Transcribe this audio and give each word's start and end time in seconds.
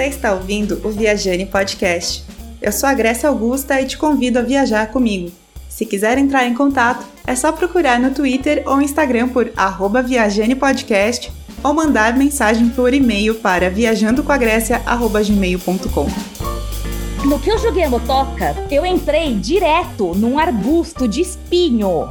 Você 0.00 0.06
está 0.06 0.32
ouvindo 0.32 0.80
o 0.82 0.88
Viajane 0.88 1.44
Podcast. 1.44 2.24
Eu 2.62 2.72
sou 2.72 2.88
a 2.88 2.94
Grécia 2.94 3.28
Augusta 3.28 3.78
e 3.82 3.84
te 3.84 3.98
convido 3.98 4.38
a 4.38 4.42
viajar 4.42 4.86
comigo. 4.86 5.30
Se 5.68 5.84
quiser 5.84 6.16
entrar 6.16 6.46
em 6.46 6.54
contato, 6.54 7.04
é 7.26 7.36
só 7.36 7.52
procurar 7.52 8.00
no 8.00 8.10
Twitter 8.10 8.62
ou 8.64 8.80
Instagram 8.80 9.28
por 9.28 9.52
@viajanepodcast 10.06 11.30
ou 11.62 11.74
mandar 11.74 12.16
mensagem 12.16 12.70
por 12.70 12.94
e-mail 12.94 13.34
para 13.34 13.68
viajandocoagrécia@gmail.com. 13.68 16.06
No 17.28 17.38
que 17.38 17.50
eu 17.50 17.58
joguei 17.58 17.84
a 17.84 17.90
motoca, 17.90 18.56
eu 18.70 18.86
entrei 18.86 19.34
direto 19.34 20.14
num 20.14 20.38
arbusto 20.38 21.06
de 21.06 21.20
espinho. 21.20 22.08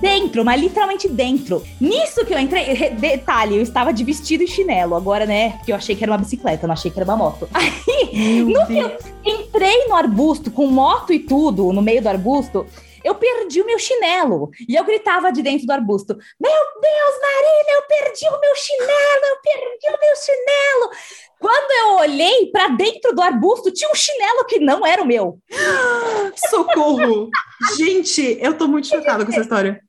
Dentro, 0.00 0.44
mas 0.44 0.60
literalmente 0.60 1.08
dentro. 1.08 1.62
Nisso 1.80 2.24
que 2.24 2.34
eu 2.34 2.38
entrei, 2.38 2.90
detalhe, 2.90 3.56
eu 3.56 3.62
estava 3.62 3.92
de 3.92 4.04
vestido 4.04 4.44
e 4.44 4.48
chinelo. 4.48 4.94
Agora, 4.94 5.24
né? 5.26 5.50
Porque 5.56 5.72
eu 5.72 5.76
achei 5.76 5.96
que 5.96 6.04
era 6.04 6.12
uma 6.12 6.18
bicicleta, 6.18 6.66
não 6.66 6.74
achei 6.74 6.90
que 6.90 6.98
era 6.98 7.08
uma 7.08 7.16
moto. 7.16 7.48
Aí, 7.54 8.44
Meu 8.44 8.60
no 8.60 8.66
Deus. 8.66 8.66
que 8.66 8.78
eu 8.78 9.34
entrei 9.34 9.86
no 9.86 9.94
arbusto, 9.94 10.50
com 10.50 10.66
moto 10.66 11.12
e 11.12 11.18
tudo, 11.18 11.72
no 11.72 11.82
meio 11.82 12.02
do 12.02 12.08
arbusto, 12.08 12.66
eu 13.06 13.14
perdi 13.14 13.62
o 13.62 13.66
meu 13.66 13.78
chinelo. 13.78 14.50
E 14.68 14.74
eu 14.74 14.84
gritava 14.84 15.30
de 15.30 15.40
dentro 15.40 15.64
do 15.64 15.72
arbusto: 15.72 16.16
Meu 16.40 16.50
Deus, 16.50 17.20
Marina, 17.22 17.70
eu 17.70 17.82
perdi 17.82 18.26
o 18.26 18.40
meu 18.40 18.56
chinelo, 18.56 19.24
eu 19.24 19.36
perdi 19.42 19.96
o 19.96 20.00
meu 20.00 20.16
chinelo. 20.16 20.90
Quando 21.38 21.70
eu 21.70 21.96
olhei 21.98 22.46
para 22.50 22.68
dentro 22.68 23.14
do 23.14 23.22
arbusto, 23.22 23.70
tinha 23.70 23.90
um 23.90 23.94
chinelo 23.94 24.44
que 24.46 24.58
não 24.58 24.84
era 24.84 25.02
o 25.02 25.06
meu. 25.06 25.38
Socorro! 26.50 27.28
Gente, 27.76 28.38
eu 28.40 28.56
tô 28.56 28.66
muito 28.66 28.88
chocada 28.88 29.24
com 29.24 29.30
essa 29.30 29.42
história. 29.42 29.80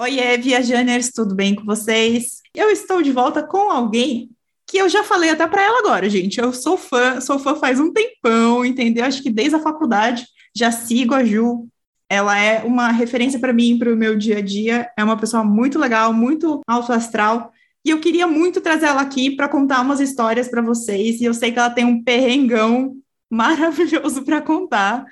Oiê, 0.00 0.38
viajaners, 0.38 1.10
tudo 1.10 1.34
bem 1.34 1.56
com 1.56 1.64
vocês? 1.64 2.40
Eu 2.54 2.70
estou 2.70 3.02
de 3.02 3.10
volta 3.10 3.42
com 3.42 3.68
alguém 3.68 4.30
que 4.64 4.78
eu 4.78 4.88
já 4.88 5.02
falei 5.02 5.28
até 5.28 5.44
para 5.44 5.60
ela 5.60 5.80
agora, 5.80 6.08
gente. 6.08 6.38
Eu 6.38 6.52
sou 6.52 6.76
fã, 6.76 7.20
sou 7.20 7.36
fã 7.36 7.56
faz 7.56 7.80
um 7.80 7.92
tempão, 7.92 8.64
entendeu? 8.64 9.04
Acho 9.04 9.20
que 9.20 9.28
desde 9.28 9.56
a 9.56 9.60
faculdade 9.60 10.24
já 10.56 10.70
sigo 10.70 11.16
a 11.16 11.24
Ju. 11.24 11.66
Ela 12.08 12.38
é 12.38 12.62
uma 12.62 12.92
referência 12.92 13.40
para 13.40 13.52
mim, 13.52 13.76
para 13.76 13.92
o 13.92 13.96
meu 13.96 14.16
dia 14.16 14.38
a 14.38 14.40
dia. 14.40 14.88
É 14.96 15.02
uma 15.02 15.16
pessoa 15.16 15.42
muito 15.42 15.80
legal, 15.80 16.12
muito 16.12 16.60
alto 16.64 16.92
astral. 16.92 17.52
E 17.84 17.90
eu 17.90 17.98
queria 17.98 18.28
muito 18.28 18.60
trazer 18.60 18.86
ela 18.86 19.00
aqui 19.00 19.32
para 19.34 19.48
contar 19.48 19.80
umas 19.80 19.98
histórias 19.98 20.46
para 20.46 20.62
vocês. 20.62 21.20
E 21.20 21.24
eu 21.24 21.34
sei 21.34 21.50
que 21.50 21.58
ela 21.58 21.70
tem 21.70 21.84
um 21.84 22.04
perrengão 22.04 22.94
maravilhoso 23.28 24.22
para 24.22 24.40
contar. 24.40 25.04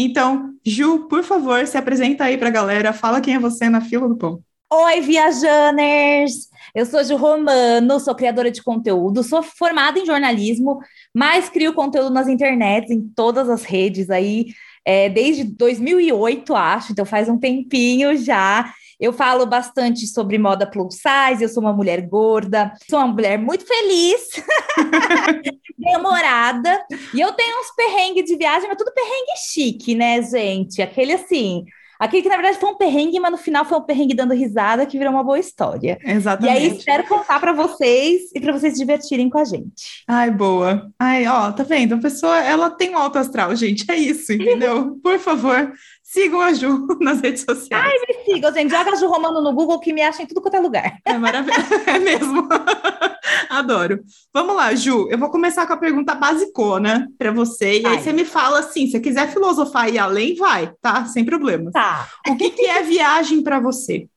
Então, 0.00 0.54
Ju, 0.64 1.08
por 1.08 1.24
favor, 1.24 1.66
se 1.66 1.76
apresenta 1.76 2.22
aí 2.22 2.38
para 2.38 2.46
a 2.46 2.52
galera, 2.52 2.92
fala 2.92 3.20
quem 3.20 3.34
é 3.34 3.38
você 3.40 3.68
na 3.68 3.80
fila 3.80 4.06
do 4.06 4.16
pão. 4.16 4.40
Oi, 4.72 5.00
viajaners! 5.00 6.46
Eu 6.72 6.86
sou 6.86 7.02
Ju 7.02 7.16
Romano, 7.16 7.98
sou 7.98 8.14
criadora 8.14 8.48
de 8.48 8.62
conteúdo, 8.62 9.24
sou 9.24 9.42
formada 9.42 9.98
em 9.98 10.06
jornalismo, 10.06 10.78
mas 11.12 11.48
crio 11.48 11.74
conteúdo 11.74 12.10
nas 12.10 12.28
internets, 12.28 12.92
em 12.92 13.08
todas 13.08 13.50
as 13.50 13.64
redes 13.64 14.08
aí, 14.08 14.46
é, 14.84 15.08
desde 15.08 15.42
2008, 15.42 16.54
acho, 16.54 16.92
então 16.92 17.04
faz 17.04 17.28
um 17.28 17.36
tempinho 17.36 18.16
já. 18.16 18.72
Eu 19.00 19.12
falo 19.12 19.46
bastante 19.46 20.06
sobre 20.06 20.38
moda 20.38 20.66
plus 20.66 20.96
size, 20.96 21.42
eu 21.42 21.48
sou 21.48 21.62
uma 21.62 21.72
mulher 21.72 22.02
gorda, 22.02 22.72
sou 22.88 22.98
uma 22.98 23.08
mulher 23.08 23.38
muito 23.38 23.64
feliz, 23.64 24.28
demorada, 25.78 26.84
e 27.14 27.20
eu 27.20 27.32
tenho 27.32 27.60
uns 27.60 27.70
perrengues 27.76 28.24
de 28.24 28.36
viagem, 28.36 28.68
mas 28.68 28.76
tudo 28.76 28.92
perrengue 28.92 29.38
chique, 29.52 29.94
né, 29.94 30.20
gente? 30.22 30.82
Aquele 30.82 31.12
assim, 31.12 31.64
Aquele 31.98 32.22
que, 32.22 32.28
na 32.28 32.36
verdade, 32.36 32.58
foi 32.58 32.70
um 32.70 32.76
perrengue, 32.76 33.18
mas 33.18 33.32
no 33.32 33.36
final 33.36 33.64
foi 33.64 33.76
um 33.76 33.82
perrengue 33.82 34.14
dando 34.14 34.32
risada 34.32 34.86
que 34.86 34.96
virou 34.96 35.12
uma 35.12 35.24
boa 35.24 35.38
história. 35.38 35.98
Exatamente. 36.04 36.54
E 36.54 36.56
aí, 36.56 36.76
espero 36.76 37.04
contar 37.08 37.40
para 37.40 37.52
vocês 37.52 38.30
e 38.32 38.40
para 38.40 38.52
vocês 38.52 38.74
se 38.74 38.78
divertirem 38.78 39.28
com 39.28 39.38
a 39.38 39.44
gente. 39.44 40.04
Ai, 40.06 40.30
boa. 40.30 40.92
Ai, 40.96 41.26
ó, 41.26 41.50
tá 41.50 41.64
vendo? 41.64 41.96
A 41.96 41.98
pessoa, 41.98 42.38
ela 42.38 42.70
tem 42.70 42.90
um 42.90 42.98
alto 42.98 43.18
astral, 43.18 43.54
gente. 43.56 43.84
É 43.90 43.96
isso, 43.96 44.32
entendeu? 44.32 44.96
Por 45.02 45.18
favor, 45.18 45.72
Sigam 46.10 46.40
a 46.40 46.54
Ju 46.54 46.86
nas 47.02 47.20
redes 47.20 47.42
sociais. 47.42 47.84
Ai, 47.84 47.98
me 48.08 48.24
sigam, 48.24 48.50
gente. 48.54 48.70
Joga 48.70 48.92
a 48.92 48.96
Ju 48.96 49.06
Romano 49.08 49.42
no 49.42 49.52
Google 49.52 49.78
que 49.78 49.92
me 49.92 50.00
acha 50.00 50.22
em 50.22 50.26
tudo 50.26 50.40
quanto 50.40 50.54
é 50.54 50.60
lugar. 50.60 50.98
É 51.04 51.18
maravilhoso. 51.18 51.68
É 51.86 51.98
mesmo. 51.98 52.48
Adoro. 53.50 54.02
Vamos 54.32 54.56
lá, 54.56 54.74
Ju. 54.74 55.06
Eu 55.10 55.18
vou 55.18 55.30
começar 55.30 55.66
com 55.66 55.74
a 55.74 55.76
pergunta 55.76 56.14
basicona 56.14 57.06
para 57.18 57.30
você. 57.30 57.80
E 57.80 57.86
Ai. 57.86 57.96
aí 57.96 58.02
você 58.02 58.14
me 58.14 58.24
fala 58.24 58.60
assim: 58.60 58.86
se 58.86 58.98
quiser 59.00 59.30
filosofar 59.30 59.92
e 59.92 59.98
além, 59.98 60.34
vai, 60.34 60.72
tá? 60.80 61.04
Sem 61.04 61.26
problema. 61.26 61.70
Tá. 61.72 62.08
O 62.26 62.36
que, 62.38 62.52
que 62.52 62.64
é 62.64 62.82
viagem 62.82 63.42
para 63.42 63.60
você? 63.60 64.08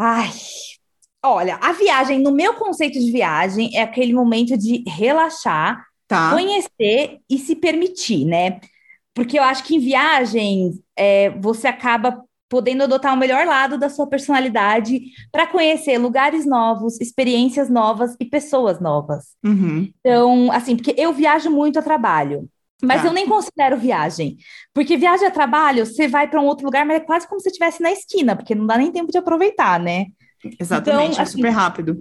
Ai. 0.00 0.30
Olha, 1.22 1.58
a 1.60 1.72
viagem, 1.72 2.18
no 2.18 2.32
meu 2.32 2.54
conceito 2.54 2.98
de 2.98 3.12
viagem, 3.12 3.76
é 3.76 3.82
aquele 3.82 4.14
momento 4.14 4.56
de 4.56 4.82
relaxar, 4.88 5.84
tá. 6.08 6.30
conhecer 6.30 7.18
e 7.28 7.38
se 7.38 7.54
permitir, 7.56 8.24
né? 8.24 8.58
Porque 9.14 9.38
eu 9.38 9.42
acho 9.42 9.64
que 9.64 9.76
em 9.76 9.78
viagem 9.78 10.82
é, 10.96 11.30
você 11.30 11.68
acaba 11.68 12.22
podendo 12.48 12.84
adotar 12.84 13.12
o 13.14 13.16
melhor 13.16 13.46
lado 13.46 13.78
da 13.78 13.88
sua 13.88 14.06
personalidade 14.06 15.00
para 15.32 15.46
conhecer 15.46 15.98
lugares 15.98 16.46
novos, 16.46 17.00
experiências 17.00 17.68
novas 17.68 18.14
e 18.20 18.24
pessoas 18.24 18.80
novas. 18.80 19.34
Uhum. 19.44 19.90
Então, 20.00 20.52
assim, 20.52 20.76
porque 20.76 20.94
eu 20.96 21.12
viajo 21.12 21.50
muito 21.50 21.78
a 21.78 21.82
trabalho. 21.82 22.48
Mas 22.82 23.02
tá. 23.02 23.08
eu 23.08 23.12
nem 23.12 23.26
considero 23.26 23.76
viagem. 23.76 24.36
Porque 24.72 24.96
viagem 24.96 25.26
a 25.26 25.30
trabalho, 25.30 25.86
você 25.86 26.06
vai 26.06 26.28
para 26.28 26.40
um 26.40 26.44
outro 26.44 26.66
lugar, 26.66 26.84
mas 26.84 26.98
é 26.98 27.00
quase 27.00 27.26
como 27.26 27.40
se 27.40 27.48
estivesse 27.48 27.82
na 27.82 27.90
esquina, 27.90 28.36
porque 28.36 28.54
não 28.54 28.66
dá 28.66 28.76
nem 28.76 28.92
tempo 28.92 29.10
de 29.10 29.18
aproveitar, 29.18 29.80
né? 29.80 30.06
Exatamente, 30.60 31.12
então, 31.12 31.20
é 31.20 31.22
assim, 31.22 31.36
super 31.38 31.50
rápido. 31.50 31.96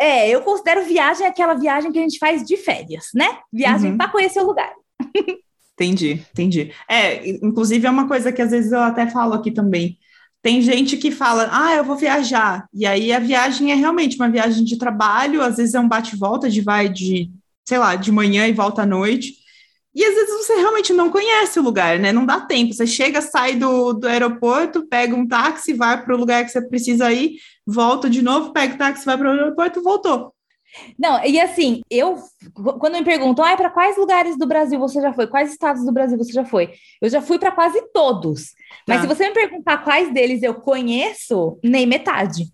É, 0.00 0.28
eu 0.30 0.40
considero 0.40 0.84
viagem 0.84 1.26
aquela 1.26 1.54
viagem 1.54 1.92
que 1.92 1.98
a 1.98 2.02
gente 2.02 2.18
faz 2.18 2.42
de 2.42 2.56
férias, 2.56 3.08
né? 3.14 3.38
Viagem 3.52 3.92
uhum. 3.92 3.98
para 3.98 4.10
conhecer 4.10 4.40
o 4.40 4.46
lugar. 4.46 4.72
Entendi, 5.74 6.24
entendi. 6.32 6.72
É, 6.88 7.28
inclusive 7.44 7.86
é 7.86 7.90
uma 7.90 8.06
coisa 8.06 8.32
que 8.32 8.40
às 8.40 8.50
vezes 8.52 8.70
eu 8.72 8.80
até 8.80 9.08
falo 9.10 9.34
aqui 9.34 9.50
também. 9.50 9.98
Tem 10.40 10.60
gente 10.62 10.96
que 10.96 11.10
fala, 11.10 11.48
ah, 11.50 11.74
eu 11.74 11.84
vou 11.84 11.96
viajar. 11.96 12.68
E 12.72 12.86
aí 12.86 13.12
a 13.12 13.18
viagem 13.18 13.72
é 13.72 13.74
realmente 13.74 14.16
uma 14.16 14.30
viagem 14.30 14.64
de 14.64 14.76
trabalho, 14.78 15.42
às 15.42 15.56
vezes 15.56 15.74
é 15.74 15.80
um 15.80 15.88
bate-volta 15.88 16.48
de 16.50 16.60
vai 16.60 16.88
de, 16.88 17.30
sei 17.66 17.78
lá, 17.78 17.96
de 17.96 18.12
manhã 18.12 18.46
e 18.46 18.52
volta 18.52 18.82
à 18.82 18.86
noite. 18.86 19.32
E 19.94 20.04
às 20.04 20.14
vezes 20.14 20.46
você 20.46 20.54
realmente 20.56 20.92
não 20.92 21.10
conhece 21.10 21.58
o 21.58 21.62
lugar, 21.62 21.98
né? 21.98 22.12
Não 22.12 22.26
dá 22.26 22.40
tempo. 22.40 22.74
Você 22.74 22.86
chega, 22.86 23.22
sai 23.22 23.56
do, 23.56 23.92
do 23.94 24.06
aeroporto, 24.08 24.86
pega 24.88 25.14
um 25.14 25.26
táxi, 25.26 25.72
vai 25.72 26.04
para 26.04 26.14
o 26.14 26.18
lugar 26.18 26.44
que 26.44 26.50
você 26.50 26.60
precisa 26.68 27.12
ir, 27.12 27.36
volta 27.66 28.10
de 28.10 28.20
novo, 28.20 28.52
pega 28.52 28.74
o 28.74 28.78
táxi, 28.78 29.06
vai 29.06 29.16
para 29.16 29.30
o 29.30 29.32
aeroporto, 29.32 29.82
voltou. 29.82 30.33
Não, 30.98 31.24
e 31.24 31.40
assim, 31.40 31.82
eu, 31.90 32.16
quando 32.78 32.94
me 32.94 33.04
perguntam, 33.04 33.44
ah, 33.44 33.56
para 33.56 33.70
quais 33.70 33.96
lugares 33.96 34.36
do 34.36 34.46
Brasil 34.46 34.78
você 34.78 35.00
já 35.00 35.12
foi? 35.12 35.26
Quais 35.26 35.52
estados 35.52 35.84
do 35.84 35.92
Brasil 35.92 36.18
você 36.18 36.32
já 36.32 36.44
foi? 36.44 36.72
Eu 37.00 37.08
já 37.08 37.22
fui 37.22 37.38
para 37.38 37.52
quase 37.52 37.80
todos. 37.92 38.52
Mas 38.86 38.98
tá. 38.98 39.02
se 39.02 39.06
você 39.06 39.28
me 39.28 39.34
perguntar 39.34 39.78
quais 39.78 40.12
deles 40.12 40.42
eu 40.42 40.54
conheço, 40.54 41.58
nem 41.62 41.86
metade. 41.86 42.46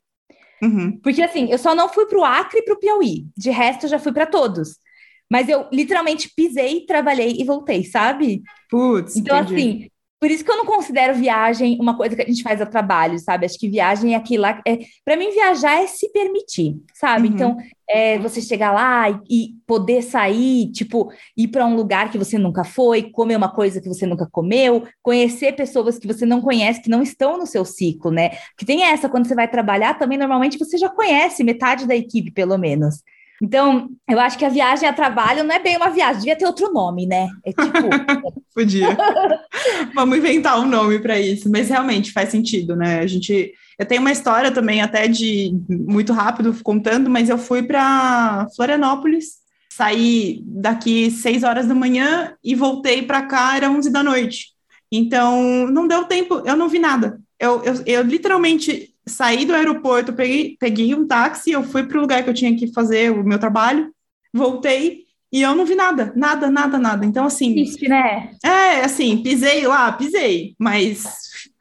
Uhum. 0.63 0.99
Porque 1.03 1.23
assim, 1.23 1.51
eu 1.51 1.59
só 1.59 1.75
não 1.75 1.89
fui 1.89 2.07
para 2.07 2.19
o 2.19 2.25
Acre 2.25 2.59
e 2.59 2.63
para 2.63 2.75
o 2.75 2.79
Piauí. 2.79 3.27
De 3.37 3.51
resto, 3.51 3.87
eu 3.87 3.91
já 3.91 3.99
fui 3.99 4.13
para 4.13 4.27
todos. 4.27 4.77
Mas 5.31 5.49
eu 5.49 5.67
literalmente 5.73 6.31
pisei, 6.35 6.85
trabalhei 6.85 7.37
e 7.39 7.45
voltei, 7.45 7.85
sabe? 7.85 8.43
Putz, 8.69 9.17
então, 9.17 9.39
entendi. 9.39 9.55
assim, 9.55 9.91
por 10.21 10.31
isso 10.31 10.45
que 10.45 10.51
eu 10.51 10.57
não 10.59 10.67
considero 10.67 11.15
viagem 11.15 11.79
uma 11.81 11.97
coisa 11.97 12.15
que 12.15 12.21
a 12.21 12.27
gente 12.27 12.43
faz 12.43 12.61
a 12.61 12.67
trabalho, 12.67 13.19
sabe? 13.19 13.47
Acho 13.47 13.59
que 13.59 13.71
viagem 13.71 14.13
é 14.13 14.17
aquilo 14.17 14.43
lá. 14.43 14.61
É, 14.69 14.79
para 15.03 15.17
mim, 15.17 15.31
viajar 15.31 15.83
é 15.83 15.87
se 15.87 16.13
permitir, 16.13 16.77
sabe? 16.93 17.29
Uhum. 17.29 17.35
Então, 17.35 17.57
é 17.89 18.19
você 18.19 18.43
chegar 18.43 18.71
lá 18.71 19.09
e, 19.09 19.19
e 19.31 19.49
poder 19.67 20.03
sair, 20.03 20.71
tipo, 20.73 21.11
ir 21.35 21.49
para 21.49 21.65
um 21.65 21.75
lugar 21.75 22.11
que 22.11 22.19
você 22.19 22.37
nunca 22.37 22.65
foi, 22.65 23.11
comer 23.11 23.37
uma 23.37 23.51
coisa 23.51 23.81
que 23.81 23.89
você 23.89 24.07
nunca 24.07 24.29
comeu, 24.31 24.87
conhecer 25.03 25.57
pessoas 25.57 25.99
que 25.99 26.07
você 26.07 26.27
não 26.27 26.43
conhece, 26.43 26.83
que 26.83 26.91
não 26.91 27.03
estão 27.03 27.39
no 27.39 27.47
seu 27.47 27.65
ciclo, 27.65 28.11
né? 28.11 28.33
Que 28.59 28.67
tem 28.67 28.83
essa, 28.83 29.09
quando 29.09 29.27
você 29.27 29.35
vai 29.35 29.49
trabalhar, 29.49 29.95
também 29.95 30.19
normalmente 30.19 30.59
você 30.59 30.77
já 30.77 30.91
conhece 30.91 31.43
metade 31.43 31.87
da 31.87 31.97
equipe, 31.97 32.31
pelo 32.31 32.59
menos. 32.59 32.97
Então, 33.43 33.89
eu 34.09 34.21
acho 34.21 34.37
que 34.37 34.45
a 34.45 34.51
viagem 34.51 34.87
a 34.87 34.93
trabalho 34.93 35.43
não 35.43 35.55
é 35.55 35.59
bem 35.59 35.77
uma 35.77 35.89
viagem, 35.89 36.21
devia 36.21 36.37
ter 36.37 36.45
outro 36.45 36.73
nome, 36.73 37.07
né? 37.07 37.29
É 37.45 37.51
tipo. 37.53 37.89
Podia. 38.55 38.97
Vamos 39.95 40.19
inventar 40.19 40.61
um 40.61 40.67
nome 40.67 40.99
para 40.99 41.19
isso, 41.19 41.51
mas 41.51 41.71
realmente 41.71 42.13
faz 42.13 42.29
sentido, 42.29 42.77
né? 42.77 43.01
A 43.01 43.07
gente. 43.07 43.53
Eu 43.79 43.87
tenho 43.87 44.03
uma 44.03 44.13
história 44.13 44.51
também, 44.51 44.83
até 44.83 45.09
de 45.09 45.59
muito 45.69 46.13
rápido 46.13 46.55
contando, 46.63 47.09
mas 47.09 47.31
eu 47.31 47.39
fui 47.39 47.63
para 47.63 48.47
Florianópolis, 48.55 49.37
saí 49.73 50.43
daqui 50.45 51.11
seis 51.11 51.43
horas 51.43 51.67
da 51.67 51.75
manhã 51.75 52.35
e 52.45 52.55
voltei 52.55 53.03
para 53.03 53.23
cá, 53.23 53.57
era 53.57 53.71
11 53.71 53.91
da 53.91 54.03
noite. 54.03 54.49
Então, 54.93 55.67
não 55.69 55.89
deu 55.89 56.05
tempo, 56.05 56.43
eu 56.45 56.57
não 56.57 56.69
vi 56.69 56.79
nada. 56.79 57.19
Eu, 57.39 57.63
eu, 57.65 57.75
eu 57.87 58.03
literalmente 58.03 58.90
saí 59.11 59.45
do 59.45 59.55
aeroporto, 59.55 60.13
peguei, 60.13 60.57
peguei 60.59 60.95
um 60.95 61.07
táxi, 61.07 61.51
eu 61.51 61.63
fui 61.63 61.83
para 61.85 61.99
o 61.99 62.01
lugar 62.01 62.23
que 62.23 62.31
eu 62.31 62.35
tinha 62.35 62.57
que 62.57 62.73
fazer 62.73 63.11
o 63.13 63.25
meu 63.25 63.39
trabalho, 63.39 63.91
voltei 64.33 65.05
e 65.33 65.43
eu 65.43 65.55
não 65.55 65.65
vi 65.65 65.75
nada, 65.75 66.13
nada, 66.17 66.51
nada, 66.51 66.79
nada. 66.79 67.07
Então, 67.07 67.25
assim. 67.27 67.53
Triste, 67.55 67.89
né? 67.89 68.33
É, 68.45 68.81
assim, 68.81 69.23
pisei 69.23 69.67
lá, 69.67 69.93
pisei, 69.93 70.55
mas 70.59 71.05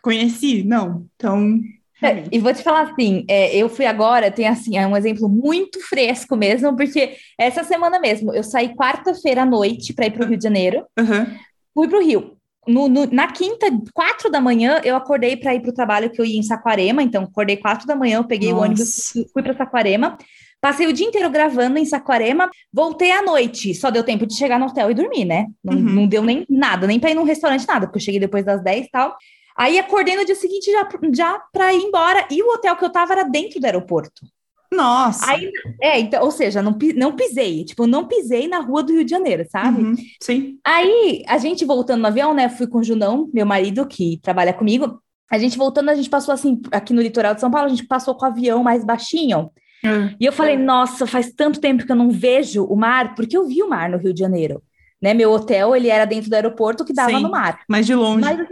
conheci, 0.02 0.64
não. 0.64 1.06
Então. 1.16 1.60
É, 2.02 2.24
e 2.32 2.40
vou 2.40 2.54
te 2.54 2.64
falar 2.64 2.84
assim, 2.92 3.26
é, 3.28 3.56
eu 3.56 3.68
fui 3.68 3.86
agora, 3.86 4.32
tem 4.32 4.48
assim, 4.48 4.78
é 4.78 4.88
um 4.88 4.96
exemplo 4.96 5.28
muito 5.28 5.82
fresco 5.82 6.36
mesmo, 6.36 6.76
porque 6.76 7.16
essa 7.38 7.64
semana 7.64 8.00
mesmo, 8.00 8.34
eu 8.34 8.42
saí 8.44 8.74
quarta-feira 8.74 9.42
à 9.42 9.46
noite 9.46 9.94
para 9.94 10.06
ir 10.08 10.12
para 10.12 10.26
o 10.26 10.30
Rio 10.30 10.38
de 10.38 10.44
Janeiro, 10.44 10.86
Uhum. 10.98 11.26
fui 11.74 11.88
para 11.90 12.00
o 12.00 12.02
Rio. 12.04 12.38
No, 12.68 12.88
no- 12.88 13.08
na 13.08 13.32
quinta, 13.32 13.66
quatro 13.94 14.30
da 14.30 14.40
manhã, 14.40 14.80
eu 14.84 14.96
acordei 14.96 15.36
para 15.38 15.56
ir 15.56 15.62
para 15.62 15.72
o 15.72 15.74
trabalho 15.74 16.10
que 16.12 16.22
eu 16.22 16.26
ia 16.26 16.38
em 16.38 16.44
Saquarema, 16.44 17.02
então 17.02 17.24
acordei 17.24 17.58
quatro 17.58 17.88
da 17.88 17.96
manhã, 17.96 18.18
eu 18.18 18.24
peguei 18.28 18.52
o 18.52 18.56
Nossa. 18.58 18.66
ônibus, 18.68 19.10
fui- 19.12 19.26
fui 19.34 19.42
para 19.42 19.56
Saquarema, 19.58 20.18
passei 20.62 20.86
o 20.86 20.94
dia 20.94 21.08
inteiro 21.08 21.30
gravando 21.30 21.80
em 21.80 21.86
Saquarema, 21.86 22.50
voltei 22.72 23.12
à 23.12 23.22
noite, 23.24 23.74
só 23.74 23.90
deu 23.90 24.04
tempo 24.04 24.28
de 24.28 24.36
chegar 24.36 24.60
no 24.60 24.68
hotel 24.68 24.92
e 24.92 24.94
dormir, 24.94 25.26
né? 25.26 25.48
Não, 25.64 25.74
Uhum. 25.74 25.82
não 25.82 26.08
deu 26.08 26.22
nem 26.22 26.46
nada, 26.50 26.86
nem 26.86 27.00
para 27.00 27.10
ir 27.12 27.16
num 27.16 27.24
restaurante, 27.24 27.66
nada, 27.68 27.88
porque 27.88 27.98
eu 27.98 28.04
cheguei 28.04 28.20
depois 28.20 28.46
das 28.46 28.62
10 28.62 28.86
e 28.86 28.90
tal. 28.92 29.16
Aí 29.58 29.80
acordei 29.80 30.16
no 30.16 30.26
dia 30.26 30.36
seguinte 30.36 30.72
já, 30.72 30.88
já 31.14 31.40
para 31.52 31.74
ir 31.74 31.82
embora, 31.82 32.28
e 32.30 32.44
o 32.44 32.54
hotel 32.54 32.76
que 32.76 32.86
eu 32.86 32.92
tava 32.92 33.14
era 33.14 33.24
dentro 33.24 33.60
do 33.60 33.66
aeroporto. 33.66 34.26
Nossa. 34.72 35.32
Aí, 35.32 35.52
é, 35.82 36.00
então, 36.00 36.24
ou 36.24 36.32
seja, 36.32 36.62
não, 36.62 36.78
não 36.96 37.16
pisei, 37.16 37.66
tipo, 37.66 37.88
não 37.88 38.08
pisei 38.08 38.48
na 38.48 38.60
rua 38.60 38.84
do 38.84 38.94
Rio 38.94 39.04
de 39.04 39.10
Janeiro, 39.10 39.46
sabe? 39.50 39.82
Uhum. 39.82 39.96
Sim. 40.22 40.60
Aí, 40.66 41.24
a 41.28 41.38
gente 41.38 41.66
voltando 41.66 42.02
no 42.02 42.08
avião, 42.08 42.34
né? 42.34 42.50
Fui 42.50 42.68
com 42.68 42.78
o 42.80 42.84
Junão, 42.84 43.30
meu 43.34 43.46
marido, 43.46 43.86
que 43.88 44.20
trabalha 44.22 44.54
comigo. 44.54 45.02
A 45.32 45.38
gente 45.38 45.58
voltando, 45.58 45.90
a 45.90 45.96
gente 45.96 46.10
passou 46.10 46.34
assim, 46.34 46.62
aqui 46.72 46.94
no 46.94 47.02
litoral 47.02 47.34
de 47.34 47.42
São 47.42 47.52
Paulo, 47.52 47.68
a 47.68 47.70
gente 47.70 47.86
passou 47.88 48.16
com 48.16 48.26
o 48.26 48.28
avião 48.30 48.64
mais 48.64 48.84
baixinho. 48.84 49.50
É. 49.84 50.14
E 50.20 50.26
eu 50.26 50.32
falei, 50.32 50.58
nossa, 50.58 51.08
faz 51.08 51.32
tanto 51.34 51.60
tempo 51.60 51.86
que 51.86 51.92
eu 51.92 51.96
não 51.96 52.10
vejo 52.12 52.64
o 52.66 52.76
mar, 52.76 53.16
porque 53.16 53.38
eu 53.38 53.48
vi 53.48 53.64
o 53.64 53.70
mar 53.70 53.90
no 53.90 53.98
Rio 53.98 54.14
de 54.14 54.20
Janeiro. 54.20 54.62
Né? 55.02 55.14
Meu 55.14 55.32
hotel, 55.32 55.76
ele 55.76 55.88
era 55.88 56.06
dentro 56.06 56.30
do 56.30 56.34
aeroporto 56.34 56.84
que 56.84 56.94
dava 56.94 57.12
Sim. 57.12 57.24
no 57.24 57.32
mar. 57.32 57.62
Mas 57.68 57.86
de 57.86 57.96
longe. 57.96 58.22
Mas, 58.22 58.48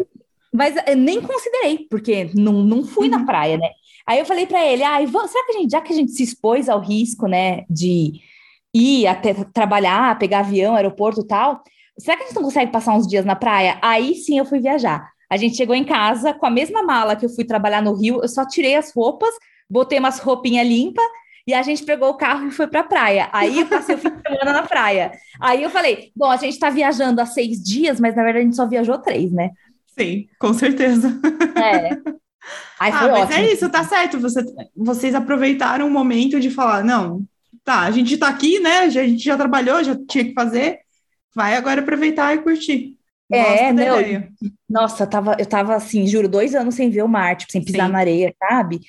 mas 0.53 0.75
eu 0.87 0.95
nem 0.95 1.21
considerei, 1.21 1.85
porque 1.89 2.29
não, 2.33 2.53
não 2.63 2.83
fui 2.83 3.09
na 3.09 3.17
Uhum. 3.17 3.25
praia, 3.25 3.57
né? 3.57 3.69
Aí 4.07 4.19
eu 4.19 4.25
falei 4.25 4.45
pra 4.47 4.65
ele, 4.65 4.83
ai, 4.83 5.05
vamos- 5.05 5.31
será 5.31 5.45
que 5.45 5.51
a 5.57 5.59
gente, 5.59 5.71
já 5.71 5.81
que 5.81 5.93
a 5.93 5.95
gente 5.95 6.11
se 6.11 6.23
expôs 6.23 6.69
ao 6.69 6.79
risco, 6.79 7.27
né, 7.27 7.63
de 7.69 8.13
ir 8.73 9.07
até 9.07 9.33
trabalhar, 9.53 10.17
pegar 10.17 10.39
avião, 10.39 10.75
aeroporto 10.75 11.21
e 11.21 11.27
tal, 11.27 11.61
será 11.99 12.15
que 12.17 12.23
a 12.23 12.25
gente 12.27 12.35
não 12.35 12.43
consegue 12.43 12.71
passar 12.71 12.95
uns 12.95 13.07
dias 13.07 13.25
na 13.25 13.35
praia? 13.35 13.77
Aí 13.81 14.15
sim 14.15 14.37
eu 14.37 14.45
fui 14.45 14.59
viajar. 14.59 15.09
A 15.29 15.35
gente 15.37 15.57
chegou 15.57 15.75
em 15.75 15.83
casa 15.83 16.33
com 16.33 16.45
a 16.45 16.49
mesma 16.49 16.83
mala 16.83 17.15
que 17.15 17.25
eu 17.25 17.29
fui 17.29 17.43
trabalhar 17.43 17.81
no 17.81 17.93
Rio, 17.93 18.21
eu 18.21 18.29
só 18.29 18.45
tirei 18.47 18.75
as 18.75 18.93
roupas, 18.93 19.29
botei 19.69 19.99
umas 19.99 20.19
roupinhas 20.19 20.65
limpas 20.67 21.03
e 21.45 21.53
a 21.53 21.61
gente 21.61 21.83
pegou 21.83 22.09
o 22.09 22.13
carro 22.17 22.47
e 22.47 22.51
foi 22.51 22.67
pra 22.67 22.83
praia. 22.83 23.29
Aí 23.33 23.59
eu 23.59 23.67
passei 23.67 23.95
o 23.95 23.97
fim 23.97 24.09
de 24.09 24.21
semana 24.21 24.53
na 24.53 24.63
praia. 24.63 25.11
Aí 25.39 25.63
eu 25.63 25.69
falei, 25.69 26.11
bom, 26.15 26.29
a 26.29 26.37
gente 26.37 26.57
tá 26.59 26.69
viajando 26.69 27.19
há 27.21 27.25
seis 27.25 27.61
dias, 27.63 27.99
mas 27.99 28.15
na 28.15 28.23
verdade 28.23 28.43
a 28.43 28.45
gente 28.45 28.55
só 28.55 28.65
viajou 28.67 28.97
três, 28.99 29.31
né? 29.31 29.51
Sim, 29.97 30.27
com 30.39 30.53
certeza. 30.53 31.19
É. 31.57 31.97
Ah, 32.79 33.07
mas 33.07 33.29
ótimo. 33.29 33.33
é 33.33 33.53
isso, 33.53 33.69
tá 33.69 33.83
certo. 33.83 34.19
Você, 34.19 34.43
vocês 34.75 35.15
aproveitaram 35.15 35.87
o 35.87 35.91
momento 35.91 36.39
de 36.39 36.49
falar, 36.49 36.83
não, 36.83 37.23
tá, 37.63 37.81
a 37.81 37.91
gente 37.91 38.17
tá 38.17 38.27
aqui, 38.27 38.59
né? 38.59 38.79
A 38.79 38.89
gente 38.89 39.23
já 39.23 39.35
trabalhou, 39.35 39.83
já 39.83 39.97
tinha 40.07 40.25
que 40.25 40.33
fazer. 40.33 40.79
Vai 41.35 41.55
agora 41.55 41.81
aproveitar 41.81 42.33
e 42.35 42.39
curtir. 42.39 42.95
É, 43.31 43.43
Gosto 43.43 43.73
não, 43.73 43.99
ideia. 43.99 44.29
Nossa, 44.69 45.03
eu 45.03 45.09
tava, 45.09 45.35
eu 45.37 45.45
tava 45.45 45.75
assim, 45.75 46.07
juro, 46.07 46.29
dois 46.29 46.55
anos 46.55 46.75
sem 46.75 46.89
ver 46.89 47.03
o 47.03 47.07
mar, 47.07 47.35
tipo, 47.35 47.51
sem 47.51 47.63
pisar 47.63 47.87
Sim. 47.87 47.91
na 47.91 47.99
areia, 47.99 48.33
sabe? 48.39 48.79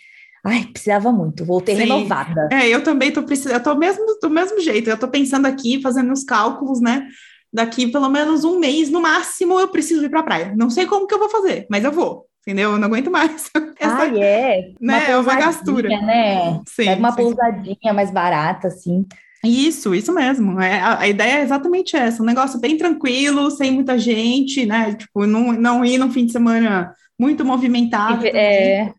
Ai, 0.44 0.64
precisava 0.64 1.10
muito. 1.10 1.44
Voltei 1.44 1.74
Sim. 1.74 1.82
renovada. 1.82 2.48
É, 2.52 2.68
eu 2.68 2.82
também 2.82 3.10
tô 3.10 3.22
precisando, 3.22 3.54
eu 3.54 3.62
tô 3.62 3.74
mesmo 3.74 4.04
do 4.22 4.30
mesmo 4.30 4.60
jeito. 4.60 4.88
Eu 4.88 4.98
tô 4.98 5.08
pensando 5.08 5.46
aqui, 5.46 5.82
fazendo 5.82 6.12
os 6.12 6.24
cálculos, 6.24 6.80
né? 6.80 7.08
Daqui 7.52 7.88
pelo 7.88 8.08
menos 8.08 8.44
um 8.44 8.58
mês, 8.58 8.90
no 8.90 9.00
máximo, 9.00 9.58
eu 9.58 9.68
preciso 9.68 10.04
ir 10.04 10.10
pra 10.10 10.22
praia. 10.22 10.54
Não 10.56 10.70
sei 10.70 10.86
como 10.86 11.06
que 11.06 11.14
eu 11.14 11.18
vou 11.18 11.28
fazer, 11.28 11.66
mas 11.68 11.82
eu 11.82 11.90
vou, 11.90 12.27
entendeu? 12.42 12.72
Eu 12.72 12.78
não 12.78 12.86
aguento 12.88 13.10
mais. 13.10 13.50
Essa- 13.78 13.96
Ai, 13.96 14.22
é. 14.22 14.70
né, 14.80 15.10
é 15.10 15.16
uma 15.16 15.34
gastura. 15.36 15.88
né? 15.88 16.60
Sim, 16.68 16.84
Pega 16.84 16.98
uma 16.98 17.10
sim. 17.12 17.16
pousadinha 17.16 17.92
mais 17.94 18.10
barata, 18.10 18.68
assim. 18.68 19.06
Isso, 19.44 19.94
isso 19.94 20.12
mesmo. 20.12 20.60
É, 20.60 20.80
a, 20.80 20.98
a 21.00 21.08
ideia 21.08 21.38
é 21.38 21.42
exatamente 21.42 21.96
essa, 21.96 22.22
um 22.22 22.26
negócio 22.26 22.58
bem 22.60 22.76
tranquilo, 22.76 23.50
sem 23.52 23.70
muita 23.70 23.96
gente, 23.98 24.66
né? 24.66 24.94
Tipo, 24.94 25.26
não, 25.26 25.52
não 25.52 25.84
ir 25.84 25.96
num 25.98 26.10
fim 26.10 26.26
de 26.26 26.32
semana 26.32 26.92
muito 27.18 27.44
movimentado. 27.44 28.16
também. 28.16 28.32
É, 28.34 28.92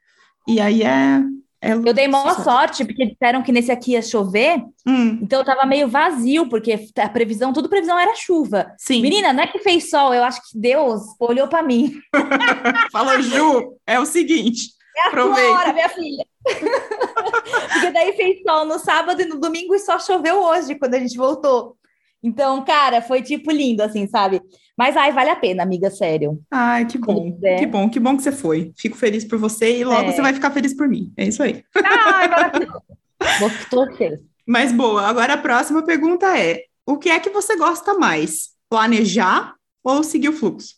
E 0.48 0.62
aí 0.62 0.82
é. 0.84 1.22
É 1.62 1.74
eu 1.74 1.94
dei 1.94 2.08
maior 2.08 2.42
sorte, 2.44 2.86
porque 2.86 3.06
disseram 3.06 3.42
que 3.44 3.52
nesse 3.52 3.72
aqui 3.72 3.92
ia 3.92 4.02
chover, 4.02 4.62
Hum, 4.88 5.20
então 5.22 5.44
tava 5.44 5.66
meio 5.66 5.88
vazio, 5.88 6.48
porque 6.50 6.80
a 6.98 7.10
previsão, 7.10 7.52
tudo 7.54 7.68
previsão 7.70 7.98
era 8.00 8.16
chuva. 8.16 8.74
sim. 8.78 9.02
Menina, 9.02 9.34
não 9.34 9.44
é 9.44 9.48
que 9.48 9.60
fez 9.60 9.90
sol, 9.90 10.14
eu 10.14 10.24
acho 10.24 10.42
que 10.42 10.58
Deus 10.58 11.02
olhou 11.20 11.48
pra 11.48 11.62
mim. 11.62 11.94
Fala, 12.92 13.22
Ju, 13.22 13.76
é 13.86 14.00
o 14.00 14.06
seguinte. 14.06 14.70
É 14.98 15.02
a 15.02 15.08
Aproveita. 15.08 15.52
hora, 15.52 15.74
minha 15.74 15.90
filha. 15.90 16.26
Porque 17.74 17.92
daí 17.92 18.14
fez 18.14 18.42
sol 18.42 18.66
no 18.66 18.80
sábado 18.80 19.22
e 19.22 19.26
no 19.26 19.40
domingo 19.40 19.74
e 19.76 19.80
só 19.80 20.00
choveu 20.00 20.42
hoje, 20.44 20.76
quando 20.76 20.96
a 20.96 21.00
gente 21.00 21.18
voltou. 21.18 21.76
Então, 22.22 22.64
cara, 22.66 23.02
foi 23.02 23.22
tipo 23.22 23.50
lindo, 23.52 23.82
assim, 23.82 24.06
sabe? 24.08 24.42
Mas, 24.80 24.96
ai, 24.96 25.12
vale 25.12 25.30
a 25.30 25.36
pena, 25.36 25.62
amiga, 25.62 25.92
sério. 25.92 26.40
Ai, 26.50 26.86
que 26.86 26.98
bom, 26.98 27.38
É. 27.44 27.56
que 27.58 27.66
bom, 27.66 27.90
que 27.90 28.00
bom 28.00 28.16
que 28.16 28.24
você 28.24 28.32
foi. 28.32 28.72
Fico 28.78 28.96
feliz 28.96 29.26
por 29.26 29.38
você 29.38 29.78
e 29.80 29.84
logo 29.84 30.08
É. 30.10 30.12
você 30.14 30.22
vai 30.22 30.34
ficar 30.34 30.52
feliz 30.52 30.74
por 30.74 30.88
mim. 30.88 31.12
É 31.18 31.26
isso 31.26 31.44
aí. 31.44 31.66
Ai, 31.84 32.28
maravilhoso. 32.30 32.82
Torcer. 33.70 34.22
Mas 34.48 34.72
boa, 34.72 35.02
agora 35.06 35.34
a 35.34 35.38
próxima 35.38 35.84
pergunta 35.84 36.26
é: 36.40 36.64
o 36.86 36.98
que 36.98 37.10
é 37.10 37.20
que 37.20 37.30
você 37.30 37.58
gosta 37.58 37.96
mais? 37.96 38.52
Planejar 38.70 39.54
ou 39.84 40.02
seguir 40.02 40.30
o 40.30 40.34
fluxo? 40.34 40.76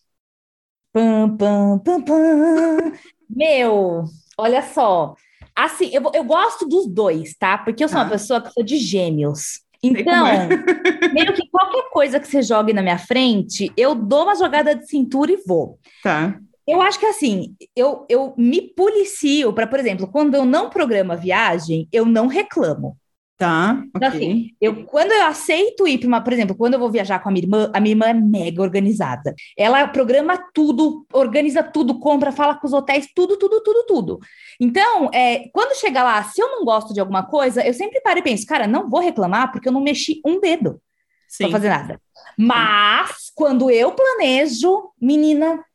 Pam, 0.91 1.37
pam, 1.37 1.77
pam, 1.79 2.01
pam. 2.01 2.91
Meu, 3.29 4.05
olha 4.35 4.63
só. 4.63 5.13
Assim, 5.55 5.91
eu, 5.93 6.01
eu 6.15 6.23
gosto 6.23 6.65
dos 6.67 6.87
dois, 6.87 7.35
tá? 7.37 7.57
Porque 7.59 7.83
eu 7.83 7.87
sou 7.87 7.99
uma 7.99 8.05
Tá. 8.05 8.11
pessoa 8.11 8.41
que 8.41 8.51
sou 8.51 8.63
de 8.63 8.77
gêmeos. 8.77 9.61
Como 9.81 9.97
Então, 9.99 10.27
é. 10.27 10.47
meio 11.13 11.33
que 11.33 11.47
qualquer 11.49 11.89
coisa 11.91 12.19
que 12.19 12.27
você 12.27 12.41
jogue 12.41 12.73
na 12.73 12.81
minha 12.81 12.97
frente, 12.97 13.71
eu 13.75 13.95
dou 13.95 14.23
uma 14.23 14.35
jogada 14.35 14.75
de 14.75 14.87
cintura 14.87 15.31
e 15.31 15.43
vou. 15.45 15.79
Tá. 16.03 16.37
Eu 16.67 16.81
acho 16.81 16.99
que 16.99 17.05
assim, 17.05 17.55
eu, 17.75 18.05
eu 18.07 18.33
me 18.37 18.61
policio 18.61 19.51
para, 19.51 19.67
por 19.67 19.79
exemplo, 19.79 20.07
quando 20.07 20.35
eu 20.35 20.45
não 20.45 20.69
programo 20.69 21.11
a 21.11 21.15
viagem, 21.15 21.87
eu 21.91 22.05
não 22.05 22.27
reclamo. 22.27 22.95
Tá, 23.41 23.83
Então, 23.95 24.07
assim, 24.07 24.51
eu, 24.61 24.85
quando 24.85 25.11
eu 25.11 25.25
aceito 25.25 25.87
ir 25.87 25.97
para 25.97 26.07
uma, 26.07 26.21
por 26.21 26.31
exemplo, 26.31 26.55
quando 26.55 26.75
eu 26.75 26.79
vou 26.79 26.91
viajar 26.91 27.17
com 27.17 27.27
a 27.27 27.31
minha 27.31 27.43
irmã, 27.43 27.71
a 27.73 27.79
minha 27.79 27.93
irmã 27.93 28.05
é 28.05 28.13
mega 28.13 28.61
organizada. 28.61 29.33
Ela 29.57 29.87
programa 29.87 30.37
tudo, 30.53 31.07
organiza 31.11 31.63
tudo, 31.63 31.97
compra, 31.97 32.31
fala 32.31 32.53
com 32.53 32.67
os 32.67 32.73
hotéis, 32.73 33.07
tudo, 33.15 33.37
tudo, 33.37 33.59
tudo, 33.63 33.85
tudo. 33.87 34.19
Então, 34.59 35.09
é, 35.11 35.49
quando 35.51 35.75
chega 35.75 36.03
lá, 36.03 36.21
se 36.21 36.39
eu 36.39 36.49
não 36.49 36.63
gosto 36.63 36.93
de 36.93 36.99
alguma 36.99 37.23
coisa, 37.23 37.65
eu 37.65 37.73
sempre 37.73 37.99
paro 38.01 38.19
e 38.19 38.21
penso, 38.21 38.45
cara, 38.45 38.67
não 38.67 38.87
vou 38.87 38.99
reclamar 38.99 39.51
porque 39.51 39.67
eu 39.67 39.73
não 39.73 39.81
mexi 39.81 40.21
um 40.23 40.39
dedo 40.39 40.79
Sim. 41.27 41.45
para 41.45 41.53
fazer 41.53 41.69
nada. 41.69 42.01
Mas, 42.37 43.31
quando 43.33 43.71
eu 43.71 43.91
planejo, 43.91 44.91
menina, 45.01 45.65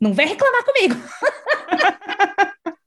não 0.00 0.12
vem 0.12 0.28
reclamar 0.28 0.64
comigo. 0.64 0.94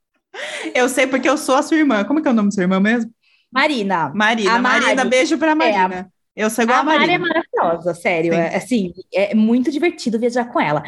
Eu 0.74 0.88
sei 0.90 1.06
porque 1.06 1.30
eu 1.30 1.38
sou 1.38 1.56
a 1.56 1.62
sua 1.62 1.78
irmã. 1.78 2.04
Como 2.04 2.20
é 2.20 2.22
que 2.22 2.28
é 2.28 2.32
o 2.32 2.34
nome 2.34 2.50
da 2.50 2.54
sua 2.54 2.64
irmã 2.64 2.80
mesmo? 2.80 3.12
Marina, 3.52 4.12
Marina. 4.14 4.60
Mari. 4.60 4.82
Marina, 4.86 5.06
beijo 5.06 5.38
pra 5.38 5.54
Marina. 5.56 6.12
Eu 6.36 6.50
sou 6.50 6.64
igual 6.64 6.78
A 6.80 6.82
a 6.82 6.84
Mari 6.86 7.04
é 7.12 7.18
Marina. 7.18 7.44
maravilhosa, 7.60 7.94
sério. 7.94 8.34
É, 8.34 8.56
assim, 8.56 8.94
é 9.14 9.36
muito 9.36 9.70
divertido 9.70 10.18
viajar 10.18 10.46
com 10.46 10.60
ela. 10.60 10.82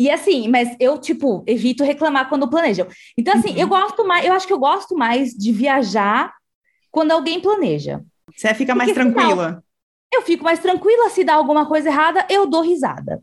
E 0.00 0.10
assim, 0.10 0.48
mas 0.48 0.76
eu, 0.80 0.98
tipo, 0.98 1.42
evito 1.46 1.82
reclamar 1.84 2.28
quando 2.28 2.48
planejam. 2.48 2.86
Então, 3.16 3.34
assim, 3.34 3.50
Uhum. 3.50 3.58
eu 3.58 3.68
gosto 3.68 4.06
mais, 4.06 4.24
eu 4.24 4.32
acho 4.32 4.46
que 4.46 4.52
eu 4.52 4.58
gosto 4.58 4.96
mais 4.96 5.32
de 5.32 5.52
viajar 5.52 6.32
quando 6.90 7.12
alguém 7.12 7.40
planeja. 7.40 8.00
Você 8.36 8.52
fica 8.54 8.74
mais 8.74 8.90
Porque, 8.92 9.00
tranquila. 9.12 9.62
Eu 10.12 10.22
fico 10.22 10.42
mais 10.44 10.58
tranquila, 10.60 11.10
se 11.10 11.22
dá 11.24 11.34
alguma 11.34 11.66
coisa 11.66 11.88
errada, 11.88 12.24
eu 12.30 12.46
dou 12.46 12.62
risada. 12.62 13.20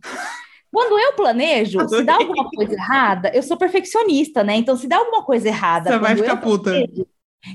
Quando 0.71 0.99
eu 0.99 1.13
planejo, 1.13 1.79
se 1.87 2.03
dá 2.03 2.15
Adorei. 2.15 2.27
alguma 2.27 2.49
coisa 2.49 2.73
errada, 2.73 3.31
eu 3.33 3.41
sou 3.41 3.55
perfeccionista, 3.57 4.43
né? 4.43 4.55
Então, 4.57 4.75
se 4.75 4.87
dá 4.87 4.97
alguma 4.97 5.23
coisa 5.23 5.47
errada, 5.47 5.91
Você 5.91 5.97
vai 5.99 6.15
ficar 6.15 6.37
puta. 6.37 6.71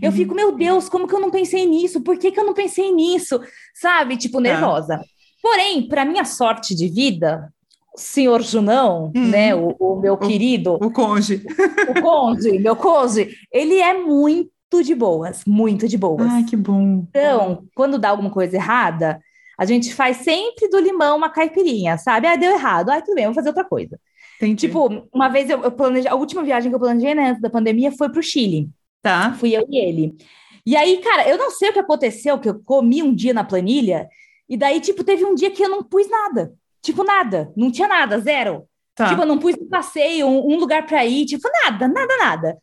Eu 0.00 0.10
Uhum. 0.10 0.16
fico, 0.16 0.34
meu 0.34 0.52
Deus, 0.52 0.88
como 0.88 1.06
que 1.08 1.14
eu 1.14 1.20
não 1.20 1.30
pensei 1.30 1.66
nisso? 1.66 2.00
Por 2.00 2.16
que, 2.16 2.30
que 2.30 2.38
eu 2.38 2.44
não 2.46 2.54
pensei 2.54 2.92
nisso? 2.92 3.40
Sabe? 3.74 4.14
Tá. 4.14 4.20
Tipo, 4.20 4.40
nervosa. 4.40 5.00
Porém, 5.42 5.88
para 5.88 6.04
minha 6.04 6.24
sorte 6.24 6.74
de 6.74 6.86
vida, 6.88 7.52
o 7.96 7.98
senhor 8.00 8.40
Junão, 8.42 9.10
Hum. 9.16 9.26
né? 9.28 9.54
O, 9.54 9.74
o 9.78 10.00
meu 10.00 10.16
querido, 10.16 10.74
O 10.74 10.90
conge. 10.92 11.42
o 11.88 12.00
Conde, 12.00 12.58
meu 12.58 12.76
Conde, 12.76 13.30
ele 13.52 13.78
é 13.80 13.94
muito 13.94 14.50
de 14.84 14.94
boas, 14.94 15.42
muito 15.44 15.88
de 15.88 15.98
boas. 15.98 16.28
Ai, 16.30 16.44
que 16.44 16.56
bom. 16.56 17.04
Então, 17.08 17.64
quando 17.74 17.98
dá 17.98 18.10
alguma 18.10 18.30
coisa 18.30 18.54
errada, 18.56 19.20
a 19.58 19.64
gente 19.64 19.92
faz 19.92 20.18
sempre 20.18 20.68
do 20.68 20.78
limão 20.78 21.16
uma 21.16 21.28
caipirinha, 21.30 21.98
sabe? 21.98 22.28
Ah, 22.28 22.36
deu 22.36 22.52
errado. 22.52 22.90
Ah, 22.90 23.00
tudo 23.02 23.16
bem, 23.16 23.24
vamos 23.24 23.34
fazer 23.34 23.48
outra 23.48 23.64
coisa. 23.64 23.98
Entendi. 24.36 24.68
Tipo, 24.68 25.08
uma 25.12 25.28
vez 25.28 25.50
eu, 25.50 25.60
eu 25.62 25.72
planejei, 25.72 26.08
a 26.08 26.14
última 26.14 26.44
viagem 26.44 26.70
que 26.70 26.76
eu 26.76 26.80
planejei, 26.80 27.14
né, 27.14 27.30
antes 27.30 27.42
da 27.42 27.50
pandemia, 27.50 27.90
foi 27.90 28.08
para 28.08 28.20
o 28.20 28.22
Chile. 28.22 28.68
Tá. 29.02 29.34
Fui 29.34 29.56
eu 29.56 29.66
e 29.68 29.78
ele. 29.78 30.16
E 30.64 30.76
aí, 30.76 30.98
cara, 30.98 31.28
eu 31.28 31.38
não 31.38 31.50
sei 31.50 31.70
o 31.70 31.72
que 31.72 31.78
aconteceu, 31.78 32.38
que 32.38 32.48
eu 32.48 32.60
comi 32.62 33.02
um 33.02 33.14
dia 33.14 33.32
na 33.32 33.44
planilha, 33.44 34.08
e 34.48 34.56
daí, 34.56 34.80
tipo, 34.80 35.04
teve 35.04 35.24
um 35.24 35.34
dia 35.34 35.50
que 35.50 35.62
eu 35.62 35.68
não 35.68 35.82
pus 35.82 36.08
nada. 36.08 36.52
Tipo, 36.82 37.04
nada. 37.04 37.52
Não 37.56 37.70
tinha 37.70 37.88
nada, 37.88 38.18
zero. 38.18 38.64
Tá. 38.94 39.08
Tipo, 39.08 39.22
eu 39.22 39.26
não 39.26 39.38
pus 39.38 39.54
um 39.54 39.68
passeio, 39.68 40.26
um, 40.26 40.52
um 40.52 40.56
lugar 40.58 40.86
para 40.86 41.04
ir, 41.06 41.24
tipo, 41.24 41.48
nada, 41.64 41.88
nada, 41.88 42.16
nada. 42.18 42.58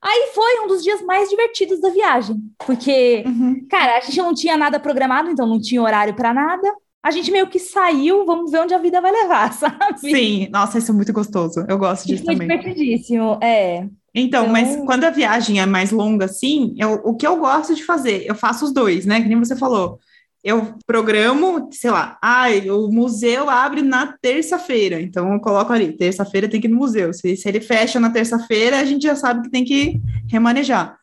Aí 0.00 0.30
foi 0.34 0.60
um 0.60 0.66
dos 0.66 0.82
dias 0.82 1.00
mais 1.02 1.30
divertidos 1.30 1.80
da 1.80 1.88
viagem, 1.88 2.36
porque, 2.66 3.24
uhum. 3.26 3.66
cara, 3.70 3.96
a 3.96 4.00
gente 4.00 4.18
não 4.18 4.34
tinha 4.34 4.54
nada 4.54 4.78
programado, 4.78 5.30
então 5.30 5.46
não 5.46 5.58
tinha 5.58 5.82
horário 5.82 6.14
para 6.14 6.34
nada. 6.34 6.70
A 7.02 7.10
gente 7.10 7.30
meio 7.30 7.46
que 7.46 7.58
saiu, 7.58 8.24
vamos 8.26 8.50
ver 8.50 8.60
onde 8.60 8.74
a 8.74 8.78
vida 8.78 9.00
vai 9.00 9.10
levar, 9.10 9.52
sabe? 9.54 9.98
Sim, 9.98 10.48
nossa, 10.50 10.78
isso 10.78 10.90
é 10.90 10.94
muito 10.94 11.12
gostoso. 11.12 11.64
Eu 11.68 11.78
gosto 11.78 12.06
disso 12.06 12.22
foi 12.22 12.34
também. 12.36 12.48
divertidíssimo, 12.48 13.38
é. 13.42 13.88
Então, 14.14 14.44
então, 14.44 14.52
mas 14.52 14.76
quando 14.86 15.04
a 15.04 15.10
viagem 15.10 15.60
é 15.60 15.66
mais 15.66 15.90
longa 15.90 16.26
assim, 16.26 16.74
eu, 16.78 17.00
o 17.04 17.16
que 17.16 17.26
eu 17.26 17.36
gosto 17.36 17.74
de 17.74 17.84
fazer, 17.84 18.24
eu 18.26 18.34
faço 18.34 18.64
os 18.64 18.72
dois, 18.72 19.04
né? 19.04 19.20
Que 19.20 19.28
nem 19.28 19.38
você 19.38 19.56
falou 19.56 19.98
eu 20.44 20.76
programo, 20.86 21.70
sei 21.72 21.90
lá, 21.90 22.18
ai, 22.20 22.68
o 22.68 22.88
museu 22.88 23.48
abre 23.48 23.80
na 23.80 24.14
terça-feira, 24.20 25.00
então 25.00 25.32
eu 25.32 25.40
coloco 25.40 25.72
ali, 25.72 25.96
terça-feira 25.96 26.46
tem 26.46 26.60
que 26.60 26.66
ir 26.66 26.70
no 26.70 26.76
museu. 26.76 27.14
Se, 27.14 27.34
se 27.34 27.48
ele 27.48 27.62
fecha 27.62 27.98
na 27.98 28.10
terça-feira, 28.10 28.78
a 28.78 28.84
gente 28.84 29.04
já 29.04 29.16
sabe 29.16 29.44
que 29.44 29.50
tem 29.50 29.64
que 29.64 30.02
remanejar. 30.30 30.98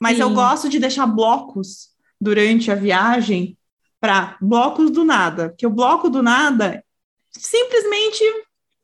Mas 0.00 0.16
Sim. 0.16 0.22
eu 0.22 0.30
gosto 0.30 0.66
de 0.70 0.78
deixar 0.78 1.06
blocos 1.06 1.90
durante 2.18 2.70
a 2.70 2.74
viagem 2.74 3.58
para 4.00 4.38
blocos 4.40 4.90
do 4.90 5.04
nada, 5.04 5.54
que 5.58 5.66
o 5.66 5.70
bloco 5.70 6.08
do 6.08 6.22
nada 6.22 6.82
simplesmente 7.30 8.24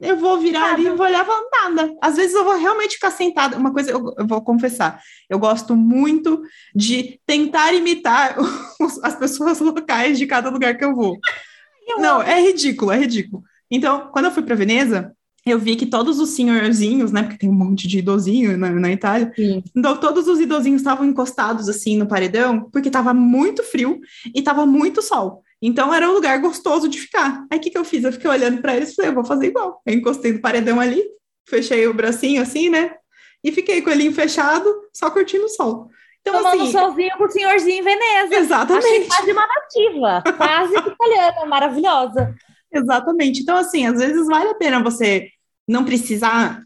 eu 0.02 0.16
vou 0.18 0.38
virar 0.38 0.61
nada. 0.61 0.75
ali 0.75 0.87
e 0.87 0.90
vou 0.90 1.06
olhar 1.06 1.26
nada. 1.52 1.94
Às 2.02 2.16
vezes 2.16 2.35
eu 2.35 2.44
vou 2.44 2.59
realmente 2.59 2.94
ficar 2.94 3.11
sentada. 3.11 3.56
Uma 3.56 3.73
coisa 3.73 3.90
eu, 3.90 4.14
eu, 4.18 4.26
vou 4.26 4.42
confessar, 4.42 5.00
eu 5.30 5.38
gosto 5.38 5.76
muito 5.76 6.42
de 6.75 7.21
tentar 7.26 7.73
imitar 7.73 8.37
os, 8.80 9.02
as 9.02 9.14
pessoas 9.16 9.61
locais 9.61 10.18
de 10.18 10.26
cada 10.26 10.50
lugar 10.50 10.76
que 10.76 10.85
eu 10.85 10.94
vou. 10.94 11.18
Eu 11.85 11.99
Não, 11.99 12.21
amo. 12.21 12.30
é 12.30 12.40
ridículo, 12.40 12.92
é 12.92 12.97
ridículo. 12.99 13.42
Então, 13.68 14.09
quando 14.12 14.26
eu 14.26 14.30
fui 14.30 14.44
para 14.44 14.54
Veneza, 14.54 15.12
eu 15.44 15.59
vi 15.59 15.75
que 15.75 15.85
todos 15.85 16.21
os 16.21 16.30
senhorzinhos, 16.30 17.11
né, 17.11 17.25
porque 17.25 17.37
tem 17.38 17.50
um 17.50 17.52
monte 17.54 17.88
de 17.88 17.99
idosinho 17.99 18.56
na, 18.56 18.71
na 18.71 18.92
Itália, 18.92 19.32
Sim. 19.35 19.64
então 19.76 19.97
todos 19.97 20.28
os 20.28 20.38
idosinhos 20.38 20.80
estavam 20.80 21.04
encostados 21.04 21.68
assim 21.68 21.97
no 21.97 22.06
paredão, 22.06 22.71
porque 22.71 22.88
estava 22.88 23.12
muito 23.12 23.64
frio 23.64 24.00
e 24.32 24.38
estava 24.38 24.64
muito 24.64 25.02
sol. 25.02 25.42
Então 25.62 25.95
era 25.95 26.11
um 26.11 26.12
lugar 26.12 26.40
gostoso 26.40 26.88
de 26.88 26.99
ficar. 26.99 27.47
Aí 27.50 27.59
o 27.59 27.61
que, 27.61 27.71
que 27.71 27.78
eu 27.78 27.85
fiz? 27.85 28.02
Eu 28.02 28.12
fiquei 28.12 28.28
olhando 28.28 28.61
para 28.61 28.76
eles 28.76 28.90
e 28.90 28.95
falei, 28.97 29.11
eu 29.12 29.14
vou 29.14 29.25
fazer 29.25 29.47
igual. 29.47 29.81
Eu 29.87 29.95
encostei 29.95 30.33
no 30.33 30.40
paredão 30.40 30.81
ali, 30.81 31.02
fechei 31.49 31.87
o 31.87 31.95
bracinho 31.95 32.42
assim, 32.42 32.69
né? 32.69 32.97
E 33.45 33.52
fiquei 33.52 33.81
com 33.81 33.90
ele 33.90 34.12
fechado, 34.12 34.69
só 34.92 35.11
curtindo 35.11 35.45
o 35.45 35.49
sol. 35.49 35.88
Então, 36.21 36.35
Tomando 36.35 36.62
assim, 36.62 36.73
solzinho 36.73 37.16
com 37.16 37.25
o 37.25 37.31
senhorzinho 37.31 37.81
em 37.81 37.83
Veneza. 37.83 38.37
Exatamente. 38.37 38.87
Achei 38.87 39.07
quase 39.07 39.33
uma 39.33 39.47
nativa, 39.47 40.23
quase 40.37 40.75
italiana, 40.75 41.47
maravilhosa. 41.47 42.35
Exatamente. 42.73 43.42
Então, 43.42 43.57
assim, 43.57 43.87
às 43.87 43.99
vezes 43.99 44.26
vale 44.26 44.49
a 44.49 44.54
pena 44.54 44.83
você 44.83 45.28
não 45.69 45.85
precisar 45.85 46.62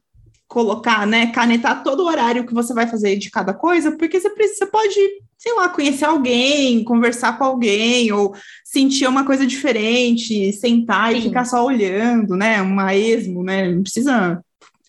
colocar, 0.47 1.07
né, 1.07 1.33
canetar 1.33 1.83
todo 1.83 2.01
o 2.01 2.07
horário 2.07 2.47
que 2.47 2.55
você 2.55 2.73
vai 2.73 2.87
fazer 2.87 3.17
de 3.17 3.31
cada 3.31 3.53
coisa, 3.53 3.97
porque 3.97 4.21
você, 4.21 4.31
precisa, 4.31 4.59
você 4.59 4.67
pode, 4.67 5.01
sei 5.47 5.55
lá, 5.55 5.69
conhecer 5.69 6.05
alguém, 6.05 6.83
conversar 6.83 7.39
com 7.39 7.45
alguém, 7.45 8.11
ou 8.11 8.35
sentir 8.65 9.07
uma 9.07 9.25
coisa 9.25 9.47
diferente, 9.47 10.53
sentar 10.53 11.13
Sim. 11.13 11.19
e 11.19 11.23
ficar 11.23 11.45
só 11.45 11.65
olhando, 11.65 12.35
né, 12.35 12.61
uma 12.61 12.97
esmo, 12.97 13.45
né, 13.45 13.71
não 13.71 13.83
precisa 13.83 14.43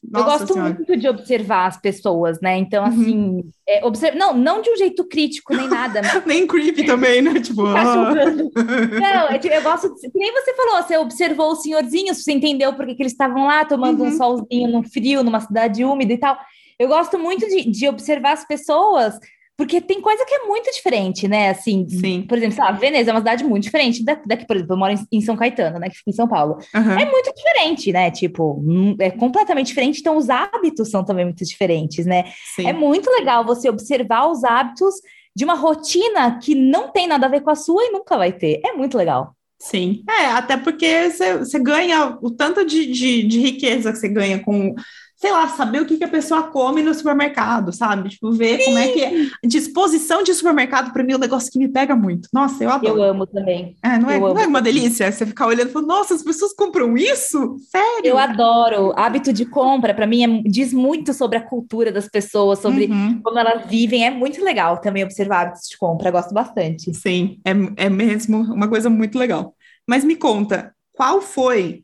nossa 0.10 0.26
eu 0.26 0.40
gosto 0.40 0.54
senhora. 0.54 0.74
muito 0.74 0.96
de 0.96 1.10
observar 1.10 1.68
as 1.68 1.76
pessoas, 1.82 2.40
né? 2.40 2.56
Então, 2.58 2.86
uhum. 2.86 2.90
assim, 2.90 3.44
é, 3.68 3.86
observa... 3.86 4.18
não, 4.18 4.34
não 4.34 4.62
de 4.62 4.70
um 4.70 4.78
jeito 4.78 5.04
crítico 5.04 5.54
nem 5.54 5.68
nada. 5.68 6.02
Mas... 6.02 6.24
nem 6.26 6.48
creepy 6.48 6.86
também, 6.86 7.22
né? 7.22 7.42
Tipo, 7.42 7.66
ah. 7.66 8.14
não, 8.14 9.28
é, 9.28 9.38
tipo, 9.38 9.54
eu 9.54 9.62
gosto. 9.62 9.94
De... 9.96 10.10
Que 10.10 10.18
nem 10.18 10.32
você 10.32 10.54
falou, 10.54 10.82
você 10.82 10.98
observou 10.98 11.52
os 11.52 11.62
senhorzinhos, 11.62 12.24
você 12.24 12.32
entendeu 12.32 12.74
por 12.74 12.86
que, 12.86 12.96
que 12.96 13.02
eles 13.02 13.12
estavam 13.12 13.48
lá 13.48 13.66
tomando 13.66 14.02
uhum. 14.02 14.10
um 14.10 14.18
solzinho 14.18 14.70
no 14.70 14.84
frio, 14.84 15.24
numa 15.24 15.42
cidade 15.42 15.84
úmida 15.84 16.14
e 16.14 16.18
tal. 16.18 16.38
Eu 16.80 16.88
gosto 16.88 17.20
muito 17.20 17.46
de, 17.48 17.70
de 17.70 17.90
observar 17.90 18.34
as 18.34 18.48
pessoas 18.48 19.20
porque 19.58 19.82
tem 19.82 20.00
coisa 20.00 20.24
que 20.24 20.36
é 20.36 20.46
muito 20.46 20.72
diferente, 20.72 21.28
né? 21.28 21.50
Assim, 21.50 21.88
Sim. 21.90 22.22
por 22.30 22.38
exemplo, 22.38 22.60
lá, 22.60 22.72
Veneza 22.72 23.10
é 23.10 23.14
uma 23.14 23.20
cidade 23.22 23.44
muito 23.44 23.64
diferente 23.64 24.04
daqui, 24.04 24.46
por 24.46 24.56
exemplo, 24.56 24.76
eu 24.76 24.78
moro 24.78 24.94
em 25.12 25.22
São 25.22 25.36
Caetano, 25.36 25.80
né? 25.80 25.90
Que 25.90 25.98
fica 25.98 26.12
em 26.12 26.14
São 26.14 26.28
Paulo. 26.28 26.60
Uhum. 26.76 26.92
É 26.92 27.06
muito 27.12 27.34
diferente, 27.34 27.92
né? 27.92 28.12
Tipo, 28.12 28.54
hum, 28.62 28.96
é 29.00 29.10
completamente 29.10 29.68
diferente, 29.68 30.00
então 30.00 30.16
os 30.16 30.30
hábitos 30.30 30.92
são 30.92 31.04
também 31.04 31.26
muito 31.26 31.44
diferentes, 31.44 32.06
né? 32.06 32.26
Sim. 32.56 32.68
É 32.68 32.74
muito 32.74 33.10
legal 33.10 33.44
você 33.44 33.68
observar 33.68 34.28
os 34.28 34.44
hábitos 34.44 34.94
de 35.36 35.44
uma 35.44 35.56
rotina 35.56 36.38
que 36.40 36.54
não 36.54 36.92
tem 36.92 37.08
nada 37.08 37.26
a 37.26 37.30
ver 37.30 37.42
com 37.42 37.50
a 37.50 37.56
sua 37.56 37.84
e 37.84 37.92
nunca 37.92 38.16
vai 38.16 38.32
ter. 38.32 38.62
É 38.64 38.74
muito 38.74 38.96
legal. 38.96 39.36
Sim, 39.60 40.04
é, 40.08 40.28
até 40.28 40.56
porque 40.56 41.10
você 41.10 41.58
ganha 41.58 42.16
o 42.22 42.30
tanto 42.30 42.64
de, 42.64 42.86
de, 42.86 43.24
de 43.24 43.40
riqueza 43.40 43.92
que 43.92 43.98
você 43.98 44.08
ganha 44.08 44.40
com 44.40 44.76
sei 45.18 45.32
lá, 45.32 45.48
saber 45.50 45.82
o 45.82 45.86
que, 45.86 45.98
que 45.98 46.04
a 46.04 46.08
pessoa 46.08 46.44
come 46.44 46.84
no 46.84 46.94
supermercado, 46.94 47.74
sabe? 47.74 48.10
Tipo, 48.10 48.32
ver 48.32 48.60
Sim. 48.60 48.66
como 48.66 48.78
é 48.78 48.88
que 48.90 49.04
é. 49.04 49.12
Disposição 49.44 50.22
de 50.22 50.32
supermercado, 50.32 50.94
para 50.94 51.04
mim, 51.04 51.14
é 51.14 51.16
um 51.16 51.20
negócio 51.20 51.52
que 51.52 51.58
me 51.58 51.68
pega 51.68 51.96
muito. 51.96 52.30
Nossa, 52.32 52.64
eu 52.64 52.70
adoro. 52.70 53.00
Eu 53.00 53.04
amo 53.04 53.26
também. 53.26 53.76
É, 53.82 53.98
não, 53.98 54.12
é, 54.12 54.20
não 54.20 54.38
é 54.38 54.46
uma 54.46 54.62
delícia 54.62 55.12
você 55.12 55.26
ficar 55.26 55.48
olhando 55.48 55.70
e 55.70 55.72
falar, 55.72 55.88
nossa, 55.88 56.14
as 56.14 56.22
pessoas 56.22 56.54
compram 56.54 56.96
isso? 56.96 57.58
Sério? 57.72 58.12
Eu 58.12 58.18
adoro. 58.18 58.94
Hábito 58.96 59.34
de 59.34 59.44
compra, 59.44 59.92
para 59.92 60.06
mim, 60.06 60.24
é, 60.24 60.42
diz 60.48 60.72
muito 60.72 61.12
sobre 61.16 61.40
a 61.40 61.42
cultura 61.42 61.92
das 61.92 62.08
pessoas, 62.08 62.60
sobre 62.60 62.86
uhum. 62.86 63.20
como 63.24 63.40
elas 63.40 63.66
vivem. 63.66 64.06
É 64.06 64.12
muito 64.12 64.44
legal 64.44 64.78
também 64.78 65.04
observar 65.04 65.48
hábitos 65.48 65.68
de 65.68 65.78
compra. 65.80 66.10
Eu 66.10 66.14
gosto 66.14 66.32
bastante. 66.32 66.94
Sim, 66.94 67.40
é, 67.44 67.86
é 67.86 67.90
mesmo 67.90 68.38
uma 68.54 68.68
coisa 68.68 68.88
muito 68.88 69.18
legal. 69.18 69.56
Mas 69.88 70.04
me 70.04 70.16
conta, 70.16 70.76
qual 70.94 71.22
foi 71.22 71.84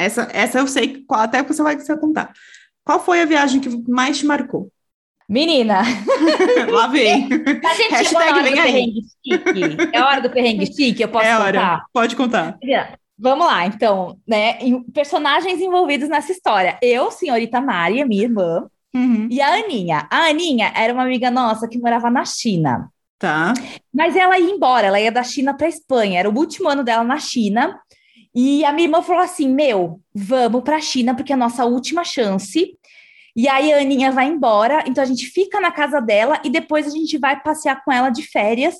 essa, 0.00 0.28
essa 0.32 0.58
eu 0.58 0.66
sei 0.66 1.04
qual, 1.04 1.20
até 1.20 1.42
você 1.42 1.62
vai 1.62 1.76
contar. 1.98 2.32
Qual 2.90 2.98
foi 2.98 3.22
a 3.22 3.24
viagem 3.24 3.60
que 3.60 3.68
mais 3.88 4.18
te 4.18 4.26
marcou? 4.26 4.68
Menina! 5.28 5.82
Lá 6.68 6.88
vem. 6.88 7.28
A 7.64 7.74
gente 7.74 7.90
Hashtag 7.92 8.42
vem 8.42 8.58
aí. 8.58 8.92
É 9.92 10.02
hora 10.02 10.20
do 10.20 10.28
perrengue 10.28 10.66
chique? 10.74 11.00
Eu 11.00 11.08
posso 11.08 11.24
é 11.24 11.38
hora. 11.38 11.60
contar? 11.60 11.84
Pode 11.92 12.16
contar. 12.16 12.58
Vamos 13.16 13.46
lá, 13.46 13.64
então, 13.64 14.18
né? 14.26 14.58
Personagens 14.92 15.60
envolvidos 15.60 16.08
nessa 16.08 16.32
história. 16.32 16.76
Eu, 16.82 17.12
senhorita 17.12 17.60
Mari, 17.60 18.04
minha 18.04 18.24
irmã, 18.24 18.66
uhum. 18.92 19.28
e 19.30 19.40
a 19.40 19.54
Aninha. 19.54 20.08
A 20.10 20.28
Aninha 20.28 20.72
era 20.74 20.92
uma 20.92 21.04
amiga 21.04 21.30
nossa 21.30 21.68
que 21.68 21.78
morava 21.78 22.10
na 22.10 22.24
China. 22.24 22.90
Tá. 23.20 23.54
Mas 23.94 24.16
ela 24.16 24.36
ia 24.36 24.50
embora, 24.50 24.88
ela 24.88 25.00
ia 25.00 25.12
da 25.12 25.22
China 25.22 25.54
para 25.54 25.68
Espanha. 25.68 26.18
Era 26.18 26.28
o 26.28 26.36
último 26.36 26.68
ano 26.68 26.82
dela 26.82 27.04
na 27.04 27.20
China. 27.20 27.78
E 28.34 28.64
a 28.64 28.72
minha 28.72 28.86
irmã 28.86 29.02
falou 29.02 29.22
assim: 29.22 29.48
Meu, 29.48 30.00
vamos 30.14 30.62
para 30.62 30.76
a 30.76 30.80
China, 30.80 31.14
porque 31.14 31.32
é 31.32 31.34
a 31.34 31.38
nossa 31.38 31.64
última 31.64 32.04
chance. 32.04 32.76
E 33.40 33.48
aí 33.48 33.72
a 33.72 33.78
Aninha 33.78 34.12
vai 34.12 34.26
embora, 34.26 34.84
então 34.86 35.02
a 35.02 35.06
gente 35.06 35.24
fica 35.24 35.58
na 35.62 35.70
casa 35.70 35.98
dela 35.98 36.38
e 36.44 36.50
depois 36.50 36.86
a 36.86 36.90
gente 36.90 37.16
vai 37.16 37.40
passear 37.40 37.82
com 37.82 37.90
ela 37.90 38.10
de 38.10 38.22
férias 38.22 38.74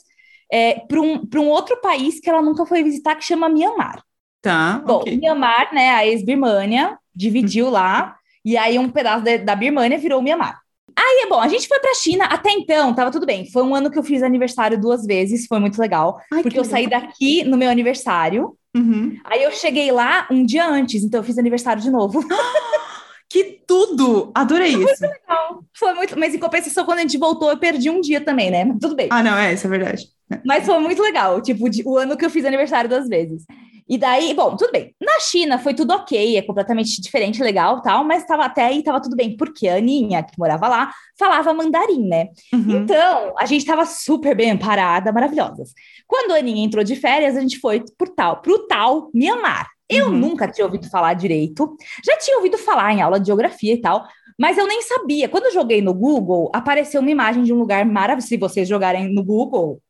é, 0.53 0.81
para 0.81 1.01
um, 1.01 1.27
um 1.37 1.49
outro 1.49 1.81
país 1.81 2.21
que 2.21 2.29
ela 2.29 2.43
nunca 2.43 2.67
foi 2.67 2.83
visitar, 2.83 3.15
que 3.15 3.25
chama 3.25 3.49
Mianmar. 3.49 4.05
Tá. 4.43 4.83
Bom, 4.85 4.97
okay. 4.97 5.17
Mianmar, 5.17 5.73
né, 5.73 5.93
a 5.93 6.07
ex-Birmânia, 6.07 6.99
dividiu 7.15 7.71
lá, 7.71 8.15
e 8.45 8.55
aí 8.55 8.79
um 8.79 8.91
pedaço 8.91 9.25
de, 9.25 9.39
da 9.39 9.57
Birmânia 9.57 9.97
virou 9.97 10.21
Mianmar. 10.21 10.61
Aí, 10.95 11.27
bom, 11.27 11.41
a 11.41 11.49
gente 11.49 11.67
foi 11.67 11.79
pra 11.81 11.95
China, 11.95 12.27
até 12.27 12.51
então, 12.51 12.93
tava 12.93 13.11
tudo 13.11 13.25
bem. 13.25 13.51
Foi 13.51 13.63
um 13.63 13.75
ano 13.75 13.91
que 13.91 13.99
eu 13.99 14.03
fiz 14.03 14.23
aniversário 14.23 14.79
duas 14.79 15.07
vezes, 15.07 15.47
foi 15.47 15.59
muito 15.59 15.81
legal. 15.81 16.21
Ai, 16.31 16.43
porque 16.43 16.59
eu 16.59 16.65
saí 16.67 16.87
daqui 16.87 17.45
no 17.45 17.57
meu 17.57 17.71
aniversário, 17.71 18.55
uhum. 18.77 19.19
aí 19.25 19.43
eu 19.43 19.53
cheguei 19.53 19.91
lá 19.91 20.27
um 20.31 20.45
dia 20.45 20.69
antes, 20.69 21.03
então 21.03 21.21
eu 21.21 21.25
fiz 21.25 21.39
aniversário 21.39 21.81
de 21.81 21.91
novo. 21.91 22.23
Que 23.31 23.63
tudo! 23.65 24.33
Adorei 24.35 24.73
foi 24.73 24.83
isso. 24.83 25.05
Muito 25.05 25.21
legal. 25.21 25.65
Foi 25.73 25.95
muito, 25.95 26.19
mas 26.19 26.35
em 26.35 26.39
compensação, 26.39 26.85
quando 26.85 26.99
a 26.99 27.03
gente 27.03 27.17
voltou, 27.17 27.49
eu 27.49 27.57
perdi 27.57 27.89
um 27.89 28.01
dia 28.01 28.21
também, 28.21 28.51
né? 28.51 28.67
Tudo 28.81 28.97
bem. 28.97 29.07
Ah, 29.09 29.23
não, 29.23 29.39
é, 29.39 29.55
isso 29.55 29.69
é 29.69 29.71
verdade. 29.71 30.09
É. 30.33 30.41
Mas 30.45 30.67
foi 30.67 30.79
muito 30.81 31.01
legal, 31.01 31.41
tipo, 31.41 31.65
o 31.87 31.97
ano 31.97 32.17
que 32.17 32.25
eu 32.25 32.31
fiz 32.31 32.45
aniversário 32.45 32.91
duas 32.91 33.09
vezes. 33.09 33.45
E 33.89 33.99
daí, 33.99 34.35
bom, 34.35 34.57
tudo 34.57 34.71
bem. 34.71 34.95
Na 35.01 35.19
China 35.19 35.59
foi 35.59 35.75
tudo 35.75 35.93
ok, 35.93 36.37
é 36.37 36.43
completamente 36.43 37.01
diferente, 37.01 37.43
legal, 37.43 37.83
tal, 37.83 38.05
mas 38.05 38.25
tava, 38.25 38.45
até 38.45 38.67
aí 38.67 38.85
tava 38.85 39.03
tudo 39.03 39.17
bem, 39.17 39.37
porque 39.37 39.67
a 39.67 39.77
Aninha, 39.77 40.23
que 40.23 40.39
morava 40.39 40.69
lá, 40.69 40.93
falava 41.19 41.53
mandarim, 41.53 42.07
né? 42.07 42.29
Uhum. 42.53 42.83
Então, 42.83 43.35
a 43.37 43.47
gente 43.47 43.65
tava 43.65 43.85
super 43.85 44.37
bem 44.37 44.57
parada, 44.57 45.13
maravilhosas. 45.13 45.73
Quando 46.07 46.33
a 46.33 46.37
Aninha 46.37 46.65
entrou 46.65 46.85
de 46.85 46.95
férias, 46.95 47.37
a 47.37 47.41
gente 47.41 47.59
foi 47.59 47.83
por 47.99 48.09
tal, 48.09 48.41
pro 48.41 48.67
tal 48.69 49.11
Mianmar. 49.13 49.69
Eu 49.91 50.07
uhum. 50.07 50.13
nunca 50.13 50.47
tinha 50.47 50.65
ouvido 50.65 50.89
falar 50.89 51.15
direito, 51.15 51.77
já 52.05 52.17
tinha 52.19 52.37
ouvido 52.37 52.57
falar 52.57 52.93
em 52.93 53.03
aula 53.03 53.19
de 53.19 53.27
geografia 53.27 53.75
e 53.75 53.81
tal, 53.81 54.07
mas 54.39 54.57
eu 54.57 54.67
nem 54.67 54.81
sabia. 54.83 55.29
Quando 55.29 55.47
eu 55.47 55.53
joguei 55.53 55.83
no 55.83 55.93
Google, 55.93 56.51
apareceu 56.55 57.01
uma 57.01 57.11
imagem 57.11 57.43
de 57.43 57.53
um 57.53 57.59
lugar 57.59 57.85
maravilhoso. 57.85 58.29
Se 58.29 58.37
vocês 58.37 58.69
jogarem 58.69 59.13
no 59.13 59.25
Google, 59.25 59.83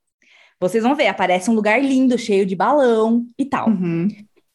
vocês 0.59 0.83
vão 0.83 0.95
ver, 0.95 1.07
aparece 1.07 1.50
um 1.50 1.54
lugar 1.54 1.83
lindo, 1.83 2.19
cheio 2.19 2.45
de 2.45 2.57
balão 2.57 3.26
e 3.38 3.45
tal. 3.45 3.69
Uhum. 3.69 4.09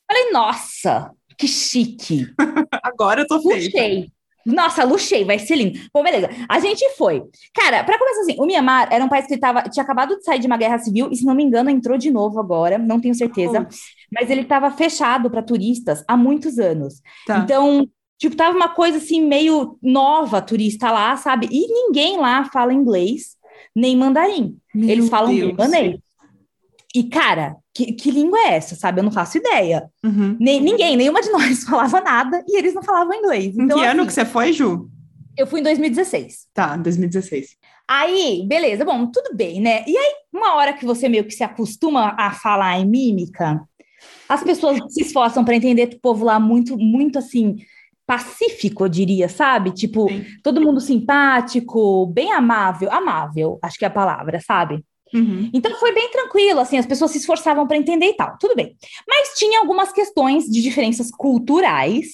Falei, 0.08 0.32
nossa, 0.32 1.12
que 1.38 1.48
chique. 1.48 2.28
Agora 2.84 3.22
eu 3.22 3.28
tô 3.28 3.42
feita. 3.42 4.12
Nossa, 4.46 4.84
luxei, 4.84 5.26
vai 5.26 5.40
ser 5.40 5.56
lindo. 5.56 5.80
Bom, 5.94 6.04
beleza. 6.04 6.30
A 6.48 6.60
gente 6.60 6.88
foi. 6.98 7.24
Cara, 7.54 7.84
para 7.84 7.98
começar 7.98 8.22
assim, 8.22 8.36
o 8.38 8.46
Mianmar 8.46 8.88
era 8.92 9.04
um 9.04 9.10
país 9.10 9.26
que 9.26 9.38
tava, 9.38 9.64
tinha 9.64 9.84
acabado 9.84 10.18
de 10.18 10.24
sair 10.24 10.40
de 10.40 10.48
uma 10.48 10.58
guerra 10.58 10.78
civil 10.78 11.10
e, 11.12 11.16
se 11.16 11.26
não 11.26 11.34
me 11.34 11.44
engano, 11.44 11.70
entrou 11.70 11.98
de 11.98 12.12
novo 12.12 12.40
agora, 12.40 12.78
não 12.78 13.00
tenho 13.00 13.16
certeza. 13.16 13.68
Mas 14.14 14.30
ele 14.30 14.42
estava 14.42 14.70
fechado 14.70 15.30
para 15.32 15.42
turistas 15.42 16.04
há 16.08 16.16
muitos 16.16 16.60
anos. 16.60 17.02
Tá. 17.26 17.40
Então, 17.40 17.90
Tipo, 18.18 18.36
tava 18.36 18.56
uma 18.56 18.70
coisa 18.70 18.98
assim, 18.98 19.22
meio 19.22 19.78
nova, 19.82 20.42
turista 20.42 20.90
lá, 20.90 21.18
sabe? 21.18 21.50
E 21.52 21.68
ninguém 21.68 22.18
lá 22.18 22.46
fala 22.46 22.74
inglês, 22.74 23.36
nem 23.76 23.96
mandarim. 23.96 24.58
Meu 24.74 24.90
Eles 24.90 25.10
falam 25.10 25.34
libanês. 25.34 26.00
E, 26.96 27.04
cara, 27.10 27.58
que, 27.74 27.92
que 27.92 28.10
língua 28.10 28.40
é 28.40 28.54
essa, 28.56 28.76
sabe? 28.76 29.02
Eu 29.02 29.04
não 29.04 29.12
faço 29.12 29.38
ideia. 29.38 29.90
Uhum. 30.04 30.38
Nem, 30.40 30.62
ninguém, 30.62 30.96
nenhuma 30.96 31.22
de 31.22 31.30
nós 31.30 31.64
falava 31.66 32.00
nada 32.00 32.42
e 32.48 32.58
eles 32.58 32.74
não 32.74 32.82
falavam 32.82 33.14
inglês. 33.14 33.58
Em 33.58 33.64
Então, 33.64 33.78
que 33.78 33.86
ano 33.86 34.02
assim, 34.02 34.08
que 34.08 34.14
você 34.14 34.26
foi, 34.26 34.54
Ju? 34.54 34.90
eu 35.38 35.46
fui 35.46 35.60
em 35.60 35.64
2016. 35.64 36.48
Tá, 36.54 36.78
2016. 36.78 37.58
Aí, 37.88 38.46
beleza, 38.48 38.86
bom, 38.86 39.06
tudo 39.08 39.36
bem, 39.36 39.60
né? 39.60 39.84
E 39.86 39.96
aí, 39.96 40.14
uma 40.34 40.56
hora 40.56 40.74
que 40.74 40.86
você 40.86 41.10
meio 41.10 41.26
que 41.26 41.34
se 41.34 41.44
acostuma 41.44 42.16
a 42.18 42.32
falar 42.32 42.80
em 42.80 42.86
mímica, 42.86 43.62
as 44.28 44.44
pessoas 44.44 44.80
se 44.90 45.02
esforçam 45.02 45.44
para 45.44 45.56
entender 45.56 45.90
o 45.94 46.00
povo 46.00 46.26
lá 46.26 46.40
muito, 46.40 46.78
muito 46.78 47.20
assim, 47.20 47.58
pacífico, 48.08 48.86
eu 48.86 48.90
diria, 48.90 49.28
sabe? 49.28 49.72
Tipo, 49.72 50.08
Sim. 50.10 50.26
todo 50.42 50.62
mundo 50.62 50.80
simpático, 50.80 52.08
bem 52.08 52.32
amável, 52.32 52.92
amável, 52.92 53.60
acho 53.62 53.78
que 53.78 53.86
é 53.86 53.88
a 53.88 53.92
palavra, 53.92 54.40
sabe? 54.40 54.84
Uhum. 55.14 55.50
Então 55.54 55.74
foi 55.80 55.94
bem 55.94 56.10
tranquilo, 56.12 56.60
assim, 56.60 56.78
as 56.78 56.86
pessoas 56.86 57.12
se 57.12 57.20
esforçavam 57.20 57.68
para 57.68 57.78
entender 57.78 58.08
e 58.08 58.16
tal, 58.16 58.36
tudo 58.40 58.56
bem. 58.56 58.76
Mas 59.08 59.38
tinha 59.38 59.60
algumas 59.60 59.92
questões 59.92 60.46
de 60.46 60.62
diferenças 60.62 61.10
culturais, 61.12 62.08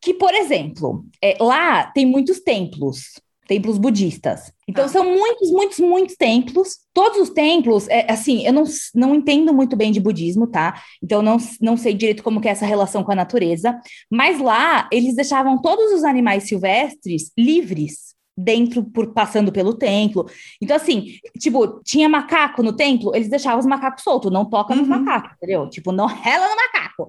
que, 0.00 0.14
por 0.14 0.32
exemplo, 0.34 1.04
é, 1.22 1.36
lá 1.40 1.84
tem 1.84 2.04
muitos 2.06 2.40
templos, 2.40 3.20
templos 3.48 3.78
budistas. 3.78 4.52
Então 4.68 4.84
Ah. 4.84 4.88
são 4.88 5.04
muitos, 5.04 5.50
muitos, 5.50 5.78
muitos 5.80 6.16
templos. 6.16 6.78
Todos 6.94 7.18
os 7.18 7.30
templos, 7.30 7.88
é, 7.88 8.10
assim, 8.10 8.46
eu 8.46 8.52
não, 8.52 8.64
não 8.94 9.14
entendo 9.14 9.52
muito 9.52 9.76
bem 9.76 9.92
de 9.92 10.00
budismo, 10.00 10.46
tá? 10.46 10.80
Então 11.02 11.20
não, 11.20 11.36
não 11.60 11.76
sei 11.76 11.94
direito 11.94 12.22
como 12.22 12.40
que 12.40 12.48
é 12.48 12.52
essa 12.52 12.64
relação 12.66 13.02
com 13.02 13.12
a 13.12 13.16
natureza. 13.16 13.78
Mas 14.10 14.40
lá 14.40 14.88
eles 14.92 15.14
deixavam 15.14 15.60
todos 15.60 15.92
os 15.92 16.04
animais 16.04 16.44
silvestres 16.48 17.32
livres 17.36 18.14
dentro, 18.36 18.82
por 18.84 19.12
passando 19.12 19.52
pelo 19.52 19.74
templo. 19.74 20.26
Então, 20.60 20.76
assim, 20.76 21.18
tipo, 21.38 21.80
tinha 21.84 22.08
macaco 22.08 22.62
no 22.62 22.72
templo, 22.72 23.14
eles 23.14 23.28
deixavam 23.28 23.60
os 23.60 23.66
macacos 23.66 24.02
soltos, 24.02 24.32
não 24.32 24.44
toca 24.44 24.74
nos 24.74 24.88
Uhum. 24.88 24.98
macacos, 25.00 25.32
entendeu? 25.36 25.68
Tipo, 25.70 25.92
não 25.92 26.06
rela 26.08 26.48
no 26.48 26.56
macaco. 26.56 27.08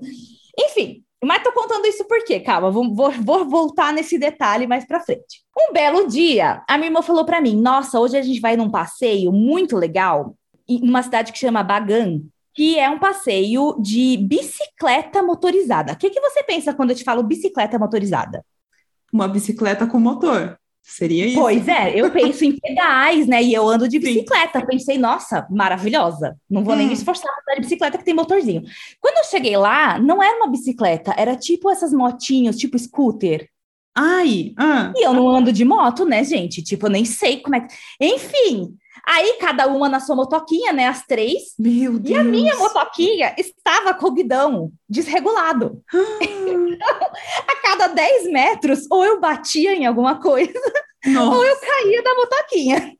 Enfim, 0.58 1.04
mas 1.24 1.42
tô 1.44 1.52
contando 1.52 1.86
isso 1.88 2.06
por 2.08 2.24
quê? 2.24 2.40
Calma, 2.40 2.70
vou, 2.70 2.94
vou, 2.94 3.12
vou 3.12 3.46
voltar 3.46 3.92
nesse 3.92 4.18
detalhe 4.20 4.68
mais 4.68 4.86
pra 4.86 5.00
frente. 5.00 5.44
Um 5.58 5.74
belo 5.74 6.08
dia, 6.08 6.62
a 6.70 6.78
minha 6.78 6.90
irmã 6.90 7.02
falou 7.02 7.26
pra 7.26 7.42
mim: 7.42 7.56
Nossa, 7.60 8.00
hoje 8.00 8.18
a 8.18 8.22
gente 8.22 8.40
vai 8.40 8.56
num 8.56 8.70
passeio 8.70 9.32
muito 9.32 9.76
legal, 9.76 10.36
numa 10.70 11.02
cidade 11.02 11.32
que 11.32 11.40
chama 11.40 11.64
Bagan. 11.64 12.22
Que 12.54 12.80
é 12.80 12.90
um 12.90 13.00
passeio 13.00 13.76
de 13.82 14.16
bicicleta 14.16 15.22
motorizada. 15.22 15.92
O 15.92 15.98
que, 15.98 16.10
que 16.10 16.22
você 16.22 16.42
pensa 16.42 16.74
quando 16.74 16.92
eu 16.92 16.96
te 16.96 17.04
falo 17.04 17.22
bicicleta 17.22 17.78
motorizada? 17.78 18.46
Uma 19.12 19.28
bicicleta 19.28 19.86
com 19.86 20.00
motor. 20.00 20.58
Seria 20.88 21.26
isso? 21.26 21.40
Pois 21.40 21.68
é, 21.68 22.00
eu 22.00 22.12
penso 22.12 22.46
em 22.46 22.58
pedais, 22.58 23.28
né? 23.28 23.42
E 23.44 23.54
eu 23.54 23.68
ando 23.68 23.88
de 23.88 23.98
bicicleta. 24.00 24.66
Pensei, 24.66 24.98
nossa, 24.98 25.46
maravilhosa. 25.50 26.38
Não 26.50 26.64
vou 26.64 26.76
nem 26.76 26.86
Hum. 26.86 26.90
me 26.90 26.94
esforçar 26.94 27.26
para 27.26 27.42
andar 27.42 27.56
de 27.56 27.62
bicicleta 27.62 27.98
que 27.98 28.06
tem 28.06 28.14
motorzinho. 28.14 28.62
Quando 29.02 29.18
eu 29.18 29.24
cheguei 29.26 29.58
lá, 29.58 30.00
não 30.00 30.22
era 30.22 30.38
uma 30.38 30.48
bicicleta, 30.48 31.14
era 31.18 31.36
tipo 31.36 31.70
essas 31.72 31.92
motinhos, 31.92 32.56
tipo 32.56 32.78
scooter. 32.78 33.50
Ai, 33.98 34.54
ah, 34.58 34.92
E 34.96 35.06
eu 35.06 35.14
não 35.14 35.28
ando 35.30 35.52
de 35.52 35.66
moto, 35.66 36.06
né, 36.06 36.24
gente? 36.24 36.62
Tipo, 36.62 36.86
eu 36.88 36.92
nem 36.92 37.04
sei 37.06 37.38
como 37.42 37.56
é 37.56 37.62
que. 37.62 37.74
Enfim, 38.00 38.76
aí 39.08 39.38
cada 39.40 39.68
uma 39.68 39.88
na 39.88 40.00
sua 40.00 40.16
motoquinha, 40.16 40.74
né? 40.74 40.88
As 40.88 41.06
três. 41.06 41.54
meu 41.58 42.00
Deus. 42.00 42.16
E 42.16 42.20
a 42.20 42.24
minha 42.24 42.56
motoquinha 42.56 43.36
estava 43.38 43.94
com 43.94 44.08
o 44.08 44.12
guidão 44.12 44.72
desregulado. 44.90 45.82
A 47.48 47.62
cada 47.62 47.88
10 47.88 48.32
metros, 48.32 48.86
ou 48.92 49.04
eu 49.04 49.20
batia 49.20 49.74
em 49.74 49.86
alguma 49.86 50.20
coisa, 50.20 50.54
Nossa, 51.06 51.36
ou 51.38 51.46
eu 51.46 51.58
caía 51.58 52.04
da 52.04 52.16
motoquinha. 52.16 52.94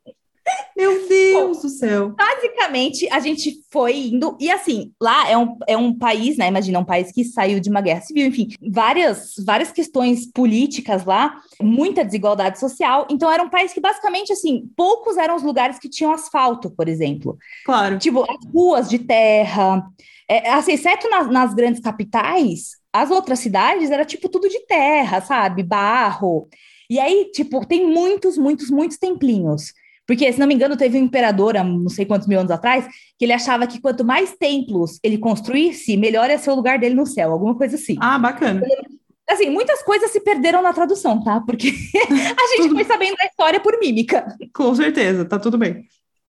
Meu 0.76 1.08
Deus 1.08 1.62
do 1.62 1.68
céu. 1.68 2.10
Basicamente, 2.10 3.08
a 3.10 3.18
gente 3.20 3.60
foi 3.70 4.08
indo, 4.08 4.36
e 4.40 4.50
assim, 4.50 4.92
lá 5.00 5.28
é 5.28 5.36
um, 5.36 5.56
é 5.66 5.76
um 5.76 5.96
país, 5.96 6.36
né? 6.36 6.48
Imagina, 6.48 6.78
um 6.78 6.84
país 6.84 7.10
que 7.10 7.24
saiu 7.24 7.60
de 7.60 7.70
uma 7.70 7.80
guerra 7.80 8.00
civil, 8.02 8.26
enfim, 8.26 8.48
várias, 8.70 9.34
várias 9.44 9.72
questões 9.72 10.30
políticas 10.30 11.04
lá, 11.04 11.40
muita 11.60 12.04
desigualdade 12.04 12.58
social. 12.58 13.06
Então, 13.10 13.30
era 13.30 13.42
um 13.42 13.48
país 13.48 13.72
que 13.72 13.80
basicamente, 13.80 14.32
assim, 14.32 14.68
poucos 14.76 15.16
eram 15.16 15.36
os 15.36 15.42
lugares 15.42 15.78
que 15.78 15.88
tinham 15.88 16.12
asfalto, 16.12 16.70
por 16.70 16.88
exemplo. 16.88 17.36
Claro. 17.64 17.98
Tipo, 17.98 18.22
as 18.22 18.52
ruas 18.52 18.88
de 18.88 18.98
terra. 18.98 19.82
É, 20.28 20.50
assim, 20.52 20.72
exceto 20.72 21.08
nas, 21.08 21.30
nas 21.30 21.54
grandes 21.54 21.80
capitais, 21.80 22.72
as 22.92 23.10
outras 23.10 23.38
cidades 23.38 23.90
era 23.90 24.04
tipo 24.04 24.28
tudo 24.28 24.48
de 24.48 24.60
terra, 24.66 25.20
sabe? 25.20 25.62
Barro. 25.62 26.48
E 26.88 26.98
aí, 26.98 27.30
tipo, 27.32 27.64
tem 27.66 27.86
muitos, 27.86 28.38
muitos, 28.38 28.70
muitos 28.70 28.96
templinhos. 28.96 29.72
Porque, 30.06 30.32
se 30.32 30.38
não 30.38 30.46
me 30.46 30.54
engano, 30.54 30.76
teve 30.76 30.98
um 30.98 31.04
imperador 31.04 31.56
há 31.56 31.64
não 31.64 31.88
sei 31.88 32.06
quantos 32.06 32.28
mil 32.28 32.38
anos 32.38 32.52
atrás 32.52 32.86
que 33.18 33.24
ele 33.24 33.32
achava 33.32 33.66
que 33.66 33.80
quanto 33.80 34.04
mais 34.04 34.36
templos 34.36 34.98
ele 35.02 35.18
construísse, 35.18 35.96
melhor 35.96 36.30
ia 36.30 36.38
ser 36.38 36.50
o 36.50 36.54
lugar 36.54 36.78
dele 36.78 36.94
no 36.94 37.06
céu, 37.06 37.32
alguma 37.32 37.56
coisa 37.56 37.76
assim. 37.76 37.96
Ah, 38.00 38.18
bacana. 38.18 38.62
Assim, 39.28 39.50
muitas 39.50 39.82
coisas 39.82 40.10
se 40.12 40.20
perderam 40.20 40.62
na 40.62 40.72
tradução, 40.72 41.22
tá? 41.22 41.40
Porque 41.40 41.68
a 41.98 42.62
gente 42.62 42.72
foi 42.72 42.84
sabendo 42.84 43.16
da 43.16 43.24
história 43.24 43.58
por 43.58 43.78
mímica. 43.80 44.36
Com 44.54 44.72
certeza, 44.74 45.24
tá 45.24 45.38
tudo 45.38 45.58
bem. 45.58 45.84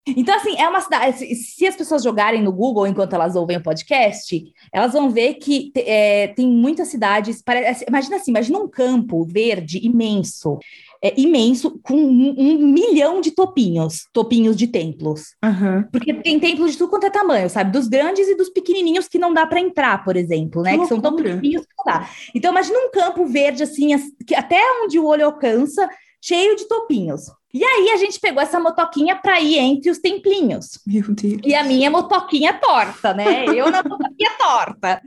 Então, 0.07 0.35
assim, 0.35 0.59
é 0.59 0.67
uma 0.67 0.81
cidade. 0.81 1.35
Se, 1.35 1.67
as 1.67 1.75
pessoas 1.75 2.03
jogarem 2.03 2.41
no 2.41 2.51
Google 2.51 2.87
enquanto 2.87 3.13
elas 3.13 3.35
ouvem 3.35 3.57
o 3.57 3.63
podcast, 3.63 4.43
elas 4.73 4.93
vão 4.93 5.09
ver 5.09 5.35
que 5.35 5.71
é, 5.75 6.27
tem 6.29 6.47
muitas 6.47 6.87
cidades. 6.87 7.41
Parece, 7.43 7.85
imagina 7.87 8.15
assim, 8.15 8.31
imagina 8.31 8.59
um 8.59 8.67
campo 8.67 9.23
verde 9.23 9.79
imenso, 9.85 10.57
é, 11.01 11.13
imenso, 11.19 11.79
com 11.81 11.95
um, 11.95 12.35
um 12.37 12.67
milhão 12.67 13.21
de 13.21 13.31
topinhos, 13.31 14.07
topinhos 14.11 14.55
de 14.55 14.67
templos. 14.67 15.35
Aham. 15.43 15.87
Porque 15.91 16.13
tem 16.13 16.39
templos 16.39 16.71
de 16.73 16.77
tudo 16.77 16.89
quanto 16.89 17.05
é 17.05 17.09
tamanho, 17.09 17.49
sabe? 17.49 17.71
Dos 17.71 17.87
grandes 17.87 18.27
e 18.27 18.35
dos 18.35 18.49
pequenininhos 18.49 19.07
que 19.07 19.17
não 19.17 19.33
dá 19.33 19.47
para 19.47 19.59
entrar, 19.61 20.03
por 20.03 20.15
exemplo, 20.17 20.61
né? 20.61 20.73
Que 20.73 20.81
Que, 20.81 20.87
são 20.87 20.99
tão 20.99 21.15
pequenininhos 21.15 21.63
que 21.65 21.73
não 21.77 21.85
dá. 21.93 22.09
Então, 22.35 22.51
imagina 22.51 22.77
um 22.79 22.91
campo 22.91 23.25
verde, 23.25 23.63
assim, 23.63 23.93
as- 23.93 24.03
que 24.27 24.35
até 24.35 24.59
onde 24.83 24.99
o 24.99 25.05
olho 25.05 25.25
alcança, 25.25 25.89
cheio 26.21 26.55
de 26.57 26.67
topinhos. 26.67 27.21
E 27.53 27.63
aí 27.63 27.89
a 27.91 27.97
gente 27.97 28.19
pegou 28.19 28.43
essa 28.43 28.59
motoquinha 28.59 29.15
para 29.15 29.39
ir 29.41 29.57
entre 29.57 29.89
os 29.89 29.99
templinhos. 29.99 30.79
Meu 30.85 31.03
Deus. 31.15 31.41
E 31.43 31.55
a 31.55 31.63
minha 31.63 31.89
motoquinha 31.89 32.53
torta, 32.53 33.13
né? 33.13 33.45
Eu 33.45 33.71
na 33.71 33.81
motoquinha 33.81 34.31
torta. 34.37 35.01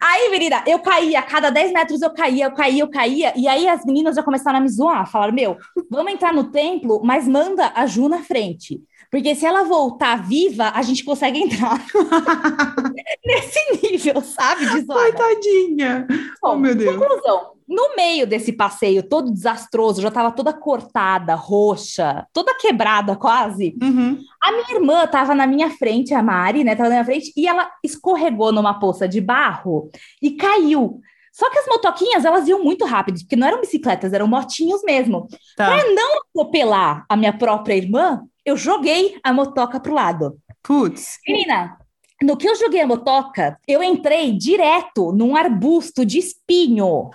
Aí, 0.00 0.30
menina, 0.30 0.62
eu 0.66 0.78
caía, 0.78 1.20
a 1.20 1.22
cada 1.22 1.50
10 1.50 1.72
metros 1.72 2.02
eu 2.02 2.12
caía, 2.12 2.46
eu 2.46 2.52
caía, 2.52 2.82
eu 2.82 2.88
caía. 2.88 3.32
E 3.36 3.48
aí 3.48 3.66
as 3.68 3.84
meninas 3.84 4.14
já 4.16 4.22
começaram 4.22 4.58
a 4.58 4.60
me 4.60 4.68
zoar, 4.68 5.10
falaram: 5.10 5.34
Meu, 5.34 5.56
vamos 5.90 6.12
entrar 6.12 6.32
no 6.32 6.50
templo, 6.50 7.00
mas 7.02 7.26
manda 7.26 7.72
a 7.74 7.86
Ju 7.86 8.08
na 8.08 8.22
frente. 8.22 8.80
Porque 9.16 9.34
se 9.34 9.46
ela 9.46 9.62
voltar 9.62 10.22
viva, 10.28 10.72
a 10.74 10.82
gente 10.82 11.02
consegue 11.02 11.38
entrar 11.38 11.82
nesse 13.24 13.58
nível, 13.82 14.20
sabe? 14.20 14.66
De 14.66 14.82
zoada. 14.82 15.10
Coitadinha. 15.10 16.06
Oh, 16.42 16.48
Bom, 16.48 16.56
meu 16.56 16.74
Deus. 16.74 16.94
Conclusão. 16.94 17.52
No 17.66 17.96
meio 17.96 18.26
desse 18.26 18.52
passeio 18.52 19.02
todo 19.02 19.32
desastroso, 19.32 20.02
já 20.02 20.08
estava 20.08 20.30
toda 20.32 20.52
cortada, 20.52 21.34
roxa, 21.34 22.26
toda 22.30 22.58
quebrada 22.58 23.16
quase. 23.16 23.74
Uhum. 23.82 24.20
A 24.44 24.52
minha 24.52 24.74
irmã 24.74 25.04
estava 25.04 25.34
na 25.34 25.46
minha 25.46 25.70
frente, 25.70 26.12
a 26.12 26.22
Mari, 26.22 26.62
né? 26.62 26.76
Tava 26.76 26.90
na 26.90 26.96
minha 26.96 27.04
frente, 27.06 27.32
e 27.34 27.48
ela 27.48 27.70
escorregou 27.82 28.52
numa 28.52 28.78
poça 28.78 29.08
de 29.08 29.22
barro 29.22 29.88
e 30.20 30.32
caiu. 30.32 31.00
Só 31.36 31.50
que 31.50 31.58
as 31.58 31.66
motoquinhas, 31.66 32.24
elas 32.24 32.48
iam 32.48 32.64
muito 32.64 32.86
rápido, 32.86 33.18
porque 33.18 33.36
não 33.36 33.46
eram 33.46 33.60
bicicletas, 33.60 34.14
eram 34.14 34.26
motinhos 34.26 34.82
mesmo. 34.82 35.28
Tá. 35.54 35.66
Para 35.66 35.92
não 35.92 36.20
atropelar 36.20 37.04
a 37.06 37.14
minha 37.14 37.36
própria 37.36 37.74
irmã, 37.74 38.22
eu 38.42 38.56
joguei 38.56 39.20
a 39.22 39.34
motoca 39.34 39.78
pro 39.78 39.92
lado. 39.92 40.38
Putz. 40.62 41.18
Menina, 41.28 41.76
no 42.22 42.38
que 42.38 42.48
eu 42.48 42.56
joguei 42.56 42.80
a 42.80 42.86
motoca, 42.86 43.58
eu 43.68 43.82
entrei 43.82 44.32
direto 44.32 45.12
num 45.12 45.36
arbusto 45.36 46.06
de 46.06 46.18
espinho. 46.18 47.10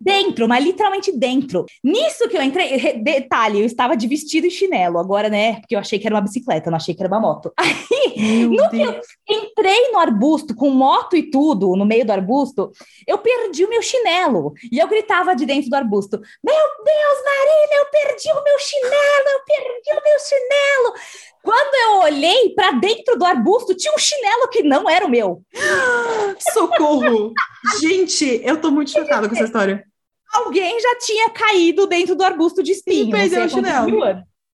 Dentro, 0.00 0.46
mas 0.48 0.64
literalmente 0.64 1.10
dentro. 1.10 1.64
Nisso 1.82 2.28
que 2.28 2.36
eu 2.36 2.42
entrei, 2.42 2.76
re- 2.76 3.02
detalhe, 3.02 3.60
eu 3.60 3.66
estava 3.66 3.96
de 3.96 4.06
vestido 4.06 4.46
e 4.46 4.50
chinelo, 4.50 4.98
agora, 4.98 5.28
né? 5.28 5.56
Porque 5.60 5.74
eu 5.74 5.80
achei 5.80 5.98
que 5.98 6.06
era 6.06 6.14
uma 6.14 6.20
bicicleta, 6.22 6.68
eu 6.68 6.70
não 6.70 6.76
achei 6.76 6.94
que 6.94 7.02
era 7.02 7.12
uma 7.12 7.20
moto. 7.20 7.52
Meu 8.16 8.50
No 8.50 8.70
Deus. 8.70 9.06
Entrei 9.28 9.90
no 9.92 9.98
arbusto 9.98 10.54
com 10.54 10.70
moto 10.70 11.16
e 11.16 11.30
tudo, 11.30 11.76
no 11.76 11.84
meio 11.84 12.04
do 12.04 12.12
arbusto, 12.12 12.70
eu 13.06 13.18
perdi 13.18 13.64
o 13.64 13.68
meu 13.68 13.82
chinelo. 13.82 14.54
E 14.72 14.78
eu 14.78 14.88
gritava 14.88 15.34
de 15.36 15.44
dentro 15.46 15.68
do 15.70 15.76
arbusto: 15.76 16.18
Meu 16.42 16.54
Deus, 16.54 17.24
Marina, 17.24 17.74
eu 17.78 17.86
perdi 17.90 18.30
o 18.30 18.44
meu 18.44 18.58
chinelo, 18.58 19.28
eu 19.28 19.40
perdi 19.46 19.90
o 19.90 20.02
meu 20.04 20.18
chinelo. 20.20 20.94
Quando 21.42 21.74
eu 21.74 22.00
olhei 22.00 22.50
para 22.54 22.72
dentro 22.72 23.16
do 23.16 23.24
arbusto, 23.24 23.74
tinha 23.74 23.94
um 23.94 23.98
chinelo 23.98 24.48
que 24.48 24.62
não 24.62 24.88
era 24.88 25.06
o 25.06 25.10
meu. 25.10 25.42
Socorro. 26.52 27.32
Gente, 27.80 28.40
eu 28.44 28.60
tô 28.60 28.70
muito 28.70 28.90
chocada 28.90 29.28
com 29.28 29.34
essa 29.34 29.44
história. 29.44 29.84
Alguém 30.32 30.80
já 30.80 30.98
tinha 30.98 31.30
caído 31.30 31.86
dentro 31.86 32.14
do 32.14 32.22
arbusto 32.22 32.62
de 32.62 32.72
espinho. 32.72 33.08
E 33.08 33.10
perdeu 33.10 33.44
o 33.44 33.48
chinelo. 33.48 33.90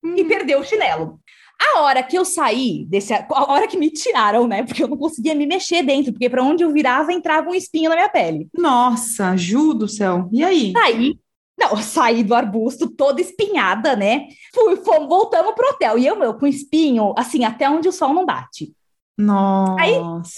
E 0.04 0.22
Hum. 0.22 0.28
perdeu 0.28 0.60
o 0.60 0.64
chinelo. 0.64 1.18
A 1.76 1.80
hora 1.80 2.02
que 2.02 2.18
eu 2.18 2.24
saí 2.24 2.84
desse. 2.88 3.12
A 3.14 3.52
hora 3.52 3.66
que 3.66 3.76
me 3.76 3.88
tiraram, 3.90 4.46
né? 4.46 4.62
Porque 4.64 4.82
eu 4.82 4.88
não 4.88 4.96
conseguia 4.96 5.34
me 5.34 5.46
mexer 5.46 5.82
dentro, 5.82 6.12
porque 6.12 6.28
para 6.28 6.42
onde 6.42 6.62
eu 6.64 6.72
virava 6.72 7.12
entrava 7.12 7.48
um 7.48 7.54
espinho 7.54 7.88
na 7.88 7.96
minha 7.96 8.08
pele. 8.08 8.48
Nossa, 8.56 9.36
Ju 9.36 9.72
do 9.72 9.88
céu. 9.88 10.28
E 10.32 10.42
aí? 10.44 10.72
Saí. 10.72 11.18
Não, 11.56 11.76
saí 11.76 12.24
do 12.24 12.34
arbusto 12.34 12.88
toda 12.90 13.20
espinhada, 13.20 13.94
né? 13.94 14.26
Fui, 14.52 14.74
fomos, 14.76 15.08
voltamos 15.08 15.54
pro 15.54 15.68
hotel. 15.70 15.96
E 15.96 16.06
eu, 16.06 16.16
meu, 16.18 16.34
com 16.34 16.46
espinho, 16.46 17.14
assim, 17.16 17.44
até 17.44 17.70
onde 17.70 17.88
o 17.88 17.92
sol 17.92 18.12
não 18.12 18.26
bate. 18.26 18.72
Nossa. 19.16 19.80
Aí, 19.80 19.94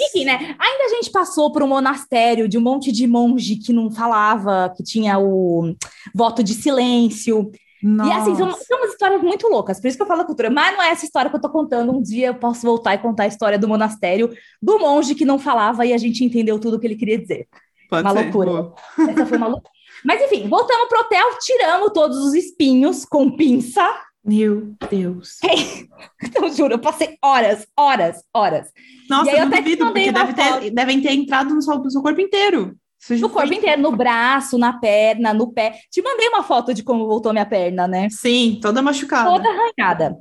enfim, 0.09 0.25
né? 0.25 0.55
Ainda 0.59 0.85
a 0.85 0.89
gente 0.89 1.11
passou 1.11 1.51
por 1.51 1.63
um 1.63 1.69
monastério 1.69 2.47
de 2.47 2.59
um 2.59 2.61
monte 2.61 2.93
de 2.93 3.07
monge 3.07 3.57
que 3.57 3.73
não 3.73 3.91
falava, 3.91 4.73
que 4.77 4.83
tinha 4.83 5.19
o 5.19 5.75
voto 6.15 6.43
de 6.43 6.53
silêncio. 6.55 7.51
Nossa. 7.83 8.11
E 8.11 8.13
assim, 8.13 8.35
são, 8.35 8.51
são 8.53 8.79
umas 8.79 8.91
histórias 8.91 9.23
muito 9.23 9.49
loucas, 9.49 9.81
por 9.81 9.87
isso 9.87 9.97
que 9.97 10.03
eu 10.03 10.07
falo 10.07 10.25
cultura. 10.25 10.51
Mas 10.51 10.77
não 10.77 10.83
é 10.83 10.91
essa 10.91 11.05
história 11.05 11.31
que 11.31 11.37
eu 11.37 11.41
tô 11.41 11.49
contando. 11.49 11.93
Um 11.93 12.03
dia 12.03 12.29
eu 12.29 12.35
posso 12.35 12.63
voltar 12.67 12.95
e 12.95 12.99
contar 12.99 13.25
a 13.25 13.29
história 13.29 13.59
do 13.59 13.69
monastério, 13.69 14.31
do 14.61 14.79
monge 14.79 15.15
que 15.15 15.25
não 15.25 15.39
falava 15.39 15.87
e 15.87 15.93
a 15.93 15.99
gente 15.99 16.25
entendeu 16.25 16.59
tudo 16.59 16.77
o 16.77 16.81
que 16.81 16.87
ele 16.87 16.97
queria 16.97 17.19
dizer. 17.19 17.49
Pode 17.89 18.03
uma 18.03 18.13
ser, 18.13 18.23
loucura. 18.25 18.51
boa. 18.51 18.75
Essa 19.09 19.27
foi 19.27 19.39
uma 19.39 19.47
loucura. 19.47 19.71
Mas 20.05 20.23
enfim, 20.23 20.49
voltamos 20.49 20.89
pro 20.89 21.01
hotel, 21.01 21.27
tiramos 21.41 21.91
todos 21.93 22.19
os 22.19 22.35
espinhos 22.35 23.05
com 23.05 23.31
pinça. 23.31 23.83
Meu 24.27 24.75
Deus. 24.91 25.39
Então, 26.23 26.49
juro, 26.53 26.75
eu 26.75 26.79
passei 26.79 27.17
horas, 27.23 27.67
horas, 27.77 28.23
horas. 28.35 28.69
Nossa, 29.09 29.31
eu 29.31 29.41
não 29.41 29.47
até 29.49 29.59
duvido, 29.61 29.85
porque 29.87 30.13
deve 30.13 30.33
ter, 30.35 30.71
devem 30.71 31.01
ter 31.01 31.13
entrado 31.13 31.55
no 31.55 31.63
seu, 31.63 31.79
no 31.79 31.91
seu 31.91 32.03
corpo 32.03 32.21
inteiro. 32.21 32.75
Isso 33.01 33.15
No 33.17 33.31
corpo 33.31 33.49
foi- 33.49 33.57
inteiro, 33.57 33.81
no 33.81 33.93
braço, 33.93 34.59
na 34.59 34.73
perna, 34.75 35.33
no 35.33 35.53
pé. 35.53 35.79
Te 35.91 36.03
mandei 36.03 36.29
uma 36.29 36.43
foto 36.43 36.75
de 36.75 36.83
como 36.83 37.07
voltou 37.07 37.33
minha 37.33 37.47
perna, 37.47 37.87
né? 37.87 38.09
Sim, 38.11 38.59
toda 38.61 38.83
machucada. 38.83 39.31
Toda 39.31 39.49
arranhada. 39.49 40.17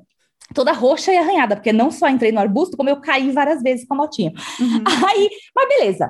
Toda 0.54 0.72
roxa 0.74 1.12
e 1.12 1.18
arranhada, 1.18 1.56
porque 1.56 1.74
não 1.74 1.90
só 1.92 2.08
entrei 2.08 2.32
no 2.32 2.40
arbusto, 2.40 2.78
como 2.78 2.90
eu 2.90 3.02
caí 3.02 3.32
várias 3.32 3.62
vezes 3.62 3.86
com 3.88 3.96
a 3.96 3.98
motinha. 3.98 4.32
Uhum. 4.60 4.84
Aí, 5.10 5.30
mas 5.56 5.68
beleza. 5.70 6.10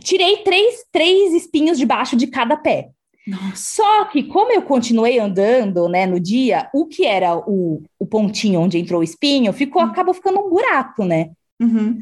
Tirei 0.00 0.38
três, 0.38 0.84
três 0.92 1.32
espinhos 1.34 1.78
debaixo 1.78 2.16
de 2.16 2.26
cada 2.26 2.56
pé. 2.56 2.88
Nossa. 3.26 3.56
Só 3.56 4.04
que, 4.06 4.22
como 4.22 4.52
eu 4.52 4.62
continuei 4.62 5.18
andando, 5.18 5.88
né, 5.88 6.06
no 6.06 6.20
dia, 6.20 6.68
o 6.72 6.86
que 6.86 7.04
era 7.04 7.36
o, 7.36 7.82
o 7.98 8.06
pontinho 8.06 8.60
onde 8.60 8.78
entrou 8.78 9.00
o 9.00 9.04
espinho, 9.04 9.52
ficou, 9.52 9.82
Hum. 9.82 9.86
acabou 9.86 10.14
ficando 10.14 10.38
um 10.40 10.48
buraco, 10.50 11.04
né? 11.04 11.30
Uhum. 11.60 11.98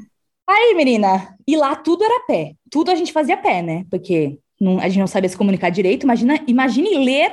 Aí, 0.46 0.74
menina, 0.74 1.34
e 1.46 1.56
lá 1.56 1.74
tudo 1.74 2.04
era 2.04 2.26
pé. 2.26 2.54
Tudo 2.70 2.90
a 2.90 2.94
gente 2.94 3.12
fazia 3.12 3.36
pé, 3.36 3.62
né? 3.62 3.86
Porque 3.90 4.38
não- 4.60 4.78
a 4.78 4.88
gente 4.88 4.98
não 4.98 5.06
sabia 5.06 5.28
se 5.30 5.36
comunicar 5.36 5.70
direito. 5.70 6.02
Imagina, 6.04 6.38
imagine 6.46 6.98
ler 7.02 7.32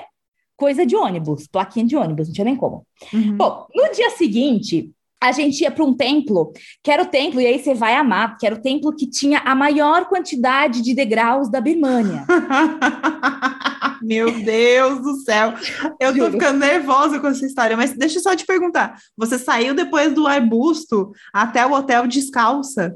coisa 0.56 0.86
de 0.86 0.96
ônibus, 0.96 1.48
plaquinha 1.48 1.86
de 1.86 1.96
ônibus, 1.98 2.28
não 2.28 2.34
tinha 2.34 2.46
nem 2.46 2.56
como. 2.56 2.86
Uhum. 3.14 3.36
Bom, 3.36 3.68
no 3.76 3.92
dia 3.94 4.12
seguinte, 4.12 4.90
a 5.22 5.32
gente 5.32 5.62
ia 5.62 5.70
para 5.70 5.86
um 5.86 5.94
templo, 5.94 6.52
que 6.84 6.90
era 6.90 7.04
o 7.04 7.06
templo, 7.06 7.40
e 7.40 7.46
aí 7.46 7.60
você 7.62 7.76
vai 7.76 7.94
amar, 7.96 8.38
que 8.38 8.46
era 8.46 8.56
o 8.56 8.62
templo 8.62 8.96
que 8.96 9.08
tinha 9.08 9.40
a 9.46 9.54
maior 9.54 10.06
quantidade 10.06 10.82
de 10.82 10.96
degraus 10.96 11.50
da 11.50 11.62
Birmânia. 11.62 12.26
Meu 14.02 14.32
Deus 14.32 15.00
do 15.02 15.16
céu. 15.24 15.54
Eu 16.00 16.16
tô 16.18 16.32
ficando 16.32 16.58
nervosa 16.60 17.20
com 17.20 17.28
essa 17.28 17.46
história, 17.46 17.78
mas 17.78 17.96
deixa 17.96 18.18
eu 18.18 18.22
só 18.24 18.36
te 18.36 18.46
perguntar. 18.46 18.98
Você 19.16 19.38
saiu 19.38 19.76
depois 19.76 20.12
do 20.14 20.26
arbusto 20.28 21.12
até 21.32 21.64
o 21.66 21.72
hotel 21.74 22.08
descalça? 22.08 22.96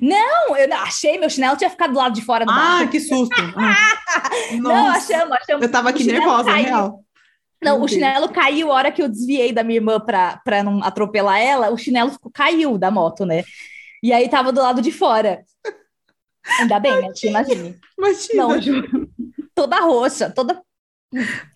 Não, 0.00 0.56
eu 0.56 0.72
achei, 0.76 1.18
meu 1.18 1.28
chinelo 1.28 1.58
tinha 1.58 1.68
ficado 1.68 1.92
do 1.92 1.98
lado 1.98 2.14
de 2.14 2.22
fora 2.22 2.46
do 2.46 2.50
Ah, 2.50 2.54
barco. 2.78 2.92
que 2.92 3.00
susto. 3.00 3.34
Ah. 3.54 3.74
Não, 4.58 4.88
achamos, 4.88 5.32
achamos. 5.32 5.62
Eu 5.62 5.70
tava 5.70 5.90
aqui 5.90 6.04
nervosa, 6.04 6.44
caiu. 6.44 6.64
real. 6.64 7.00
Não, 7.64 7.72
Meu 7.72 7.84
o 7.84 7.86
Deus. 7.86 7.90
chinelo 7.92 8.28
caiu 8.28 8.70
a 8.70 8.74
hora 8.74 8.92
que 8.92 9.02
eu 9.02 9.08
desviei 9.08 9.52
da 9.52 9.64
minha 9.64 9.78
irmã 9.78 9.98
pra, 9.98 10.40
pra 10.44 10.62
não 10.62 10.82
atropelar 10.82 11.40
ela, 11.40 11.70
o 11.70 11.76
chinelo 11.78 12.12
caiu 12.32 12.76
da 12.78 12.90
moto, 12.90 13.24
né? 13.24 13.42
E 14.02 14.12
aí 14.12 14.28
tava 14.28 14.52
do 14.52 14.60
lado 14.60 14.82
de 14.82 14.92
fora. 14.92 15.42
Ainda 16.60 16.78
bem, 16.78 16.92
né? 17.00 17.08
Imagine. 17.24 17.76
Imagina, 17.98 18.34
Não, 18.48 18.60
juro. 18.60 19.08
Toda 19.54 19.80
roxa, 19.80 20.28
toda. 20.30 20.60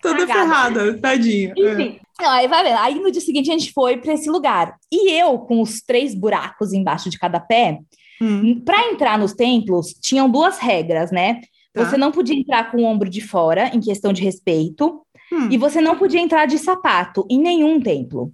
toda 0.01 0.25
cagada. 0.25 0.39
ferrada, 0.79 0.97
tadinha. 0.99 1.53
Enfim. 1.55 1.99
Não, 2.19 2.29
aí 2.29 2.47
vai 2.47 2.63
vendo. 2.63 2.77
Aí 2.79 2.95
no 2.99 3.11
dia 3.11 3.21
seguinte 3.21 3.49
a 3.51 3.53
gente 3.57 3.71
foi 3.71 3.97
pra 3.97 4.13
esse 4.13 4.29
lugar. 4.29 4.75
E 4.91 5.11
eu, 5.11 5.37
com 5.39 5.61
os 5.61 5.81
três 5.81 6.15
buracos 6.15 6.73
embaixo 6.73 7.09
de 7.09 7.19
cada 7.19 7.39
pé, 7.39 7.79
Hum, 8.21 8.59
Para 8.65 8.89
entrar 8.91 9.17
nos 9.17 9.31
templos, 9.33 9.93
tinham 10.01 10.29
duas 10.29 10.57
regras, 10.59 11.09
né? 11.09 11.39
Tá. 11.73 11.85
Você 11.85 11.95
não 11.95 12.11
podia 12.11 12.35
entrar 12.35 12.69
com 12.69 12.79
o 12.79 12.83
ombro 12.83 13.09
de 13.09 13.21
fora, 13.21 13.69
em 13.73 13.79
questão 13.79 14.11
de 14.11 14.21
respeito, 14.21 15.05
hum. 15.31 15.49
e 15.51 15.57
você 15.57 15.81
não 15.81 15.97
podia 15.97 16.19
entrar 16.19 16.45
de 16.45 16.57
sapato 16.57 17.25
em 17.29 17.39
nenhum 17.39 17.79
templo. 17.81 18.31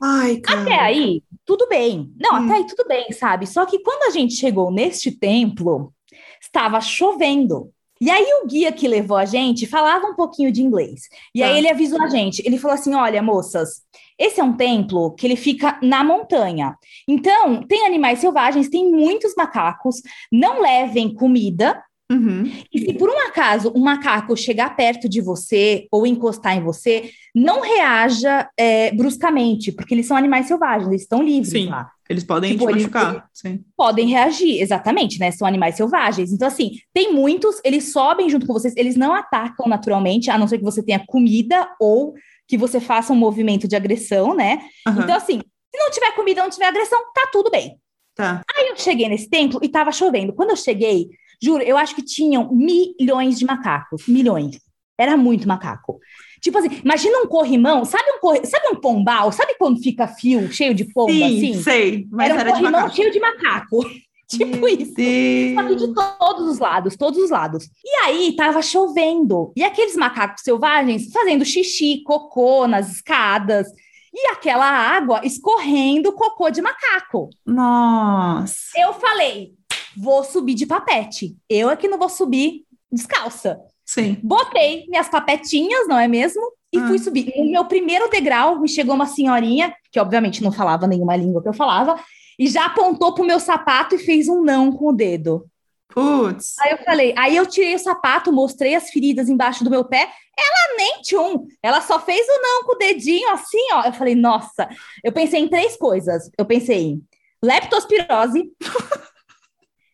Ai, 0.00 0.36
cara. 0.36 0.62
Até 0.62 0.74
aí, 0.78 1.22
tudo 1.44 1.66
bem. 1.68 2.12
Não, 2.20 2.34
Hum. 2.34 2.44
até 2.44 2.54
aí 2.58 2.66
tudo 2.66 2.86
bem, 2.86 3.10
sabe? 3.12 3.46
Só 3.46 3.66
que 3.66 3.80
quando 3.80 4.04
a 4.04 4.10
gente 4.10 4.34
chegou 4.34 4.70
neste 4.70 5.10
templo, 5.10 5.92
estava 6.40 6.80
chovendo. 6.80 7.70
E 8.00 8.08
aí 8.08 8.24
o 8.42 8.46
guia 8.46 8.70
que 8.70 8.86
levou 8.86 9.16
a 9.16 9.24
gente 9.24 9.66
falava 9.66 10.06
um 10.06 10.14
pouquinho 10.14 10.52
de 10.52 10.62
inglês. 10.62 11.08
E 11.34 11.40
Tá. 11.40 11.46
aí 11.48 11.58
ele 11.58 11.68
avisou 11.68 12.00
a 12.00 12.08
gente, 12.08 12.40
ele 12.46 12.56
falou 12.56 12.74
assim: 12.76 12.94
"Olha, 12.94 13.20
moças, 13.20 13.82
esse 14.16 14.40
é 14.40 14.44
um 14.44 14.56
templo 14.56 15.12
que 15.16 15.26
ele 15.26 15.34
fica 15.34 15.78
na 15.82 16.04
montanha. 16.04 16.76
Então, 17.08 17.60
tem 17.64 17.84
animais 17.84 18.20
selvagens, 18.20 18.68
tem 18.68 18.88
muitos 18.88 19.34
macacos, 19.36 19.96
não 20.30 20.60
levem 20.62 21.12
comida, 21.12 21.82
Uhum. 22.10 22.50
e 22.72 22.78
se 22.78 22.94
por 22.94 23.10
um 23.10 23.18
acaso 23.26 23.70
um 23.76 23.80
macaco 23.80 24.34
chegar 24.34 24.74
perto 24.74 25.06
de 25.06 25.20
você 25.20 25.86
ou 25.92 26.06
encostar 26.06 26.56
em 26.56 26.62
você, 26.62 27.10
não 27.34 27.60
reaja 27.60 28.48
é, 28.56 28.90
bruscamente, 28.92 29.70
porque 29.72 29.94
eles 29.94 30.06
são 30.06 30.16
animais 30.16 30.46
selvagens, 30.46 30.88
eles 30.88 31.02
estão 31.02 31.22
livres 31.22 31.50
Sim. 31.50 31.68
lá. 31.68 31.90
Eles 32.08 32.24
podem 32.24 32.52
Tipo, 32.52 32.66
te 32.68 32.72
machucar. 32.72 33.28
Podem 33.76 34.06
reagir, 34.08 34.62
exatamente, 34.62 35.20
né? 35.20 35.30
São 35.30 35.46
animais 35.46 35.76
selvagens. 35.76 36.32
Então, 36.32 36.48
assim, 36.48 36.70
tem 36.94 37.12
muitos, 37.12 37.60
eles 37.62 37.92
sobem 37.92 38.30
junto 38.30 38.46
com 38.46 38.54
vocês, 38.54 38.74
eles 38.78 38.96
não 38.96 39.12
atacam 39.12 39.68
naturalmente, 39.68 40.30
a 40.30 40.38
não 40.38 40.48
ser 40.48 40.56
que 40.56 40.64
você 40.64 40.82
tenha 40.82 41.04
comida 41.06 41.68
ou 41.78 42.14
que 42.46 42.56
você 42.56 42.80
faça 42.80 43.12
um 43.12 43.16
movimento 43.16 43.68
de 43.68 43.76
agressão, 43.76 44.34
né? 44.34 44.58
Aham. 44.86 45.02
Então, 45.02 45.16
assim, 45.16 45.38
se 45.38 45.78
não 45.78 45.90
tiver 45.90 46.12
comida, 46.12 46.42
não 46.42 46.48
tiver 46.48 46.66
agressão, 46.68 46.98
tá 47.12 47.28
tudo 47.30 47.50
bem. 47.50 47.78
Tá. 48.14 48.42
Aí 48.56 48.68
eu 48.68 48.76
cheguei 48.76 49.06
nesse 49.08 49.28
templo 49.28 49.60
e 49.62 49.68
tava 49.68 49.92
chovendo. 49.92 50.32
Quando 50.32 50.50
eu 50.50 50.56
cheguei, 50.56 51.08
juro, 51.42 51.62
eu 51.62 51.76
acho 51.76 51.94
que 51.94 52.02
tinham 52.02 52.52
milhões 52.52 53.38
de 53.38 53.44
macacos. 53.44 54.06
Milhões. 54.06 54.58
Era 54.98 55.16
muito 55.16 55.46
macaco. 55.46 55.98
Tipo 56.40 56.58
assim, 56.58 56.80
imagina 56.84 57.18
um 57.18 57.26
corrimão, 57.26 57.84
sabe 57.84 58.10
um, 58.10 58.20
corri... 58.20 58.46
sabe 58.46 58.68
um 58.68 58.76
pombal? 58.80 59.30
Sabe 59.32 59.54
quando 59.58 59.80
fica 59.80 60.06
fio 60.06 60.52
cheio 60.52 60.74
de 60.74 60.84
pomba, 60.84 61.12
Sim, 61.12 61.50
assim? 61.50 61.62
sei. 61.62 62.06
Mas 62.10 62.30
era 62.30 62.34
um 62.34 62.40
era, 62.40 62.52
de 62.52 62.60
corrimão 62.60 62.90
cheio 62.90 63.10
de 63.10 63.20
macaco. 63.20 63.84
tipo 64.28 64.56
Meu 64.56 64.68
isso. 64.68 64.92
Só 64.92 65.62
que 65.66 65.74
de 65.74 65.86
Deus. 65.86 66.16
todos 66.18 66.48
os 66.48 66.58
lados, 66.58 66.96
todos 66.96 67.18
os 67.18 67.30
lados. 67.30 67.68
E 67.84 67.96
aí 68.04 68.36
tava 68.36 68.62
chovendo. 68.62 69.52
E 69.56 69.64
aqueles 69.64 69.96
macacos 69.96 70.42
selvagens 70.42 71.10
fazendo 71.12 71.44
xixi, 71.44 72.02
cocô 72.04 72.66
nas 72.66 72.90
escadas. 72.90 73.66
E 74.12 74.28
aquela 74.28 74.66
água 74.66 75.20
escorrendo 75.24 76.12
cocô 76.12 76.50
de 76.50 76.62
macaco. 76.62 77.30
Nossa. 77.46 78.56
Eu 78.76 78.92
falei, 78.94 79.52
vou 80.00 80.22
subir 80.24 80.54
de 80.54 80.66
papete. 80.66 81.36
Eu 81.48 81.70
é 81.70 81.76
que 81.76 81.88
não 81.88 81.98
vou 81.98 82.08
subir 82.08 82.64
descalça. 82.90 83.60
Sim. 83.84 84.18
Botei 84.22 84.86
minhas 84.88 85.08
papetinhas, 85.08 85.88
não 85.88 85.98
é 85.98 86.06
mesmo? 86.06 86.42
E 86.72 86.78
Ah. 86.78 86.86
fui 86.88 86.98
subir. 86.98 87.32
No 87.36 87.50
meu 87.50 87.64
primeiro 87.64 88.08
degrau, 88.10 88.60
me 88.60 88.68
chegou 88.68 88.94
uma 88.94 89.06
senhorinha, 89.06 89.74
que 89.90 89.98
obviamente 89.98 90.42
não 90.42 90.52
falava 90.52 90.86
nenhuma 90.86 91.16
língua 91.16 91.42
que 91.42 91.48
eu 91.48 91.54
falava, 91.54 91.98
e 92.38 92.46
já 92.46 92.66
apontou 92.66 93.14
pro 93.14 93.24
meu 93.24 93.40
sapato 93.40 93.94
e 93.94 93.98
fez 93.98 94.28
um 94.28 94.42
não 94.42 94.70
com 94.70 94.90
o 94.90 94.92
dedo. 94.92 95.46
Putz. 95.92 96.54
Aí 96.60 96.72
eu 96.72 96.78
falei, 96.84 97.14
aí 97.16 97.34
eu 97.34 97.46
tirei 97.46 97.74
o 97.74 97.78
sapato, 97.78 98.30
mostrei 98.30 98.74
as 98.74 98.90
feridas 98.90 99.28
embaixo 99.28 99.64
do 99.64 99.70
meu 99.70 99.84
pé. 99.84 100.08
Ela 100.38 100.76
nem 100.76 101.00
tchum, 101.02 101.46
ela 101.62 101.80
só 101.80 101.98
fez 101.98 102.24
o 102.28 102.42
não 102.42 102.64
com 102.64 102.74
o 102.74 102.78
dedinho 102.78 103.28
assim, 103.30 103.72
ó. 103.72 103.84
Eu 103.86 103.92
falei, 103.94 104.14
nossa, 104.14 104.68
eu 105.02 105.10
pensei 105.10 105.40
em 105.40 105.48
três 105.48 105.76
coisas. 105.76 106.30
Eu 106.38 106.44
pensei 106.44 106.82
em 106.82 107.02
leptospirose. 107.42 108.52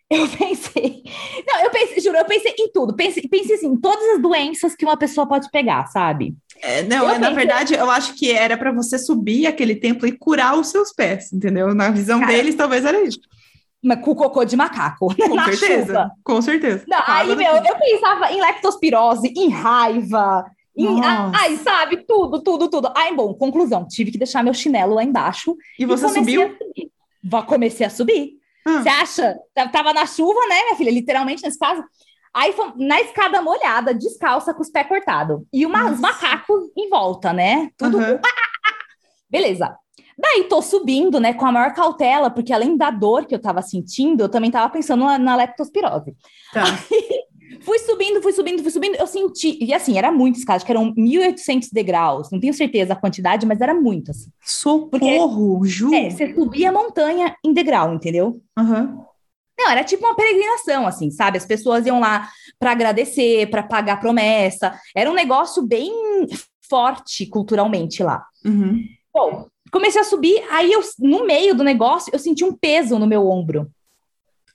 eu 0.11 0.29
pensei, 0.29 1.03
não, 1.47 1.61
eu 1.65 1.71
pensei, 1.71 2.01
juro, 2.01 2.17
eu 2.19 2.25
pensei 2.25 2.55
em 2.59 2.71
tudo. 2.73 2.95
Pensei, 2.95 3.23
pensei 3.29 3.57
assim, 3.57 3.67
em 3.69 3.77
todas 3.81 4.05
as 4.17 4.23
doenças 4.23 4.75
que 4.77 4.85
uma 4.85 4.97
pessoa 4.97 5.27
pode 5.27 5.51
pegar, 5.51 5.87
sabe? 5.87 6.35
É, 6.63 6.83
não, 6.83 7.09
é, 7.09 7.19
na 7.19 7.29
pensei- 7.29 7.35
verdade, 7.35 7.75
eu 7.75 7.91
acho 7.91 8.15
que 8.15 8.31
era 8.31 8.57
para 8.57 8.71
você 8.73 8.99
subir 8.99 9.47
aquele 9.47 9.75
templo 9.75 10.07
e 10.07 10.17
curar 10.17 10.57
os 10.59 10.69
seus 10.69 10.93
pés, 10.93 11.33
entendeu? 11.33 11.75
Na 11.75 11.91
visão 11.91 12.21
Cara, 12.21 12.33
deles, 12.33 12.55
talvez 12.55 12.85
era 12.85 13.03
isso. 13.03 13.19
Mas 13.83 14.01
com 14.01 14.15
cocô 14.15 14.45
de 14.45 14.57
macaco, 14.57 15.09
Com 15.17 15.45
certeza. 15.45 15.87
chuva. 15.87 16.11
Com 16.23 16.41
certeza. 16.43 16.85
Não, 16.87 17.03
aí, 17.07 17.35
meu, 17.37 17.55
eu 17.57 17.77
pensava 17.79 18.33
em 18.33 18.41
leptospirose, 18.41 19.33
em 19.37 19.49
raiva, 19.49 20.45
em. 20.77 21.01
Ai, 21.03 21.57
sabe? 21.59 22.05
Tudo, 22.07 22.43
tudo, 22.43 22.69
tudo. 22.71 22.91
Aí, 22.97 23.15
bom, 23.15 23.35
conclusão, 23.35 23.87
tive 23.87 24.11
que 24.11 24.19
deixar 24.19 24.43
meu 24.43 24.55
chinelo 24.55 24.95
lá 24.95 25.05
embaixo. 25.05 25.55
E 25.79 25.85
você 25.85 26.07
comecei 26.07 26.23
subiu? 26.25 26.43
A 26.43 26.65
subir. 26.65 27.47
Comecei 27.47 27.87
a 27.87 27.91
subir. 27.91 28.44
Ah, 28.67 28.83
Você 28.83 28.89
acha? 28.89 29.35
T- 29.55 29.69
Tava 29.71 29.93
na 29.93 30.07
chuva, 30.07 30.41
né, 30.49 30.63
minha 30.65 30.77
filha? 30.77 30.91
Literalmente 30.91 31.43
nesse 31.43 31.59
caso. 31.59 31.83
Aí 32.33 32.53
na 32.77 33.01
escada 33.01 33.41
molhada, 33.41 33.95
descalça, 33.95 34.53
com 34.53 34.63
os 34.63 34.71
pés 34.71 34.89
cortados. 34.89 35.41
E 35.53 35.65
uma- 35.65 35.91
os 35.91 36.01
macacos 36.01 36.65
em 36.77 36.89
volta, 36.89 37.33
né? 37.33 37.71
Tudo. 37.77 37.99
aham. 37.99 38.21
Beleza. 39.31 39.77
Daí 40.17 40.45
tô 40.45 40.63
subindo, 40.63 41.19
né, 41.19 41.35
com 41.35 41.45
a 41.45 41.51
maior 41.53 41.75
cautela, 41.75 42.31
porque 42.31 42.53
além 42.53 42.77
da 42.77 42.91
dor 42.91 43.27
que 43.27 43.35
eu 43.35 43.41
tava 43.41 43.61
sentindo, 43.63 44.23
eu 44.23 44.29
também 44.29 44.51
tava 44.51 44.73
pensando 44.73 45.05
na, 45.05 45.19
na 45.19 45.35
leptospirose. 45.37 46.15
Tá. 46.53 46.63
Fui 47.61 47.79
subindo, 47.79 48.23
fui 48.23 48.33
subindo, 48.33 48.63
fui 48.63 48.71
subindo, 48.71 48.97
eu 48.97 49.07
senti, 49.07 49.59
e 49.63 49.73
assim, 49.73 49.99
era 49.99 50.11
muito 50.11 50.39
escada, 50.39 50.57
acho 50.57 50.67
que 50.67 50.73
eram 50.73 50.95
1.800 50.95 51.69
degraus, 51.73 52.31
não 52.31 52.41
tenho 52.41 52.55
certeza 52.55 52.93
a 52.93 52.97
quantidade, 52.97 53.47
mas 53.47 53.61
era 53.61 53.75
muito, 53.75 54.11
assim. 54.11 54.31
Socorro, 54.41 55.65
Ju! 55.65 55.95
É, 55.95 56.11
você 56.11 56.35
subia 56.35 56.71
a 56.71 56.73
montanha 56.73 57.37
em 57.45 57.53
degrau, 57.53 57.95
entendeu? 57.95 58.41
Aham. 58.57 59.05
Não, 59.59 59.71
era 59.71 59.85
tipo 59.85 60.05
uma 60.05 60.17
peregrinação, 60.17 60.87
assim, 60.87 61.11
sabe? 61.11 61.39
As 61.39 61.47
pessoas 61.47 61.87
iam 61.87 62.01
lá 62.01 62.29
para 62.59 62.73
agradecer, 62.73 63.49
para 63.51 63.63
pagar 63.63 64.01
promessa. 64.01 64.77
Era 64.97 65.09
um 65.09 65.15
negócio 65.15 65.63
bem 65.63 65.93
forte 66.69 67.25
culturalmente 67.27 68.03
lá. 68.03 68.25
Uhum. 68.45 68.83
Bom, 69.13 69.47
comecei 69.71 70.01
a 70.01 70.05
subir, 70.05 70.43
aí 70.51 70.73
eu, 70.73 70.81
no 70.99 71.25
meio 71.25 71.55
do 71.55 71.63
negócio, 71.63 72.11
eu 72.13 72.19
senti 72.19 72.45
um 72.45 72.53
peso 72.53 72.99
no 72.99 73.07
meu 73.07 73.29
ombro. 73.29 73.71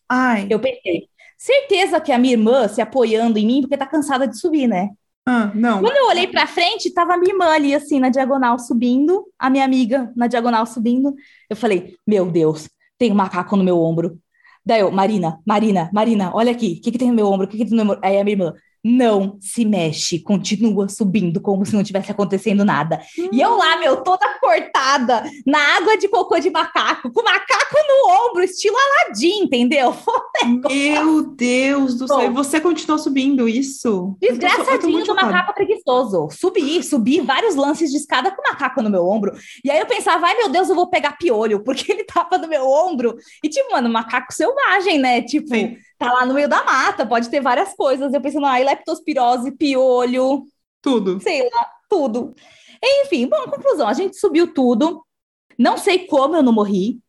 Ai. 0.07 0.47
Eu 0.49 0.59
pensei, 0.59 1.07
certeza 1.39 2.01
que 2.01 2.11
a 2.11 2.19
minha 2.19 2.33
irmã 2.33 2.67
se 2.67 2.81
apoiando 2.81 3.39
em 3.39 3.47
mim, 3.47 3.61
porque 3.61 3.77
tá 3.77 3.87
cansada 3.87 4.27
de 4.27 4.37
subir, 4.37 4.67
né? 4.67 4.89
Ah, 5.25 5.51
não. 5.55 5.81
Quando 5.81 5.95
eu 5.95 6.07
olhei 6.07 6.27
pra 6.27 6.45
frente, 6.45 6.93
tava 6.93 7.13
a 7.13 7.17
minha 7.17 7.31
irmã 7.31 7.45
ali, 7.53 7.73
assim, 7.73 7.99
na 7.99 8.09
diagonal 8.09 8.59
subindo, 8.59 9.25
a 9.37 9.49
minha 9.49 9.63
amiga 9.63 10.11
na 10.15 10.27
diagonal 10.27 10.65
subindo. 10.65 11.13
Eu 11.49 11.55
falei, 11.55 11.95
meu 12.05 12.29
Deus, 12.29 12.69
tem 12.97 13.11
um 13.11 13.15
macaco 13.15 13.55
no 13.55 13.63
meu 13.63 13.79
ombro. 13.79 14.19
Daí 14.65 14.81
eu, 14.81 14.91
Marina, 14.91 15.39
Marina, 15.45 15.89
Marina, 15.93 16.31
olha 16.33 16.51
aqui, 16.51 16.77
o 16.79 16.81
que, 16.83 16.91
que 16.91 16.97
tem 16.97 17.09
no 17.09 17.15
meu 17.15 17.27
ombro? 17.27 17.45
O 17.45 17.49
que, 17.49 17.57
que 17.57 17.65
tem 17.65 17.77
no 17.77 17.85
meu 17.85 17.93
ombro? 17.93 17.99
Aí 18.03 18.19
a 18.19 18.23
minha 18.23 18.33
irmã, 18.33 18.53
não 18.83 19.37
se 19.41 19.65
mexe, 19.65 20.19
continua 20.19 20.87
subindo 20.87 21.41
como 21.41 21.65
se 21.65 21.73
não 21.73 21.83
tivesse 21.83 22.11
acontecendo 22.11 22.63
nada. 22.63 23.01
E 23.31 23.41
eu 23.41 23.55
lá, 23.55 23.77
meu, 23.77 23.97
toda 23.97 24.39
cortada, 24.39 25.23
na 25.45 25.77
água 25.77 25.97
de 25.97 26.07
cocô 26.07 26.39
de 26.39 26.49
macaco, 26.49 27.11
com 27.11 27.23
macaco 27.23 27.75
no 27.87 28.27
ombro, 28.27 28.43
estilo 28.43 28.75
Aladim, 28.77 29.43
entendeu? 29.43 29.93
Meu 30.69 31.23
Deus 31.23 31.95
do 31.95 32.07
céu. 32.07 32.21
E 32.21 32.29
você 32.29 32.61
continuou 32.61 32.97
subindo 32.97 33.47
isso? 33.47 34.15
Desgraçadinho 34.19 35.03
do 35.03 35.15
macaco 35.15 35.53
preguiçoso. 35.53 36.29
Subi, 36.31 36.81
subi 36.83 37.21
vários 37.21 37.55
lances 37.55 37.91
de 37.91 37.97
escada 37.97 38.31
com 38.31 38.41
o 38.41 38.49
macaco 38.49 38.81
no 38.81 38.89
meu 38.89 39.05
ombro. 39.05 39.33
E 39.63 39.69
aí 39.69 39.79
eu 39.79 39.85
pensava, 39.85 40.27
ai 40.27 40.35
meu 40.35 40.49
Deus, 40.49 40.69
eu 40.69 40.75
vou 40.75 40.89
pegar 40.89 41.17
piolho, 41.17 41.61
porque 41.63 41.91
ele 41.91 42.03
tava 42.03 42.37
no 42.37 42.47
meu 42.47 42.65
ombro. 42.65 43.17
E 43.43 43.49
tipo, 43.49 43.71
mano, 43.71 43.89
macaco 43.89 44.33
selvagem, 44.33 44.97
né? 44.97 45.21
Tipo, 45.21 45.49
Sim. 45.49 45.77
Tá 45.99 46.11
lá 46.13 46.25
no 46.25 46.33
meio 46.33 46.47
da 46.49 46.63
mata, 46.63 47.05
pode 47.05 47.29
ter 47.29 47.41
várias 47.41 47.73
coisas. 47.75 48.11
Eu 48.13 48.21
pensando, 48.21 48.45
ai, 48.47 48.63
leptospirose, 48.63 49.51
piolho, 49.51 50.43
Tudo. 50.81 51.19
sei 51.21 51.43
lá, 51.43 51.67
tudo. 51.89 52.33
Enfim, 52.83 53.27
bom, 53.27 53.43
conclusão, 53.43 53.87
a 53.87 53.93
gente 53.93 54.17
subiu 54.17 54.51
tudo. 54.53 55.03
Não 55.57 55.77
sei 55.77 56.07
como 56.07 56.35
eu 56.37 56.41
não 56.41 56.53
morri. 56.53 56.99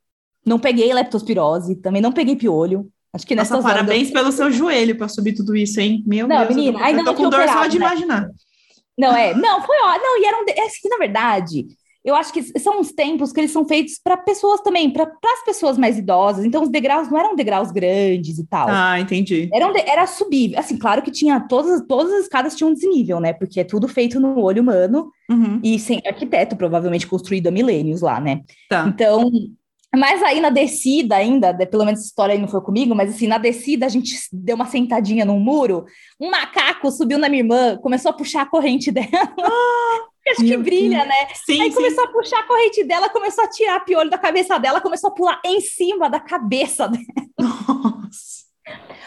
Não 0.44 0.58
peguei 0.58 0.92
leptospirose, 0.92 1.76
também 1.76 2.02
não 2.02 2.10
peguei 2.12 2.34
piolho. 2.34 2.90
Acho 3.12 3.26
que 3.26 3.34
nessas 3.34 3.52
horas 3.64 3.66
eu- 3.66 3.72
parabéns 3.72 4.10
pelo 4.10 4.32
seu 4.32 4.50
joelho 4.50 4.96
para 4.96 5.08
subir 5.08 5.34
tudo 5.34 5.54
isso, 5.54 5.78
hein? 5.80 6.02
Meu 6.06 6.26
Não, 6.26 6.38
Deus. 6.38 6.50
eu 6.50 6.56
menina, 6.56 6.78
tô- 6.78 6.84
ainda 6.84 7.00
eu 7.00 7.04
tô 7.04 7.14
com 7.14 7.22
dor 7.24 7.32
só 7.40 7.44
operado, 7.44 7.68
de 7.68 7.78
né? 7.78 7.86
imaginar. 7.86 8.28
Não, 8.98 9.16
é. 9.16 9.34
Não, 9.34 9.62
foi 9.62 9.76
ó. 9.82 9.98
Não, 9.98 10.18
e 10.20 10.24
eram. 10.24 10.44
de- 10.44 10.52
É 10.52 10.68
que, 10.68 10.88
na 10.88 10.96
verdade, 10.96 11.66
eu 12.04 12.14
acho 12.14 12.32
que 12.32 12.42
são 12.58 12.80
uns 12.80 12.92
templos 12.92 13.32
que 13.32 13.40
eles 13.40 13.50
são 13.50 13.66
feitos 13.66 14.00
para 14.02 14.16
pessoas 14.16 14.60
também, 14.62 14.90
para 14.90 15.04
as 15.04 15.44
pessoas 15.44 15.76
mais 15.76 15.98
idosas. 15.98 16.44
Então, 16.44 16.62
os 16.62 16.68
degraus 16.70 17.10
não 17.10 17.18
eram 17.18 17.36
degraus 17.36 17.70
grandes 17.70 18.38
e 18.38 18.46
tal. 18.46 18.68
Ah, 18.70 18.98
entendi. 18.98 19.48
Eram 19.52 19.72
de- 19.72 19.80
era 19.80 20.06
subir. 20.06 20.56
Assim, 20.58 20.76
claro 20.78 21.02
que 21.02 21.10
tinha. 21.10 21.40
Todas, 21.48 21.82
todas 21.86 22.12
as 22.12 22.22
escadas 22.22 22.54
tinham 22.56 22.70
um 22.70 22.74
desnível, 22.74 23.20
né? 23.20 23.32
Porque 23.32 23.60
é 23.60 23.64
tudo 23.64 23.86
feito 23.88 24.18
no 24.18 24.40
olho 24.40 24.62
humano 24.62 25.10
Uhum, 25.30 25.60
e 25.62 25.78
sem 25.78 26.00
arquiteto, 26.06 26.56
provavelmente 26.56 27.06
construído 27.06 27.46
há 27.48 27.50
milênios 27.50 28.00
lá, 28.00 28.18
né? 28.20 28.40
tá. 28.68 28.86
Então. 28.88 29.30
Mas 29.92 30.22
aí 30.22 30.40
na 30.40 30.50
descida 30.50 31.16
ainda, 31.16 31.52
pelo 31.66 31.84
menos 31.84 31.98
essa 31.98 32.08
história 32.08 32.32
aí 32.32 32.40
não 32.40 32.46
foi 32.46 32.60
comigo, 32.60 32.94
mas 32.94 33.10
assim, 33.10 33.26
na 33.26 33.38
descida 33.38 33.86
a 33.86 33.88
gente 33.88 34.14
deu 34.32 34.54
uma 34.54 34.66
sentadinha 34.66 35.24
num 35.24 35.40
muro, 35.40 35.84
um 36.20 36.30
macaco 36.30 36.92
subiu 36.92 37.18
na 37.18 37.28
minha 37.28 37.42
irmã, 37.42 37.76
começou 37.76 38.10
a 38.12 38.14
puxar 38.14 38.42
a 38.42 38.46
corrente 38.48 38.92
dela. 38.94 39.08
Acho 40.30 40.44
que 40.44 40.56
brilha, 40.56 41.04
né? 41.04 41.28
Sim, 41.44 41.60
Aí 41.62 41.70
sim. 41.70 41.76
começou 41.76 42.04
a 42.04 42.08
puxar 42.08 42.40
a 42.40 42.46
corrente 42.46 42.84
dela, 42.84 43.08
começou 43.08 43.44
a 43.44 43.48
tirar 43.48 43.80
piolho 43.80 44.10
da 44.10 44.18
cabeça 44.18 44.58
dela, 44.58 44.80
começou 44.80 45.10
a 45.10 45.14
pular 45.14 45.40
em 45.44 45.60
cima 45.60 46.08
da 46.08 46.20
cabeça 46.20 46.88
dela. 46.88 47.04
Nossa. 47.38 48.40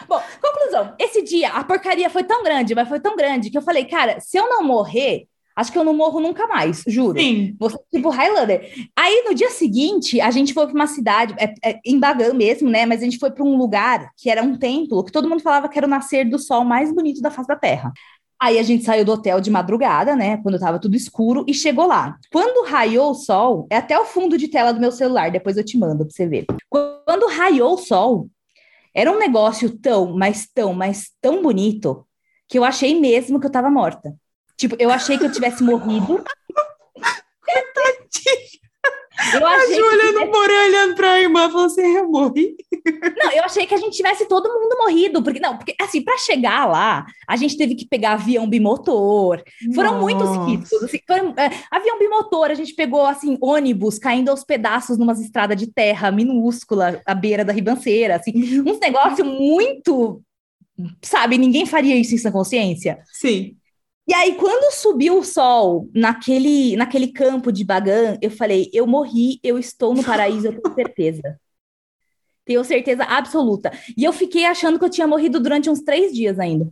Bom, 0.08 0.20
conclusão. 0.40 0.94
Esse 0.98 1.22
dia 1.22 1.50
a 1.50 1.64
porcaria 1.64 2.10
foi 2.10 2.24
tão 2.24 2.42
grande, 2.42 2.74
mas 2.74 2.88
foi 2.88 3.00
tão 3.00 3.16
grande 3.16 3.50
que 3.50 3.56
eu 3.56 3.62
falei, 3.62 3.84
cara, 3.84 4.20
se 4.20 4.36
eu 4.36 4.48
não 4.48 4.62
morrer, 4.62 5.26
acho 5.56 5.72
que 5.72 5.78
eu 5.78 5.84
não 5.84 5.94
morro 5.94 6.20
nunca 6.20 6.46
mais, 6.46 6.82
juro. 6.86 7.18
Sim. 7.18 7.54
Você, 7.58 7.78
tipo, 7.92 8.08
Highlander. 8.08 8.88
Aí, 8.96 9.24
no 9.26 9.34
dia 9.34 9.50
seguinte, 9.50 10.20
a 10.20 10.30
gente 10.30 10.52
foi 10.52 10.66
para 10.66 10.74
uma 10.74 10.86
cidade, 10.86 11.34
é, 11.38 11.54
é, 11.64 11.80
em 11.84 11.98
Bagan 11.98 12.34
mesmo, 12.34 12.68
né? 12.68 12.84
Mas 12.86 13.00
a 13.00 13.04
gente 13.04 13.18
foi 13.18 13.30
para 13.30 13.44
um 13.44 13.56
lugar 13.56 14.10
que 14.16 14.28
era 14.28 14.42
um 14.42 14.56
templo, 14.56 15.04
que 15.04 15.12
todo 15.12 15.28
mundo 15.28 15.42
falava 15.42 15.68
que 15.68 15.78
era 15.78 15.86
o 15.86 15.90
nascer 15.90 16.28
do 16.28 16.38
sol 16.38 16.64
mais 16.64 16.92
bonito 16.92 17.20
da 17.20 17.30
face 17.30 17.48
da 17.48 17.56
Terra. 17.56 17.92
Aí 18.44 18.58
a 18.58 18.62
gente 18.62 18.84
saiu 18.84 19.06
do 19.06 19.12
hotel 19.12 19.40
de 19.40 19.50
madrugada, 19.50 20.14
né? 20.14 20.36
Quando 20.36 20.58
tava 20.58 20.78
tudo 20.78 20.94
escuro, 20.94 21.46
e 21.48 21.54
chegou 21.54 21.86
lá. 21.86 22.18
Quando 22.30 22.68
raiou 22.68 23.12
o 23.12 23.14
sol, 23.14 23.66
é 23.70 23.78
até 23.78 23.98
o 23.98 24.04
fundo 24.04 24.36
de 24.36 24.48
tela 24.48 24.70
do 24.70 24.78
meu 24.78 24.92
celular, 24.92 25.30
depois 25.30 25.56
eu 25.56 25.64
te 25.64 25.78
mando 25.78 26.04
pra 26.04 26.14
você 26.14 26.26
ver. 26.26 26.44
Quando 26.68 27.26
raiou 27.26 27.72
o 27.72 27.78
sol, 27.78 28.28
era 28.94 29.10
um 29.10 29.18
negócio 29.18 29.74
tão, 29.78 30.14
mas 30.14 30.46
tão, 30.46 30.74
mas 30.74 31.10
tão 31.22 31.40
bonito, 31.40 32.06
que 32.46 32.58
eu 32.58 32.64
achei 32.64 33.00
mesmo 33.00 33.40
que 33.40 33.46
eu 33.46 33.50
tava 33.50 33.70
morta. 33.70 34.14
Tipo, 34.58 34.76
eu 34.78 34.90
achei 34.90 35.16
que 35.16 35.24
eu 35.24 35.32
tivesse 35.32 35.64
morrido. 35.64 36.22
Eu 39.32 39.46
A 39.46 39.54
achei, 39.54 39.74
Ju 39.74 39.80
que 39.80 39.82
olhando 39.82 40.30
por 40.30 40.50
aí, 40.50 40.68
olhando 40.68 40.94
pra 40.94 41.20
irmã, 41.20 41.50
falou 41.50 41.66
assim: 41.66 41.82
eu 41.82 42.08
morri. 42.08 42.56
não, 43.16 43.30
eu 43.32 43.44
achei 43.44 43.66
que 43.66 43.74
a 43.74 43.78
gente 43.78 43.96
tivesse 43.96 44.26
todo 44.26 44.48
mundo 44.48 44.76
morrido, 44.78 45.22
porque 45.22 45.40
não, 45.40 45.56
porque 45.56 45.74
assim, 45.80 46.02
para 46.02 46.18
chegar 46.18 46.66
lá, 46.66 47.06
a 47.26 47.36
gente 47.36 47.56
teve 47.56 47.74
que 47.74 47.86
pegar 47.86 48.12
avião 48.12 48.48
bimotor. 48.48 49.42
Foram 49.74 50.00
muitos 50.00 50.28
Nossa. 50.28 50.50
riscos, 50.50 50.82
assim, 50.82 50.98
foram, 51.06 51.34
é, 51.36 51.50
avião 51.70 51.98
bimotor, 51.98 52.50
a 52.50 52.54
gente 52.54 52.74
pegou 52.74 53.06
assim 53.06 53.38
ônibus 53.40 53.98
caindo 53.98 54.28
aos 54.28 54.44
pedaços 54.44 54.98
numa 54.98 55.12
estrada 55.12 55.56
de 55.56 55.66
terra 55.66 56.10
minúscula 56.10 57.00
à 57.06 57.14
beira 57.14 57.44
da 57.44 57.52
ribanceira, 57.52 58.16
assim, 58.16 58.60
uns 58.60 58.78
negócio 58.78 59.24
muito, 59.24 60.22
sabe, 61.02 61.38
ninguém 61.38 61.66
faria 61.66 61.96
isso 61.96 62.14
em 62.14 62.18
sua 62.18 62.32
consciência. 62.32 62.98
Sim. 63.12 63.56
E 64.06 64.12
aí, 64.12 64.34
quando 64.34 64.72
subiu 64.74 65.18
o 65.18 65.24
sol 65.24 65.88
naquele, 65.94 66.76
naquele 66.76 67.08
campo 67.08 67.50
de 67.50 67.64
Bagan, 67.64 68.18
eu 68.20 68.30
falei: 68.30 68.70
eu 68.72 68.86
morri, 68.86 69.40
eu 69.42 69.58
estou 69.58 69.94
no 69.94 70.04
paraíso, 70.04 70.48
eu 70.48 70.60
tenho 70.60 70.74
certeza. 70.74 71.40
Tenho 72.44 72.62
certeza 72.62 73.04
absoluta. 73.04 73.72
E 73.96 74.04
eu 74.04 74.12
fiquei 74.12 74.44
achando 74.44 74.78
que 74.78 74.84
eu 74.84 74.90
tinha 74.90 75.06
morrido 75.06 75.40
durante 75.40 75.70
uns 75.70 75.80
três 75.80 76.12
dias 76.12 76.38
ainda. 76.38 76.68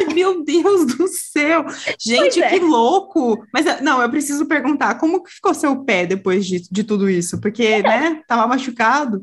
Ai, 0.00 0.14
Meu 0.14 0.42
Deus 0.42 0.96
do 0.96 1.06
céu! 1.06 1.66
Gente, 2.00 2.42
é. 2.42 2.48
que 2.48 2.58
louco! 2.58 3.44
Mas 3.52 3.66
eh, 3.66 3.82
não, 3.82 4.00
eu 4.00 4.10
preciso 4.10 4.46
perguntar, 4.46 4.94
como 4.94 5.22
que 5.22 5.30
ficou 5.30 5.52
seu 5.52 5.84
pé 5.84 6.06
depois 6.06 6.46
de, 6.46 6.62
de 6.70 6.82
tudo 6.82 7.10
isso? 7.10 7.38
Porque, 7.38 7.82
né, 7.82 8.22
tava 8.26 8.46
machucado. 8.46 9.22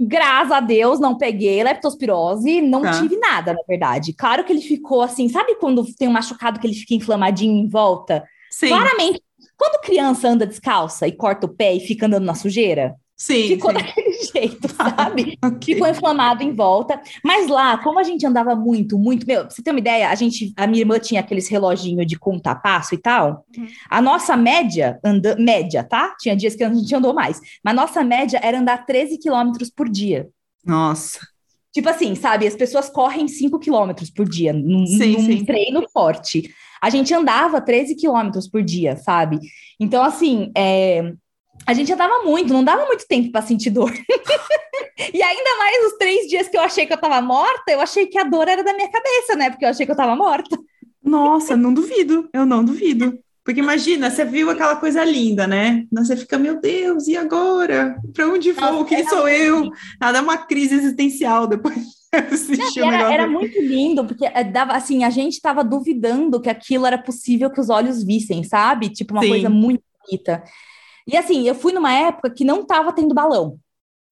Graças 0.00 0.50
a 0.50 0.60
Deus, 0.60 0.98
não 0.98 1.16
peguei 1.16 1.62
leptospirose, 1.62 2.60
não 2.60 2.82
Tá. 2.82 3.00
tive 3.00 3.16
nada, 3.16 3.52
na 3.52 3.60
verdade. 3.68 4.12
Claro 4.12 4.44
que 4.44 4.52
ele 4.52 4.60
ficou 4.60 5.02
assim, 5.02 5.28
sabe 5.28 5.54
quando 5.56 5.84
tem 5.96 6.08
um 6.08 6.12
machucado 6.12 6.58
que 6.58 6.66
ele 6.66 6.74
fica 6.74 6.94
inflamadinho 6.94 7.56
em 7.56 7.68
volta? 7.68 8.24
Sim, 8.50 8.68
Claramente, 8.68 9.22
quando 9.56 9.80
criança 9.82 10.28
anda 10.28 10.46
descalça 10.46 11.06
e 11.06 11.12
corta 11.12 11.46
o 11.46 11.48
pé 11.48 11.74
e 11.74 11.80
fica 11.80 12.06
andando 12.06 12.24
na 12.24 12.34
sujeira, 12.34 12.94
sim, 13.16 13.46
ficou 13.48 13.70
sim. 13.70 13.76
daquele 13.78 14.03
jeito, 14.32 14.68
sabe? 14.74 15.38
Ok. 15.42 15.74
ficou 15.74 15.88
inflamado 15.88 16.42
em 16.42 16.52
volta. 16.52 17.00
Mas 17.24 17.48
lá, 17.48 17.78
como 17.78 17.98
a 17.98 18.02
gente 18.02 18.26
andava 18.26 18.54
muito, 18.54 18.98
muito, 18.98 19.26
meu, 19.26 19.42
pra 19.42 19.50
você 19.50 19.62
ter 19.62 19.70
uma 19.70 19.80
ideia, 19.80 20.08
a 20.08 20.14
gente, 20.14 20.52
a 20.56 20.66
minha 20.66 20.82
irmã 20.82 20.98
tinha 20.98 21.20
aqueles 21.20 21.48
reloginho 21.48 22.04
de 22.04 22.18
contar 22.18 22.56
passo 22.56 22.94
e 22.94 22.98
tal. 22.98 23.44
Uhum. 23.56 23.66
A 23.90 24.00
nossa 24.00 24.36
média, 24.36 24.98
anda, 25.04 25.36
média, 25.36 25.84
tá? 25.84 26.14
Tinha 26.18 26.36
dias 26.36 26.54
que 26.54 26.64
a 26.64 26.72
gente 26.72 26.94
andou 26.94 27.14
mais, 27.14 27.40
mas 27.62 27.74
nossa 27.74 28.02
média 28.02 28.40
era 28.42 28.58
andar 28.58 28.86
13 28.86 29.18
quilômetros 29.18 29.70
por 29.70 29.88
dia. 29.88 30.28
Nossa. 30.64 31.20
Tipo 31.72 31.88
assim, 31.88 32.14
sabe? 32.14 32.46
As 32.46 32.54
pessoas 32.54 32.88
correm 32.88 33.26
5 33.26 33.58
quilômetros 33.58 34.08
por 34.08 34.28
dia, 34.28 34.52
num, 34.52 34.86
Sim, 34.86 35.14
num 35.14 35.20
sim. 35.20 35.44
treino 35.44 35.84
forte. 35.92 36.54
A 36.80 36.88
gente 36.88 37.12
andava 37.12 37.60
13 37.60 37.96
quilômetros 37.96 38.46
por 38.48 38.62
dia, 38.62 38.96
sabe? 38.96 39.40
Então, 39.80 40.04
assim, 40.04 40.52
é, 40.56 41.12
a 41.66 41.72
gente 41.72 41.92
andava 41.92 42.22
muito, 42.24 42.52
não 42.52 42.64
dava 42.64 42.86
muito 42.86 43.06
tempo 43.06 43.32
para 43.32 43.42
sentir 43.42 43.70
dor. 43.70 43.90
e 45.12 45.22
ainda 45.22 45.58
mais 45.58 45.92
os 45.92 45.98
três 45.98 46.28
dias 46.28 46.48
que 46.48 46.56
eu 46.56 46.62
achei 46.62 46.86
que 46.86 46.92
eu 46.92 47.00
tava 47.00 47.20
morta, 47.20 47.72
eu 47.72 47.80
achei 47.80 48.06
que 48.06 48.18
a 48.18 48.24
dor 48.24 48.48
era 48.48 48.62
da 48.62 48.74
minha 48.74 48.90
cabeça, 48.90 49.34
né? 49.36 49.50
Porque 49.50 49.64
eu 49.64 49.70
achei 49.70 49.86
que 49.86 49.92
eu 49.92 49.96
tava 49.96 50.14
morta. 50.14 50.58
Nossa, 51.02 51.56
não 51.56 51.72
duvido, 51.72 52.28
eu 52.32 52.44
não 52.46 52.64
duvido. 52.64 53.18
Porque 53.44 53.60
imagina, 53.60 54.10
você 54.10 54.24
viu 54.24 54.48
aquela 54.48 54.76
coisa 54.76 55.04
linda, 55.04 55.46
né? 55.46 55.84
Você 55.92 56.16
fica, 56.16 56.38
meu 56.38 56.58
Deus, 56.58 57.06
e 57.08 57.16
agora? 57.16 58.00
Para 58.14 58.26
onde 58.26 58.52
vou? 58.52 58.72
Nossa, 58.72 58.84
Quem 58.86 58.98
era 59.00 59.08
sou 59.10 59.28
eu? 59.28 59.70
Ah, 60.00 60.12
dá 60.12 60.22
uma 60.22 60.38
crise 60.38 60.74
existencial 60.74 61.46
depois 61.46 61.74
de 61.74 61.82
assistir 62.32 62.80
E 62.80 62.82
o 62.82 62.90
era, 62.90 63.12
era 63.12 63.26
muito 63.26 63.60
lindo, 63.60 64.02
porque 64.06 64.24
eh, 64.24 64.44
dava 64.44 64.72
assim, 64.72 65.04
a 65.04 65.10
gente 65.10 65.42
tava 65.42 65.62
duvidando 65.62 66.40
que 66.40 66.48
aquilo 66.48 66.86
era 66.86 66.96
possível 66.96 67.50
que 67.50 67.60
os 67.60 67.68
olhos 67.68 68.02
vissem, 68.02 68.42
sabe? 68.44 68.88
Tipo, 68.88 69.12
uma 69.12 69.22
Sim. 69.22 69.28
coisa 69.28 69.50
muito 69.50 69.82
bonita. 70.06 70.42
E 71.06 71.16
assim, 71.16 71.46
eu 71.48 71.54
fui 71.54 71.72
numa 71.72 71.92
época 71.92 72.30
que 72.30 72.44
não 72.44 72.64
tava 72.66 72.92
tendo 72.92 73.14
balão. 73.14 73.58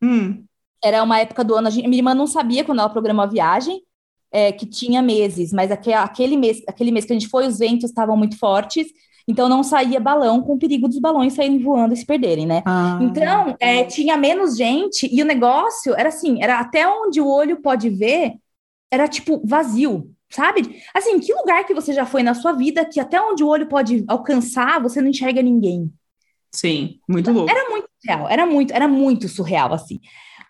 Hum, 0.01 0.49
Era 0.85 1.03
uma 1.03 1.19
época 1.21 1.45
do 1.45 1.55
ano, 1.55 1.69
a 1.69 1.71
gente- 1.71 1.87
minha 1.89 2.01
irmã 2.01 2.15
não 2.15 2.27
sabia 2.27 2.65
quando 2.65 2.81
ela 2.81 2.89
programou 2.91 3.23
a 3.25 3.29
viagem, 3.29 3.83
é, 4.33 4.51
que 4.53 4.67
tinha 4.67 5.03
meses, 5.03 5.53
mas 5.53 5.71
aque- 5.71 5.93
aquele 5.93 6.37
mês, 6.37 6.61
aquele 6.69 6.91
mês 6.91 7.05
que 7.05 7.13
a 7.13 7.19
gente 7.19 7.29
foi, 7.29 7.47
os 7.47 7.59
ventos 7.59 7.91
estavam 7.91 8.17
muito 8.17 8.39
fortes, 8.39 8.87
então 9.29 9.49
não 9.49 9.63
saía 9.63 10.01
balão, 10.01 10.43
com 10.43 10.55
o 10.55 10.59
perigo 10.59 10.89
dos 10.89 10.99
balões 10.99 11.35
saírem 11.35 11.59
voando 11.63 11.95
e 11.95 11.97
se 11.97 12.05
perderem, 12.07 12.47
né? 12.47 12.65
ah, 12.65 12.99
Então, 12.99 13.55
é, 13.61 13.85
tinha 13.85 14.17
menos 14.17 14.57
gente 14.57 15.09
e 15.13 15.23
o 15.23 15.27
negócio 15.27 15.95
era 15.95 16.09
assim, 16.09 16.43
era 16.43 16.59
até 16.59 16.89
onde 16.89 17.21
o 17.21 17.29
olho 17.29 17.61
pode 17.63 17.89
ver, 17.91 18.33
era 18.91 19.09
tipo 19.09 19.43
vazio, 19.47 20.11
sabe? 20.31 20.83
Assim, 20.95 21.21
que 21.21 21.35
lugar 21.35 21.65
que 21.67 21.75
você 21.75 21.93
já 21.93 22.07
foi 22.07 22.23
na 22.23 22.35
sua 22.35 22.53
vida 22.53 22.85
que 22.87 23.01
até 23.01 23.21
onde 23.21 23.45
o 23.45 23.49
olho 23.49 23.69
pode 23.69 24.05
alcançar, 24.09 24.81
você 24.83 25.01
não 25.03 25.11
enxerga 25.11 25.43
ninguém? 25.43 25.93
Sim, 26.55 26.99
muito 27.09 27.31
louco. 27.33 27.51
Era 27.51 27.69
muito 27.71 27.87
surreal, 28.01 28.29
era 28.29 28.47
muito, 28.47 28.73
era 28.73 28.89
muito 28.89 29.29
surreal, 29.29 29.73
assim. 29.73 30.01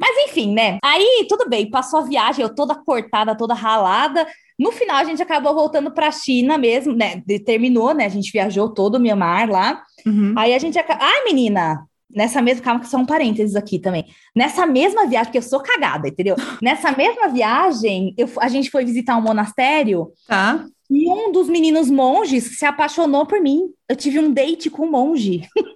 Mas 0.01 0.17
enfim, 0.29 0.53
né? 0.53 0.79
Aí 0.83 1.27
tudo 1.29 1.49
bem, 1.49 1.71
passou 1.71 2.01
a 2.01 2.05
viagem, 2.05 2.43
eu 2.43 2.55
toda 2.55 2.75
cortada, 2.75 3.37
toda 3.37 3.55
ralada. 3.55 4.27
No 4.59 4.73
final, 4.73 4.97
a 4.97 5.05
gente 5.05 5.23
acabou 5.23 5.55
voltando 5.55 5.93
para 5.93 6.09
a 6.09 6.13
China 6.13 6.59
mesmo, 6.59 6.95
né? 6.95 7.23
Terminou, 7.45 7.95
né? 7.95 8.05
A 8.05 8.09
gente 8.09 8.33
viajou 8.33 8.73
todo 8.73 8.97
o 8.97 9.01
Mianmar 9.01 9.49
lá. 9.49 9.83
Uhum. 10.07 10.35
Aí 10.37 10.55
a 10.55 10.59
gente. 10.59 10.79
Ai, 10.79 11.25
menina! 11.25 11.85
Nessa 12.15 12.43
mesma, 12.43 12.63
calma, 12.63 12.81
que 12.81 12.89
são 12.89 13.07
parênteses 13.07 13.57
aqui 13.57 13.79
também. 13.79 14.05
Nessa 14.37 14.67
mesma 14.67 15.07
viagem, 15.07 15.27
porque 15.27 15.39
eu 15.39 15.43
sou 15.43 15.61
cagada, 15.61 16.09
entendeu? 16.09 16.37
Nessa 16.61 16.93
mesma 16.93 17.29
viagem, 17.29 18.15
eu, 18.19 18.29
a 18.39 18.49
gente 18.49 18.71
foi 18.71 18.85
visitar 18.85 19.17
um 19.17 19.23
monastério 19.23 20.13
Tá. 20.29 20.67
E 20.93 21.09
um 21.11 21.33
dos 21.33 21.49
meninos 21.49 21.91
monges 21.91 22.59
se 22.59 22.65
apaixonou 22.65 23.27
por 23.27 23.41
mim. 23.41 23.73
Eu 23.89 23.97
tive 23.97 24.19
um 24.19 24.33
date 24.33 24.69
com 24.71 24.85
um 24.87 24.91
monge. 24.91 25.49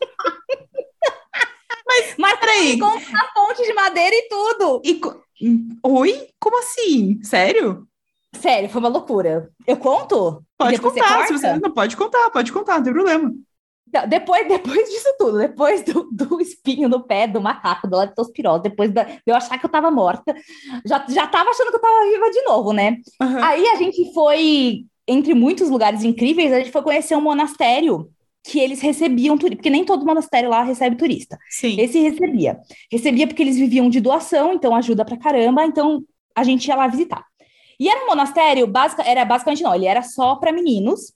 Mas, 1.88 2.14
mas 2.18 2.40
Peraí. 2.40 2.72
encontro 2.74 3.12
na 3.12 3.24
ponte 3.32 3.62
de 3.62 3.72
madeira 3.72 4.14
e 4.14 4.28
tudo. 4.28 4.82
E 4.84 4.94
co- 4.96 5.22
Oi? 5.84 6.28
Como 6.40 6.58
assim? 6.58 7.20
Sério? 7.22 7.86
Sério, 8.34 8.68
foi 8.68 8.80
uma 8.80 8.88
loucura. 8.88 9.50
Eu 9.66 9.76
conto? 9.76 10.42
Pode 10.58 10.72
Depois 10.76 10.94
você 10.94 11.00
contar. 11.00 11.26
Se 11.26 11.32
você... 11.32 11.58
Não, 11.58 11.70
pode 11.72 11.96
contar, 11.96 12.30
pode 12.30 12.52
contar, 12.52 12.76
não 12.76 12.82
tem 12.84 12.92
problema. 12.92 13.32
Então, 13.88 14.06
Depois, 14.08 14.46
depois 14.48 14.88
disso 14.90 15.08
tudo, 15.18 15.38
depois 15.38 15.82
do, 15.84 16.08
do 16.10 16.40
espinho 16.40 16.88
no 16.88 17.04
pé 17.04 17.26
do 17.26 17.40
macaco, 17.40 17.88
da 17.88 17.98
leptospirose, 18.00 18.64
depois 18.64 18.92
da, 18.92 19.04
de 19.04 19.20
eu 19.26 19.34
achar 19.36 19.56
que 19.58 19.64
eu 19.64 19.70
tava 19.70 19.90
morta, 19.90 20.34
já, 20.84 21.06
já 21.08 21.26
tava 21.26 21.50
achando 21.50 21.70
que 21.70 21.76
eu 21.76 21.80
tava 21.80 22.04
viva 22.10 22.30
de 22.30 22.42
novo, 22.42 22.72
né? 22.72 22.96
Aham. 23.22 23.44
Aí 23.44 23.66
a 23.68 23.76
gente 23.76 24.12
foi, 24.12 24.84
entre 25.06 25.34
muitos 25.34 25.70
lugares 25.70 26.02
incríveis, 26.02 26.52
a 26.52 26.58
gente 26.58 26.72
foi 26.72 26.82
conhecer 26.82 27.16
um 27.16 27.20
monastério 27.20 28.10
que 28.42 28.60
eles 28.60 28.80
recebiam 28.80 29.36
turista, 29.36 29.56
porque 29.56 29.70
nem 29.70 29.84
todo 29.84 30.06
monastério 30.06 30.48
lá 30.48 30.62
recebe 30.62 30.96
turista. 30.96 31.36
Sim. 31.50 31.80
Esse 31.80 31.98
recebia. 31.98 32.58
Recebia 32.90 33.26
porque 33.26 33.42
eles 33.42 33.56
viviam 33.56 33.90
de 33.90 34.00
doação, 34.00 34.54
então 34.54 34.74
ajuda 34.74 35.04
pra 35.04 35.16
caramba, 35.16 35.64
então 35.64 36.04
a 36.34 36.44
gente 36.44 36.66
ia 36.66 36.76
lá 36.76 36.86
visitar. 36.86 37.24
E 37.78 37.88
era 37.88 38.04
um 38.04 38.06
monastério, 38.06 38.66
basic, 38.66 39.02
era 39.04 39.24
basicamente 39.24 39.62
não, 39.62 39.74
ele 39.74 39.86
era 39.86 40.02
só 40.02 40.36
para 40.36 40.52
meninos. 40.52 41.12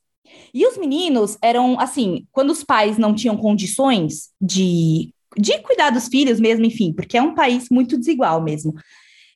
E 0.52 0.66
os 0.66 0.76
meninos 0.76 1.38
eram 1.40 1.78
assim, 1.78 2.26
quando 2.32 2.50
os 2.50 2.64
pais 2.64 2.98
não 2.98 3.14
tinham 3.14 3.36
condições 3.36 4.30
de, 4.40 5.12
de 5.38 5.58
cuidar 5.60 5.90
dos 5.90 6.08
filhos 6.08 6.40
mesmo, 6.40 6.64
enfim, 6.64 6.92
porque 6.92 7.16
é 7.16 7.22
um 7.22 7.34
país 7.34 7.68
muito 7.70 7.96
desigual 7.96 8.42
mesmo. 8.42 8.74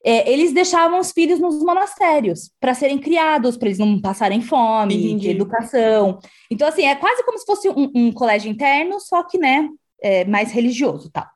É, 0.05 0.31
eles 0.31 0.53
deixavam 0.53 1.01
os 1.01 1.13
filhos 1.13 1.41
nos 1.41 1.63
monastérios 1.63 2.51
para 2.61 2.75
serem 2.75 2.99
criados, 2.99 3.57
para 3.57 3.69
eles 3.69 3.79
não 3.79 3.99
passarem 4.01 4.43
fome, 4.43 4.95
Entendi. 4.95 5.29
ter 5.29 5.35
educação. 5.35 6.19
Então, 6.51 6.69
assim, 6.69 6.85
é 6.85 6.95
quase 6.95 7.25
como 7.25 7.39
se 7.39 7.47
fosse 7.47 7.69
um, 7.71 7.91
um 7.95 8.13
colégio 8.13 8.51
interno, 8.51 9.01
só 9.01 9.23
que, 9.23 9.39
né, 9.39 9.69
é, 10.03 10.25
mais 10.27 10.53
religioso, 10.53 11.11
tal. 11.11 11.27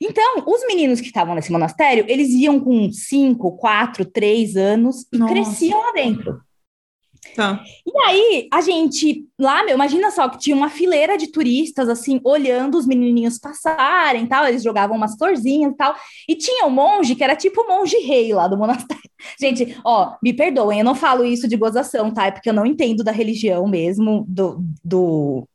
Então, 0.00 0.44
os 0.46 0.64
meninos 0.66 1.00
que 1.00 1.06
estavam 1.06 1.34
nesse 1.34 1.50
monastério, 1.50 2.04
eles 2.06 2.30
iam 2.30 2.60
com 2.60 2.90
5, 2.90 3.56
4, 3.56 4.04
3 4.04 4.56
anos 4.56 5.06
e 5.12 5.18
Nossa. 5.18 5.32
cresciam 5.32 5.80
lá 5.80 5.92
dentro. 5.92 6.40
Tá. 7.34 7.60
E 7.84 7.98
aí, 8.06 8.48
a 8.52 8.60
gente, 8.60 9.26
lá, 9.38 9.64
meu, 9.64 9.74
imagina 9.74 10.10
só 10.10 10.28
que 10.28 10.38
tinha 10.38 10.56
uma 10.56 10.70
fileira 10.70 11.18
de 11.18 11.26
turistas, 11.32 11.88
assim, 11.88 12.20
olhando 12.24 12.78
os 12.78 12.86
menininhos 12.86 13.38
passarem 13.38 14.26
tal, 14.26 14.46
eles 14.46 14.62
jogavam 14.62 14.96
umas 14.96 15.16
florzinhas 15.16 15.72
e 15.72 15.76
tal, 15.76 15.94
e 16.28 16.36
tinha 16.36 16.66
um 16.66 16.70
monge 16.70 17.14
que 17.14 17.24
era 17.24 17.34
tipo 17.34 17.62
o 17.62 17.68
monge 17.68 17.96
rei 17.98 18.32
lá 18.32 18.46
do 18.46 18.56
monastério. 18.56 19.02
Gente, 19.40 19.76
ó, 19.84 20.14
me 20.22 20.32
perdoem, 20.32 20.78
eu 20.78 20.84
não 20.84 20.94
falo 20.94 21.24
isso 21.24 21.48
de 21.48 21.56
gozação, 21.56 22.12
tá? 22.12 22.26
É 22.26 22.30
porque 22.30 22.48
eu 22.48 22.54
não 22.54 22.66
entendo 22.66 23.02
da 23.02 23.10
religião 23.10 23.66
mesmo, 23.66 24.24
do, 24.28 24.62
do, 24.84 25.48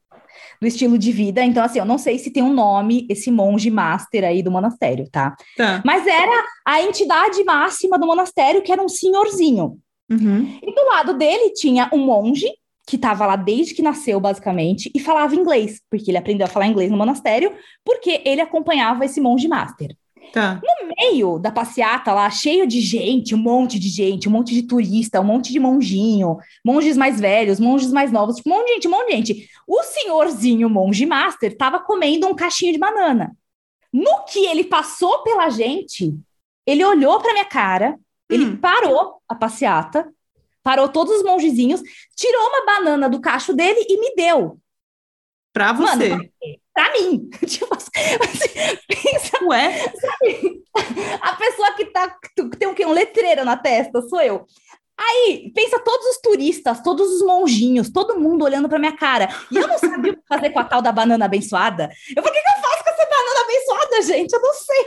do 0.62 0.68
estilo 0.68 0.98
de 0.98 1.12
vida, 1.14 1.42
então, 1.44 1.64
assim, 1.64 1.80
eu 1.80 1.86
não 1.86 1.98
sei 1.98 2.20
se 2.20 2.32
tem 2.32 2.44
um 2.44 2.54
nome, 2.54 3.08
esse 3.10 3.32
monge 3.32 3.72
master 3.72 4.26
aí 4.26 4.44
do 4.44 4.52
monastério, 4.52 5.10
tá? 5.10 5.36
Tá. 5.56 5.82
Mas 5.86 6.06
era 6.06 6.46
a 6.66 6.82
entidade 6.82 7.42
máxima 7.46 7.98
do 7.98 8.06
monastério, 8.06 8.62
que 8.62 8.72
era 8.72 8.82
um 8.82 8.90
senhorzinho. 8.90 9.80
Uhum. 10.10 10.60
E 10.62 10.74
do 10.74 10.86
lado 10.86 11.14
dele 11.14 11.52
tinha 11.54 11.90
um 11.94 12.00
monge 12.00 12.48
que 12.88 12.96
estava 12.96 13.26
lá 13.28 13.36
desde 13.36 13.76
que 13.76 13.84
nasceu, 13.84 14.20
basicamente, 14.20 14.90
e 14.96 15.00
falava 15.00 15.36
inglês, 15.36 15.80
porque 15.92 16.10
ele 16.10 16.18
aprendeu 16.18 16.46
a 16.46 16.50
falar 16.50 16.66
inglês 16.66 16.90
no 16.90 16.98
monastério, 16.98 17.54
porque 17.86 18.22
ele 18.26 18.42
acompanhava 18.42 19.06
esse 19.06 19.22
monge 19.22 19.48
master. 19.48 19.96
Tá. 20.34 20.62
No 20.64 20.90
meio 20.98 21.40
da 21.40 21.52
passeata 21.52 22.14
lá, 22.14 22.30
cheio 22.30 22.68
de 22.68 22.82
gente, 22.82 23.34
um 23.34 23.38
monte 23.38 23.80
de 23.80 23.90
gente, 23.90 24.28
um 24.28 24.32
monte 24.32 24.54
de 24.54 24.64
turista, 24.64 25.22
um 25.22 25.24
monte 25.24 25.52
de 25.52 25.60
monjinho, 25.60 26.38
monges 26.66 26.98
mais 26.98 27.20
velhos, 27.20 27.60
monges 27.60 27.92
mais 27.92 28.12
novos, 28.12 28.38
tipo, 28.38 28.50
um 28.50 28.58
monte 28.58 28.68
de 28.68 28.74
gente, 28.74 28.88
um 28.88 28.92
monte 28.92 29.08
de 29.08 29.16
gente. 29.16 29.50
O 29.68 29.84
senhorzinho 29.84 30.70
monge 30.70 31.06
master 31.06 31.52
estava 31.52 31.80
comendo 31.80 32.28
um 32.28 32.36
cachinho 32.36 32.74
de 32.74 32.80
banana. 32.80 33.36
No 33.92 34.24
que 34.26 34.46
ele 34.46 34.64
passou 34.64 35.24
pela 35.24 35.50
gente, 35.50 36.16
ele 36.66 36.86
olhou 36.86 37.20
para 37.20 37.34
minha 37.34 37.46
cara, 37.46 38.00
ele 38.30 38.46
Hum. 38.46 38.58
parou 38.58 39.22
a 39.28 39.36
passeata, 39.36 40.08
parou 40.64 40.88
todos 40.90 41.16
os 41.18 41.24
mongezinhos, 41.24 41.82
tirou 42.16 42.48
uma 42.50 42.66
banana 42.66 43.10
do 43.10 43.20
cacho 43.22 43.54
dele 43.54 43.86
e 43.90 44.00
me 44.00 44.14
deu. 44.16 44.60
Pra 45.54 45.74
você. 45.74 46.10
Mano, 46.10 46.30
Pra 46.74 46.94
mim. 46.94 47.30
tipo 47.46 47.68
assim, 47.76 47.90
pensa, 48.88 49.44
Ué? 49.46 49.94
a 51.22 51.36
pessoa 51.36 51.74
que 51.74 51.86
tá 51.86 52.16
tem 52.58 52.68
o 52.70 52.74
quê? 52.76 52.86
Um 52.86 52.92
letreiro 52.94 53.44
na 53.44 53.58
testa, 53.58 54.02
sou 54.04 54.22
eu. 54.22 54.46
Aí, 54.98 55.52
pensa 55.56 55.80
todos 55.80 56.06
os 56.08 56.18
turistas, 56.22 56.82
todos 56.82 57.10
os 57.14 57.22
monjinhos, 57.26 57.90
todo 57.90 58.20
mundo 58.20 58.44
olhando 58.46 58.68
pra 58.70 58.78
minha 58.80 58.96
cara. 58.96 59.28
E 59.50 59.56
eu 59.58 59.68
não 59.68 59.78
sabia 59.78 60.12
o 60.12 60.16
que 60.18 60.22
fazer 60.28 60.50
com 60.52 60.60
a 60.60 60.64
tal 60.66 60.82
da 60.82 60.92
banana 60.92 61.26
abençoada. 61.26 61.90
Eu 62.16 62.22
falei, 62.24 62.40
o 62.40 62.44
que, 62.44 62.50
que 62.52 62.58
eu 62.58 62.62
faço 62.70 62.84
com 62.84 62.90
essa 62.90 63.10
banana 63.10 63.42
abençoada, 63.42 64.02
gente? 64.02 64.34
Eu 64.34 64.42
não 64.42 64.54
sei. 64.54 64.86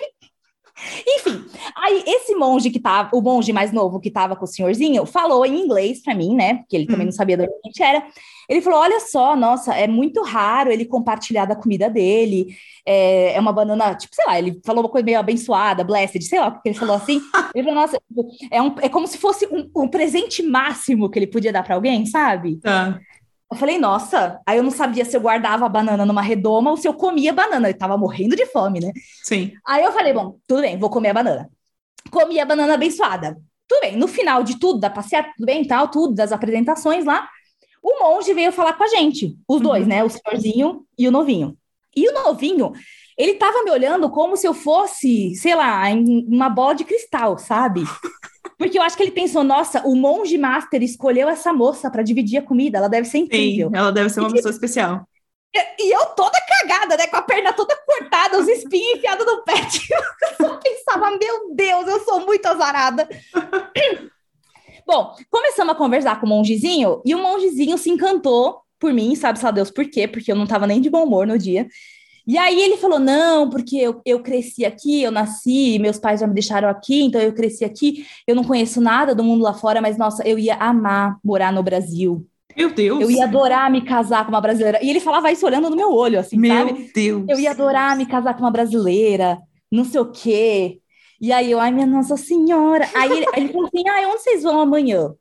Enfim, 1.06 1.44
aí 1.76 2.02
esse 2.06 2.34
monge 2.34 2.70
que 2.70 2.80
tava, 2.80 3.10
o 3.12 3.20
monge 3.20 3.52
mais 3.52 3.72
novo 3.72 4.00
que 4.00 4.10
tava 4.10 4.36
com 4.36 4.44
o 4.44 4.48
senhorzinho, 4.48 5.06
falou 5.06 5.44
em 5.46 5.60
inglês 5.60 6.02
pra 6.02 6.14
mim, 6.14 6.34
né? 6.34 6.56
Porque 6.56 6.76
ele 6.76 6.86
também 6.86 7.02
Hum. 7.02 7.06
não 7.06 7.12
sabia 7.12 7.36
de 7.36 7.44
onde 7.44 7.52
a 7.52 7.66
gente 7.66 7.82
era. 7.82 8.06
Ele 8.48 8.60
falou: 8.60 8.80
Olha 8.80 9.00
só, 9.00 9.36
nossa, 9.36 9.74
é 9.74 9.86
muito 9.86 10.22
raro 10.22 10.70
ele 10.70 10.84
compartilhar 10.84 11.44
da 11.46 11.56
comida 11.56 11.88
dele. 11.88 12.56
É, 12.84 13.34
é 13.34 13.40
uma 13.40 13.52
banana, 13.52 13.94
tipo, 13.94 14.14
sei 14.14 14.24
lá, 14.26 14.38
ele 14.38 14.60
falou 14.64 14.82
uma 14.82 14.90
coisa 14.90 15.04
meio 15.04 15.18
abençoada, 15.18 15.84
blessed, 15.84 16.22
sei 16.24 16.40
lá 16.40 16.48
o 16.48 16.60
que 16.60 16.68
ele 16.68 16.78
falou 16.78 16.96
assim. 16.96 17.20
Ele 17.54 17.64
falou: 17.64 17.80
Nossa, 17.80 17.98
é, 18.50 18.60
um, 18.62 18.74
é 18.80 18.88
como 18.88 19.06
se 19.06 19.18
fosse 19.18 19.46
um, 19.46 19.70
um 19.76 19.88
presente 19.88 20.42
máximo 20.42 21.08
que 21.08 21.18
ele 21.18 21.26
podia 21.26 21.52
dar 21.52 21.62
pra 21.62 21.74
alguém, 21.76 22.04
sabe? 22.06 22.56
Tá. 22.56 22.98
Eu 23.52 23.56
falei, 23.58 23.78
nossa, 23.78 24.40
aí 24.46 24.56
eu 24.56 24.62
não 24.62 24.70
sabia 24.70 25.04
se 25.04 25.14
eu 25.16 25.20
guardava 25.20 25.66
a 25.66 25.68
banana 25.68 26.06
numa 26.06 26.22
redoma 26.22 26.70
ou 26.70 26.76
se 26.76 26.88
eu 26.88 26.94
comia 26.94 27.32
banana. 27.32 27.68
Eu 27.68 27.76
tava 27.76 27.96
morrendo 27.98 28.34
de 28.34 28.46
fome, 28.46 28.80
né? 28.80 28.92
Sim. 29.22 29.52
Aí 29.66 29.84
eu 29.84 29.92
falei, 29.92 30.12
bom, 30.12 30.38
tudo 30.46 30.62
bem, 30.62 30.78
vou 30.78 30.88
comer 30.88 31.10
a 31.10 31.14
banana. 31.14 31.50
Comi 32.10 32.40
a 32.40 32.44
banana 32.46 32.74
abençoada. 32.74 33.36
Tudo 33.68 33.80
bem, 33.82 33.96
no 33.96 34.08
final 34.08 34.42
de 34.42 34.58
tudo, 34.58 34.80
da 34.80 34.88
passeata, 34.90 35.30
tudo 35.36 35.46
bem, 35.46 35.66
tal, 35.66 35.88
tudo, 35.88 36.14
das 36.14 36.32
apresentações 36.32 37.04
lá, 37.04 37.28
o 37.82 37.98
monge 38.00 38.32
veio 38.34 38.52
falar 38.52 38.72
com 38.74 38.84
a 38.84 38.88
gente, 38.88 39.36
os 39.48 39.60
dois, 39.60 39.82
Uhum. 39.82 39.88
né? 39.88 40.04
O 40.04 40.08
senhorzinho 40.10 40.84
e 40.98 41.06
o 41.06 41.10
novinho. 41.10 41.56
E 41.94 42.08
o 42.08 42.12
novinho, 42.24 42.72
ele 43.18 43.34
tava 43.34 43.62
me 43.64 43.70
olhando 43.70 44.08
como 44.10 44.36
se 44.36 44.46
eu 44.46 44.54
fosse, 44.54 45.34
sei 45.34 45.54
lá, 45.54 45.90
em 45.90 46.26
uma 46.26 46.48
bola 46.48 46.74
de 46.74 46.84
cristal, 46.84 47.36
sabe? 47.38 47.82
Porque 48.62 48.78
eu 48.78 48.82
acho 48.82 48.96
que 48.96 49.02
ele 49.02 49.10
pensou, 49.10 49.42
nossa, 49.42 49.84
o 49.84 49.96
monge 49.96 50.38
master 50.38 50.80
escolheu 50.84 51.28
essa 51.28 51.52
moça 51.52 51.90
para 51.90 52.00
dividir 52.00 52.38
a 52.38 52.42
comida, 52.42 52.78
ela 52.78 52.88
deve 52.88 53.08
ser 53.08 53.18
incrível. 53.18 53.68
Sim. 53.68 53.76
Ela 53.76 53.90
deve 53.90 54.08
ser 54.08 54.20
uma 54.20 54.28
E- 54.28 54.34
pessoa 54.34 54.52
especial. 54.52 55.04
E 55.80 55.92
eu 55.92 56.06
toda 56.14 56.38
cagada, 56.48 56.96
né? 56.96 57.08
Com 57.08 57.16
a 57.16 57.22
perna 57.22 57.52
toda 57.52 57.76
cortada, 57.84 58.38
os 58.38 58.46
espinhos 58.46 58.98
enfiados 58.98 59.26
no 59.26 59.42
pé. 59.42 59.54
Eu 60.40 60.46
só 60.46 60.56
pensava, 60.58 61.10
meu 61.10 61.52
Deus, 61.56 61.88
eu 61.88 62.00
sou 62.04 62.24
muito 62.24 62.46
azarada. 62.46 63.08
Bom, 64.86 65.14
começamos 65.28 65.74
a 65.74 65.76
conversar 65.76 66.20
com 66.20 66.26
o 66.26 66.28
mongezinho 66.28 67.02
e 67.04 67.16
o 67.16 67.18
mongezinho 67.18 67.76
se 67.76 67.90
encantou 67.90 68.60
por 68.78 68.92
mim, 68.92 69.14
sabe, 69.16 69.40
sabe 69.40 69.56
Deus 69.56 69.70
por 69.72 69.84
quê? 69.90 70.06
Porque 70.06 70.30
eu 70.30 70.36
não 70.36 70.46
tava 70.46 70.66
nem 70.68 70.80
de 70.80 70.88
bom 70.88 71.02
humor 71.04 71.26
no 71.26 71.36
dia. 71.36 71.66
E 72.26 72.38
aí 72.38 72.60
ele 72.60 72.76
falou: 72.76 72.98
não, 72.98 73.50
porque 73.50 73.76
eu, 73.76 74.00
eu 74.04 74.20
cresci 74.20 74.64
aqui, 74.64 75.02
eu 75.02 75.10
nasci, 75.10 75.78
meus 75.78 75.98
pais 75.98 76.20
já 76.20 76.26
me 76.26 76.34
deixaram 76.34 76.68
aqui, 76.68 77.02
então 77.02 77.20
eu 77.20 77.32
cresci 77.32 77.64
aqui, 77.64 78.06
eu 78.26 78.34
não 78.34 78.44
conheço 78.44 78.80
nada 78.80 79.14
do 79.14 79.24
mundo 79.24 79.42
lá 79.42 79.54
fora, 79.54 79.80
mas 79.80 79.96
nossa, 79.96 80.26
eu 80.26 80.38
ia 80.38 80.54
amar 80.56 81.18
morar 81.24 81.52
no 81.52 81.62
Brasil. 81.62 82.26
Meu 82.56 82.70
Deus. 82.70 83.00
Eu 83.00 83.10
ia 83.10 83.24
adorar 83.24 83.70
me 83.70 83.82
casar 83.82 84.24
com 84.24 84.30
uma 84.30 84.40
brasileira. 84.40 84.78
E 84.82 84.90
ele 84.90 85.00
falava 85.00 85.32
isso 85.32 85.46
olhando 85.46 85.70
no 85.70 85.76
meu 85.76 85.90
olho, 85.92 86.20
assim, 86.20 86.36
Meu 86.36 86.68
sabe? 86.68 86.90
Deus. 86.94 87.24
Eu 87.28 87.40
ia 87.40 87.50
adorar 87.50 87.96
me 87.96 88.06
casar 88.06 88.34
com 88.34 88.40
uma 88.40 88.50
brasileira, 88.50 89.38
não 89.70 89.84
sei 89.84 90.00
o 90.00 90.10
quê. 90.10 90.78
E 91.20 91.32
aí 91.32 91.50
eu, 91.50 91.60
ai, 91.60 91.70
minha 91.70 91.86
Nossa 91.86 92.16
Senhora. 92.16 92.88
Aí 92.94 93.10
ele, 93.10 93.26
ele 93.36 93.48
falou 93.48 93.68
assim: 93.68 93.88
ai, 93.88 94.06
onde 94.06 94.22
vocês 94.22 94.42
vão 94.42 94.60
amanhã? 94.60 95.14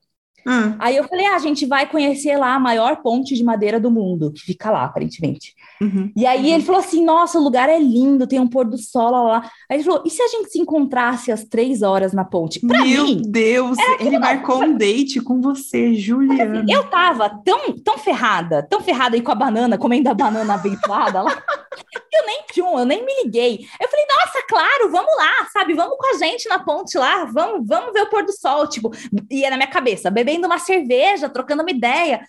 Ah, 0.46 0.76
Aí 0.80 0.96
eu 0.98 1.04
falei: 1.04 1.26
ah, 1.26 1.36
a 1.36 1.40
gente 1.40 1.66
vai 1.66 1.88
conhecer 1.88 2.38
lá 2.38 2.56
a 2.56 2.60
maior 2.60 2.98
ponte 3.02 3.36
de 3.36 3.44
madeira 3.44 3.80
do 3.80 3.92
mundo, 3.92 4.32
que 4.32 4.42
fica 4.42 4.72
lá, 4.72 4.86
aparentemente. 4.86 5.54
uhum. 5.82 6.12
E 6.16 6.26
aí 6.26 6.52
ele 6.52 6.64
falou 6.64 6.80
assim: 6.80 7.04
nossa, 7.04 7.40
o 7.40 7.44
lugar 7.44 7.70
é 7.70 7.80
lindo, 7.80 8.28
tem 8.28 8.40
um 8.40 8.48
pôr 8.48 8.66
do 8.66 8.78
sol 8.78 9.12
lá. 9.12 9.22
lá. 9.24 9.52
Aí 9.70 9.78
ele 9.78 9.84
falou: 9.84 10.04
e 10.06 10.10
se 10.10 10.22
a 10.22 10.28
gente 10.28 10.52
se 10.52 10.60
encontrasse 10.60 11.32
às 11.32 11.44
três 11.44 11.82
horas 11.82 12.14
na 12.14 12.26
ponte? 12.26 12.60
Pra 12.60 12.84
Meu 12.84 13.06
mim, 13.06 13.22
Deus, 13.26 13.78
ele 14.00 14.18
marcou 14.20 14.64
um 14.64 14.76
date 14.76 15.22
com 15.22 15.42
você, 15.42 15.94
Juliana. 15.96 16.66
eu 16.70 16.84
tava 16.90 17.30
tão, 17.44 17.74
tão 17.84 17.98
ferrada, 17.98 18.64
tão 18.64 18.82
ferrada 18.82 19.16
aí 19.16 19.22
com 19.22 19.32
a 19.32 19.36
banana, 19.36 19.78
comendo 19.78 20.10
a 20.10 20.14
banana 20.14 20.54
abençoada 20.56 21.22
lá. 21.22 21.32
que 21.32 22.18
Eu 22.18 22.26
nem 22.26 22.44
tchum, 22.52 22.80
eu 22.80 22.86
nem 22.86 23.06
me 23.06 23.24
liguei. 23.24 23.66
Eu 23.80 23.90
falei, 23.90 24.06
nossa, 24.06 24.46
claro, 24.48 24.92
vamos 24.92 25.12
lá, 25.18 25.48
sabe? 25.52 25.74
Vamos 25.74 25.98
com 25.98 26.16
a 26.16 26.18
gente 26.18 26.48
na 26.50 26.60
ponte 26.60 26.98
lá, 26.98 27.26
vamos, 27.26 27.66
vamos 27.68 27.94
ver 27.94 28.02
o 28.02 28.10
pôr 28.10 28.26
do 28.26 28.32
sol. 28.34 28.68
Tipo, 28.68 28.92
ia 29.30 29.50
na 29.50 29.58
minha 29.58 29.70
cabeça, 29.70 30.12
bebendo 30.32 30.48
uma 30.48 30.60
cerveja, 30.60 31.30
trocando 31.30 31.62
uma 31.62 31.72
ideia. 31.72 32.26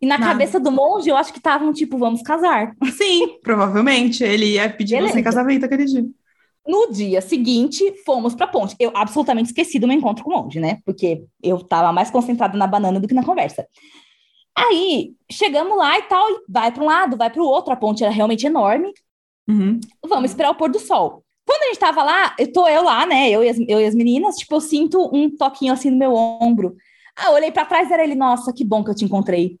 E 0.00 0.06
na 0.06 0.18
Nada. 0.18 0.32
cabeça 0.32 0.60
do 0.60 0.70
monge, 0.70 1.08
eu 1.08 1.16
acho 1.16 1.32
que 1.32 1.38
estavam 1.38 1.72
tipo, 1.72 1.98
vamos 1.98 2.22
casar. 2.22 2.74
Sim, 2.96 3.38
provavelmente. 3.42 4.22
Ele 4.22 4.54
ia 4.54 4.68
pedir 4.70 4.94
você 4.94 5.00
Beleza. 5.00 5.20
em 5.20 5.24
casamento 5.24 5.64
aquele 5.64 5.84
dia. 5.84 6.04
No 6.66 6.92
dia 6.92 7.20
seguinte, 7.20 7.82
fomos 8.04 8.34
pra 8.34 8.46
ponte. 8.46 8.76
Eu 8.78 8.92
absolutamente 8.94 9.48
esqueci 9.48 9.78
do 9.78 9.88
meu 9.88 9.96
encontro 9.96 10.22
com 10.22 10.30
o 10.30 10.42
monge, 10.42 10.60
né? 10.60 10.78
Porque 10.84 11.24
eu 11.42 11.58
tava 11.60 11.92
mais 11.92 12.10
concentrada 12.10 12.56
na 12.58 12.66
banana 12.66 13.00
do 13.00 13.08
que 13.08 13.14
na 13.14 13.24
conversa. 13.24 13.66
Aí, 14.56 15.12
chegamos 15.30 15.76
lá 15.78 15.98
e 15.98 16.02
tal, 16.02 16.28
e 16.30 16.40
vai 16.48 16.70
para 16.70 16.82
um 16.82 16.86
lado, 16.86 17.16
vai 17.16 17.30
para 17.30 17.40
o 17.40 17.46
outro, 17.46 17.72
a 17.72 17.76
ponte 17.76 18.02
era 18.02 18.12
realmente 18.12 18.46
enorme. 18.46 18.92
Uhum. 19.48 19.80
Vamos 20.06 20.30
esperar 20.30 20.50
o 20.50 20.56
pôr 20.56 20.68
do 20.68 20.78
sol. 20.78 21.24
Quando 21.46 21.62
a 21.62 21.66
gente 21.68 21.78
tava 21.78 22.02
lá, 22.02 22.36
eu 22.38 22.52
tô 22.52 22.68
eu 22.68 22.82
lá, 22.82 23.06
né? 23.06 23.30
Eu 23.30 23.42
e 23.42 23.48
as, 23.48 23.58
eu 23.66 23.80
e 23.80 23.86
as 23.86 23.94
meninas, 23.94 24.36
tipo, 24.36 24.54
eu 24.54 24.60
sinto 24.60 25.10
um 25.14 25.34
toquinho 25.34 25.72
assim 25.72 25.90
no 25.90 25.96
meu 25.96 26.12
ombro. 26.14 26.76
Ah, 27.18 27.30
olhei 27.32 27.50
pra 27.50 27.64
trás, 27.64 27.90
era 27.90 28.04
ele, 28.04 28.14
nossa, 28.14 28.52
que 28.52 28.64
bom 28.64 28.84
que 28.84 28.90
eu 28.90 28.94
te 28.94 29.04
encontrei. 29.04 29.58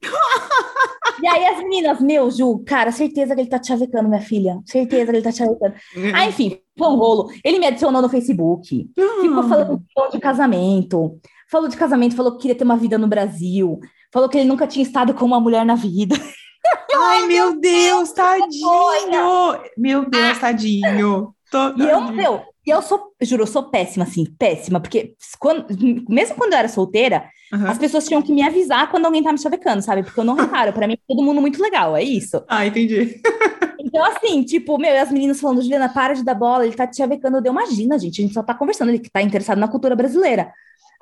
e 1.22 1.26
aí 1.26 1.46
as 1.46 1.58
meninas, 1.58 2.00
meu, 2.00 2.30
Ju, 2.30 2.62
cara, 2.64 2.92
certeza 2.92 3.34
que 3.34 3.40
ele 3.40 3.48
tá 3.48 3.58
te 3.58 3.68
chavecando, 3.68 4.08
minha 4.08 4.20
filha. 4.20 4.60
Certeza 4.64 5.10
que 5.10 5.16
ele 5.16 5.22
tá 5.24 5.32
te 5.32 5.38
chavecando. 5.38 5.74
Ah, 6.14 6.26
enfim, 6.26 6.58
foi 6.76 6.88
um 6.88 6.96
rolo. 6.96 7.30
Ele 7.44 7.58
me 7.58 7.66
adicionou 7.66 8.00
no 8.00 8.08
Facebook. 8.08 8.88
Ficou 8.94 9.42
falando 9.48 9.82
de 10.12 10.20
casamento. 10.20 11.18
Falou 11.50 11.68
de 11.68 11.76
casamento, 11.76 12.14
falou 12.14 12.32
que 12.32 12.42
queria 12.42 12.54
ter 12.54 12.64
uma 12.64 12.76
vida 12.76 12.96
no 12.98 13.08
Brasil. 13.08 13.80
Falou 14.12 14.28
que 14.28 14.38
ele 14.38 14.48
nunca 14.48 14.66
tinha 14.66 14.82
estado 14.82 15.12
com 15.14 15.24
uma 15.24 15.40
mulher 15.40 15.64
na 15.64 15.74
vida. 15.74 16.14
Ai, 16.94 17.26
meu 17.26 17.58
Deus, 17.58 18.12
tadinho! 18.12 19.58
Meu 19.76 20.08
Deus, 20.08 20.38
tadinho. 20.38 21.34
Tô, 21.50 21.68
E 21.76 21.88
eu, 21.88 22.00
meu, 22.12 22.42
e 22.68 22.70
eu 22.70 22.82
sou, 22.82 23.12
juro, 23.22 23.42
eu 23.42 23.46
sou 23.46 23.64
péssima, 23.70 24.04
assim, 24.04 24.24
péssima, 24.38 24.78
porque 24.80 25.14
quando, 25.38 25.66
mesmo 26.08 26.36
quando 26.36 26.52
eu 26.52 26.58
era 26.58 26.68
solteira, 26.68 27.24
Aham. 27.52 27.70
as 27.70 27.78
pessoas 27.78 28.06
tinham 28.06 28.20
que 28.20 28.32
me 28.32 28.42
avisar 28.42 28.90
quando 28.90 29.06
alguém 29.06 29.22
tá 29.22 29.32
me 29.32 29.38
chavecando, 29.38 29.80
sabe? 29.82 30.02
Porque 30.02 30.20
eu 30.20 30.24
não 30.24 30.34
reparo, 30.34 30.72
pra 30.72 30.86
mim 30.86 30.94
é 30.94 30.98
todo 31.08 31.22
mundo 31.22 31.40
muito 31.40 31.60
legal, 31.62 31.96
é 31.96 32.02
isso. 32.02 32.42
Ah, 32.48 32.66
entendi. 32.66 33.20
Então, 33.80 34.04
assim, 34.04 34.42
tipo, 34.42 34.76
meu, 34.76 34.90
e 34.90 34.98
as 34.98 35.10
meninas 35.10 35.40
falando, 35.40 35.62
Juliana, 35.62 35.88
para 35.88 36.12
de 36.12 36.22
dar 36.22 36.34
bola, 36.34 36.66
ele 36.66 36.74
tá 36.76 36.86
te 36.86 36.96
chavecando. 36.96 37.38
Eu 37.38 37.40
dei, 37.40 37.50
imagina, 37.50 37.98
gente, 37.98 38.20
a 38.20 38.24
gente 38.24 38.34
só 38.34 38.42
tá 38.42 38.52
conversando, 38.52 38.90
ele 38.90 38.98
que 38.98 39.08
tá 39.08 39.22
interessado 39.22 39.56
na 39.56 39.68
cultura 39.68 39.96
brasileira. 39.96 40.52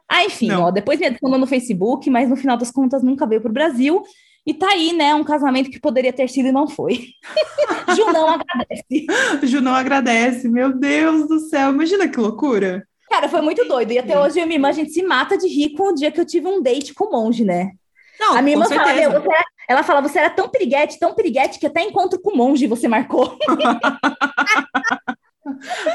Ah, 0.09 0.25
enfim, 0.25 0.49
Não. 0.49 0.64
ó, 0.64 0.71
depois 0.71 1.01
me 1.01 1.07
adicionou 1.07 1.37
no 1.39 1.47
Facebook, 1.49 2.09
mas 2.11 2.29
no 2.29 2.37
final 2.37 2.57
das 2.57 2.71
contas 2.71 3.03
nunca 3.03 3.27
veio 3.27 3.41
pro 3.41 3.53
Brasil. 3.53 4.05
E 4.47 4.55
tá 4.55 4.68
aí, 4.68 4.92
né, 4.92 5.12
um 5.14 5.24
casamento 5.24 5.70
que 5.70 5.80
poderia 5.80 6.12
ter 6.12 6.28
sido 6.28 6.49
e 6.49 6.53
não 6.53 6.68
foi. 6.68 7.09
Ju 7.97 8.12
não 8.12 8.28
agradece. 8.28 9.07
Ju 9.42 9.61
não 9.61 9.74
agradece. 9.74 10.49
Meu 10.49 10.72
Deus 10.72 11.26
do 11.28 11.40
céu, 11.40 11.70
imagina 11.70 12.09
que 12.09 12.20
loucura. 12.20 12.86
Cara, 13.11 13.28
foi 13.28 13.40
muito 13.40 13.64
doido. 13.66 13.92
E 13.92 13.99
até 13.99 14.18
hoje 14.18 14.38
eu 14.38 14.44
e 14.44 14.47
minha 14.47 14.57
irmã, 14.57 14.68
a 14.68 14.72
gente 14.72 14.92
se 14.92 15.03
mata 15.03 15.36
de 15.36 15.49
rir 15.49 15.70
com 15.74 15.88
o 15.90 15.94
dia 15.94 16.11
que 16.12 16.20
eu 16.20 16.24
tive 16.24 16.47
um 16.47 16.62
date 16.62 16.94
com 16.94 17.07
o 17.07 17.11
monge, 17.11 17.44
né? 17.44 17.72
Não, 18.20 18.36
a 18.36 18.42
minha 18.42 18.57
irmã 18.57 18.66
fala, 18.68 18.94
meu, 18.94 19.11
você 19.11 19.28
era- 19.28 19.44
ela 19.68 19.82
fala, 19.82 20.01
você 20.01 20.18
era 20.18 20.30
tão 20.30 20.49
piriguete, 20.49 20.99
tão 20.99 21.12
piriguete, 21.14 21.59
que 21.59 21.66
até 21.66 21.82
encontro 21.82 22.20
com 22.20 22.30
o 22.32 22.36
monge 22.36 22.66
você 22.68 22.86
marcou. 22.88 23.36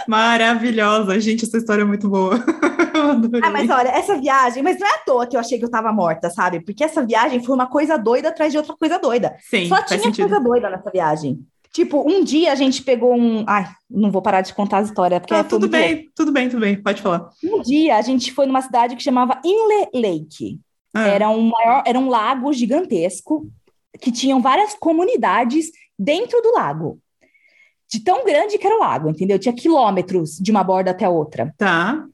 Maravilhosa. 0.07 1.19
Gente, 1.19 1.45
essa 1.45 1.57
história 1.57 1.81
é 1.81 1.85
muito 1.85 2.09
boa. 2.09 2.43
Ah, 3.43 3.49
mas 3.49 3.69
olha, 3.69 3.89
essa 3.89 4.17
viagem, 4.19 4.61
mas 4.63 4.79
não 4.79 4.87
é 4.87 4.91
à 4.95 4.97
toa 4.99 5.27
que 5.27 5.35
eu 5.35 5.39
achei 5.39 5.57
que 5.59 5.65
eu 5.65 5.69
tava 5.71 5.91
morta, 5.91 6.29
sabe? 6.29 6.59
Porque 6.59 6.83
essa 6.83 7.05
viagem 7.05 7.43
foi 7.43 7.55
uma 7.55 7.67
coisa 7.67 7.97
doida 7.97 8.29
atrás 8.29 8.51
de 8.51 8.57
outra 8.57 8.75
coisa 8.75 8.97
doida. 8.99 9.35
Sim, 9.49 9.67
Só 9.67 9.81
tinha 9.83 9.99
sentido. 9.99 10.27
coisa 10.29 10.43
doida 10.43 10.69
nessa 10.69 10.89
viagem. 10.91 11.39
Tipo, 11.73 12.05
um 12.05 12.21
dia 12.23 12.51
a 12.51 12.55
gente 12.55 12.83
pegou 12.83 13.15
um. 13.15 13.45
Ai, 13.47 13.65
não 13.89 14.11
vou 14.11 14.21
parar 14.21 14.41
de 14.41 14.53
contar 14.53 14.79
a 14.79 14.81
história, 14.81 15.19
porque 15.21 15.33
Ah, 15.33 15.37
foi 15.37 15.49
tudo 15.49 15.69
bem, 15.69 16.09
tudo 16.13 16.31
bem, 16.31 16.49
tudo 16.49 16.59
bem. 16.59 16.75
Pode 16.81 17.01
falar. 17.01 17.29
Um 17.43 17.61
dia 17.61 17.95
a 17.95 18.01
gente 18.01 18.33
foi 18.33 18.45
numa 18.45 18.61
cidade 18.61 18.95
que 18.95 19.01
chamava 19.03 19.39
Inle 19.45 19.87
Lake. 19.93 20.59
Ah, 20.93 21.07
Era 21.07 21.29
um 21.29 21.49
maior, 21.49 21.83
era 21.85 21.97
um 21.97 22.09
lago 22.09 22.51
gigantesco 22.51 23.47
que 24.01 24.11
tinham 24.11 24.41
várias 24.41 24.73
comunidades 24.73 25.67
dentro 25.97 26.41
do 26.41 26.51
lago. 26.53 26.99
De 27.89 28.01
tão 28.03 28.25
grande 28.25 28.57
que 28.57 28.65
era 28.65 28.75
o 28.75 28.79
lago, 28.79 29.09
entendeu? 29.09 29.39
Tinha 29.39 29.53
quilômetros 29.55 30.31
de 30.37 30.51
uma 30.51 30.63
borda 30.63 30.91
até 30.91 31.05
a 31.05 31.09
outra. 31.09 31.53
Tá. 31.57 32.05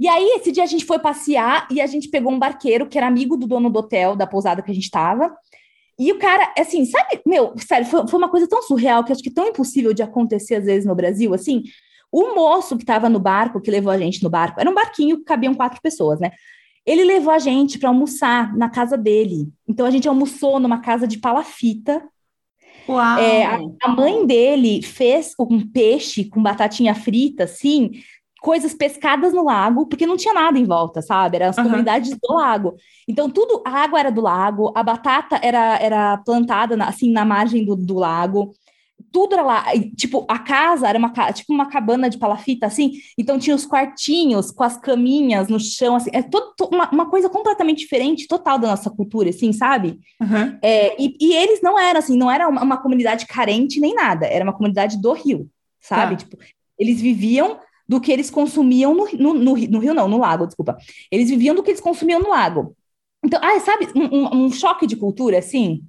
E 0.00 0.08
aí, 0.08 0.38
esse 0.38 0.50
dia 0.50 0.62
a 0.62 0.66
gente 0.66 0.86
foi 0.86 0.98
passear 0.98 1.68
e 1.70 1.78
a 1.78 1.86
gente 1.86 2.08
pegou 2.08 2.32
um 2.32 2.38
barqueiro 2.38 2.88
que 2.88 2.96
era 2.96 3.06
amigo 3.06 3.36
do 3.36 3.46
dono 3.46 3.68
do 3.68 3.80
hotel, 3.80 4.16
da 4.16 4.26
pousada 4.26 4.62
que 4.62 4.70
a 4.70 4.74
gente 4.74 4.90
tava. 4.90 5.30
E 5.98 6.10
o 6.10 6.18
cara, 6.18 6.54
assim, 6.58 6.86
sabe, 6.86 7.20
meu, 7.26 7.52
sério, 7.58 7.86
foi, 7.86 8.08
foi 8.08 8.18
uma 8.18 8.30
coisa 8.30 8.48
tão 8.48 8.62
surreal 8.62 9.04
que 9.04 9.12
acho 9.12 9.22
que 9.22 9.28
é 9.28 9.34
tão 9.34 9.46
impossível 9.46 9.92
de 9.92 10.02
acontecer 10.02 10.54
às 10.54 10.64
vezes 10.64 10.86
no 10.86 10.94
Brasil, 10.94 11.34
assim. 11.34 11.64
O 12.10 12.34
moço 12.34 12.78
que 12.78 12.84
tava 12.86 13.10
no 13.10 13.20
barco, 13.20 13.60
que 13.60 13.70
levou 13.70 13.92
a 13.92 13.98
gente 13.98 14.22
no 14.22 14.30
barco, 14.30 14.58
era 14.58 14.70
um 14.70 14.74
barquinho 14.74 15.18
que 15.18 15.24
cabiam 15.24 15.52
quatro 15.52 15.78
pessoas, 15.82 16.18
né? 16.18 16.30
Ele 16.86 17.04
levou 17.04 17.34
a 17.34 17.38
gente 17.38 17.78
para 17.78 17.90
almoçar 17.90 18.56
na 18.56 18.70
casa 18.70 18.96
dele. 18.96 19.48
Então 19.68 19.84
a 19.84 19.90
gente 19.90 20.08
almoçou 20.08 20.58
numa 20.58 20.80
casa 20.80 21.06
de 21.06 21.18
palafita. 21.18 22.02
Uau. 22.88 23.18
É, 23.18 23.44
a, 23.44 23.58
a 23.82 23.88
mãe 23.88 24.26
dele 24.26 24.80
fez 24.80 25.34
um 25.38 25.60
peixe 25.60 26.24
com 26.24 26.42
batatinha 26.42 26.94
frita, 26.94 27.44
assim, 27.44 27.90
coisas 28.40 28.72
pescadas 28.74 29.32
no 29.32 29.44
lago, 29.44 29.86
porque 29.86 30.06
não 30.06 30.16
tinha 30.16 30.32
nada 30.34 30.58
em 30.58 30.64
volta, 30.64 31.02
sabe? 31.02 31.36
Eram 31.36 31.48
as 31.50 31.58
Aham. 31.58 31.66
comunidades 31.68 32.10
do 32.10 32.34
lago. 32.34 32.74
Então, 33.06 33.28
tudo, 33.30 33.62
a 33.66 33.70
água 33.70 34.00
era 34.00 34.10
do 34.10 34.20
lago, 34.20 34.72
a 34.74 34.82
batata 34.82 35.38
era, 35.42 35.78
era 35.78 36.18
plantada, 36.18 36.76
na- 36.76 36.88
assim, 36.88 37.12
na 37.12 37.24
margem 37.24 37.64
do, 37.64 37.76
do 37.76 37.94
lago. 37.94 38.52
Tudo 39.12 39.32
era 39.34 39.42
lá, 39.42 39.74
e, 39.74 39.90
tipo, 39.94 40.24
a 40.28 40.38
casa 40.38 40.86
era 40.88 40.98
uma, 40.98 41.10
tipo 41.32 41.52
uma 41.52 41.66
cabana 41.68 42.08
de 42.08 42.18
palafita, 42.18 42.66
assim, 42.66 42.92
então 43.18 43.38
tinha 43.38 43.56
os 43.56 43.64
quartinhos 43.66 44.50
com 44.50 44.62
as 44.62 44.76
caminhas 44.76 45.48
no 45.48 45.58
chão, 45.58 45.96
assim, 45.96 46.10
é 46.12 46.22
todo, 46.22 46.54
to- 46.54 46.68
uma, 46.72 46.88
uma 46.90 47.10
coisa 47.10 47.28
completamente 47.28 47.78
diferente, 47.78 48.28
total 48.28 48.58
da 48.58 48.68
nossa 48.68 48.90
cultura, 48.90 49.30
assim, 49.30 49.52
sabe? 49.52 49.98
Aham. 50.22 50.58
É, 50.62 51.02
e, 51.02 51.16
e 51.20 51.32
eles 51.34 51.60
não 51.62 51.78
eram 51.78 51.98
assim, 51.98 52.16
não 52.16 52.30
era 52.30 52.46
uma, 52.48 52.62
uma 52.62 52.76
comunidade 52.76 53.26
carente 53.26 53.80
nem 53.80 53.94
nada, 53.94 54.26
era 54.26 54.44
uma 54.44 54.52
comunidade 54.52 55.00
do 55.00 55.12
Rio, 55.12 55.48
sabe? 55.80 56.16
Tá. 56.16 56.24
Tipo, 56.24 56.36
eles 56.78 57.00
viviam 57.00 57.58
do 57.90 58.00
que 58.00 58.12
eles 58.12 58.30
consumiam 58.30 58.94
no, 58.94 59.06
no, 59.18 59.34
no, 59.34 59.52
Rio- 59.54 59.70
no 59.72 59.80
Rio, 59.80 59.94
não, 59.94 60.08
no 60.08 60.18
lago, 60.18 60.46
desculpa. 60.46 60.78
Eles 61.10 61.30
viviam 61.30 61.56
do 61.56 61.62
que 61.64 61.70
eles 61.72 61.80
consumiam 61.82 62.20
no 62.20 62.30
lago. 62.30 62.76
Então, 63.24 63.40
ah, 63.42 63.60
sabe, 63.60 63.88
um, 63.96 64.46
um- 64.46 64.52
choque 64.52 64.86
de 64.86 64.96
cultura, 64.96 65.38
assim? 65.40 65.82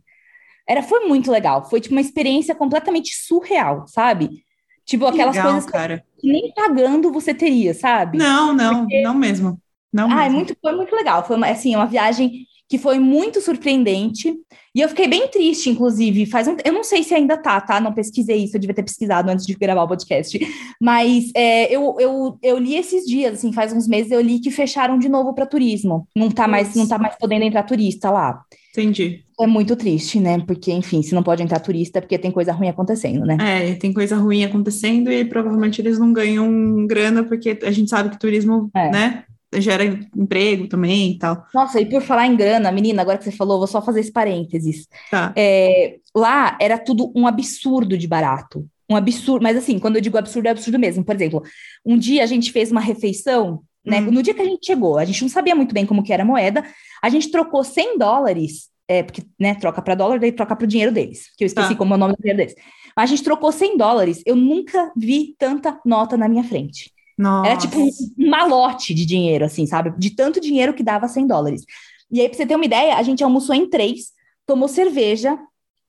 Era, 0.68 0.84
foi 0.84 1.02
muito 1.08 1.32
legal. 1.32 1.70
Foi, 1.70 1.82
tipo, 1.82 1.96
uma 1.96 2.02
experiência 2.02 2.56
completamente 2.56 3.16
surreal, 3.16 3.88
sabe? 3.88 4.46
Tipo, 4.86 5.06
aquelas 5.08 5.36
Legal, 5.36 5.44
coisas 5.44 5.66
cara. 5.66 6.06
que 6.20 6.32
nem 6.32 6.54
pagando 6.54 7.12
você 7.12 7.34
teria, 7.34 7.74
sabe? 7.74 8.20
Não, 8.20 8.54
não, 8.54 8.86
não 9.02 9.14
mesmo. 9.16 9.62
Não 9.92 10.08
Ah, 10.08 10.26
é 10.26 10.30
mesmo. 10.30 10.36
muito, 10.36 10.56
foi 10.62 10.76
muito 10.76 10.96
legal. 10.96 11.26
Foi 11.26 11.36
uma, 11.36 11.48
assim, 11.50 11.76
uma 11.76 11.86
viagem 11.86 12.46
que 12.72 12.78
foi 12.78 13.00
muito 13.00 13.42
surpreendente. 13.42 14.34
E 14.74 14.80
eu 14.80 14.88
fiquei 14.88 15.06
bem 15.06 15.28
triste, 15.28 15.70
inclusive. 15.70 16.26
Faz 16.26 16.48
um, 16.48 16.56
eu 16.64 16.72
não 16.72 16.86
sei 16.86 17.04
se 17.04 17.14
ainda 17.14 17.36
tá, 17.36 17.60
tá? 17.60 17.82
Não 17.82 17.92
pesquisei 17.92 18.46
isso, 18.46 18.56
eu 18.56 18.62
devia 18.62 18.74
ter 18.74 18.84
pesquisado 18.84 19.30
antes 19.30 19.46
de 19.46 19.54
gravar 19.56 19.84
o 19.84 19.88
podcast. 19.90 20.40
Mas 20.82 21.32
é, 21.36 21.66
eu, 21.70 21.98
eu, 22.00 22.40
eu 22.42 22.58
li 22.58 22.78
esses 22.78 23.06
dias, 23.06 23.34
assim, 23.34 23.52
faz 23.52 23.74
uns 23.74 23.90
meses, 23.90 24.10
eu 24.10 24.22
li 24.22 24.40
que 24.40 24.50
fecharam 24.50 24.98
de 24.98 25.10
novo 25.10 25.34
para 25.36 25.46
turismo. 25.46 26.08
Não 26.16 26.32
tá, 26.32 26.48
mais, 26.48 26.74
não 26.74 26.88
tá 26.88 26.98
mais 26.98 27.18
podendo 27.18 27.44
entrar 27.44 27.64
turista 27.64 28.10
lá. 28.10 28.42
Entendi. 28.72 29.26
É 29.38 29.46
muito 29.46 29.76
triste, 29.76 30.18
né? 30.18 30.40
Porque, 30.48 30.72
enfim, 30.72 31.02
se 31.02 31.14
não 31.14 31.24
pode 31.24 31.44
entrar 31.44 31.60
turista, 31.60 32.00
é 32.00 32.02
porque 32.02 32.18
tem 32.18 32.32
coisa 32.32 32.54
ruim 32.54 32.70
acontecendo, 32.70 33.26
né? 33.26 33.36
É, 33.42 33.76
tem 33.76 33.92
coisa 33.92 34.16
ruim 34.16 34.46
acontecendo 34.46 35.12
e 35.12 35.26
provavelmente 35.26 35.82
eles 35.82 36.00
não 36.00 36.14
ganham 36.14 36.88
grana, 36.88 37.22
porque 37.22 37.60
a 37.64 37.72
gente 37.72 37.90
sabe 37.90 38.12
que 38.12 38.20
turismo, 38.20 38.72
É. 38.74 38.90
né, 38.90 39.24
gera 39.54 39.84
emprego 39.84 40.68
também 40.68 41.12
e 41.12 41.18
tal. 41.18 41.46
Nossa, 41.54 41.80
e 41.80 41.86
por 41.86 42.02
falar 42.02 42.28
em 42.28 42.36
grana, 42.36 42.72
menina, 42.72 43.02
agora 43.02 43.18
que 43.18 43.24
você 43.24 43.32
falou, 43.32 43.58
vou 43.58 43.68
só 43.68 43.82
fazer 43.82 44.00
esse 44.00 44.12
parênteses. 44.12 44.88
Tá. 45.10 45.34
É, 45.36 45.98
lá 46.16 46.58
era 46.62 46.78
tudo 46.78 47.12
um 47.16 47.28
absurdo 47.28 47.98
de 47.98 48.08
barato. 48.08 48.66
Um 48.90 48.96
absurdo, 48.96 49.44
mas 49.44 49.58
assim, 49.58 49.80
quando 49.80 49.96
eu 49.96 50.02
digo 50.02 50.18
absurdo, 50.18 50.48
é 50.48 50.52
absurdo 50.52 50.78
mesmo. 50.80 51.04
Por 51.04 51.16
exemplo, 51.16 51.44
um 51.86 51.98
dia 51.98 52.24
a 52.24 52.28
gente 52.28 52.52
fez 52.52 52.72
uma 52.72 52.82
refeição, 52.82 53.62
né? 53.86 54.00
Hum. 54.02 54.12
No 54.12 54.22
dia 54.24 54.34
que 54.34 54.42
a 54.42 54.46
gente 54.46 54.66
chegou, 54.66 54.98
a 54.98 55.06
gente 55.06 55.22
não 55.22 55.30
sabia 55.30 55.56
muito 55.56 55.74
bem 55.74 55.86
como 55.86 56.04
que 56.04 56.14
era 56.14 56.24
a 56.24 56.26
moeda, 56.26 56.64
a 57.02 57.10
gente 57.10 57.32
trocou 57.32 57.64
100 57.64 57.98
dólares 57.98 58.70
é, 58.88 59.04
porque, 59.04 59.24
né, 59.40 59.56
troca 59.56 59.82
para 59.82 59.96
dólar, 59.96 60.20
daí 60.20 60.34
troca 60.34 60.54
para 60.54 60.66
o 60.66 60.68
dinheiro 60.68 60.92
deles, 60.92 61.28
que 61.38 61.46
eu 61.46 61.46
esqueci 61.46 61.70
Tá. 61.70 61.76
como 61.76 61.94
é 61.94 61.96
o 61.96 62.00
nome 62.00 62.14
do 62.14 62.22
dinheiro 62.22 62.38
deles. 62.40 62.56
A 62.94 63.06
gente 63.06 63.24
trocou 63.24 63.50
100 63.50 63.78
dólares, 63.78 64.22
eu 64.26 64.36
nunca 64.36 64.92
vi 64.98 65.34
tanta 65.40 65.80
nota 65.86 66.18
na 66.18 66.28
minha 66.28 66.44
frente. 66.44 66.92
Nossa. 67.22 67.52
Era 67.52 67.60
tipo 67.60 67.78
um, 67.80 67.90
malote 68.18 68.96
de 68.96 69.06
dinheiro, 69.06 69.46
assim, 69.46 69.68
sabe? 69.68 69.94
De 69.96 70.10
tanto 70.10 70.42
dinheiro 70.42 70.74
que 70.74 70.82
dava 70.82 71.08
100 71.08 71.28
dólares. 71.28 71.64
E 72.12 72.20
aí, 72.20 72.28
pra 72.28 72.36
você 72.36 72.48
ter 72.48 72.56
uma 72.56 72.66
ideia, 72.66 72.96
a 72.96 73.04
gente 73.04 73.24
almoçou 73.24 73.54
em 73.54 73.70
três, 73.70 74.08
tomou 74.44 74.68
cerveja, 74.68 75.38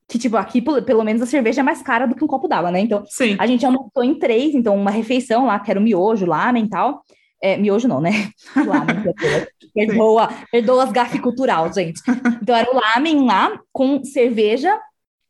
que, 0.06 0.18
tipo, 0.18 0.36
aqui, 0.36 0.60
pelo 0.60 1.02
menos, 1.02 1.22
a 1.22 1.26
cerveja 1.26 1.62
é 1.62 1.64
mais 1.64 1.80
cara 1.80 2.04
do 2.04 2.14
que 2.14 2.22
um 2.22 2.26
copo 2.26 2.46
d'água, 2.46 2.70
né? 2.70 2.80
Então, 2.80 3.02
Sim. 3.06 3.34
a 3.38 3.46
gente 3.46 3.64
almoçou 3.64 4.04
em 4.04 4.14
três, 4.14 4.54
então, 4.54 4.76
uma 4.76 4.90
refeição 4.90 5.46
lá, 5.46 5.58
que 5.58 5.70
era 5.70 5.80
o 5.80 5.82
miojo, 5.82 6.26
lamen 6.26 6.66
e 6.66 6.68
tal. 6.68 7.02
É, 7.42 7.56
miojo 7.56 7.88
não, 7.88 8.00
né? 8.00 8.28
Lamen, 8.54 9.02
perdoa. 9.02 9.48
perdoa, 9.74 10.28
perdoa 10.52 10.84
as 10.84 10.92
gafes 10.92 11.20
cultural, 11.20 11.72
gente. 11.72 12.02
Então, 12.42 12.54
era 12.54 12.70
o 12.70 12.78
lamen 12.78 13.24
lá, 13.24 13.58
com 13.72 14.04
cerveja, 14.04 14.78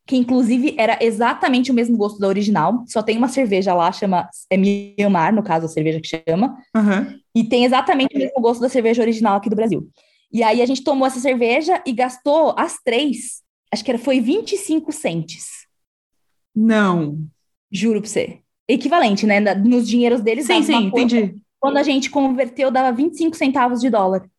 que 0.05 0.17
inclusive 0.17 0.75
era 0.77 0.97
exatamente 1.01 1.71
o 1.71 1.73
mesmo 1.73 1.97
gosto 1.97 2.19
da 2.19 2.27
original. 2.27 2.83
Só 2.87 3.01
tem 3.01 3.17
uma 3.17 3.27
cerveja 3.29 3.73
lá, 3.73 3.91
chama 3.91 4.29
é 4.49 4.57
Mianmar, 4.57 5.33
no 5.33 5.43
caso, 5.43 5.65
a 5.65 5.69
cerveja 5.69 6.01
que 6.01 6.07
chama. 6.07 6.57
Aham. 6.75 7.15
E 7.35 7.43
tem 7.43 7.65
exatamente 7.65 8.15
o 8.15 8.19
mesmo 8.19 8.41
gosto 8.41 8.61
da 8.61 8.69
cerveja 8.69 9.01
original 9.01 9.37
aqui 9.37 9.49
do 9.49 9.55
Brasil. 9.55 9.89
E 10.31 10.43
aí 10.43 10.61
a 10.61 10.65
gente 10.65 10.83
tomou 10.83 11.07
essa 11.07 11.19
cerveja 11.19 11.81
e 11.85 11.93
gastou 11.93 12.53
as 12.57 12.77
três, 12.83 13.41
acho 13.71 13.83
que 13.83 13.91
era, 13.91 13.99
foi 13.99 14.19
25 14.19 14.91
centes. 14.91 15.45
Não. 16.55 17.19
Juro 17.71 18.01
pra 18.01 18.09
você. 18.09 18.39
Equivalente, 18.67 19.25
né? 19.25 19.39
Nos 19.55 19.87
dinheiros 19.87 20.21
deles. 20.21 20.45
Sim, 20.45 20.63
sim, 20.63 20.85
entendi. 20.85 21.35
Quando 21.59 21.77
a 21.77 21.83
gente 21.83 22.09
converteu, 22.09 22.69
dava 22.69 22.95
25 22.95 23.35
centavos 23.35 23.79
de 23.79 23.89
dólar. 23.89 24.29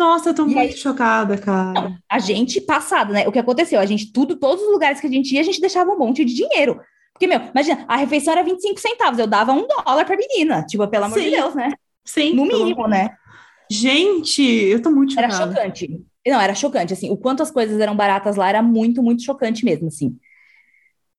Nossa, 0.00 0.30
eu 0.30 0.34
tô 0.34 0.46
E 0.46 0.54
muito 0.54 0.78
chocada, 0.78 1.36
cara. 1.36 1.98
A 2.10 2.18
gente, 2.18 2.58
passado, 2.58 3.12
né? 3.12 3.28
O 3.28 3.32
que 3.32 3.38
aconteceu? 3.38 3.78
A 3.78 3.84
gente, 3.84 4.10
tudo, 4.10 4.34
todos 4.36 4.64
os 4.64 4.72
lugares 4.72 4.98
que 4.98 5.06
a 5.06 5.10
gente 5.10 5.34
ia, 5.34 5.40
a 5.40 5.44
gente 5.44 5.60
deixava 5.60 5.90
um 5.90 5.98
monte 5.98 6.24
de 6.24 6.34
dinheiro. 6.34 6.80
Porque, 7.12 7.26
meu, 7.26 7.38
imagina, 7.38 7.84
a 7.86 7.96
refeição 7.96 8.32
era 8.32 8.42
25 8.42 8.80
centavos, 8.80 9.18
eu 9.18 9.26
dava 9.26 9.52
um 9.52 9.66
dólar 9.66 10.06
pra 10.06 10.16
menina. 10.16 10.64
Tipo, 10.64 10.88
pelo 10.88 11.04
amor 11.04 11.18
de 11.18 11.26
Sim. 11.26 11.30
Deus, 11.32 11.54
né? 11.54 11.70
Sim. 12.02 12.34
No 12.34 12.46
mínimo, 12.46 12.88
né? 12.88 13.10
Gente, 13.70 14.42
eu 14.42 14.80
tô 14.80 14.90
muito 14.90 15.18
Era 15.18 15.30
chocada. 15.30 15.54
chocante. 15.54 16.00
Não, 16.26 16.40
era 16.40 16.54
chocante, 16.54 16.94
assim. 16.94 17.10
O 17.10 17.16
quanto 17.18 17.42
as 17.42 17.50
coisas 17.50 17.78
eram 17.78 17.94
baratas 17.94 18.36
lá 18.36 18.48
era 18.48 18.62
muito, 18.62 19.02
muito 19.02 19.22
chocante 19.22 19.64
mesmo, 19.66 19.88
assim. 19.88 20.16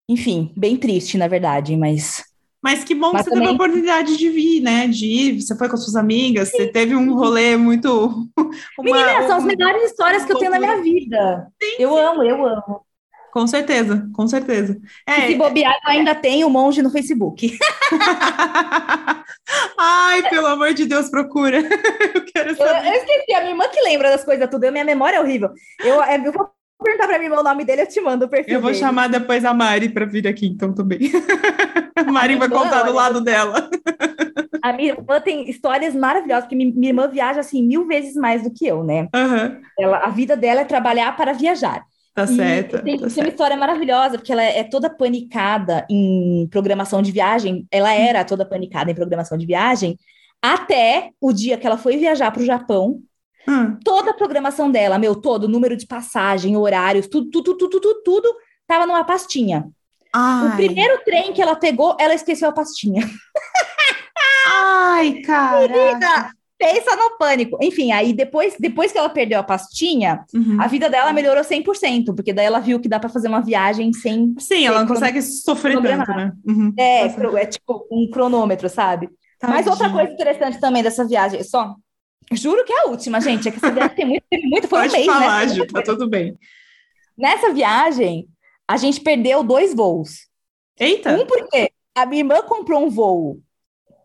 Enfim, 0.09 0.51
bem 0.57 0.75
triste, 0.75 1.17
na 1.17 1.27
verdade, 1.27 1.77
mas... 1.77 2.23
Mas 2.63 2.83
que 2.83 2.93
bom 2.93 3.07
que 3.09 3.13
Mas 3.17 3.23
você 3.25 3.31
teve 3.31 3.41
a 3.41 3.47
também- 3.47 3.55
oportunidade 3.55 4.17
de 4.17 4.29
vir, 4.29 4.61
né? 4.61 4.87
De 4.87 5.05
ir, 5.05 5.41
você 5.41 5.57
foi 5.57 5.67
com 5.67 5.75
as 5.75 5.83
suas 5.83 5.95
amigas, 5.95 6.49
você 6.51 6.67
teve 6.67 6.95
um 6.95 7.13
rolê 7.15 7.57
muito. 7.57 8.27
uma- 8.77 8.83
Menina, 8.83 9.27
são 9.27 9.37
as 9.37 9.43
um- 9.43 9.47
melhores 9.47 9.83
histórias 9.83 10.25
que 10.25 10.31
eu 10.31 10.37
tenho 10.37 10.51
na 10.51 10.59
minha 10.59 10.81
vida. 10.81 11.47
Eu 11.79 11.97
amo, 11.97 12.23
eu 12.23 12.45
amo. 12.45 12.81
Com 13.33 13.47
certeza, 13.47 14.07
com 14.13 14.27
certeza. 14.27 14.77
E 15.07 15.13
se 15.27 15.33
É. 15.33 15.37
bobear, 15.37 15.73
eu 15.85 15.89
ainda 15.91 16.13
tenho 16.13 16.47
o 16.47 16.49
monge 16.49 16.81
no 16.81 16.89
Facebook. 16.91 17.57
Ai, 19.77 20.29
pelo 20.29 20.47
amor 20.47 20.73
de 20.73 20.85
Deus, 20.85 21.09
procura. 21.09 21.57
Eu 22.13 22.25
quero 22.25 22.51
Eu, 22.51 22.55
saber. 22.55 22.87
eu 22.87 22.93
esqueci, 22.93 23.33
a 23.33 23.39
minha 23.39 23.51
irmã 23.51 23.67
que 23.69 23.81
lembra 23.81 24.09
das 24.09 24.23
coisas 24.23 24.49
tudo. 24.49 24.63
Eu, 24.65 24.71
minha 24.71 24.85
memória 24.85 25.17
é 25.17 25.21
horrível. 25.21 25.49
Eu, 25.79 26.01
é, 26.03 26.17
eu 26.25 26.31
vou 26.31 26.49
perguntar 26.83 27.07
pra 27.07 27.21
irmã 27.23 27.39
o 27.39 27.43
nome 27.43 27.63
dele, 27.65 27.83
eu 27.83 27.87
te 27.87 28.01
mando 28.01 28.25
o 28.25 28.29
perfil 28.29 28.55
Eu 28.55 28.61
vou 28.61 28.71
dele. 28.71 28.79
chamar 28.83 29.07
depois 29.09 29.43
a 29.45 29.53
Mari 29.53 29.89
para 29.89 30.05
vir 30.05 30.27
aqui, 30.27 30.47
então 30.47 30.73
também. 30.73 30.99
A 31.95 32.03
Mari 32.11 32.35
vai 32.35 32.49
contar 32.49 32.83
do 32.83 32.93
lado 32.93 33.21
dela. 33.21 33.69
A 34.63 34.73
minha 34.73 34.93
irmã 34.93 35.19
tem 35.19 35.49
histórias 35.49 35.93
maravilhosas, 35.95 36.45
porque 36.45 36.55
mi- 36.55 36.71
minha 36.73 36.89
irmã 36.91 37.07
viaja, 37.07 37.39
assim, 37.41 37.63
mil 37.63 37.85
vezes 37.87 38.15
mais 38.15 38.43
do 38.43 38.51
que 38.51 38.65
eu, 38.65 38.83
né? 38.83 39.07
Aham, 39.13 39.59
Ela, 39.79 39.97
a 39.99 40.09
vida 40.09 40.35
dela 40.37 40.61
é 40.61 40.65
trabalhar 40.65 41.15
para 41.15 41.33
viajar. 41.33 41.83
Tá 42.13 42.25
certo. 42.27 42.71
Tem, 42.71 42.79
tá 42.79 42.83
tem 42.83 42.95
uma 42.97 43.09
certo. 43.09 43.29
história 43.29 43.55
maravilhosa, 43.57 44.17
porque 44.17 44.31
ela 44.31 44.43
é 44.43 44.63
toda 44.63 44.89
panicada 44.89 45.85
em 45.89 46.47
programação 46.51 47.01
de 47.01 47.11
viagem. 47.11 47.65
Ela 47.71 47.93
era 47.93 48.23
toda 48.25 48.45
panicada 48.45 48.91
em 48.91 48.95
programação 48.95 49.37
de 49.37 49.45
viagem, 49.45 49.97
até 50.41 51.11
o 51.21 51.31
dia 51.31 51.57
que 51.57 51.65
ela 51.67 51.77
foi 51.77 51.97
viajar 51.97 52.31
para 52.31 52.41
o 52.41 52.45
Japão. 52.45 52.99
Hum, 53.47 53.77
Toda 53.83 54.11
a 54.11 54.13
programação 54.13 54.69
dela, 54.71 54.97
meu, 54.99 55.15
todo, 55.15 55.47
número 55.47 55.75
de 55.75 55.87
passagem, 55.87 56.55
horários, 56.55 57.07
tudo, 57.07 57.29
tudo, 57.31 57.57
tudo, 57.57 57.79
tudo, 57.79 58.01
tudo, 58.03 58.35
tava 58.67 58.85
numa 58.85 59.03
pastinha. 59.03 59.65
O 60.13 60.17
Ai, 60.17 60.55
primeiro 60.57 61.01
trem 61.05 61.31
que 61.33 61.41
ela 61.41 61.55
pegou, 61.55 61.95
ela 61.99 62.13
esqueceu 62.13 62.49
a 62.49 62.51
pastinha. 62.51 63.01
ai, 64.47 65.21
cara. 65.21 66.31
Pensa 66.57 66.95
no 66.95 67.17
pânico. 67.17 67.57
Enfim, 67.59 67.91
aí 67.91 68.13
depois, 68.13 68.55
depois 68.59 68.91
que 68.91 68.97
ela 68.97 69.09
perdeu 69.09 69.39
a 69.39 69.43
pastinha, 69.43 70.23
Uhum. 70.31 70.61
a 70.61 70.67
vida 70.67 70.89
dela 70.89 71.11
melhorou 71.11 71.43
100%, 71.43 72.13
porque 72.13 72.31
daí 72.31 72.45
ela 72.45 72.59
viu 72.59 72.79
que 72.79 72.87
dá 72.87 72.99
para 72.99 73.09
fazer 73.09 73.29
uma 73.29 73.41
viagem 73.41 73.91
sem 73.93 74.35
Sim, 74.37 74.67
ela 74.67 74.81
não 74.81 74.87
consegue 74.87 75.21
sofrer 75.23 75.81
tanto, 75.81 76.11
né? 76.11 76.31
Uhum. 76.45 76.71
É, 76.77 77.05
é 77.07 77.45
tipo 77.47 77.87
um 77.91 78.07
cronômetro, 78.11 78.69
sabe? 78.69 79.09
Mas 79.41 79.65
outra 79.65 79.85
Tadinha. 79.85 79.99
coisa 80.01 80.13
interessante 80.13 80.59
também 80.59 80.83
dessa 80.83 81.03
viagem, 81.07 81.43
só. 81.43 81.73
Juro 82.31 82.63
que 82.63 82.73
é 82.73 82.81
a 82.83 82.89
última, 82.89 83.19
gente. 83.19 83.47
É 83.47 83.51
que 83.51 83.57
essa 83.57 83.71
viagem 83.71 83.95
tem 83.95 84.05
muito, 84.05 84.23
tem 84.29 84.41
muito 84.49 84.67
foi 84.67 84.79
Pode 84.81 84.93
um 84.93 84.97
mês, 84.97 85.05
falar, 85.05 85.47
né? 85.47 85.53
Ju, 85.53 85.67
tá 85.67 85.81
tudo 85.81 86.09
bem. 86.09 86.37
Nessa 87.17 87.53
viagem, 87.53 88.27
a 88.67 88.77
gente 88.77 89.01
perdeu 89.01 89.43
dois 89.43 89.73
voos. 89.73 90.27
Eita! 90.79 91.13
Um 91.13 91.25
porque 91.25 91.71
a 91.95 92.05
minha 92.05 92.21
irmã 92.21 92.41
comprou 92.41 92.83
um 92.83 92.89
voo. 92.89 93.39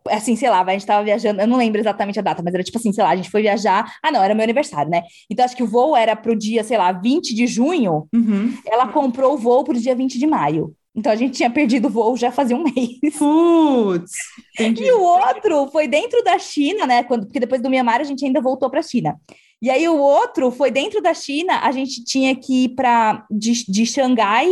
Assim, 0.08 0.36
sei 0.36 0.48
lá, 0.48 0.62
a 0.62 0.72
gente 0.72 0.86
tava 0.86 1.04
viajando, 1.04 1.40
eu 1.40 1.48
não 1.48 1.56
lembro 1.56 1.80
exatamente 1.80 2.18
a 2.18 2.22
data, 2.22 2.40
mas 2.42 2.54
era 2.54 2.62
tipo 2.62 2.78
assim, 2.78 2.92
sei 2.92 3.02
lá, 3.02 3.10
a 3.10 3.16
gente 3.16 3.30
foi 3.30 3.42
viajar. 3.42 3.96
Ah, 4.02 4.12
não, 4.12 4.22
era 4.22 4.34
meu 4.34 4.44
aniversário, 4.44 4.90
né? 4.90 5.02
Então 5.28 5.44
acho 5.44 5.56
que 5.56 5.64
o 5.64 5.66
voo 5.66 5.96
era 5.96 6.14
pro 6.14 6.36
dia, 6.36 6.62
sei 6.62 6.78
lá, 6.78 6.92
20 6.92 7.34
de 7.34 7.46
junho. 7.46 8.08
Uhum. 8.14 8.56
Ela 8.66 8.88
comprou 8.88 9.34
o 9.34 9.38
voo 9.38 9.64
pro 9.64 9.80
dia 9.80 9.96
20 9.96 10.18
de 10.18 10.26
maio. 10.26 10.74
Então 10.96 11.12
a 11.12 11.16
gente 11.16 11.36
tinha 11.36 11.50
perdido 11.50 11.88
o 11.88 11.90
voo 11.90 12.16
já 12.16 12.32
fazia 12.32 12.56
um 12.56 12.64
mês. 12.74 13.16
Putz! 13.18 14.12
Entendi. 14.54 14.84
E 14.84 14.92
o 14.92 15.02
outro 15.02 15.66
foi 15.68 15.86
dentro 15.86 16.22
da 16.24 16.38
China, 16.38 16.86
né? 16.86 17.02
Quando, 17.04 17.26
porque 17.26 17.40
depois 17.40 17.60
do 17.60 17.68
Mianmar 17.68 18.00
a 18.00 18.04
gente 18.04 18.24
ainda 18.24 18.40
voltou 18.40 18.70
para 18.70 18.80
a 18.80 18.82
China. 18.82 19.16
E 19.60 19.70
aí 19.70 19.88
o 19.88 19.96
outro 19.96 20.50
foi 20.50 20.70
dentro 20.70 21.00
da 21.02 21.14
China, 21.14 21.60
a 21.60 21.72
gente 21.72 22.04
tinha 22.04 22.34
que 22.34 22.64
ir 22.64 22.68
para 22.70 23.24
de, 23.30 23.64
de 23.70 23.86
Xangai 23.86 24.50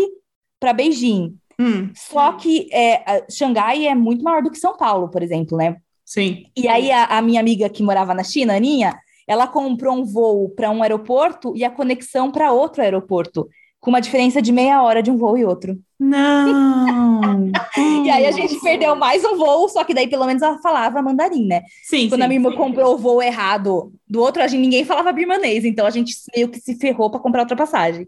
para 0.60 0.72
Beijing. 0.72 1.36
Hum, 1.60 1.90
Só 1.94 2.32
que 2.32 2.68
é, 2.72 3.24
Xangai 3.30 3.86
é 3.86 3.94
muito 3.94 4.24
maior 4.24 4.42
do 4.42 4.50
que 4.50 4.58
São 4.58 4.76
Paulo, 4.76 5.08
por 5.08 5.22
exemplo, 5.22 5.56
né? 5.56 5.76
sim. 6.04 6.46
E 6.56 6.68
aí 6.68 6.90
a, 6.90 7.04
a 7.04 7.22
minha 7.22 7.40
amiga 7.40 7.68
que 7.68 7.82
morava 7.82 8.12
na 8.12 8.24
China, 8.24 8.56
Aninha, 8.56 8.98
ela 9.26 9.46
comprou 9.46 9.94
um 9.94 10.04
voo 10.04 10.48
para 10.50 10.70
um 10.70 10.82
aeroporto 10.82 11.54
e 11.56 11.64
a 11.64 11.70
conexão 11.70 12.30
para 12.30 12.52
outro 12.52 12.82
aeroporto, 12.82 13.48
com 13.84 13.90
uma 13.90 14.00
diferença 14.00 14.40
de 14.40 14.50
meia 14.50 14.82
hora 14.82 15.02
de 15.02 15.10
um 15.10 15.16
voo 15.18 15.36
e 15.36 15.44
outro. 15.44 15.78
Não! 16.00 17.52
E 18.04 18.10
aí 18.10 18.26
a 18.26 18.30
gente 18.30 18.60
perdeu 18.60 18.94
mais 18.94 19.24
um 19.24 19.36
voo, 19.36 19.68
só 19.68 19.82
que 19.82 19.94
daí 19.94 20.06
pelo 20.08 20.26
menos 20.26 20.42
ela 20.42 20.58
falava 20.58 21.00
mandarim, 21.02 21.46
né? 21.46 21.62
Sim, 21.88 22.08
Quando 22.08 22.20
sim. 22.20 22.24
a 22.24 22.28
minha 22.28 22.38
irmã 22.38 22.54
comprou 22.54 22.94
o 22.94 22.98
voo 22.98 23.22
errado 23.22 23.92
do 24.06 24.20
outro, 24.20 24.42
a 24.42 24.46
gente, 24.46 24.60
ninguém 24.60 24.84
falava 24.84 25.10
birmanês, 25.12 25.64
então 25.64 25.86
a 25.86 25.90
gente 25.90 26.14
meio 26.34 26.48
que 26.48 26.60
se 26.60 26.76
ferrou 26.76 27.10
para 27.10 27.20
comprar 27.20 27.40
outra 27.40 27.56
passagem. 27.56 28.06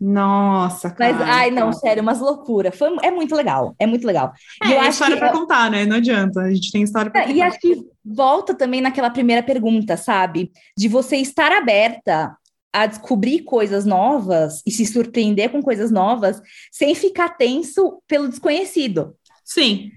Nossa, 0.00 0.90
cara. 0.90 1.12
Mas, 1.12 1.28
ai, 1.28 1.50
não, 1.50 1.72
sério, 1.72 2.02
umas 2.02 2.18
loucuras. 2.20 2.76
Foi, 2.76 2.88
é 3.02 3.10
muito 3.10 3.34
legal, 3.34 3.74
é 3.78 3.86
muito 3.86 4.06
legal. 4.06 4.32
É, 4.62 4.68
e 4.68 4.72
eu 4.72 4.76
é 4.76 4.80
acho 4.80 4.90
história 4.90 5.14
que, 5.16 5.20
pra 5.20 5.32
contar, 5.32 5.70
né? 5.70 5.84
Não 5.84 5.96
adianta. 5.96 6.40
A 6.40 6.50
gente 6.52 6.72
tem 6.72 6.82
história 6.82 7.10
pra 7.10 7.22
É, 7.22 7.30
e 7.30 7.34
contar. 7.34 7.46
acho 7.46 7.58
que 7.60 7.82
volta 8.04 8.54
também 8.54 8.80
naquela 8.80 9.10
primeira 9.10 9.42
pergunta, 9.42 9.96
sabe? 9.96 10.50
De 10.76 10.88
você 10.88 11.16
estar 11.16 11.52
aberta 11.52 12.36
a 12.76 12.84
descobrir 12.84 13.40
coisas 13.40 13.86
novas 13.86 14.62
e 14.66 14.70
se 14.70 14.84
surpreender 14.84 15.50
com 15.50 15.62
coisas 15.62 15.90
novas 15.90 16.42
sem 16.70 16.94
ficar 16.94 17.30
tenso 17.30 18.02
pelo 18.06 18.28
desconhecido. 18.28 19.16
Sim. 19.42 19.92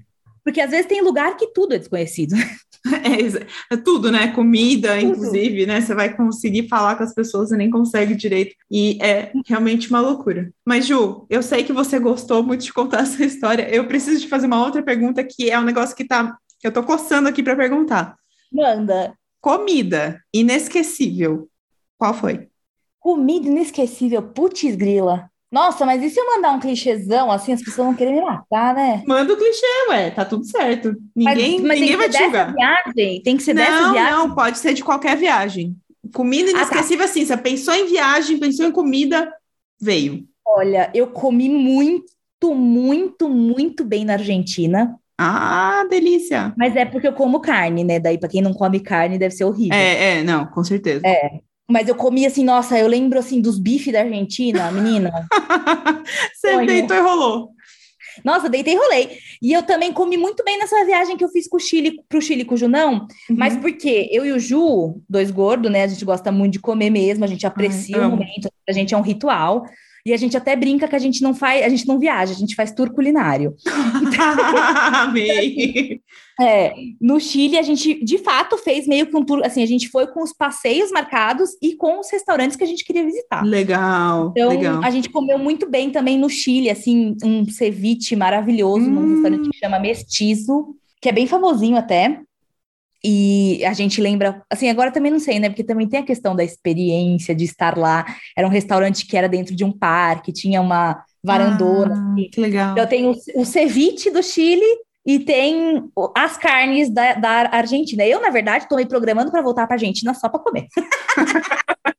Porque 0.45 0.61
às 0.61 0.71
vezes 0.71 0.85
tem 0.85 1.01
lugar 1.01 1.35
que 1.35 1.47
tudo 1.47 1.73
é 1.73 1.77
desconhecido. 1.77 2.35
É, 2.87 3.73
é 3.73 3.77
tudo, 3.77 4.09
né? 4.09 4.31
Comida, 4.31 4.97
Tudo. 4.97 5.11
inclusive, 5.11 5.65
né? 5.65 5.81
Você 5.81 5.93
vai 5.93 6.15
conseguir 6.15 6.69
falar 6.69 6.95
com 6.95 7.03
as 7.03 7.13
pessoas 7.13 7.51
e 7.51 7.57
nem 7.57 7.69
consegue 7.69 8.15
direito. 8.15 8.55
E 8.71 8.97
é 9.01 9.33
realmente 9.45 9.89
uma 9.89 9.99
loucura. 9.99 10.49
Mas, 10.65 10.87
Ju, 10.87 11.25
eu 11.29 11.43
sei 11.43 11.65
que 11.65 11.73
você 11.73 11.99
gostou 11.99 12.41
muito 12.41 12.63
de 12.63 12.71
contar 12.71 13.01
essa 13.03 13.21
história. 13.21 13.69
Eu 13.69 13.85
preciso 13.85 14.21
te 14.21 14.29
fazer 14.29 14.47
uma 14.47 14.63
outra 14.63 14.81
pergunta 14.81 15.21
que 15.25 15.51
é 15.51 15.59
um 15.59 15.65
negócio 15.65 15.93
que 15.93 16.07
tá. 16.07 16.37
Eu 16.63 16.71
tô 16.71 16.81
coçando 16.81 17.27
aqui 17.27 17.43
para 17.43 17.57
perguntar. 17.57 18.15
Manda. 18.49 19.13
Comida 19.41 20.23
inesquecível. 20.33 21.49
Qual 21.97 22.13
foi? 22.13 22.47
Comida 22.99 23.47
inesquecível, 23.47 24.21
putz 24.21 24.75
grila. 24.75 25.29
Nossa, 25.51 25.83
mas 25.85 26.03
e 26.03 26.09
se 26.11 26.19
eu 26.19 26.25
mandar 26.27 26.51
um 26.51 26.59
clichêzão 26.59 27.31
assim, 27.31 27.53
as 27.53 27.59
pessoas 27.63 27.87
vão 27.87 27.95
querer 27.95 28.11
me 28.11 28.21
matar, 28.21 28.75
né? 28.75 29.03
Manda 29.07 29.33
o 29.33 29.37
clichê, 29.37 29.65
ué, 29.89 30.11
tá 30.11 30.23
tudo 30.23 30.45
certo. 30.45 30.93
Ninguém, 31.15 31.57
mas, 31.59 31.67
mas 31.69 31.79
ninguém 31.79 31.97
vai 31.97 32.09
te 32.09 32.17
julgar. 32.19 32.45
dessa 32.53 32.55
viagem? 32.55 33.21
Tem 33.23 33.35
que 33.37 33.41
ser 33.43 33.53
dessa 33.55 33.81
Não, 33.81 33.91
viagem? 33.93 34.11
não, 34.13 34.35
pode 34.35 34.59
ser 34.59 34.73
de 34.73 34.83
qualquer 34.83 35.17
viagem. 35.17 35.75
Comida 36.13 36.49
Ah, 36.49 36.53
tá. 36.53 36.57
inesquecível, 36.59 37.05
assim, 37.05 37.25
você 37.25 37.35
pensou 37.37 37.73
em 37.73 37.87
viagem, 37.87 38.37
pensou 38.39 38.65
em 38.67 38.71
comida, 38.71 39.33
veio. 39.81 40.25
Olha, 40.45 40.91
eu 40.93 41.07
comi 41.07 41.49
muito, 41.49 42.05
muito, 42.53 43.27
muito 43.27 43.83
bem 43.83 44.05
na 44.05 44.13
Argentina, 44.13 44.95
Ah, 45.17 45.83
delícia. 45.89 46.53
mas 46.57 46.75
é 46.75 46.85
porque 46.85 47.07
eu 47.07 47.13
como 47.13 47.39
carne, 47.41 47.83
né? 47.83 47.99
Daí, 47.99 48.17
pra 48.19 48.29
quem 48.29 48.41
não 48.41 48.53
come 48.53 48.79
carne, 48.79 49.17
deve 49.17 49.33
ser 49.33 49.45
horrível. 49.45 49.75
É, 49.77 50.19
é, 50.19 50.23
não, 50.23 50.45
com 50.45 50.63
certeza. 50.63 51.05
É. 51.07 51.39
Mas 51.69 51.87
eu 51.87 51.95
comi 51.95 52.25
assim, 52.25 52.43
nossa, 52.43 52.77
eu 52.79 52.87
lembro 52.87 53.19
assim 53.19 53.39
dos 53.39 53.59
bifes 53.59 53.93
da 53.93 54.01
Argentina, 54.01 54.71
menina. 54.71 55.11
Você 56.35 56.53
Sonho. 56.53 56.65
deitou 56.67 56.97
e 56.97 56.99
rolou. 56.99 57.49
Nossa, 58.23 58.49
deitei 58.49 58.73
e 58.73 58.77
rolei. 58.77 59.17
E 59.41 59.53
eu 59.53 59.63
também 59.63 59.93
comi 59.93 60.17
muito 60.17 60.43
bem 60.43 60.57
nessa 60.57 60.83
viagem 60.83 61.15
que 61.15 61.23
eu 61.23 61.29
fiz 61.29 61.47
com 61.47 61.57
o 61.57 61.59
Chile, 61.59 62.01
pro 62.09 62.21
Chile 62.21 62.43
com 62.43 62.55
o 62.55 62.57
Junão. 62.57 63.07
Mas 63.29 63.53
Uhum. 63.53 63.61
porque 63.61 64.09
eu 64.11 64.25
e 64.25 64.31
o 64.33 64.39
Ju, 64.39 64.99
dois 65.07 65.31
gordos, 65.31 65.71
né? 65.71 65.83
A 65.83 65.87
gente 65.87 66.03
gosta 66.03 66.31
muito 66.31 66.53
de 66.53 66.59
comer 66.59 66.89
mesmo, 66.89 67.23
a 67.23 67.27
gente 67.27 67.45
aprecia 67.47 67.97
o 67.97 68.01
amo. 68.03 68.17
momento, 68.17 68.49
a 68.67 68.71
gente 68.73 68.93
é 68.93 68.97
um 68.97 69.01
ritual. 69.01 69.63
E 70.09 70.13
a 70.13 70.17
gente 70.17 70.35
até 70.35 70.55
brinca 70.55 70.87
que 70.87 70.95
a 70.95 70.99
gente 70.99 71.21
não 71.21 71.33
faz, 71.35 71.63
a 71.63 71.69
gente 71.69 71.87
não 71.87 71.99
viaja, 71.99 72.33
a 72.33 72.35
gente 72.35 72.55
faz 72.55 72.71
tour 72.71 72.91
culinário. 72.91 73.55
Amei. 74.93 76.01
É, 76.41 76.73
no 77.01 77.19
Chile 77.19 77.57
a 77.57 77.61
gente 77.61 78.03
de 78.03 78.17
fato 78.17 78.57
fez 78.57 78.87
meio 78.87 79.05
que 79.07 79.15
um 79.15 79.23
tour, 79.23 79.41
assim, 79.43 79.61
a 79.61 79.65
gente 79.67 79.89
foi 79.89 80.07
com 80.07 80.23
os 80.23 80.31
passeios 80.33 80.89
marcados 80.91 81.51
e 81.61 81.75
com 81.75 81.99
os 81.99 82.09
restaurantes 82.11 82.55
que 82.55 82.63
a 82.63 82.67
gente 82.67 82.85
queria 82.85 83.03
visitar. 83.03 83.43
Legal, 83.43 84.31
Então, 84.35 84.49
legal. 84.49 84.81
a 84.83 84.89
gente 84.89 85.09
comeu 85.09 85.37
muito 85.37 85.69
bem 85.69 85.89
também 85.89 86.17
no 86.17 86.29
Chile, 86.29 86.69
assim, 86.69 87.15
um 87.23 87.45
ceviche 87.49 88.15
maravilhoso 88.15 88.89
num 88.89 89.01
Hum. 89.01 89.13
restaurante 89.15 89.49
que 89.49 89.57
chama 89.57 89.79
Mestizo, 89.79 90.75
que 91.01 91.09
é 91.09 91.11
bem 91.11 91.27
famosinho 91.27 91.77
até. 91.77 92.21
E 93.03 93.63
a 93.65 93.73
gente 93.73 94.01
lembra, 94.01 94.41
assim, 94.49 94.69
agora 94.69 94.91
também 94.91 95.11
não 95.11 95.19
sei, 95.19 95.39
né? 95.39 95.49
Porque 95.49 95.63
também 95.63 95.87
tem 95.87 96.01
a 96.01 96.05
questão 96.05 96.35
da 96.35 96.43
experiência 96.43 97.33
de 97.33 97.45
estar 97.45 97.77
lá. 97.77 98.05
Era 98.37 98.47
um 98.47 98.51
restaurante 98.51 99.05
que 99.05 99.15
era 99.15 99.29
dentro 99.29 99.55
de 99.55 99.63
um 99.63 99.71
parque, 99.71 100.33
tinha 100.33 100.61
uma 100.61 101.01
varandona. 101.23 101.95
Ah, 101.95 102.13
assim. 102.13 102.29
que 102.29 102.41
legal. 102.41 102.71
Então 102.73 102.87
tem 102.87 103.05
o, 103.05 103.15
o 103.35 103.45
ceviche 103.45 104.11
do 104.11 104.21
Chile 104.21 104.65
e 105.05 105.19
tem 105.19 105.89
as 106.15 106.37
carnes 106.37 106.89
da, 106.89 107.13
da 107.13 107.49
Argentina. 107.51 108.05
Eu, 108.05 108.21
na 108.21 108.29
verdade, 108.29 108.65
estou 108.65 108.77
me 108.77 108.85
programando 108.85 109.31
para 109.31 109.41
voltar 109.41 109.65
para 109.65 109.75
Argentina 109.75 110.13
só 110.13 110.27
para 110.27 110.39
comer. 110.39 110.67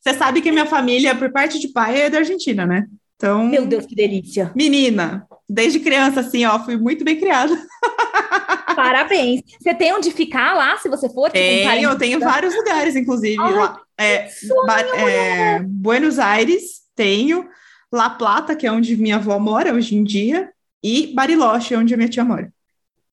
Você 0.00 0.14
sabe 0.14 0.42
que 0.42 0.50
minha 0.50 0.66
família, 0.66 1.14
por 1.14 1.30
parte 1.32 1.58
de 1.60 1.68
pai, 1.68 2.02
é 2.02 2.10
da 2.10 2.18
Argentina, 2.18 2.66
né? 2.66 2.86
Então, 3.16 3.46
Meu 3.46 3.64
Deus, 3.64 3.86
que 3.86 3.94
delícia! 3.94 4.50
menina, 4.54 5.24
desde 5.48 5.78
criança, 5.78 6.20
assim, 6.20 6.44
ó, 6.44 6.58
fui 6.64 6.76
muito 6.76 7.04
bem 7.04 7.18
criada. 7.18 7.54
Parabéns. 8.74 9.40
Você 9.60 9.74
tem 9.74 9.92
onde 9.92 10.10
ficar 10.10 10.54
lá, 10.54 10.76
se 10.78 10.88
você 10.88 11.08
for? 11.08 11.30
tipo, 11.30 11.38
um 11.38 11.42
Tenho, 11.42 11.64
parente? 11.68 11.84
eu 11.84 11.98
tenho 11.98 12.20
vários 12.20 12.54
lugares, 12.54 12.96
inclusive. 12.96 13.40
Ai, 13.40 13.52
lá. 13.54 13.80
É, 13.98 14.28
sonho, 14.28 14.94
é, 15.08 15.60
Buenos 15.64 16.18
Aires, 16.18 16.80
tenho. 16.94 17.46
La 17.92 18.10
Plata, 18.10 18.56
que 18.56 18.66
é 18.66 18.72
onde 18.72 18.96
minha 18.96 19.16
avó 19.16 19.38
mora 19.38 19.72
hoje 19.74 19.94
em 19.96 20.02
dia. 20.04 20.50
E 20.82 21.12
Bariloche, 21.14 21.76
onde 21.76 21.94
a 21.94 21.96
minha 21.96 22.08
tia 22.08 22.24
mora. 22.24 22.52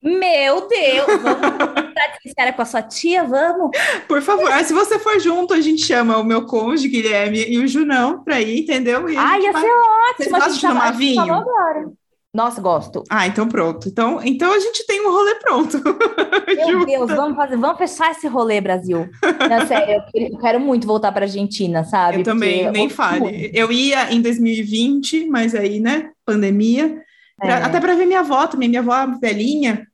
Meu 0.02 0.68
Deus! 0.68 1.06
Vamos 1.22 2.18
sincera 2.24 2.54
com 2.54 2.62
a 2.62 2.66
sua 2.66 2.82
tia? 2.82 3.24
Vamos? 3.26 3.72
Por 4.08 4.22
favor, 4.22 4.50
se 4.64 4.72
você 4.74 4.98
for 4.98 5.20
junto, 5.20 5.54
a 5.54 5.60
gente 5.60 5.86
chama 5.86 6.18
o 6.18 6.24
meu 6.24 6.46
cônjuge, 6.46 6.88
Guilherme, 6.88 7.44
e 7.50 7.58
o 7.60 7.68
Junão 7.68 8.24
pra 8.24 8.40
ir, 8.40 8.62
entendeu? 8.62 9.10
E 9.10 9.18
Ai, 9.18 9.42
ia 9.42 9.52
vai- 9.52 9.62
ser 9.62 9.68
Vocês 9.68 10.28
ótimo. 10.32 10.36
A 10.36 10.40
gostam 10.40 10.56
de 10.56 10.62
tomar 10.62 10.92
vinho? 10.94 11.16
falou 11.16 11.36
agora. 11.42 11.92
Nossa, 12.34 12.62
gosto. 12.62 13.04
Ah, 13.10 13.26
então 13.26 13.48
pronto. 13.48 13.88
Então, 13.90 14.22
então 14.24 14.54
a 14.54 14.60
gente 14.60 14.86
tem 14.86 15.02
um 15.06 15.12
rolê 15.12 15.36
pronto. 15.36 15.82
Meu. 16.48 16.86
Deus, 16.86 17.08
vamos 17.12 17.36
fazer, 17.36 17.58
vamos 17.58 17.78
fechar 17.78 18.12
esse 18.12 18.28
rolê, 18.28 18.62
Brasil. 18.62 19.10
Não, 19.50 19.66
sério, 19.68 20.04
eu 20.14 20.38
quero 20.38 20.60
muito 20.60 20.86
voltar 20.86 21.12
para 21.12 21.26
Argentina, 21.26 21.84
sabe? 21.84 22.20
Eu 22.20 22.24
também, 22.24 22.66
Porque 22.66 22.72
nem 22.72 22.84
eu- 22.84 22.90
fale. 22.92 23.52
Eu 23.54 23.72
ia 23.72 24.14
em 24.14 24.22
2020, 24.22 25.26
mas 25.28 25.56
aí, 25.56 25.80
né, 25.80 26.12
pandemia. 26.26 27.02
Pra- 27.38 27.60
É. 27.60 27.64
Até 27.64 27.80
para 27.80 27.96
ver 27.96 28.06
minha 28.06 28.20
avó 28.20 28.46
também. 28.46 28.70
Minha 28.70 28.82
avó 28.82 28.94
é 28.96 29.08
velhinha, 29.20 29.88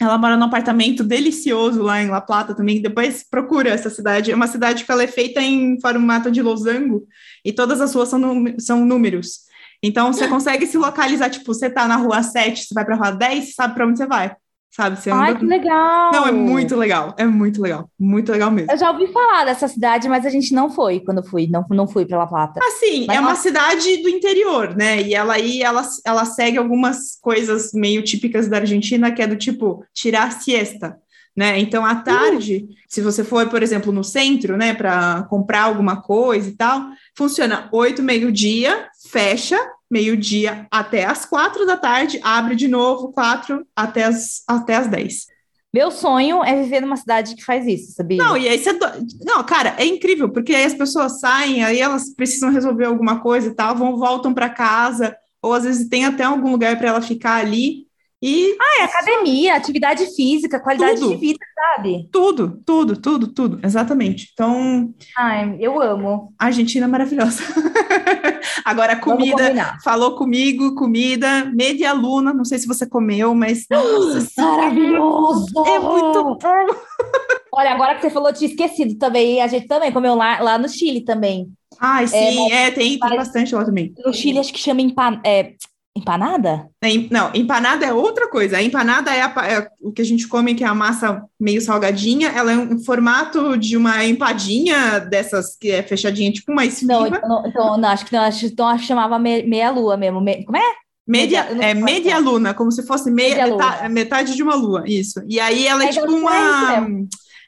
ela 0.00 0.16
mora 0.16 0.36
num 0.36 0.44
apartamento 0.44 1.04
delicioso 1.04 1.82
lá 1.82 2.02
em 2.02 2.08
La 2.08 2.20
Plata 2.22 2.54
também. 2.54 2.80
Depois 2.80 3.22
procura 3.28 3.68
essa 3.68 3.90
cidade. 3.90 4.30
É 4.30 4.34
uma 4.34 4.46
cidade 4.46 4.84
que 4.84 4.90
ela 4.92 5.02
é 5.02 5.06
feita 5.08 5.42
em 5.42 5.78
formato 5.80 6.30
de 6.30 6.40
losango 6.40 7.06
e 7.44 7.52
todas 7.52 7.80
as 7.82 7.94
ruas 7.94 8.08
são, 8.08 8.20
são 8.58 8.84
números. 8.86 9.45
Então 9.82 10.12
você 10.12 10.26
consegue 10.28 10.66
se 10.66 10.76
localizar, 10.78 11.30
tipo, 11.30 11.52
você 11.52 11.68
tá 11.70 11.86
na 11.86 11.96
rua 11.96 12.22
7, 12.22 12.64
você 12.64 12.74
vai 12.74 12.84
pra 12.84 12.96
rua 12.96 13.10
10, 13.10 13.44
você 13.46 13.52
sabe 13.52 13.74
pra 13.74 13.86
onde 13.86 13.98
você 13.98 14.06
vai. 14.06 14.34
Sabe? 14.70 15.00
Você 15.00 15.10
Ai, 15.10 15.30
anda- 15.30 15.40
que 15.40 15.46
legal! 15.46 16.12
Não, 16.12 16.26
é 16.26 16.32
muito 16.32 16.76
legal. 16.76 17.14
É 17.16 17.24
muito 17.24 17.62
legal. 17.62 17.88
Muito 17.98 18.30
legal 18.30 18.50
mesmo. 18.50 18.70
Eu 18.70 18.76
já 18.76 18.90
ouvi 18.90 19.06
falar 19.10 19.46
dessa 19.46 19.66
cidade, 19.68 20.06
mas 20.06 20.26
a 20.26 20.28
gente 20.28 20.52
não 20.52 20.68
foi 20.68 21.00
quando 21.00 21.24
fui. 21.24 21.46
Não, 21.46 21.64
não 21.70 21.88
fui 21.88 22.04
para 22.04 22.18
La 22.18 22.26
Plata. 22.26 22.60
Assim, 22.62 23.06
Mas 23.06 23.16
é 23.16 23.20
uma 23.20 23.30
nossa. 23.30 23.42
cidade 23.42 24.02
do 24.02 24.08
interior, 24.10 24.76
né? 24.76 25.00
E 25.00 25.14
ela 25.14 25.32
aí, 25.34 25.62
ela, 25.62 25.82
ela 26.04 26.26
segue 26.26 26.58
algumas 26.58 27.16
coisas 27.22 27.70
meio 27.72 28.02
típicas 28.02 28.48
da 28.48 28.58
Argentina, 28.58 29.10
que 29.10 29.22
é 29.22 29.26
do 29.26 29.36
tipo 29.36 29.82
tirar 29.94 30.30
siesta, 30.32 30.98
né? 31.36 31.58
Então, 31.60 31.84
à 31.84 31.94
tarde, 31.96 32.66
se 32.88 33.00
você 33.00 33.22
for, 33.22 33.48
por 33.48 33.62
exemplo, 33.62 33.92
no 33.92 34.02
centro, 34.02 34.56
né, 34.56 34.72
para 34.74 35.24
comprar 35.24 35.64
alguma 35.64 36.00
coisa 36.00 36.48
e 36.48 36.52
tal, 36.52 36.86
funciona 37.16 37.68
oito, 37.72 38.02
meio-dia, 38.02 38.88
fecha, 39.10 39.58
meio-dia 39.90 40.66
até 40.70 41.04
as 41.04 41.24
quatro 41.26 41.66
da 41.66 41.76
tarde, 41.76 42.18
abre 42.22 42.56
de 42.56 42.68
novo, 42.68 43.12
quatro 43.12 43.66
até 43.76 44.04
as, 44.04 44.42
até 44.48 44.74
as 44.76 44.86
dez. 44.88 45.26
Meu 45.72 45.90
sonho 45.90 46.42
é 46.42 46.62
viver 46.62 46.80
numa 46.80 46.96
cidade 46.96 47.34
que 47.34 47.44
faz 47.44 47.66
isso, 47.66 47.92
sabia? 47.92 48.16
Não, 48.16 48.34
e 48.36 48.48
aí 48.48 48.58
você. 48.58 48.72
do- 48.72 48.86
Não, 49.26 49.44
cara, 49.44 49.74
é 49.78 49.84
incrível, 49.84 50.30
porque 50.30 50.54
aí 50.54 50.64
as 50.64 50.72
pessoas 50.72 51.20
saem, 51.20 51.62
aí 51.62 51.80
elas 51.80 52.14
precisam 52.14 52.50
resolver 52.50 52.86
alguma 52.86 53.20
coisa 53.20 53.48
e 53.48 53.54
tal, 53.54 53.76
vão, 53.76 53.98
voltam 53.98 54.32
para 54.32 54.48
casa, 54.48 55.14
ou 55.42 55.52
às 55.52 55.64
vezes 55.64 55.88
tem 55.88 56.06
até 56.06 56.24
algum 56.24 56.50
lugar 56.50 56.78
para 56.78 56.88
ela 56.88 57.02
ficar 57.02 57.34
ali. 57.36 57.85
E 58.28 58.56
É 58.80 58.82
academia, 58.84 59.54
atividade 59.54 60.04
física, 60.16 60.58
qualidade 60.58 60.98
Tudo. 60.98 61.10
de 61.12 61.16
vida, 61.16 61.38
sabe? 61.54 62.08
tudo, 62.10 62.60
tudo, 62.66 62.96
tudo, 63.00 63.28
tudo, 63.28 63.60
exatamente. 63.64 64.30
Então, 64.32 64.92
Ai, 65.16 65.56
eu 65.60 65.80
amo. 65.80 66.32
a 66.38 66.46
Argentina 66.46 66.86
é 66.86 66.88
maravilhosa. 66.88 67.40
Agora, 68.64 68.96
comida, 68.96 69.76
falou 69.84 70.16
comigo, 70.16 70.74
comida, 70.74 71.44
media 71.54 71.92
luna, 71.92 72.32
não 72.32 72.44
sei 72.44 72.58
se 72.58 72.66
você 72.66 72.84
comeu, 72.88 73.34
mas 73.34 73.64
nossa, 73.70 74.26
Maravilhoso! 74.42 75.46
é 75.66 75.78
muito 75.78 76.24
bom. 76.24 76.38
Olha, 77.54 77.70
agora 77.72 77.94
que 77.94 78.02
você 78.02 78.10
falou, 78.10 78.28
eu 78.30 78.34
tinha 78.34 78.50
esquecido 78.50 78.96
também. 78.98 79.40
A 79.40 79.46
gente 79.46 79.66
também 79.66 79.90
comeu 79.92 80.14
lá, 80.14 80.40
lá 80.40 80.58
no 80.58 80.68
Chile 80.68 81.02
também. 81.04 81.46
Ai, 81.80 82.06
sim, 82.06 82.50
é, 82.52 82.70
tem, 82.70 82.90
tem 82.90 82.98
mas- 82.98 83.16
bastante 83.16 83.54
lá 83.54 83.64
também. 83.64 83.94
No 84.04 84.12
Chile, 84.12 84.38
acho 84.38 84.52
que 84.52 84.58
chama 84.58 84.82
empa- 84.82 85.20
é, 85.24 85.54
empanada? 85.96 86.68
É, 86.82 86.88
Não, 87.10 87.30
empanada 87.34 87.84
é 87.86 87.92
outra 87.92 88.28
coisa. 88.28 88.56
A 88.58 88.62
empanada 88.62 89.10
é, 89.14 89.22
a 89.22 89.32
é 89.48 89.68
o 89.80 89.92
que 89.92 90.02
a 90.02 90.04
gente 90.04 90.28
come, 90.28 90.54
que 90.54 90.62
é 90.62 90.66
a 90.66 90.74
massa 90.74 91.22
meio 91.40 91.60
salgadinha. 91.60 92.28
Ela 92.28 92.52
é 92.52 92.56
um 92.56 92.78
formato 92.84 93.56
de 93.56 93.76
uma 93.76 94.04
empadinha 94.04 94.98
dessas 95.00 95.56
que 95.56 95.70
é 95.70 95.82
fechadinha, 95.82 96.30
tipo 96.32 96.52
uma 96.52 96.62
Não, 96.62 96.68
esfirra. 96.68 97.08
então, 97.08 97.28
não, 97.28 97.46
então, 97.46 97.76
não, 97.78 97.88
acho 97.88 98.04
que 98.06 98.12
não, 98.12 98.20
acho, 98.22 98.46
então 98.46 98.66
acho 98.68 98.82
que 98.82 98.88
chamava 98.88 99.18
me- 99.18 99.42
meia-lua 99.44 99.96
mesmo. 99.96 100.20
Me- 100.20 100.44
como 100.44 100.56
é? 100.56 100.62
Media, 101.08 101.40
é 101.60 101.72
sei 101.72 101.74
media 101.74 102.16
falar. 102.16 102.24
luna, 102.30 102.52
como 102.54 102.72
se 102.72 102.84
fosse 102.84 103.10
meia, 103.12 103.36
Media 103.36 103.46
meta- 103.56 103.76
luna. 103.76 103.88
metade 103.88 104.34
de 104.34 104.42
uma 104.42 104.56
lua, 104.56 104.82
isso. 104.86 105.22
E 105.28 105.38
aí 105.38 105.64
ela 105.64 105.84
é 105.84 105.86
Aí 105.86 105.92
tipo 105.92 106.06
então, 106.10 106.28
é 106.28 106.80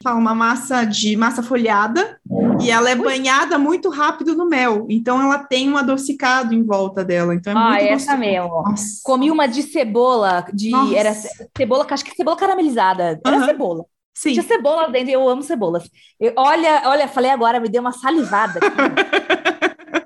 uma, 0.03 0.11
fala, 0.11 0.15
uma 0.19 0.35
massa 0.35 0.85
de 0.85 1.15
massa 1.15 1.43
folhada 1.43 2.19
e 2.61 2.71
ela 2.71 2.89
é 2.89 2.95
banhada 2.95 3.57
muito 3.57 3.89
rápido 3.89 4.35
no 4.35 4.47
mel. 4.47 4.85
Então 4.89 5.21
ela 5.21 5.39
tem 5.39 5.69
um 5.69 5.77
adocicado 5.77 6.53
em 6.53 6.63
volta 6.63 7.03
dela. 7.03 7.35
Então 7.35 7.53
é 7.53 7.55
ah, 7.55 7.69
muito 7.69 7.83
essa 7.83 8.15
gostoso. 8.15 8.17
mesmo. 8.19 8.49
Nossa. 8.63 8.85
Comi 9.03 9.31
uma 9.31 9.47
de 9.47 9.63
cebola, 9.63 10.45
de 10.53 10.69
Nossa. 10.71 10.95
era 10.95 11.13
ce- 11.13 11.49
cebola, 11.55 11.85
acho 11.89 12.05
que 12.05 12.15
cebola 12.15 12.37
caramelizada. 12.37 13.19
Era 13.25 13.37
Aham. 13.37 13.45
cebola. 13.45 13.85
Sim. 14.13 14.31
Tinha 14.33 14.43
cebola 14.43 14.89
dentro, 14.89 15.11
eu 15.11 15.27
amo 15.29 15.41
cebolas. 15.41 15.89
Eu- 16.19 16.33
olha, 16.37 16.81
olha, 16.85 17.07
falei 17.07 17.31
agora, 17.31 17.59
me 17.59 17.69
deu 17.69 17.81
uma 17.81 17.91
salivada. 17.93 18.59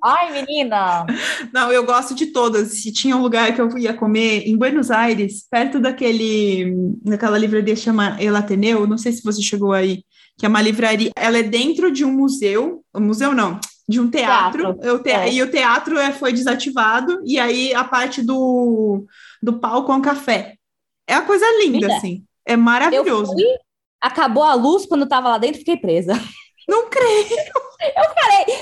Ai, 0.03 0.33
menina. 0.33 1.05
Não, 1.53 1.71
eu 1.71 1.85
gosto 1.85 2.13
de 2.13 2.27
todas. 2.27 2.81
Se 2.81 2.91
tinha 2.91 3.15
um 3.15 3.21
lugar 3.21 3.53
que 3.55 3.61
eu 3.61 3.77
ia 3.77 3.93
comer 3.93 4.47
em 4.47 4.57
Buenos 4.57 4.91
Aires, 4.91 5.45
perto 5.49 5.79
daquele, 5.79 6.73
daquela 7.03 7.37
livraria 7.37 7.73
que 7.73 7.79
chama 7.79 8.17
El 8.21 8.35
Ateneu, 8.35 8.85
não 8.85 8.97
sei 8.97 9.13
se 9.13 9.23
você 9.23 9.41
chegou 9.41 9.71
aí, 9.71 10.03
que 10.37 10.45
é 10.45 10.49
uma 10.49 10.61
livraria. 10.61 11.11
Ela 11.15 11.37
é 11.37 11.43
dentro 11.43 11.89
de 11.91 12.03
um 12.03 12.11
museu, 12.11 12.83
um 12.93 12.99
museu 12.99 13.33
não, 13.33 13.59
de 13.87 13.99
um 14.01 14.09
teatro. 14.09 14.73
Teatro, 14.75 15.03
te- 15.03 15.09
é. 15.11 15.31
E 15.33 15.41
o 15.41 15.49
teatro 15.49 15.97
é, 15.97 16.11
foi 16.11 16.33
desativado, 16.33 17.21
e 17.25 17.39
aí 17.39 17.73
a 17.73 17.83
parte 17.85 18.21
do, 18.21 19.05
do 19.41 19.53
palco 19.59 19.91
é 19.91 19.95
um 19.95 20.01
café. 20.01 20.55
É 21.07 21.15
uma 21.17 21.25
coisa 21.25 21.45
linda, 21.63 21.87
assim. 21.95 22.23
É 22.45 22.55
Eu 22.55 22.57
maravilhoso. 22.57 23.31
fui, 23.31 23.43
acabou 24.01 24.43
a 24.43 24.53
luz 24.53 24.85
quando 24.85 25.01
eu 25.03 25.07
tava 25.09 25.29
lá 25.29 25.37
dentro, 25.37 25.59
fiquei 25.59 25.77
presa. 25.77 26.13
Não 26.67 26.87
creio. 26.89 27.27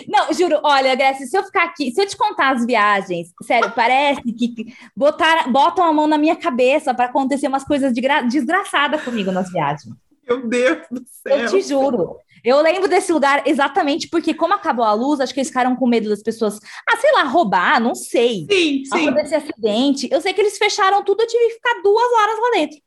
Não, 0.08 0.34
juro, 0.34 0.60
olha, 0.64 0.96
Grécia, 0.96 1.26
se 1.26 1.38
eu 1.38 1.44
ficar 1.44 1.64
aqui, 1.66 1.92
se 1.92 2.02
eu 2.02 2.08
te 2.08 2.18
contar 2.18 2.56
as 2.56 2.66
viagens, 2.66 3.30
sério, 3.44 3.72
parece 3.76 4.22
que 4.24 4.74
botar, 4.96 5.48
botam 5.50 5.86
a 5.86 5.94
mão 5.94 6.08
na 6.08 6.18
minha 6.18 6.36
cabeça 6.36 6.94
para 6.94 7.06
acontecer 7.06 7.48
umas 7.48 7.64
coisas 7.64 7.94
de 7.94 8.02
gra- 8.02 8.22
desgraçadas 8.22 9.02
comigo 9.04 9.32
nas 9.32 9.52
viagens. 9.52 9.94
Meu 10.28 10.48
Deus 10.48 10.80
do 10.90 11.02
céu. 11.06 11.38
Eu 11.38 11.50
te 11.50 11.62
juro. 11.62 12.18
Eu 12.44 12.60
lembro 12.62 12.88
desse 12.90 13.12
lugar 13.14 13.44
exatamente 13.48 14.08
porque, 14.10 14.34
como 14.34 14.56
acabou 14.56 14.84
a 14.84 14.94
luz, 14.94 15.20
acho 15.20 15.32
que 15.32 15.40
eles 15.40 15.50
ficaram 15.50 15.76
com 15.76 15.86
medo 15.88 16.10
das 16.10 16.24
pessoas, 16.24 16.60
ah, 16.90 16.98
sei 16.98 17.12
lá, 17.12 17.24
roubar, 17.24 17.80
não 17.80 17.94
sei. 17.94 18.48
Sim, 18.50 18.84
sim. 18.86 19.08
Acontecer 19.10 19.36
acidente. 19.36 20.10
Eu 20.12 20.20
sei 20.22 20.34
que 20.34 20.42
eles 20.42 20.58
fecharam 20.58 21.04
tudo, 21.04 21.22
eu 21.22 21.28
tive 21.28 21.48
que 21.50 21.54
ficar 21.56 21.82
duas 21.84 22.12
horas 22.14 22.40
lá 22.42 22.50
dentro. 22.56 22.78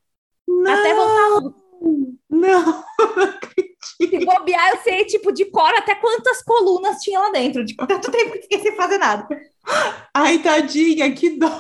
Não, 0.49 0.73
Até 0.73 0.95
voltar 0.95 1.53
não, 2.29 2.85
não 3.17 3.23
acredito. 3.23 3.74
Se 3.85 4.25
bobear, 4.25 4.71
eu 4.71 4.79
sei, 4.83 5.05
tipo, 5.05 5.33
de 5.33 5.45
cor 5.47 5.73
até 5.75 5.95
quantas 5.95 6.43
colunas 6.43 7.01
tinha 7.01 7.19
lá 7.21 7.31
dentro. 7.31 7.65
De 7.65 7.75
tanto 7.77 8.11
tempo 8.11 8.33
que 8.33 8.43
fiquei 8.43 8.61
sem 8.61 8.77
fazer 8.77 8.99
nada. 8.99 9.27
Ai, 10.13 10.39
tadinha, 10.39 11.11
que 11.13 11.31
dó. 11.31 11.51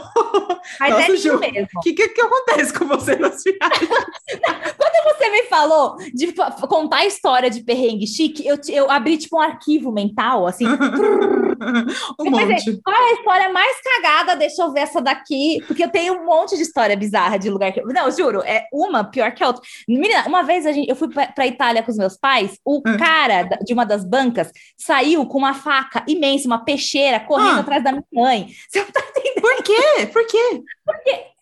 Mas 0.78 0.90
Nossa, 0.90 1.12
é 1.12 1.16
Ju, 1.16 1.28
lindo 1.32 1.40
mesmo. 1.40 1.68
O 1.76 1.80
que, 1.80 1.92
que, 1.94 2.08
que 2.10 2.20
acontece 2.20 2.72
com 2.72 2.86
você 2.86 3.16
nas 3.16 3.42
viagens? 3.42 3.88
Quando 4.76 5.16
você 5.16 5.30
me 5.30 5.42
falou 5.44 5.96
de 6.12 6.32
contar 6.68 6.98
a 6.98 7.06
história 7.06 7.50
de 7.50 7.62
perrengue 7.62 8.06
chique, 8.06 8.46
eu, 8.46 8.58
eu 8.68 8.90
abri, 8.90 9.16
tipo, 9.16 9.36
um 9.36 9.40
arquivo 9.40 9.90
mental, 9.90 10.46
assim. 10.46 10.66
um 12.20 12.26
Eu 12.26 12.32
pensei, 12.32 12.72
monte. 12.72 12.82
Qual 12.82 12.96
é 12.96 13.10
a 13.10 13.12
história 13.14 13.48
mais 13.48 13.76
cagada? 13.82 14.36
Deixa 14.36 14.62
eu 14.62 14.72
ver 14.72 14.80
essa 14.80 15.00
daqui. 15.00 15.62
Porque 15.66 15.84
eu 15.84 15.90
tenho 15.90 16.14
um 16.14 16.24
monte 16.26 16.56
de 16.56 16.62
história 16.62 16.96
bizarra 16.96 17.38
de 17.38 17.48
lugar 17.50 17.72
que. 17.72 17.80
eu- 17.80 17.86
Não, 17.86 18.10
juro, 18.10 18.42
é 18.42 18.66
uma 18.72 19.02
pior 19.04 19.32
que 19.32 19.42
a 19.42 19.48
outra. 19.48 19.62
Menina, 19.88 20.24
uma 20.26 20.42
vez 20.42 20.66
a 20.66 20.72
gente, 20.72 20.88
eu 20.88 20.96
fui 20.96 21.08
pra, 21.08 21.26
pra 21.28 21.46
Itália 21.46 21.82
com 21.82 21.90
os 21.90 21.96
meus 21.96 22.13
pais, 22.16 22.58
o 22.64 22.78
Hum. 22.78 22.96
cara 22.98 23.42
de 23.64 23.72
uma 23.72 23.84
das 23.84 24.04
bancas 24.04 24.50
saiu 24.76 25.26
com 25.26 25.38
uma 25.38 25.54
faca 25.54 26.04
imensa, 26.06 26.46
uma 26.46 26.64
peixeira, 26.64 27.20
correndo 27.20 27.56
Ah. 27.58 27.60
atrás 27.60 27.82
da 27.84 27.92
minha 27.92 28.04
mãe. 28.12 28.48
Você 28.68 28.80
não 28.80 28.90
tá 28.90 29.00
entendendo? 29.08 29.40
Por 29.42 29.62
quê? 29.62 30.06
Por 30.12 30.26
quê? 30.26 30.62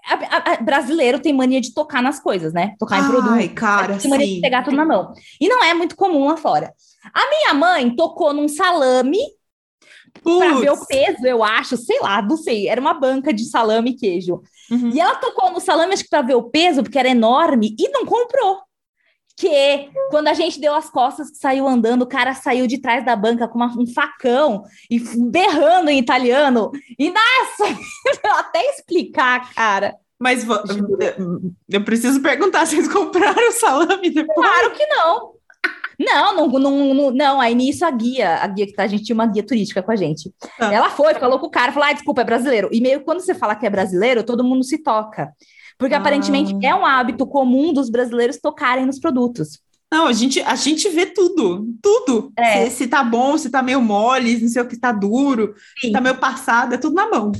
A- 0.05 0.15
a- 0.15 0.53
a- 0.55 0.57
brasileiro 0.63 1.21
tem 1.21 1.33
mania 1.33 1.61
de 1.61 1.73
tocar 1.73 2.03
nas 2.03 2.19
coisas, 2.19 2.53
né? 2.53 2.75
Tocar 2.79 2.99
em 3.01 3.07
produto. 3.09 3.31
Ai, 3.35 3.49
cara, 3.49 3.97
Tem 3.99 4.11
mania 4.11 4.27
de 4.27 4.35
sim. 4.35 4.41
pegar 4.41 4.63
tudo 4.65 4.77
na 4.77 4.85
mão. 4.85 5.13
E 5.41 5.49
não 5.49 5.63
é 5.63 5.73
muito 5.75 5.95
comum 5.95 6.27
lá 6.27 6.37
fora. 6.37 6.73
A 7.15 7.29
minha 7.31 7.55
mãe 7.55 7.95
tocou 7.95 8.33
num 8.33 8.49
salame 8.49 9.19
para 10.23 10.55
ver 10.57 10.71
o 10.71 10.87
peso, 10.87 11.25
eu 11.27 11.43
acho, 11.43 11.77
sei 11.77 11.99
lá, 12.01 12.21
não 12.23 12.37
sei. 12.37 12.69
Era 12.69 12.81
uma 12.81 12.95
banca 12.95 13.33
de 13.33 13.45
salame 13.45 13.91
e 13.91 13.95
queijo. 13.97 14.43
Uhum. 14.71 14.91
E 14.91 15.01
ela 15.01 15.15
tocou 15.17 15.51
no 15.51 15.61
salame, 15.61 15.93
acho 15.95 16.05
que 16.05 16.11
para 16.11 16.23
ver 16.23 16.35
o 16.35 16.51
peso, 16.51 16.83
porque 16.83 16.99
era 16.99 17.09
enorme, 17.09 17.75
e 17.79 17.89
não 17.89 18.05
comprou. 18.05 18.59
Que 19.43 19.91
quando 20.09 20.29
a 20.29 20.35
gente 20.35 20.61
deu 20.61 20.73
as 20.73 20.89
costas, 20.89 21.33
saiu 21.35 21.67
andando, 21.67 22.03
o 22.03 22.07
cara 22.07 22.33
saiu 22.33 22.69
de 22.69 22.79
trás 22.79 23.05
da 23.05 23.17
banca 23.17 23.49
com 23.49 23.57
uma- 23.57 23.77
um 23.77 23.87
facão 23.87 24.63
e 24.89 25.01
berrando 25.31 25.91
em 25.91 25.99
italiano. 25.99 26.71
E 26.97 27.11
nossa, 27.11 27.65
até 28.39 28.65
explicar, 28.71 29.53
cara. 29.53 29.97
Mas 30.17 30.47
eu 31.69 31.83
preciso 31.85 32.23
perguntar, 32.23 32.65
vocês 32.65 32.87
compraram 32.87 33.49
o 33.49 33.53
salame 33.53 34.11
depois? 34.11 34.49
Claro 34.49 34.71
que 34.71 34.87
não. 34.87 35.33
Não, 35.99 36.35
não, 36.37 36.49
não, 36.61 36.95
não, 36.95 37.11
não. 37.11 37.41
Aí 37.41 37.55
nisso 37.55 37.85
a 37.85 37.91
guia, 37.91 38.37
a 38.37 38.47
guia 38.47 38.67
que 38.67 38.75
tá, 38.75 38.85
a 38.85 38.87
gente 38.87 39.03
tinha 39.03 39.15
uma 39.15 39.27
guia 39.27 39.45
turística 39.45 39.83
com 39.83 39.91
a 39.91 39.97
gente. 39.97 40.33
Ah. 40.61 40.73
Ela 40.73 40.89
foi, 40.91 41.15
falou 41.15 41.41
com 41.41 41.47
o 41.47 41.51
cara, 41.51 41.73
falou: 41.73 41.89
ah, 41.89 41.93
desculpa, 41.93 42.21
é 42.21 42.25
brasileiro. 42.25 42.69
E 42.73 42.81
meio 42.81 43.01
que 43.01 43.05
quando 43.05 43.21
você 43.21 43.35
fala 43.35 43.57
que 43.57 43.67
é 43.67 43.71
brasileiro, 43.71 44.23
todo 44.23 44.45
mundo 44.45 44.63
se 44.63 44.79
toca. 44.79 45.33
Porque 45.83 45.97
Ah. 45.97 45.99
aparentemente 45.99 46.55
é 46.65 46.73
um 46.73 46.87
hábito 46.87 47.27
comum 47.27 47.73
dos 47.73 47.91
brasileiros 47.91 48.39
tocarem 48.39 48.87
nos 48.87 49.01
produtos. 49.01 49.59
Não, 49.93 50.07
a 50.07 50.13
gente, 50.13 50.41
a 50.41 50.55
gente 50.55 50.89
vê 50.89 51.07
tudo, 51.07 51.67
tudo. 51.83 52.33
É. 52.39 52.71
Se, 52.71 52.77
se 52.77 52.87
tá 52.87 53.03
bom, 53.03 53.37
se 53.37 53.51
tá 53.51 53.61
meio 53.65 53.83
mole, 53.83 54.37
se 54.37 54.43
não 54.43 54.49
sei 54.49 54.63
o 54.63 54.69
que 54.69 54.79
tá 54.79 54.93
duro, 54.93 55.55
se 55.81 55.89
Sim. 55.89 55.93
tá 55.93 56.01
meio 56.01 56.15
passado, 56.19 56.73
é 56.73 56.79
tudo 56.79 56.95
na 56.95 57.11
mão. 57.11 57.33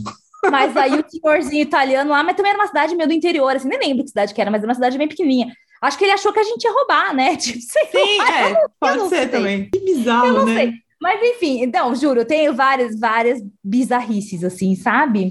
Mas 0.51 0.77
aí 0.77 0.99
o 0.99 1.05
senhorzinho 1.09 1.63
italiano 1.63 2.11
lá, 2.11 2.25
mas 2.25 2.35
também 2.35 2.51
era 2.51 2.59
uma 2.61 2.67
cidade 2.67 2.97
meio 2.97 3.09
do 3.09 3.15
interior, 3.15 3.55
assim, 3.55 3.69
nem 3.69 3.79
lembro 3.79 4.03
que 4.03 4.09
cidade 4.09 4.35
que 4.35 4.41
era, 4.41 4.51
mas 4.51 4.61
era 4.61 4.69
uma 4.69 4.75
cidade 4.75 4.99
bem 4.99 5.07
pequenininha. 5.07 5.53
Acho 5.81 5.97
que 5.97 6.05
ele 6.05 6.13
achou 6.13 6.33
que 6.33 6.41
a 6.41 6.45
gente 6.45 6.65
ia 6.65 6.73
roubar, 6.73 7.15
né? 7.15 7.37
Tipo, 7.39 7.61
sei 7.61 7.87
Sim, 7.93 8.21
é, 8.23 8.67
pode 8.81 8.99
não 8.99 9.09
ser 9.09 9.19
sei. 9.21 9.29
também. 9.29 9.71
Que 9.71 9.79
bizarro, 9.79 10.27
Eu 10.27 10.33
não 10.33 10.47
né? 10.47 10.55
sei. 10.57 10.73
Mas 11.01 11.21
enfim, 11.23 11.63
então, 11.63 11.95
juro, 11.95 12.21
eu 12.23 12.27
tenho 12.27 12.53
várias, 12.55 12.99
várias 12.99 13.41
bizarrices, 13.65 14.43
assim, 14.45 14.75
sabe? 14.75 15.31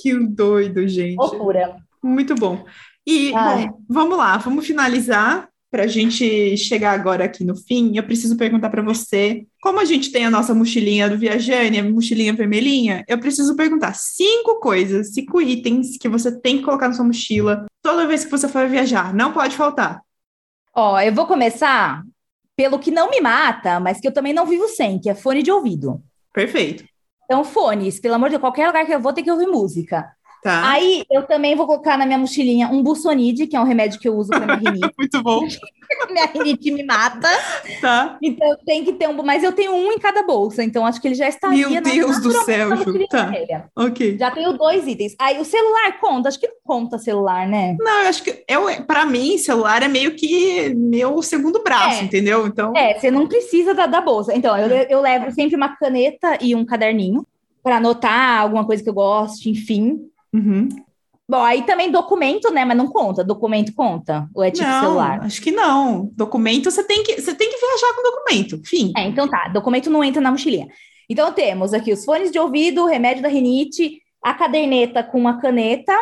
Que 0.00 0.14
doido, 0.18 0.86
gente. 0.86 1.16
Loucura. 1.16 1.76
Muito 2.06 2.34
bom. 2.34 2.64
E, 3.06 3.34
Ai. 3.34 3.66
bom, 3.66 3.80
vamos 3.88 4.16
lá, 4.16 4.36
vamos 4.38 4.66
finalizar. 4.66 5.48
Para 5.68 5.82
a 5.82 5.88
gente 5.88 6.56
chegar 6.56 6.92
agora 6.92 7.24
aqui 7.24 7.44
no 7.44 7.56
fim, 7.56 7.96
eu 7.96 8.02
preciso 8.04 8.36
perguntar 8.36 8.70
para 8.70 8.82
você, 8.82 9.44
como 9.60 9.80
a 9.80 9.84
gente 9.84 10.12
tem 10.12 10.24
a 10.24 10.30
nossa 10.30 10.54
mochilinha 10.54 11.10
do 11.10 11.18
Viajane, 11.18 11.80
a 11.80 11.84
mochilinha 11.84 12.32
vermelhinha, 12.32 13.04
eu 13.08 13.18
preciso 13.18 13.54
perguntar 13.56 13.92
cinco 13.94 14.60
coisas, 14.60 15.12
cinco 15.12 15.42
itens 15.42 15.98
que 15.98 16.08
você 16.08 16.40
tem 16.40 16.58
que 16.58 16.64
colocar 16.64 16.88
na 16.88 16.94
sua 16.94 17.04
mochila 17.04 17.66
toda 17.82 18.06
vez 18.06 18.24
que 18.24 18.30
você 18.30 18.48
for 18.48 18.66
viajar. 18.68 19.12
Não 19.12 19.32
pode 19.32 19.56
faltar. 19.56 20.00
Ó, 20.72 20.98
eu 21.00 21.12
vou 21.12 21.26
começar 21.26 22.02
pelo 22.56 22.78
que 22.78 22.92
não 22.92 23.10
me 23.10 23.20
mata, 23.20 23.80
mas 23.80 24.00
que 24.00 24.06
eu 24.06 24.14
também 24.14 24.32
não 24.32 24.46
vivo 24.46 24.68
sem, 24.68 25.00
que 25.00 25.10
é 25.10 25.14
fone 25.14 25.42
de 25.42 25.50
ouvido. 25.50 26.00
Perfeito. 26.32 26.84
Então, 27.24 27.44
fones, 27.44 27.98
pelo 27.98 28.14
amor 28.14 28.28
de 28.28 28.34
Deus, 28.34 28.40
qualquer 28.40 28.68
lugar 28.68 28.86
que 28.86 28.94
eu 28.94 29.00
vou, 29.00 29.12
tem 29.12 29.24
que 29.24 29.30
ouvir 29.30 29.48
música. 29.48 30.15
Tá. 30.46 30.70
Aí, 30.70 31.02
eu 31.10 31.24
também 31.24 31.56
vou 31.56 31.66
colocar 31.66 31.98
na 31.98 32.06
minha 32.06 32.18
mochilinha 32.18 32.68
um 32.68 32.80
Busonide, 32.80 33.48
que 33.48 33.56
é 33.56 33.60
um 33.60 33.64
remédio 33.64 33.98
que 33.98 34.08
eu 34.08 34.16
uso 34.16 34.30
para 34.30 34.56
minha 34.56 34.70
rinite. 34.70 34.94
Muito 34.96 35.20
bom. 35.20 35.40
minha 36.08 36.26
rinite 36.26 36.70
me 36.70 36.84
mata. 36.84 37.28
Tá. 37.80 38.16
Então, 38.22 38.56
tenho 38.64 38.84
que 38.84 38.92
ter 38.92 39.08
um... 39.08 39.22
Mas 39.24 39.42
eu 39.42 39.50
tenho 39.50 39.74
um 39.74 39.90
em 39.90 39.98
cada 39.98 40.22
bolsa, 40.22 40.62
então 40.62 40.86
acho 40.86 41.00
que 41.00 41.08
ele 41.08 41.16
já 41.16 41.28
estaria... 41.28 41.68
Meu 41.68 41.82
Deus 41.82 42.20
do 42.20 42.30
céu, 42.44 42.76
Ju. 42.76 43.08
Tá. 43.08 43.24
vermelha. 43.24 43.64
Ok. 43.74 44.16
Já 44.16 44.30
tenho 44.30 44.52
dois 44.52 44.86
itens. 44.86 45.16
Aí, 45.18 45.40
o 45.40 45.44
celular 45.44 45.98
conta? 45.98 46.28
Acho 46.28 46.38
que 46.38 46.46
não 46.46 46.54
conta 46.64 46.96
celular, 46.96 47.48
né? 47.48 47.76
Não, 47.80 48.02
eu 48.02 48.08
acho 48.08 48.22
que 48.22 48.44
eu, 48.46 48.66
para 48.86 49.04
mim, 49.04 49.38
celular 49.38 49.82
é 49.82 49.88
meio 49.88 50.14
que 50.14 50.72
meu 50.76 51.20
segundo 51.22 51.60
braço, 51.64 52.02
É. 52.02 52.04
entendeu? 52.04 52.46
Então, 52.46 52.72
É, 52.76 52.96
você 52.96 53.10
não 53.10 53.26
precisa 53.26 53.74
da, 53.74 53.86
da 53.86 54.00
bolsa. 54.00 54.32
Então, 54.32 54.56
eu, 54.56 54.68
eu 54.88 55.00
levo 55.00 55.28
sempre 55.32 55.56
uma 55.56 55.76
caneta 55.76 56.38
e 56.40 56.54
um 56.54 56.64
caderninho 56.64 57.26
para 57.64 57.78
anotar 57.78 58.42
alguma 58.42 58.64
coisa 58.64 58.80
que 58.80 58.88
eu 58.88 58.94
gosto, 58.94 59.48
enfim. 59.48 60.08
Uhum. 60.36 60.68
Bom, 61.28 61.42
aí 61.42 61.62
também 61.62 61.90
documento, 61.90 62.52
né? 62.52 62.64
Mas 62.64 62.76
não 62.76 62.86
conta. 62.86 63.24
Documento 63.24 63.74
conta. 63.74 64.28
Ou 64.32 64.44
é 64.44 64.50
tipo 64.50 64.68
não, 64.68 64.80
celular? 64.80 65.20
acho 65.24 65.42
que 65.42 65.50
não. 65.50 66.08
Documento, 66.14 66.70
você 66.70 66.84
tem 66.84 67.02
que, 67.02 67.20
você 67.20 67.34
tem 67.34 67.50
que 67.50 67.58
viajar 67.58 67.94
com 67.94 68.02
documento. 68.02 68.60
Fim. 68.64 68.92
É, 68.96 69.02
então 69.02 69.28
tá. 69.28 69.48
Documento 69.48 69.90
não 69.90 70.04
entra 70.04 70.20
na 70.22 70.30
mochilinha. 70.30 70.68
Então 71.08 71.32
temos 71.32 71.74
aqui 71.74 71.92
os 71.92 72.04
fones 72.04 72.30
de 72.30 72.38
ouvido, 72.38 72.82
o 72.82 72.86
remédio 72.86 73.22
da 73.22 73.28
rinite, 73.28 74.00
a 74.22 74.34
caderneta 74.34 75.02
com 75.02 75.18
uma 75.18 75.40
caneta. 75.40 75.92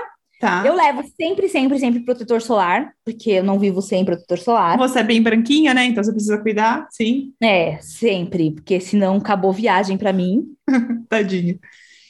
Tá. 0.41 0.63
Eu 0.67 0.75
levo 0.75 1.03
sempre, 1.19 1.49
sempre, 1.49 1.79
sempre 1.79 2.01
protetor 2.01 2.43
solar, 2.43 2.93
porque 3.03 3.31
eu 3.31 3.45
não 3.45 3.59
vivo 3.59 3.81
sem 3.81 4.05
protetor 4.05 4.39
solar. 4.39 4.77
Você 4.77 4.99
é 4.99 5.03
bem 5.03 5.23
branquinha, 5.23 5.73
né? 5.73 5.87
Então 5.87 6.05
você 6.05 6.13
precisa 6.13 6.37
cuidar. 6.37 6.87
Sim, 6.91 7.33
É, 7.43 7.79
sempre, 7.81 8.51
porque 8.51 8.79
senão 8.79 9.17
acabou 9.17 9.55
viagem 9.55 9.97
para 9.97 10.13
mim. 10.13 10.45
tadinho. 11.09 11.59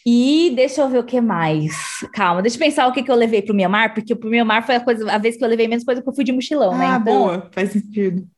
E 0.06 0.50
deixa 0.54 0.82
eu 0.82 0.88
ver 0.88 0.98
o 0.98 1.04
que 1.04 1.20
mais. 1.20 1.72
Calma, 2.12 2.42
deixa 2.42 2.56
eu 2.56 2.60
pensar 2.60 2.86
o 2.86 2.92
que, 2.92 3.02
que 3.02 3.10
eu 3.10 3.14
levei 3.14 3.40
pro 3.42 3.54
Mianmar, 3.54 3.94
porque 3.94 4.14
pro 4.14 4.28
Mianmar 4.30 4.64
foi 4.66 4.76
a, 4.76 4.80
coisa, 4.84 5.10
a 5.10 5.18
vez 5.18 5.36
que 5.36 5.44
eu 5.44 5.48
levei 5.48 5.66
menos 5.66 5.84
coisa 5.84 6.02
que 6.02 6.08
eu 6.08 6.14
fui 6.14 6.24
de 6.24 6.32
mochilão, 6.32 6.76
né? 6.76 6.86
Ah, 6.86 6.98
Então, 7.00 7.04
boa. 7.18 7.50
Faz 7.52 7.72
sentido. 7.72 8.28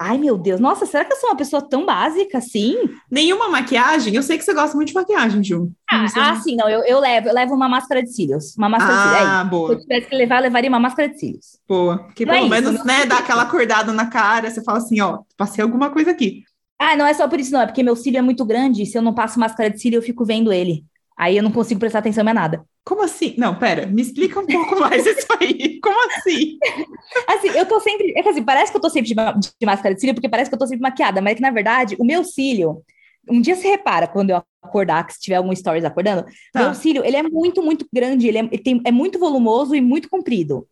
ai 0.00 0.18
meu 0.18 0.36
Deus, 0.38 0.60
nossa, 0.60 0.86
será 0.86 1.04
que 1.04 1.12
eu 1.12 1.16
sou 1.16 1.30
uma 1.30 1.36
pessoa 1.36 1.66
tão 1.68 1.86
básica 1.86 2.38
assim? 2.38 2.76
Nenhuma 3.10 3.48
maquiagem? 3.48 4.14
Eu 4.14 4.22
sei 4.22 4.36
que 4.38 4.44
você 4.44 4.52
gosta 4.54 4.76
muito 4.76 4.88
de 4.88 4.94
maquiagem, 4.94 5.42
Ju. 5.42 5.72
Ah, 5.90 6.06
ah, 6.16 6.36
sim, 6.36 6.56
não, 6.56 6.68
eu, 6.68 6.82
eu 6.84 6.98
levo, 7.00 7.28
eu 7.28 7.34
levo 7.34 7.54
uma 7.54 7.68
máscara 7.68 8.02
de 8.02 8.12
cílios. 8.12 8.56
Uma 8.56 8.68
máscara 8.68 8.96
de 8.96 9.02
cílios. 9.02 9.18
É 9.20 9.24
isso. 9.24 9.40
Ah, 9.40 9.44
Se 9.66 9.72
eu 9.72 9.78
boa, 9.78 9.80
tivesse 9.80 10.08
que 10.08 10.16
levar, 10.16 10.36
eu 10.38 10.42
levaria 10.44 10.68
uma 10.70 10.80
máscara 10.80 11.08
de 11.08 11.18
cílios. 11.18 11.58
boa. 11.68 12.08
Que 12.14 12.24
Não 12.24 12.34
é 12.34 12.40
pelo 12.40 12.46
isso, 12.46 12.50
menos, 12.50 12.72
não 12.72 12.84
né, 12.84 13.06
dá 13.06 13.18
aquela 13.18 13.42
acordada 13.42 13.92
na 13.92 14.06
cara, 14.10 14.50
você 14.50 14.62
fala 14.62 14.78
assim, 14.78 15.00
ó, 15.00 15.20
passei 15.36 15.62
alguma 15.62 15.90
coisa 15.90 16.10
aqui. 16.10 16.42
Ah, 16.78 16.96
não 16.96 17.06
é 17.06 17.14
só 17.14 17.28
por 17.28 17.38
isso, 17.40 17.52
não, 17.52 17.60
é 17.62 17.66
porque 17.66 17.82
meu 17.82 17.96
cílio 17.96 18.18
é 18.18 18.22
muito 18.22 18.44
grande 18.44 18.84
se 18.86 18.98
eu 18.98 19.02
não 19.02 19.14
passo 19.14 19.38
máscara 19.38 19.70
de 19.70 19.80
cílio, 19.80 19.98
eu 19.98 20.02
fico 20.02 20.24
vendo 20.24 20.52
ele. 20.52 20.84
Aí 21.16 21.36
eu 21.36 21.42
não 21.42 21.52
consigo 21.52 21.78
prestar 21.80 22.00
atenção 22.00 22.28
em 22.28 22.34
nada. 22.34 22.64
Como 22.84 23.02
assim? 23.02 23.34
Não, 23.38 23.58
pera, 23.58 23.86
me 23.86 24.02
explica 24.02 24.40
um 24.40 24.46
pouco 24.46 24.78
mais 24.80 25.06
isso 25.06 25.26
aí. 25.40 25.80
Como 25.80 25.96
assim? 26.16 26.58
Assim, 27.28 27.48
eu 27.56 27.66
tô 27.66 27.78
sempre. 27.80 28.12
É 28.16 28.22
que 28.22 28.28
assim, 28.28 28.42
parece 28.42 28.72
que 28.72 28.76
eu 28.76 28.80
tô 28.80 28.90
sempre 28.90 29.08
de, 29.08 29.14
de 29.14 29.66
máscara 29.66 29.94
de 29.94 30.00
cílio, 30.00 30.14
porque 30.14 30.28
parece 30.28 30.50
que 30.50 30.54
eu 30.54 30.58
tô 30.58 30.66
sempre 30.66 30.82
maquiada, 30.82 31.20
mas 31.20 31.32
é 31.32 31.34
que 31.36 31.42
na 31.42 31.50
verdade, 31.50 31.96
o 31.98 32.04
meu 32.04 32.24
cílio. 32.24 32.82
Um 33.30 33.40
dia 33.40 33.54
se 33.54 33.66
repara 33.66 34.06
quando 34.06 34.30
eu 34.30 34.42
acordar, 34.62 35.06
que 35.06 35.14
se 35.14 35.20
tiver 35.20 35.36
algum 35.36 35.54
stories 35.54 35.84
acordando, 35.84 36.26
Tá. 36.52 36.60
meu 36.64 36.74
cílio, 36.74 37.04
ele 37.04 37.16
é 37.16 37.22
muito, 37.22 37.62
muito 37.62 37.86
grande, 37.92 38.28
ele 38.28 38.38
é, 38.38 38.40
ele 38.40 38.58
tem, 38.58 38.82
é 38.84 38.90
muito 38.92 39.18
volumoso 39.18 39.74
e 39.74 39.80
muito 39.80 40.10
comprido. 40.10 40.66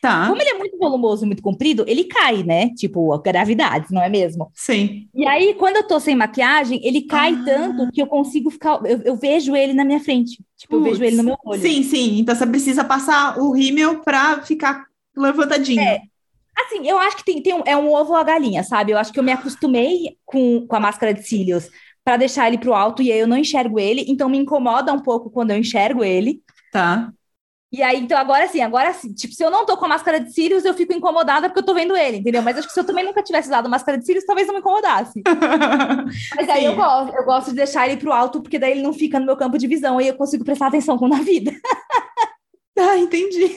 Tá, 0.00 0.28
Como 0.28 0.40
ele 0.40 0.50
é 0.50 0.54
muito 0.58 0.78
volumoso 0.78 1.24
e 1.24 1.26
muito 1.26 1.42
comprido, 1.42 1.84
ele 1.88 2.04
cai, 2.04 2.44
né? 2.44 2.70
Tipo, 2.76 3.12
a 3.12 3.20
gravidade, 3.20 3.86
não 3.90 4.00
é 4.00 4.08
mesmo? 4.08 4.50
sim. 4.54 5.08
E 5.12 5.26
aí, 5.26 5.54
quando 5.54 5.76
eu 5.76 5.86
tô 5.88 5.98
sem 5.98 6.14
maquiagem, 6.14 6.80
ele 6.84 7.02
cai 7.02 7.32
Ah. 7.34 7.42
tanto 7.44 7.90
que 7.92 8.00
eu 8.00 8.06
consigo 8.06 8.48
ficar. 8.50 8.80
Eu, 8.84 9.02
eu 9.02 9.16
vejo 9.16 9.56
ele 9.56 9.72
na 9.74 9.84
minha 9.84 9.98
frente. 9.98 10.38
Tipo, 10.56 10.76
eu 10.76 10.82
vejo 10.82 11.02
ele 11.02 11.16
no 11.16 11.24
meu 11.24 11.36
olho. 11.44 11.60
Sim, 11.60 11.82
sim. 11.82 12.18
Então 12.20 12.34
você 12.34 12.46
precisa 12.46 12.84
passar 12.84 13.38
o 13.40 13.50
rímel 13.52 14.00
pra 14.00 14.42
ficar 14.42 14.84
levantadinho. 15.16 15.80
É. 15.80 16.00
Assim, 16.56 16.88
eu 16.88 16.98
acho 16.98 17.16
que 17.16 17.24
tem, 17.24 17.42
tem 17.42 17.54
um, 17.54 17.62
é 17.66 17.76
um 17.76 17.92
ovo 17.92 18.10
ou 18.12 18.16
a 18.16 18.22
galinha, 18.24 18.62
sabe? 18.62 18.92
Eu 18.92 18.98
acho 18.98 19.12
que 19.12 19.18
eu 19.18 19.24
me 19.24 19.32
acostumei 19.32 20.16
com, 20.24 20.66
com 20.66 20.76
a 20.76 20.80
máscara 20.80 21.14
de 21.14 21.22
cílios 21.22 21.68
para 22.04 22.16
deixar 22.16 22.48
ele 22.48 22.58
pro 22.58 22.74
alto 22.74 23.02
e 23.02 23.12
aí 23.12 23.18
eu 23.18 23.26
não 23.28 23.36
enxergo 23.36 23.78
ele, 23.78 24.04
então 24.08 24.28
me 24.28 24.38
incomoda 24.38 24.92
um 24.92 25.00
pouco 25.00 25.28
quando 25.30 25.50
eu 25.50 25.58
enxergo 25.58 26.02
ele. 26.02 26.40
Tá. 26.72 27.12
E 27.70 27.82
aí, 27.82 28.00
então, 28.00 28.16
agora 28.16 28.48
sim, 28.48 28.62
agora 28.62 28.94
sim, 28.94 29.12
tipo, 29.12 29.34
se 29.34 29.44
eu 29.44 29.50
não 29.50 29.66
tô 29.66 29.76
com 29.76 29.84
a 29.84 29.88
máscara 29.88 30.18
de 30.18 30.32
cílios, 30.32 30.64
eu 30.64 30.72
fico 30.72 30.92
incomodada 30.94 31.48
porque 31.48 31.60
eu 31.60 31.64
tô 31.66 31.74
vendo 31.74 31.94
ele, 31.94 32.16
entendeu? 32.16 32.40
Mas 32.40 32.56
acho 32.56 32.66
que 32.66 32.72
se 32.72 32.80
eu 32.80 32.84
também 32.84 33.04
nunca 33.04 33.22
tivesse 33.22 33.48
usado 33.48 33.68
máscara 33.68 33.98
de 33.98 34.06
cílios, 34.06 34.24
talvez 34.24 34.46
não 34.46 34.54
me 34.54 34.60
incomodasse. 34.60 35.22
Mas 36.34 36.48
aí 36.48 36.64
eu 36.64 36.74
gosto, 36.74 37.14
eu 37.14 37.24
gosto 37.24 37.50
de 37.50 37.56
deixar 37.56 37.86
ele 37.86 37.98
pro 37.98 38.10
alto, 38.12 38.40
porque 38.40 38.58
daí 38.58 38.70
ele 38.72 38.82
não 38.82 38.94
fica 38.94 39.20
no 39.20 39.26
meu 39.26 39.36
campo 39.36 39.58
de 39.58 39.66
visão, 39.66 39.98
aí 39.98 40.08
eu 40.08 40.14
consigo 40.16 40.44
prestar 40.44 40.68
atenção 40.68 40.96
com 40.98 41.08
na 41.08 41.20
vida. 41.20 41.52
Ah, 42.80 42.96
entendi. 42.96 43.48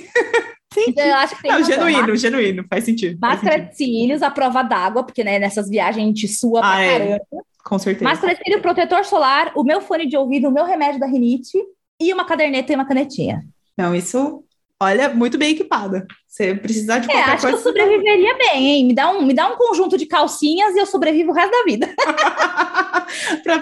Sim. 0.73 0.85
Então, 0.87 1.05
eu 1.05 1.13
acho 1.15 1.35
que 1.35 1.43
tem 1.43 1.51
Não, 1.51 1.63
genuíno, 1.63 1.91
Máscara- 1.99 2.15
genuíno, 2.17 2.65
faz 2.67 2.83
sentido. 2.85 3.19
faz 3.19 3.33
Máscara 3.35 3.55
sentido. 3.57 3.69
de 3.69 3.77
cílios, 3.77 4.21
a 4.23 4.31
prova 4.31 4.63
d'água, 4.63 5.03
porque 5.03 5.23
né, 5.23 5.37
nessas 5.37 5.69
viagens 5.69 6.03
a 6.03 6.07
gente 6.07 6.27
sua 6.27 6.59
pra 6.61 6.71
Ah, 6.71 6.81
é. 6.81 6.97
caramba. 6.97 7.21
Com 7.63 7.77
certeza. 7.77 8.03
Máscara 8.05 8.33
de 8.33 8.43
cílio, 8.43 8.61
protetor 8.63 9.05
solar, 9.05 9.51
o 9.55 9.63
meu 9.63 9.79
fone 9.79 10.07
de 10.07 10.17
ouvido, 10.17 10.47
o 10.47 10.51
meu 10.51 10.65
remédio 10.65 10.99
da 10.99 11.05
rinite 11.05 11.55
e 12.01 12.11
uma 12.11 12.25
caderneta 12.25 12.71
e 12.71 12.75
uma 12.75 12.85
canetinha. 12.87 13.43
Não, 13.81 13.95
isso, 13.95 14.43
olha, 14.81 15.09
muito 15.13 15.37
bem 15.37 15.51
equipada. 15.51 16.05
Você 16.27 16.55
precisar 16.55 16.99
de 16.99 17.09
É, 17.09 17.13
qualquer 17.13 17.31
acho 17.31 17.41
que 17.41 17.47
eu 17.47 17.51
coisa. 17.51 17.63
sobreviveria 17.63 18.37
bem, 18.37 18.67
hein? 18.67 18.85
Me 18.87 18.93
dá, 18.93 19.09
um, 19.09 19.21
me 19.23 19.33
dá 19.33 19.47
um 19.47 19.55
conjunto 19.57 19.97
de 19.97 20.05
calcinhas 20.05 20.75
e 20.75 20.79
eu 20.79 20.85
sobrevivo 20.85 21.31
o 21.31 21.33
resto 21.33 21.51
da 21.51 21.63
vida. 21.63 21.89
para 23.43 23.61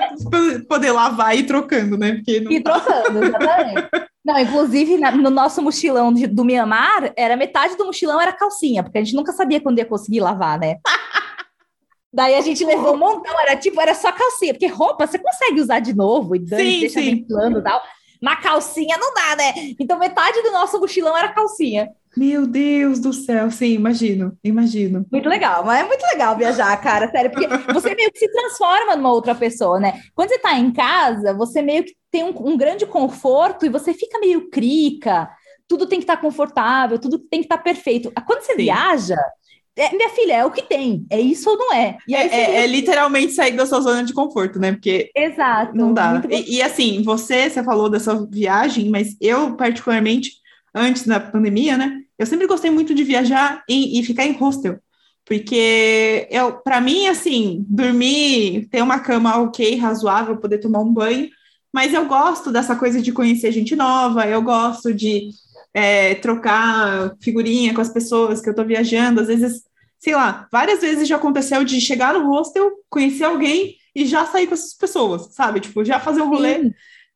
poder 0.68 0.92
lavar 0.92 1.36
e 1.36 1.40
ir 1.40 1.44
trocando, 1.46 1.98
né? 1.98 2.16
Porque 2.16 2.40
não 2.40 2.52
E 2.52 2.62
trocando, 2.62 3.24
exatamente. 3.26 3.90
Não, 4.24 4.38
inclusive, 4.38 4.98
na- 4.98 5.12
no 5.12 5.30
nosso 5.30 5.62
mochilão 5.62 6.14
de- 6.14 6.28
do 6.28 6.44
Mianmar, 6.46 7.12
era 7.16 7.36
metade 7.38 7.76
do 7.78 7.86
mochilão 7.86 8.22
era 8.22 8.34
calcinha, 8.34 8.84
porque 8.84 8.98
a 8.98 9.04
gente 9.04 9.16
nunca 9.16 9.32
sabia 9.32 9.60
quando 9.62 9.80
ia 9.80 9.86
conseguir 9.86 10.20
lavar, 10.20 10.60
né? 10.60 10.76
Daí 12.12 12.36
a 12.36 12.42
gente 12.42 12.66
levou 12.66 12.96
um 12.96 12.98
montão, 12.98 13.40
era 13.40 13.56
tipo, 13.56 13.80
era 13.80 13.94
só 13.94 14.12
calcinha, 14.12 14.54
porque 14.54 14.66
roupa 14.68 15.06
você 15.06 15.20
consegue 15.20 15.62
usar 15.62 15.80
de 15.80 15.96
novo 15.96 16.36
e 16.36 16.40
Sim, 16.40 16.80
deixa 16.82 17.00
sim. 17.00 17.06
ventilando 17.18 17.60
e 17.60 17.64
tal. 17.64 17.82
Mas 18.22 18.42
calcinha 18.42 18.98
não 18.98 19.14
dá, 19.14 19.36
né? 19.36 19.54
Então 19.80 19.98
metade 19.98 20.42
do 20.42 20.52
nosso 20.52 20.80
mochilão 20.80 21.18
era 21.18 21.30
calcinha. 21.34 21.90
Meu 22.18 22.46
Deus 22.48 23.00
do 23.00 23.14
céu, 23.14 23.50
sim, 23.52 23.74
imagino, 23.74 24.38
imagino. 24.44 25.06
Muito 25.12 25.30
legal, 25.30 25.64
mas 25.64 25.82
é 25.82 25.88
muito 25.88 26.02
legal 26.12 26.36
viajar, 26.36 26.76
cara, 26.82 27.10
sério, 27.10 27.32
porque 27.32 27.48
você 27.72 27.94
meio 27.96 28.12
que 28.12 28.20
se 28.20 28.32
transforma 28.32 28.96
numa 28.96 29.12
outra 29.12 29.36
pessoa, 29.36 29.80
né? 29.80 30.02
Quando 30.16 30.30
você 30.30 30.40
tá 30.40 30.58
em 30.58 30.72
casa, 30.74 31.34
você 31.34 31.62
meio 31.62 31.84
que 31.84 31.96
tem 32.12 32.24
um, 32.24 32.34
um 32.48 32.58
grande 32.58 32.86
conforto 32.86 33.66
e 33.66 33.70
você 33.70 33.94
fica 33.94 34.20
meio 34.20 34.50
crica, 34.50 35.30
tudo 35.68 35.86
tem 35.86 36.00
que 36.00 36.04
estar 36.04 36.18
confortável, 36.18 36.98
tudo 36.98 37.20
tem 37.20 37.42
que 37.42 37.46
estar 37.46 37.60
perfeito. 37.60 38.12
Quando 38.26 38.42
você 38.42 38.54
Sim. 38.54 38.58
viaja, 38.58 39.18
é, 39.80 39.96
minha 39.96 40.10
filha, 40.10 40.34
é 40.34 40.46
o 40.46 40.52
que 40.52 40.62
tem, 40.64 41.06
é 41.10 41.20
isso 41.20 41.50
ou 41.50 41.58
não 41.58 41.74
é? 41.74 41.98
E 42.08 42.14
É, 42.16 42.20
aí 42.22 42.28
é- 42.30 42.48
meio 42.48 42.58
é 42.58 42.62
que- 42.64 42.68
literalmente 42.68 43.34
sair 43.34 43.54
da 43.56 43.66
sua 43.66 43.82
zona 43.82 44.04
de 44.04 44.14
conforto, 44.14 44.60
né? 44.60 44.72
Porque 44.74 45.10
Exato. 45.16 45.76
não 45.76 45.94
dá. 45.94 46.22
E, 46.30 46.58
e, 46.58 46.62
assim, 46.62 47.02
você, 47.04 47.50
você 47.50 47.64
falou 47.64 47.90
da 47.90 48.00
sua 48.00 48.28
viagem, 48.30 48.90
mas 48.90 49.16
eu, 49.22 49.56
particularmente, 49.56 50.32
antes 50.76 51.06
da 51.08 51.20
pandemia, 51.20 51.78
né? 51.78 52.00
Eu 52.18 52.26
sempre 52.26 52.48
gostei 52.48 52.70
muito 52.70 52.94
de 52.94 53.04
viajar 53.04 53.64
em- 53.70 54.00
e 54.00 54.04
ficar 54.04 54.26
em 54.26 54.34
hostel. 54.34 54.78
Porque 55.26 56.28
eu, 56.32 56.54
para 56.54 56.82
mim, 56.82 57.08
assim, 57.08 57.64
dormir, 57.70 58.68
ter 58.72 58.82
uma 58.82 59.00
cama 59.00 59.38
ok, 59.42 59.76
razoável, 59.78 60.38
poder 60.38 60.58
tomar 60.60 60.80
um 60.80 60.92
banho, 60.92 61.30
mas 61.72 61.94
eu 61.94 62.06
gosto 62.08 62.52
dessa 62.52 62.76
coisa 62.76 63.00
de 63.02 63.12
conhecer 63.12 63.52
gente 63.52 63.76
nova, 63.76 64.26
eu 64.28 64.42
gosto 64.42 64.92
de 64.94 65.30
é, 65.72 66.16
trocar 66.16 67.16
figurinha 67.22 67.74
com 67.76 67.82
as 67.82 67.90
pessoas 67.94 68.42
que 68.42 68.50
eu 68.50 68.56
tô 68.56 68.66
viajando, 68.66 69.22
às 69.22 69.28
vezes, 69.28 69.62
sei 70.00 70.16
lá, 70.16 70.48
várias 70.52 70.82
vezes 70.82 71.08
já 71.08 71.18
aconteceu 71.18 71.64
de 71.64 71.80
chegar 71.82 72.14
no 72.14 72.28
hostel, 72.30 72.72
conhecer 72.90 73.26
alguém 73.26 73.76
e 73.94 74.06
já 74.06 74.26
sair 74.26 74.48
com 74.48 74.54
essas 74.54 74.74
pessoas, 74.74 75.34
sabe? 75.34 75.60
Tipo, 75.60 75.84
já 75.84 76.00
fazer 76.00 76.22
um 76.22 76.30
rolê 76.30 76.62
Sim. 76.62 76.74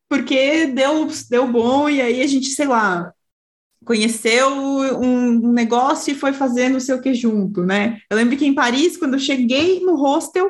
porque 0.09 0.67
deu, 0.67 1.07
deu 1.29 1.47
bom, 1.47 1.89
e 1.89 2.01
aí 2.01 2.21
a 2.21 2.27
gente, 2.27 2.47
sei 2.47 2.67
lá, 2.67 3.13
conheceu 3.85 4.49
um, 4.49 5.47
um 5.47 5.51
negócio 5.51 6.11
e 6.11 6.15
foi 6.15 6.33
fazer 6.33 6.69
não 6.69 6.79
sei 6.79 6.95
o 6.95 7.01
que 7.01 7.13
junto, 7.13 7.63
né? 7.63 7.99
Eu 8.09 8.17
lembro 8.17 8.37
que 8.37 8.45
em 8.45 8.53
Paris, 8.53 8.97
quando 8.97 9.13
eu 9.13 9.19
cheguei 9.19 9.79
no 9.81 9.95
hostel, 9.95 10.49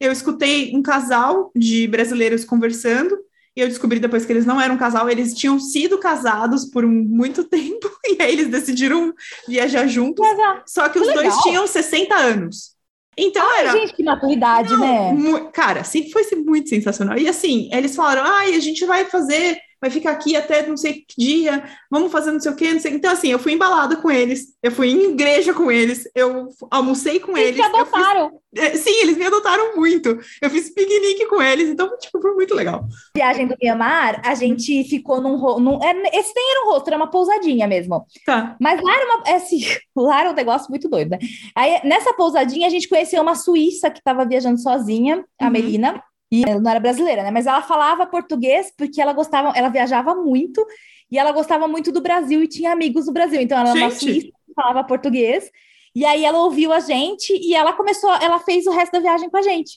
eu 0.00 0.12
escutei 0.12 0.74
um 0.74 0.82
casal 0.82 1.50
de 1.54 1.86
brasileiros 1.86 2.44
conversando, 2.44 3.16
e 3.56 3.60
eu 3.60 3.68
descobri 3.68 3.98
depois 4.00 4.24
que 4.24 4.32
eles 4.32 4.46
não 4.46 4.60
eram 4.60 4.74
um 4.76 4.78
casal, 4.78 5.08
eles 5.10 5.34
tinham 5.34 5.58
sido 5.60 5.98
casados 5.98 6.64
por 6.66 6.86
muito 6.86 7.44
tempo, 7.48 7.90
e 8.06 8.22
aí 8.22 8.32
eles 8.32 8.48
decidiram 8.48 9.12
viajar 9.48 9.86
juntos, 9.86 10.26
Exato. 10.26 10.62
só 10.66 10.88
que 10.88 10.98
os 10.98 11.06
Que 11.08 11.14
dois 11.14 11.26
legal. 11.28 11.42
tinham 11.42 11.66
60 11.66 12.14
anos. 12.14 12.72
Então 13.16 13.46
Ai, 13.46 13.58
era, 13.60 13.72
gente, 13.72 13.92
que 13.94 14.02
maturidade, 14.02 14.74
né? 14.76 15.12
Mu- 15.12 15.50
Cara, 15.52 15.84
sempre 15.84 16.10
foi 16.12 16.24
muito 16.36 16.70
sensacional. 16.70 17.18
E 17.18 17.28
assim, 17.28 17.68
eles 17.72 17.94
falaram: 17.94 18.22
ai, 18.24 18.54
a 18.54 18.58
gente 18.60 18.86
vai 18.86 19.04
fazer, 19.04 19.58
vai 19.82 19.90
ficar 19.90 20.12
aqui 20.12 20.36
até 20.36 20.64
não 20.66 20.76
sei 20.76 21.04
que 21.06 21.14
dia, 21.18 21.62
vamos 21.90 22.10
fazer 22.12 22.30
não 22.32 22.40
sei 22.40 22.52
o 22.52 22.56
quê, 22.56 22.72
não 22.72 22.80
sei. 22.80 22.94
Então, 22.94 23.12
assim, 23.12 23.28
eu 23.28 23.38
fui 23.38 23.52
embalada 23.52 23.96
com 23.96 24.08
eles, 24.10 24.54
eu 24.62 24.70
fui 24.70 24.88
em 24.90 25.10
igreja 25.10 25.52
com 25.52 25.70
eles, 25.70 26.08
eu 26.14 26.48
almocei 26.70 27.18
com 27.18 27.36
Eles 27.36 27.56
eles. 27.58 27.66
te 27.70 27.78
eu 27.78 27.84
fiz- 27.86 27.94
adotaram. 27.94 28.30
é, 28.56 28.76
Sim, 28.76 28.90
eles 29.02 29.16
me 29.16 29.26
adotaram 29.26 29.74
muito. 29.76 30.16
Eu 30.40 30.48
fiz 30.48 30.70
piquenique 30.72 31.26
com 31.26 31.42
eles, 31.42 31.68
então, 31.68 31.98
tipo, 31.98 32.20
foi 32.22 32.32
muito 32.34 32.54
legal. 32.54 32.84
Viagem 33.16 33.46
do 33.48 33.56
Mianmar, 33.60 34.22
a 34.24 34.34
gente 34.36 34.84
ficou 34.84 35.20
num, 35.20 35.36
ro- 35.36 35.58
num 35.58 35.82
é, 35.82 35.90
esse 36.16 36.32
nem 36.34 36.50
era 36.52 36.64
um 36.64 36.70
rosto, 36.70 36.86
era 36.86 36.96
uma 36.96 37.10
pousadinha 37.10 37.66
mesmo. 37.66 38.06
Tá. 38.24 38.56
Mas 38.60 38.80
lá 38.80 38.94
era 38.96 39.04
uma, 39.16 39.24
é 39.26 39.34
assim, 39.34 39.58
lá 39.96 40.20
era 40.20 40.30
um 40.30 40.34
negócio 40.34 40.70
muito 40.70 40.88
doido, 40.88 41.10
né? 41.10 41.18
Aí, 41.56 41.80
nessa 41.82 42.14
pousadinha, 42.14 42.68
a 42.68 42.70
gente 42.70 42.88
conheceu 42.88 43.20
uma 43.20 43.34
suíça 43.34 43.90
que 43.90 43.98
estava 43.98 44.24
viajando 44.24 44.60
sozinha, 44.60 45.24
a 45.40 45.46
Uhum. 45.46 45.50
Melina, 45.50 46.02
e 46.32 46.42
ela 46.48 46.58
não 46.60 46.70
era 46.70 46.80
brasileira, 46.80 47.22
né? 47.22 47.30
Mas 47.30 47.46
ela 47.46 47.60
falava 47.62 48.06
português 48.06 48.72
porque 48.76 49.00
ela 49.02 49.12
gostava, 49.12 49.52
ela 49.54 49.68
viajava 49.68 50.14
muito 50.14 50.66
e 51.10 51.18
ela 51.18 51.30
gostava 51.30 51.68
muito 51.68 51.92
do 51.92 52.00
Brasil 52.00 52.42
e 52.42 52.48
tinha 52.48 52.72
amigos 52.72 53.04
do 53.04 53.12
Brasil. 53.12 53.40
Então, 53.42 53.58
ela 53.58 53.68
era 53.70 53.78
uma 53.78 53.90
Gente. 53.90 54.00
suíça 54.00 54.28
que 54.28 54.54
falava 54.56 54.82
português. 54.82 55.50
E 55.94 56.06
aí 56.06 56.24
ela 56.24 56.38
ouviu 56.38 56.72
a 56.72 56.80
gente 56.80 57.34
e 57.36 57.54
ela 57.54 57.74
começou, 57.74 58.10
ela 58.14 58.38
fez 58.38 58.66
o 58.66 58.70
resto 58.70 58.92
da 58.92 59.00
viagem 59.00 59.28
com 59.28 59.36
a 59.36 59.42
gente. 59.42 59.72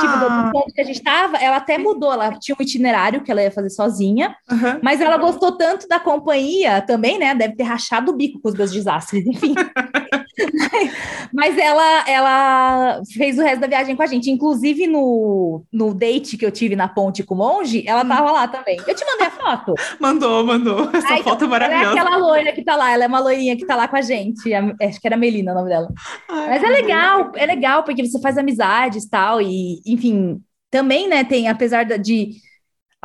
Tipo, 0.00 0.18
do 0.18 0.26
Ah, 0.26 0.50
ponto 0.52 0.72
que 0.74 0.80
a 0.80 0.84
gente 0.84 1.02
tava, 1.02 1.36
ela 1.38 1.56
até 1.56 1.78
mudou, 1.78 2.12
ela 2.12 2.38
tinha 2.38 2.54
um 2.58 2.62
itinerário 2.62 3.22
que 3.22 3.30
ela 3.30 3.42
ia 3.42 3.50
fazer 3.50 3.70
sozinha, 3.70 4.34
aham. 4.50 4.78
mas 4.82 5.00
ela 5.00 5.16
gostou 5.16 5.52
tanto 5.56 5.88
da 5.88 5.98
companhia 5.98 6.82
também, 6.82 7.18
né? 7.18 7.34
Deve 7.34 7.56
ter 7.56 7.62
rachado 7.62 8.10
o 8.12 8.14
bico 8.14 8.38
com 8.40 8.48
os 8.48 8.54
meus 8.54 8.70
desastres, 8.72 9.24
enfim. 9.26 9.54
mas 11.32 11.56
ela, 11.58 12.08
ela 12.08 13.02
fez 13.12 13.38
o 13.38 13.42
resto 13.42 13.60
da 13.60 13.66
viagem 13.66 13.96
com 13.96 14.02
a 14.02 14.06
gente. 14.06 14.30
Inclusive, 14.30 14.86
no, 14.86 15.64
no 15.72 15.94
date 15.94 16.36
que 16.36 16.44
eu 16.44 16.50
tive 16.50 16.76
na 16.76 16.88
ponte 16.88 17.22
com 17.22 17.34
o 17.34 17.38
monge, 17.38 17.84
ela 17.86 18.04
tava 18.04 18.30
lá 18.30 18.48
também. 18.48 18.76
Eu 18.86 18.94
te 18.94 19.04
mandei 19.04 19.26
a 19.26 19.30
foto. 19.30 19.74
Mandou, 20.00 20.44
mandou. 20.44 20.90
Essa 20.92 21.14
Ai, 21.14 21.22
foto 21.22 21.44
é 21.44 21.46
Ela 21.46 21.56
é 21.56 21.60
maravilhosa. 21.60 22.00
aquela 22.00 22.16
loira 22.16 22.52
que 22.52 22.62
tá 22.62 22.76
lá, 22.76 22.90
ela 22.90 23.04
é 23.04 23.06
uma 23.06 23.20
loirinha 23.20 23.56
que 23.56 23.66
tá 23.66 23.76
lá 23.76 23.88
com 23.88 23.96
a 23.96 24.02
gente. 24.02 24.52
Acho 24.54 25.00
que 25.00 25.06
era 25.06 25.16
Melina 25.16 25.52
o 25.52 25.54
nome 25.54 25.68
dela. 25.70 25.88
Ai, 26.28 26.48
Mas 26.50 26.62
é 26.62 26.68
legal, 26.68 27.32
é 27.36 27.46
legal, 27.46 27.84
porque 27.84 28.06
você 28.06 28.20
faz 28.20 28.36
amizades 28.36 29.04
e 29.04 29.10
tal, 29.10 29.40
e, 29.40 29.80
enfim, 29.86 30.40
também, 30.70 31.08
né, 31.08 31.24
tem, 31.24 31.48
apesar 31.48 31.84
de, 31.84 32.32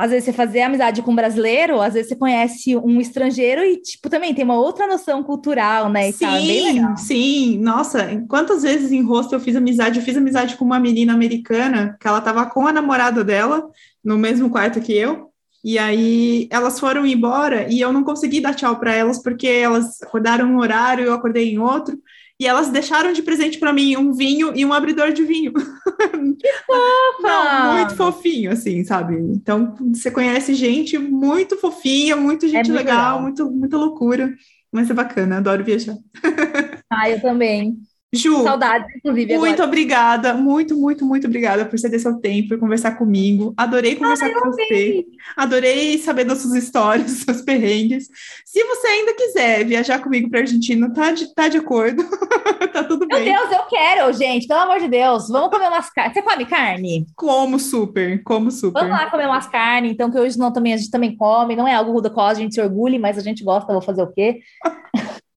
às 0.00 0.10
vezes 0.10 0.24
você 0.24 0.32
fazer 0.32 0.62
amizade 0.62 1.02
com 1.02 1.12
um 1.12 1.16
brasileiro, 1.16 1.80
às 1.80 1.92
vezes 1.92 2.08
você 2.08 2.16
conhece 2.16 2.74
um 2.74 3.00
estrangeiro 3.00 3.62
e, 3.62 3.76
tipo, 3.76 4.08
também 4.08 4.34
tem 4.34 4.44
uma 4.44 4.58
outra 4.58 4.86
noção 4.86 5.22
cultural, 5.22 5.90
né, 5.90 6.08
e 6.08 6.12
legal. 6.40 6.96
Sim, 6.96 7.06
sim. 7.06 7.58
Nossa, 7.58 8.24
quantas 8.26 8.62
vezes 8.62 8.92
em 8.92 9.02
rosto 9.02 9.34
eu 9.34 9.40
fiz 9.40 9.54
amizade? 9.54 9.98
Eu 9.98 10.04
fiz 10.04 10.16
amizade 10.16 10.56
com 10.56 10.64
uma 10.64 10.80
menina 10.80 11.12
americana 11.12 11.98
que 12.00 12.08
ela 12.08 12.22
tava 12.22 12.46
com 12.46 12.66
a 12.66 12.72
namorada 12.72 13.22
dela 13.22 13.68
no 14.02 14.16
mesmo 14.16 14.48
quarto 14.48 14.80
que 14.80 14.96
eu. 14.96 15.30
E 15.62 15.78
aí 15.78 16.48
elas 16.50 16.80
foram 16.80 17.04
embora 17.04 17.70
e 17.70 17.78
eu 17.78 17.92
não 17.92 18.02
consegui 18.02 18.40
dar 18.40 18.54
tchau 18.54 18.76
para 18.76 18.94
elas 18.94 19.22
porque 19.22 19.46
elas 19.46 20.00
acordaram 20.00 20.46
um 20.46 20.58
horário, 20.58 21.04
eu 21.04 21.12
acordei 21.12 21.52
em 21.52 21.58
outro. 21.58 21.98
E 22.40 22.46
elas 22.46 22.70
deixaram 22.70 23.12
de 23.12 23.22
presente 23.22 23.58
para 23.58 23.70
mim 23.70 23.98
um 23.98 24.14
vinho 24.14 24.52
e 24.56 24.64
um 24.64 24.72
abridor 24.72 25.12
de 25.12 25.22
vinho. 25.22 25.52
Não, 27.20 27.74
muito 27.76 27.94
fofinho, 27.94 28.50
assim, 28.50 28.82
sabe? 28.82 29.14
Então, 29.14 29.74
você 29.92 30.10
conhece 30.10 30.54
gente 30.54 30.96
muito 30.96 31.58
fofinha, 31.58 32.16
muito 32.16 32.48
gente 32.48 32.70
muito 32.70 32.72
legal, 32.72 33.16
legal. 33.16 33.22
muito, 33.22 33.50
muita 33.50 33.76
loucura. 33.76 34.34
Mas 34.72 34.88
é 34.88 34.94
bacana, 34.94 35.36
adoro 35.36 35.62
viajar. 35.62 35.96
Ah, 36.92 37.08
eu 37.08 37.20
também. 37.22 37.78
Ju, 38.12 38.42
Saudades, 38.42 38.96
inclusive, 38.96 39.38
muito 39.38 39.54
agora. 39.54 39.68
obrigada, 39.68 40.34
muito, 40.34 40.76
muito, 40.76 41.04
muito 41.04 41.28
obrigada 41.28 41.64
por 41.64 41.78
ceder 41.78 42.00
seu 42.00 42.18
tempo, 42.18 42.48
por 42.48 42.58
conversar 42.58 42.98
comigo. 42.98 43.54
Adorei 43.56 43.94
conversar 43.94 44.32
com 44.32 44.50
você. 44.50 45.04
Adorei 45.36 45.96
saber 45.96 46.24
das 46.24 46.38
suas 46.38 46.54
histórias, 46.54 47.06
dos 47.06 47.22
seus 47.22 47.42
perrengues. 47.42 48.08
Se 48.44 48.64
você 48.64 48.88
ainda 48.88 49.14
quiser 49.14 49.64
viajar 49.64 50.00
comigo 50.00 50.28
para 50.28 50.40
Argentina, 50.40 50.92
tá 50.92 51.12
de, 51.12 51.32
tá 51.32 51.46
de 51.46 51.58
acordo. 51.58 52.02
tá 52.72 52.82
tudo 52.82 53.06
Meu 53.06 53.18
bem. 53.18 53.32
Deus, 53.32 53.52
eu 53.52 53.62
quero, 53.68 54.12
gente, 54.12 54.48
pelo 54.48 54.60
amor 54.60 54.80
de 54.80 54.88
Deus, 54.88 55.28
vamos 55.28 55.48
comer 55.48 55.68
umas 55.68 55.88
carnes. 55.90 56.14
Você 56.14 56.22
come 56.22 56.46
carne? 56.46 57.06
Como 57.14 57.60
super, 57.60 58.20
como 58.24 58.50
super. 58.50 58.80
Vamos 58.80 58.98
lá 58.98 59.08
comer 59.08 59.26
umas 59.26 59.46
carnes, 59.46 59.92
então, 59.92 60.10
que 60.10 60.18
hoje 60.18 60.36
não, 60.36 60.52
também, 60.52 60.74
a 60.74 60.76
gente 60.76 60.90
também 60.90 61.16
come, 61.16 61.54
não 61.54 61.68
é 61.68 61.74
algo 61.74 62.00
do 62.00 62.10
qual 62.10 62.26
a 62.26 62.34
gente 62.34 62.56
se 62.56 62.60
orgulhe, 62.60 62.98
mas 62.98 63.16
a 63.16 63.22
gente 63.22 63.44
gosta, 63.44 63.72
vou 63.72 63.80
fazer 63.80 64.02
o 64.02 64.12
quê? 64.12 64.40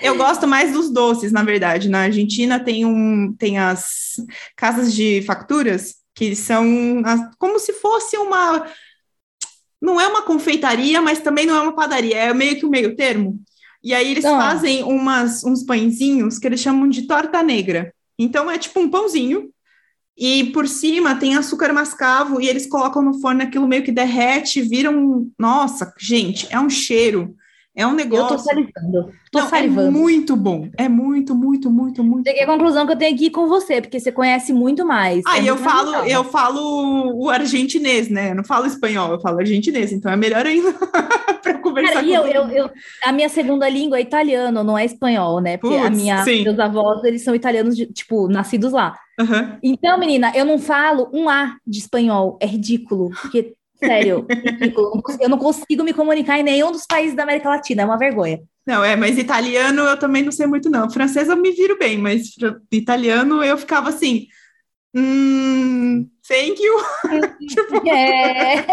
Eu 0.00 0.16
gosto 0.16 0.46
mais 0.46 0.72
dos 0.72 0.90
doces, 0.90 1.30
na 1.32 1.42
verdade. 1.42 1.88
Na 1.88 2.02
Argentina 2.02 2.58
tem 2.58 2.84
um 2.86 3.32
tem 3.38 3.58
as 3.58 4.14
casas 4.56 4.94
de 4.94 5.22
facturas 5.22 5.96
que 6.14 6.34
são 6.34 7.02
as- 7.04 7.34
como 7.38 7.58
se 7.58 7.72
fosse 7.74 8.16
uma 8.16 8.66
não 9.80 10.00
é 10.00 10.08
uma 10.08 10.22
confeitaria, 10.22 11.00
mas 11.00 11.20
também 11.20 11.46
não 11.46 11.54
é 11.54 11.60
uma 11.60 11.74
padaria, 11.74 12.16
é 12.16 12.34
meio 12.34 12.56
que 12.58 12.66
o 12.66 12.70
meio 12.70 12.96
termo. 12.96 13.40
E 13.82 13.94
aí 13.94 14.10
eles 14.10 14.24
Ah. 14.24 14.36
fazem 14.36 14.82
umas 14.82 15.44
uns 15.44 15.62
pãezinhos 15.62 16.38
que 16.38 16.46
eles 16.48 16.60
chamam 16.60 16.88
de 16.88 17.02
torta 17.06 17.42
negra. 17.42 17.92
Então 18.18 18.50
é 18.50 18.58
tipo 18.58 18.80
um 18.80 18.90
pãozinho 18.90 19.50
e 20.16 20.46
por 20.46 20.66
cima 20.66 21.14
tem 21.14 21.36
açúcar 21.36 21.72
mascavo 21.72 22.40
e 22.40 22.48
eles 22.48 22.66
colocam 22.66 23.00
no 23.02 23.20
forno 23.20 23.42
aquilo 23.42 23.68
meio 23.68 23.84
que 23.84 23.92
derrete, 23.92 24.60
vira 24.62 24.90
um, 24.90 25.30
nossa, 25.38 25.92
gente, 25.96 26.48
é 26.50 26.58
um 26.58 26.68
cheiro 26.68 27.36
É 27.78 27.86
um 27.86 27.94
negócio. 27.94 28.24
Eu 28.24 28.28
tô 28.28 28.38
salivando. 28.38 29.12
Tô 29.30 29.38
Não, 29.38 29.46
é 29.46 29.50
salivando. 29.50 29.92
muito 29.92 30.34
bom. 30.34 30.68
É 30.76 30.88
muito, 30.88 31.32
muito, 31.32 31.70
muito, 31.70 32.02
muito. 32.02 32.26
Cheguei 32.28 32.42
à 32.42 32.46
conclusão 32.46 32.84
que 32.84 32.92
eu 32.92 32.96
tenho 32.96 33.16
que 33.16 33.26
ir 33.26 33.30
com 33.30 33.46
você, 33.46 33.80
porque 33.80 34.00
você 34.00 34.10
conhece 34.10 34.52
muito 34.52 34.84
mais. 34.84 35.22
Ah, 35.28 35.38
É 35.38 35.42
e 35.42 35.46
eu 35.46 35.56
falo, 35.56 35.90
legal. 35.92 36.06
eu 36.08 36.24
falo 36.24 37.12
o 37.14 37.30
argentinês, 37.30 38.08
né? 38.08 38.32
Eu 38.32 38.34
não 38.34 38.42
falo 38.42 38.66
espanhol, 38.66 39.12
eu 39.12 39.20
falo 39.20 39.38
argentinês, 39.38 39.92
então 39.92 40.10
é 40.10 40.16
melhor 40.16 40.44
ainda 40.44 40.72
para 41.40 41.58
conversar 41.58 41.92
Cara, 41.94 42.04
com 42.04 42.12
eu, 42.12 42.26
eu, 42.26 42.48
eu- 42.48 42.70
a 43.04 43.12
minha 43.12 43.28
segunda 43.28 43.68
língua 43.68 43.98
é 43.98 44.02
italiano, 44.02 44.64
não 44.64 44.76
é 44.76 44.84
espanhol, 44.84 45.40
né? 45.40 45.56
Porque 45.56 45.76
a 45.76 45.82
Putz, 45.84 45.96
minha, 45.96 46.24
sim. 46.24 46.42
meus 46.42 46.58
avós, 46.58 47.04
eles 47.04 47.22
são 47.22 47.32
italianos, 47.34 47.76
de- 47.76 47.86
tipo, 47.86 48.26
nascidos 48.28 48.72
lá. 48.72 48.96
Aham. 49.20 49.58
Então, 49.62 49.98
menina, 49.98 50.32
eu 50.34 50.44
não 50.44 50.58
falo 50.58 51.08
um 51.12 51.28
A 51.28 51.56
de 51.66 51.78
espanhol. 51.78 52.38
É 52.40 52.46
ridículo. 52.46 53.10
Porque, 53.22 53.54
sério. 53.78 54.26
Eu 55.20 55.28
não 55.28 55.38
consigo 55.38 55.84
me 55.84 55.92
comunicar 55.92 56.38
em 56.38 56.42
nenhum 56.42 56.72
dos 56.72 56.86
países 56.86 57.16
da 57.16 57.22
América 57.22 57.48
Latina. 57.48 57.82
É 57.82 57.84
uma 57.84 57.98
vergonha. 57.98 58.40
Não, 58.66 58.84
é, 58.84 58.94
mas 58.96 59.16
italiano 59.16 59.80
eu 59.82 59.98
também 59.98 60.22
não 60.22 60.32
sei 60.32 60.46
muito, 60.46 60.68
não. 60.68 60.90
Francês 60.90 61.28
eu 61.28 61.36
me 61.36 61.52
viro 61.52 61.78
bem, 61.78 61.96
mas 61.96 62.34
italiano 62.70 63.42
eu 63.42 63.56
ficava 63.56 63.88
assim. 63.88 64.26
Hum, 64.94 66.08
thank 66.28 66.60
you. 66.62 66.76
Tipo, 67.48 67.88
É. 67.88 68.66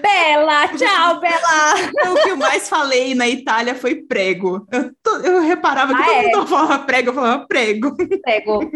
Bela, 0.00 0.68
tchau, 0.68 1.20
Bela. 1.20 2.12
o 2.12 2.22
que 2.22 2.30
eu 2.30 2.36
mais 2.36 2.68
falei 2.68 3.14
na 3.14 3.28
Itália 3.28 3.74
foi 3.74 3.96
prego. 3.96 4.66
Eu, 4.72 4.90
to- 5.02 5.16
eu 5.22 5.42
reparava 5.42 5.94
que 5.94 6.00
Ah, 6.00 6.04
todo 6.06 6.14
é? 6.16 6.36
mundo 6.36 6.46
falava 6.46 6.78
prego, 6.84 7.10
eu 7.10 7.14
falava 7.14 7.46
prego. 7.46 7.94
Pego. 8.24 8.70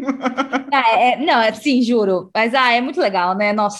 Ah, 0.72 0.90
é- 0.98 1.16
não, 1.24 1.40
é 1.40 1.52
sim, 1.54 1.80
juro. 1.82 2.30
Mas 2.34 2.54
ah, 2.54 2.72
é 2.72 2.80
muito 2.80 3.00
legal, 3.00 3.34
né? 3.34 3.52
Nossa. 3.52 3.78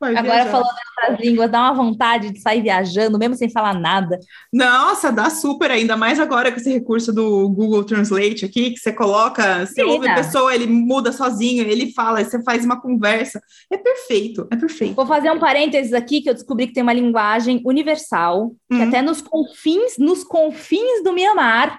Vai 0.00 0.14
Agora 0.14 0.44
viajar. 0.44 0.50
falando 0.50 0.68
outras 1.08 1.20
línguas, 1.26 1.50
dá 1.50 1.60
uma 1.62 1.74
vontade 1.74 2.30
de 2.30 2.40
sair 2.40 2.62
viajando, 2.62 3.18
mesmo 3.18 3.34
sem 3.34 3.50
falar 3.50 3.74
nada. 3.74 4.18
Nossa, 4.52 5.10
dá 5.10 5.28
super, 5.30 5.70
ainda 5.70 5.96
mais 5.96 6.20
agora 6.20 6.52
com 6.52 6.58
esse 6.58 6.72
recurso 6.72 7.12
do 7.12 7.48
Google 7.48 7.82
Translate 7.84 8.44
aqui, 8.44 8.70
que 8.70 8.78
você 8.78 8.92
coloca, 8.92 9.66
você 9.66 9.82
ouve 9.82 10.08
a 10.08 10.14
pessoa, 10.14 10.54
ele 10.54 10.66
muda 10.66 11.10
sozinho, 11.12 11.64
ele 11.66 11.92
fala, 11.92 12.22
você 12.24 12.42
faz 12.42 12.64
uma 12.64 12.80
conversa. 12.80 13.39
É 13.70 13.76
perfeito, 13.76 14.46
é 14.50 14.56
perfeito. 14.56 14.94
Vou 14.94 15.06
fazer 15.06 15.30
um 15.30 15.38
parênteses 15.38 15.92
aqui 15.92 16.20
que 16.20 16.30
eu 16.30 16.34
descobri 16.34 16.66
que 16.66 16.72
tem 16.72 16.82
uma 16.82 16.92
linguagem 16.92 17.60
universal, 17.64 18.50
que 18.70 18.76
Hum. 18.76 18.82
até 18.88 19.02
nos 19.02 19.20
confins, 19.20 19.96
nos 19.98 20.24
confins 20.24 21.02
do 21.02 21.12
Mianmar, 21.12 21.78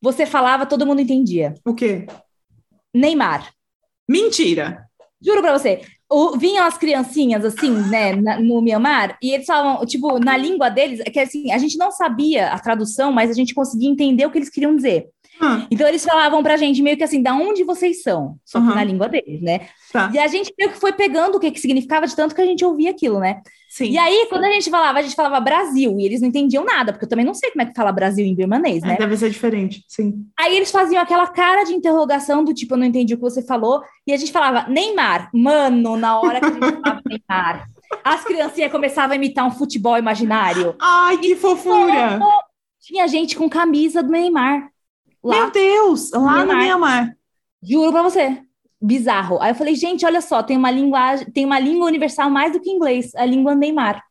você 0.00 0.26
falava, 0.26 0.66
todo 0.66 0.86
mundo 0.86 1.00
entendia. 1.00 1.54
O 1.64 1.74
quê? 1.74 2.06
Neymar. 2.94 3.50
Mentira. 4.08 4.86
Juro 5.20 5.40
pra 5.40 5.58
você. 5.58 5.80
O- 6.08 6.36
vinham 6.38 6.64
as 6.64 6.78
criancinhas, 6.78 7.44
assim, 7.44 7.70
né, 7.90 8.14
na- 8.14 8.38
no 8.38 8.60
Mianmar, 8.62 9.18
e 9.20 9.32
eles 9.32 9.46
falavam, 9.46 9.84
tipo, 9.84 10.20
na 10.20 10.36
língua 10.36 10.68
deles, 10.68 11.02
que 11.12 11.18
assim, 11.18 11.50
a 11.50 11.58
gente 11.58 11.76
não 11.76 11.90
sabia 11.90 12.48
a 12.50 12.58
tradução, 12.60 13.10
mas 13.10 13.28
a 13.30 13.32
gente 13.32 13.52
conseguia 13.54 13.90
entender 13.90 14.24
o 14.24 14.30
que 14.30 14.38
eles 14.38 14.48
queriam 14.50 14.76
dizer. 14.76 15.08
Ah, 15.40 15.66
Então 15.70 15.86
eles 15.86 16.04
falavam 16.04 16.42
pra 16.42 16.56
gente 16.56 16.82
meio 16.82 16.96
que 16.96 17.04
assim, 17.04 17.22
da 17.22 17.34
onde 17.34 17.62
vocês 17.64 18.02
são? 18.02 18.36
Só 18.44 18.58
que 18.60 18.66
Aham. 18.66 18.74
na 18.74 18.84
língua 18.84 19.08
deles, 19.08 19.42
né? 19.42 19.68
tá. 19.92 20.10
E 20.12 20.18
a 20.18 20.26
gente 20.26 20.52
meio 20.58 20.70
que 20.72 20.78
foi 20.78 20.92
pegando 20.92 21.36
o 21.36 21.40
que, 21.40 21.50
que 21.50 21.60
significava 21.60 22.06
de 22.06 22.16
tanto 22.16 22.34
que 22.34 22.40
a 22.40 22.44
gente 22.46 22.64
ouvia 22.64 22.90
aquilo, 22.90 23.18
né? 23.20 23.40
Sim. 23.68 23.90
E 23.90 23.98
aí, 23.98 24.26
quando 24.30 24.44
a 24.44 24.50
gente 24.52 24.70
falava, 24.70 24.98
a 24.98 25.02
gente 25.02 25.14
falava 25.14 25.38
Brasil, 25.40 25.98
e 25.98 26.06
eles 26.06 26.20
não 26.22 26.28
entendiam 26.28 26.64
nada, 26.64 26.92
porque 26.92 27.04
eu 27.04 27.08
também 27.08 27.26
não 27.26 27.34
sei 27.34 27.50
como 27.50 27.60
é 27.62 27.66
que 27.66 27.74
fala 27.74 27.92
Brasil 27.92 28.24
em 28.24 28.34
birmanês, 28.34 28.82
É, 28.82 28.86
né? 28.86 28.96
Deve 28.96 29.16
ser 29.16 29.28
diferente, 29.28 29.84
sim. 29.88 30.14
Aí 30.38 30.56
eles 30.56 30.70
faziam 30.70 31.02
aquela 31.02 31.26
cara 31.26 31.64
de 31.64 31.74
interrogação 31.74 32.42
do 32.42 32.54
tipo, 32.54 32.72
eu 32.74 32.78
não 32.78 32.86
entendi 32.86 33.12
o 33.12 33.16
que 33.18 33.22
você 33.22 33.42
falou, 33.42 33.82
e 34.06 34.12
a 34.14 34.16
gente 34.16 34.32
falava 34.32 34.66
Neymar, 34.70 35.28
mano, 35.34 35.96
na 35.96 36.18
hora 36.18 36.40
que 36.40 36.46
a 36.46 36.50
gente 36.52 36.80
falava 36.80 37.02
Neymar. 37.06 37.68
As 38.02 38.24
criancinhas 38.24 38.72
começavam 38.72 39.12
a 39.12 39.16
imitar 39.16 39.46
um 39.46 39.50
futebol 39.50 39.98
imaginário. 39.98 40.74
Ai, 40.80 41.18
que 41.18 41.36
fofura! 41.36 42.18
Tinha 42.80 43.06
gente 43.08 43.36
com 43.36 43.48
camisa 43.48 44.02
do 44.02 44.10
Neymar 44.10 44.70
lá. 45.26 45.36
Meu 45.42 45.50
Deus, 45.50 46.10
lá 46.12 46.44
no. 46.44 46.56
Mianmar. 46.56 47.16
Juro 47.62 47.92
pra 47.92 48.02
você. 48.02 48.42
Bizarro. 48.80 49.40
Aí 49.40 49.50
eu 49.50 49.54
falei, 49.54 49.74
gente, 49.74 50.04
olha 50.04 50.20
só, 50.20 50.42
tem 50.42 50.56
uma 50.56 50.70
linguagem, 50.70 51.30
tem 51.30 51.44
uma 51.44 51.58
língua 51.58 51.86
universal 51.86 52.28
mais 52.30 52.52
do 52.52 52.60
que 52.60 52.70
inglês, 52.70 53.14
a 53.14 53.24
língua 53.24 53.54
Neymar. 53.54 54.02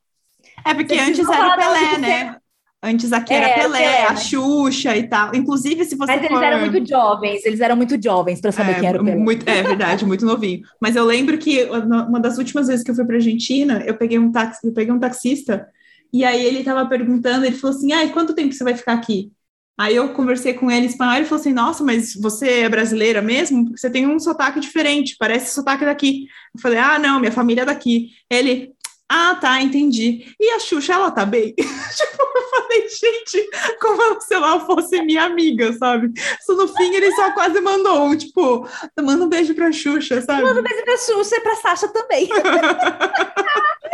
É 0.65 0.73
porque 0.73 0.95
Vocês 0.95 1.09
antes 1.19 1.29
era 1.29 1.47
o 1.47 1.55
Pelé, 1.55 1.97
né? 1.99 2.35
Antes 2.83 3.11
aqui 3.13 3.33
É, 3.33 3.37
era 3.37 3.47
era 3.47 3.61
Pelé, 3.63 3.79
Pelé, 3.79 4.03
a? 4.05 4.15
Xuxa 4.15 4.95
e 4.97 5.07
tal. 5.07 5.33
Inclusive, 5.35 5.85
se 5.85 5.95
você 5.95 6.15
Mas 6.15 6.23
eles 6.23 6.37
for... 6.37 6.43
eram 6.43 6.59
muito 6.69 6.87
jovens, 6.87 7.45
eles 7.45 7.59
eram 7.59 7.75
muito 7.75 8.01
jovens 8.01 8.41
pra 8.41 8.51
saber 8.51 8.71
É, 8.73 8.79
quem 8.79 8.89
era 8.89 9.01
o 9.01 9.05
Pelé. 9.05 9.15
muito, 9.15 9.47
é 9.47 9.63
verdade, 9.63 10.05
muito 10.05 10.25
novinho. 10.25 10.61
Mas 10.79 10.95
eu 10.95 11.05
lembro 11.05 11.37
que 11.37 11.63
uma 11.65 12.19
das 12.19 12.37
últimas 12.37 12.67
vezes 12.67 12.83
que 12.83 12.91
eu 12.91 12.95
fui 12.95 13.05
para 13.05 13.15
Argentina, 13.15 13.83
eu 13.85 13.95
peguei 13.97 14.19
um 14.19 14.31
táxi, 14.31 14.67
eu 14.67 14.73
peguei 14.73 14.93
um 14.93 14.99
taxista 14.99 15.67
e 16.13 16.23
aí 16.23 16.43
ele 16.45 16.59
estava 16.59 16.87
perguntando, 16.87 17.45
ele 17.45 17.55
falou 17.55 17.75
assim: 17.75 17.91
"Ai, 17.91 18.09
quanto 18.09 18.33
tempo 18.35 18.53
você 18.53 18.63
vai 18.63 18.75
ficar 18.75 18.93
aqui?" 18.93 19.31
Aí 19.77 19.95
eu 19.95 20.09
conversei 20.13 20.53
com 20.53 20.71
ele 20.71 20.85
em 20.85 20.89
espanhol, 20.89 21.15
ele 21.15 21.25
falou 21.25 21.41
assim: 21.41 21.53
"Nossa, 21.53 21.83
mas 21.83 22.13
você 22.15 22.61
é 22.61 22.69
brasileira 22.69 23.21
mesmo? 23.21 23.65
Porque 23.65 23.79
você 23.79 23.89
tem 23.89 24.07
um 24.07 24.19
sotaque 24.19 24.59
diferente, 24.59 25.15
parece 25.19 25.53
sotaque 25.53 25.83
daqui". 25.85 26.27
Eu 26.53 26.61
falei: 26.61 26.79
"Ah, 26.79 26.97
não, 26.97 27.19
minha 27.19 27.31
família 27.31 27.63
é 27.63 27.65
daqui". 27.65 28.11
Ele: 28.29 28.71
"Ah, 29.09 29.35
tá, 29.35 29.61
entendi". 29.61 30.33
E 30.39 30.51
a 30.51 30.59
Xuxa, 30.59 30.93
ela 30.93 31.11
tá 31.11 31.25
bem? 31.25 31.53
tipo, 31.57 32.23
eu 32.23 32.49
falei: 32.49 32.87
"Gente, 32.87 33.49
como 33.81 34.21
se 34.21 34.33
ela 34.33 34.59
fosse 34.65 35.01
minha 35.01 35.23
amiga, 35.23 35.73
sabe?" 35.73 36.11
Só 36.45 36.55
no 36.55 36.69
fim 36.69 36.93
ele 36.95 37.11
só 37.11 37.31
quase 37.31 37.59
mandou 37.59 38.05
um, 38.05 38.15
tipo, 38.15 38.67
manda 39.01 39.25
um 39.25 39.29
beijo 39.29 39.53
pra 39.53 39.73
Xuxa, 39.73 40.21
sabe? 40.21 40.43
Manda 40.43 40.61
um 40.61 40.63
beijo 40.63 40.83
pra 40.85 40.97
Xuxa 40.97 41.35
e 41.35 41.41
pra 41.41 41.55
Sasha 41.57 41.87
também. 41.89 42.29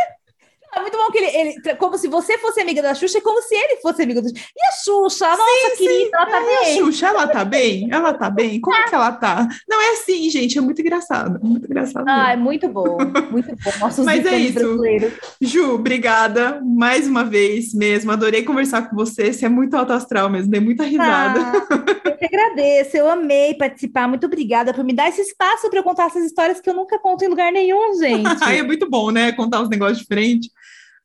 É 0.81 0.83
muito 0.83 0.97
bom 0.97 1.11
que 1.11 1.17
ele, 1.19 1.37
ele, 1.37 1.75
como 1.75 1.95
se 1.95 2.07
você 2.07 2.39
fosse 2.39 2.59
amiga 2.59 2.81
da 2.81 2.95
Xuxa, 2.95 3.19
é 3.19 3.21
como 3.21 3.39
se 3.43 3.53
ele 3.53 3.77
fosse 3.81 4.01
amigo 4.01 4.19
da 4.19 4.29
Xuxa. 4.29 4.43
E 4.57 4.67
a 4.67 4.71
Xuxa, 4.83 5.29
nossa 5.29 5.77
querida, 5.77 6.17
ela 6.17 6.25
tá 6.25 6.37
a 6.37 6.41
bem. 6.41 6.77
Xuxa, 6.77 7.07
ela 7.07 7.27
tá 7.27 7.45
bem? 7.45 7.87
Ela 7.91 8.13
tá 8.13 8.29
bem? 8.29 8.59
Como 8.59 8.85
que 8.89 8.95
ela 8.95 9.11
tá? 9.11 9.47
Não 9.69 9.79
é 9.79 9.91
assim, 9.91 10.27
gente, 10.29 10.57
é 10.57 10.61
muito 10.61 10.81
engraçado, 10.81 11.39
muito 11.43 11.65
engraçado. 11.65 12.03
mesmo. 12.05 12.19
Ai, 12.19 12.35
muito 12.35 12.67
bom, 12.67 12.97
muito 13.29 13.55
bom. 13.55 13.71
Nossos 13.79 14.05
Mas 14.05 14.25
é 14.25 14.37
isso. 14.37 14.53
brasileiros. 14.53 15.13
Ju, 15.39 15.75
obrigada 15.75 16.59
mais 16.63 17.07
uma 17.07 17.23
vez 17.23 17.73
mesmo. 17.73 18.11
Adorei 18.11 18.43
conversar 18.43 18.89
com 18.89 18.95
você. 18.95 19.31
Você 19.31 19.45
é 19.45 19.49
muito 19.49 19.75
alto 19.75 19.93
astral 19.93 20.29
mesmo, 20.29 20.49
dei 20.49 20.59
muita 20.59 20.83
risada. 20.83 21.39
Ah, 21.39 22.09
eu 22.09 22.17
que 22.17 22.25
agradeço, 22.25 22.97
eu 22.97 23.09
amei 23.09 23.53
participar. 23.53 24.07
Muito 24.07 24.25
obrigada 24.25 24.73
por 24.73 24.83
me 24.83 24.93
dar 24.93 25.09
esse 25.09 25.21
espaço 25.21 25.69
para 25.69 25.79
eu 25.79 25.83
contar 25.83 26.07
essas 26.07 26.25
histórias 26.25 26.59
que 26.59 26.69
eu 26.69 26.73
nunca 26.73 26.97
conto 26.99 27.23
em 27.23 27.27
lugar 27.27 27.51
nenhum, 27.51 27.93
gente. 27.99 28.27
Ai, 28.41 28.59
é 28.59 28.63
muito 28.63 28.89
bom, 28.89 29.11
né? 29.11 29.31
Contar 29.31 29.61
os 29.61 29.69
negócios 29.69 29.99
diferentes. 29.99 30.49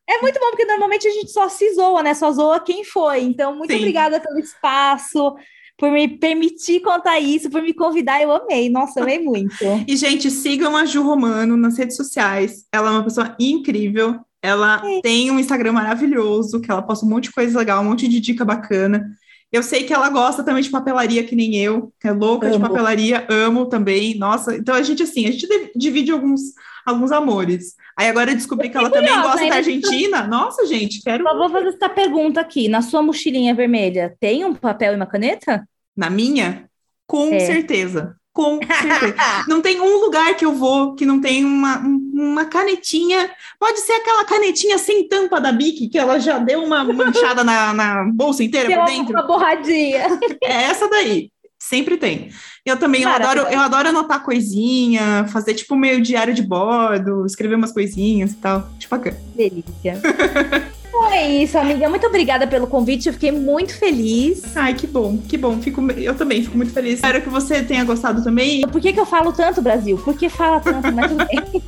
É 0.09 0.21
muito 0.21 0.39
bom, 0.39 0.49
porque 0.49 0.65
normalmente 0.65 1.07
a 1.07 1.11
gente 1.11 1.31
só 1.31 1.49
se 1.49 1.73
zoa, 1.73 2.01
né? 2.01 2.13
Só 2.13 2.31
zoa 2.31 2.59
quem 2.59 2.83
foi. 2.83 3.21
Então, 3.23 3.55
muito 3.55 3.71
Sim. 3.71 3.79
obrigada 3.79 4.19
pelo 4.19 4.39
espaço, 4.39 5.35
por 5.77 5.91
me 5.91 6.07
permitir 6.07 6.79
contar 6.81 7.19
isso, 7.19 7.49
por 7.49 7.61
me 7.61 7.73
convidar. 7.73 8.21
Eu 8.21 8.31
amei. 8.31 8.69
Nossa, 8.69 9.01
amei 9.01 9.19
muito. 9.19 9.53
E, 9.87 9.95
gente, 9.97 10.31
sigam 10.31 10.75
a 10.77 10.85
Ju 10.85 11.03
Romano 11.03 11.57
nas 11.57 11.77
redes 11.77 11.97
sociais. 11.97 12.65
Ela 12.71 12.87
é 12.89 12.91
uma 12.91 13.03
pessoa 13.03 13.35
incrível. 13.39 14.19
Ela 14.41 14.81
tem 15.01 15.29
um 15.29 15.39
Instagram 15.39 15.73
maravilhoso, 15.73 16.61
que 16.61 16.71
ela 16.71 16.81
posta 16.81 17.05
um 17.05 17.09
monte 17.09 17.25
de 17.25 17.33
coisa 17.33 17.57
legal, 17.57 17.81
um 17.81 17.85
monte 17.89 18.07
de 18.07 18.19
dica 18.19 18.45
bacana. 18.45 19.05
Eu 19.51 19.63
sei 19.63 19.83
que 19.83 19.93
ela 19.93 20.09
gosta 20.09 20.43
também 20.43 20.61
de 20.61 20.69
papelaria, 20.69 21.23
que 21.23 21.35
nem 21.35 21.55
eu, 21.55 21.91
que 21.99 22.07
é 22.07 22.11
louca 22.11 22.49
de 22.49 22.55
Amo. 22.57 22.67
papelaria, 22.67 23.25
amo 23.29 23.65
também. 23.65 24.17
Nossa, 24.17 24.55
então 24.55 24.75
a 24.75 24.81
gente, 24.81 25.03
assim, 25.03 25.25
a 25.25 25.31
gente 25.31 25.47
div- 25.47 25.71
divide 25.75 26.11
alguns, 26.11 26.41
alguns 26.85 27.11
amores. 27.11 27.75
Aí 27.97 28.07
agora 28.09 28.31
eu 28.31 28.35
descobri 28.35 28.69
que 28.69 28.77
ela 28.77 28.89
também 28.91 29.09
curiosa, 29.09 29.27
gosta 29.29 29.43
né? 29.43 29.49
da 29.49 29.55
Argentina. 29.55 30.27
Nossa, 30.27 30.65
gente, 30.67 31.01
quero. 31.01 31.23
Só 31.23 31.35
vou 31.37 31.49
fazer 31.49 31.69
essa 31.69 31.89
pergunta 31.89 32.39
aqui. 32.39 32.67
Na 32.69 32.81
sua 32.81 33.01
mochilinha 33.01 33.55
vermelha, 33.55 34.15
tem 34.19 34.45
um 34.45 34.53
papel 34.53 34.93
e 34.93 34.95
uma 34.95 35.07
caneta? 35.07 35.67
Na 35.95 36.09
minha? 36.09 36.69
Com 37.07 37.33
É. 37.33 37.39
certeza. 37.39 38.15
Com 38.31 38.59
certeza. 38.61 39.15
Não 39.47 39.61
tem 39.63 39.81
um 39.81 39.97
lugar 39.99 40.35
que 40.35 40.45
eu 40.45 40.53
vou 40.53 40.93
que 40.93 41.07
não 41.07 41.19
tem 41.19 41.43
uma, 41.43 41.79
um- 41.79 42.11
uma 42.13 42.45
canetinha. 42.45 43.31
Pode 43.59 43.79
ser 43.79 43.93
aquela 43.93 44.23
canetinha 44.25 44.77
sem 44.77 45.07
tampa 45.07 45.41
da 45.41 45.51
Bic, 45.51 45.89
que 45.89 45.97
ela 45.97 46.19
já 46.19 46.37
deu 46.37 46.63
uma 46.63 46.83
manchada 46.83 47.43
na, 47.43 47.73
na 47.73 48.03
bolsa 48.13 48.43
inteira 48.43 48.69
por 48.77 48.85
dentro. 48.85 49.11
uma 49.13 49.23
borradinha. 49.25 50.19
É 50.43 50.53
essa 50.65 50.87
daí. 50.87 51.31
Sempre 51.59 51.97
tem. 51.97 52.29
Eu 52.65 52.77
também 52.77 53.01
eu 53.01 53.09
adoro, 53.09 53.41
eu 53.41 53.59
adoro 53.59 53.89
anotar 53.89 54.23
coisinha, 54.23 55.25
fazer 55.29 55.53
tipo 55.53 55.75
meio 55.75 56.01
diário 56.01 56.33
de 56.33 56.43
bordo, 56.43 57.25
escrever 57.25 57.55
umas 57.55 57.71
coisinhas 57.71 58.31
e 58.31 58.35
tal. 58.35 58.69
Acho 58.77 58.89
bacana. 58.89 59.17
Delícia. 59.35 60.01
Então 60.97 61.11
é 61.11 61.29
isso, 61.29 61.57
amiga. 61.57 61.87
Muito 61.87 62.07
obrigada 62.07 62.47
pelo 62.47 62.65
convite. 62.65 63.07
Eu 63.07 63.13
fiquei 63.13 63.31
muito 63.31 63.77
feliz. 63.77 64.41
Ai, 64.55 64.73
que 64.73 64.87
bom, 64.87 65.17
que 65.17 65.37
bom. 65.37 65.61
Fico, 65.61 65.79
eu 65.91 66.15
também 66.15 66.41
fico 66.41 66.57
muito 66.57 66.73
feliz. 66.73 66.95
Espero 66.95 67.21
que 67.21 67.29
você 67.29 67.61
tenha 67.61 67.83
gostado 67.83 68.23
também. 68.23 68.61
Por 68.67 68.81
que, 68.81 68.91
que 68.91 68.99
eu 68.99 69.05
falo 69.05 69.31
tanto, 69.31 69.61
Brasil? 69.61 69.97
Por 69.99 70.17
que 70.17 70.27
fala 70.27 70.59
tanto? 70.59 70.91
Mas 70.91 71.11
tudo 71.11 71.25
bem. 71.25 71.37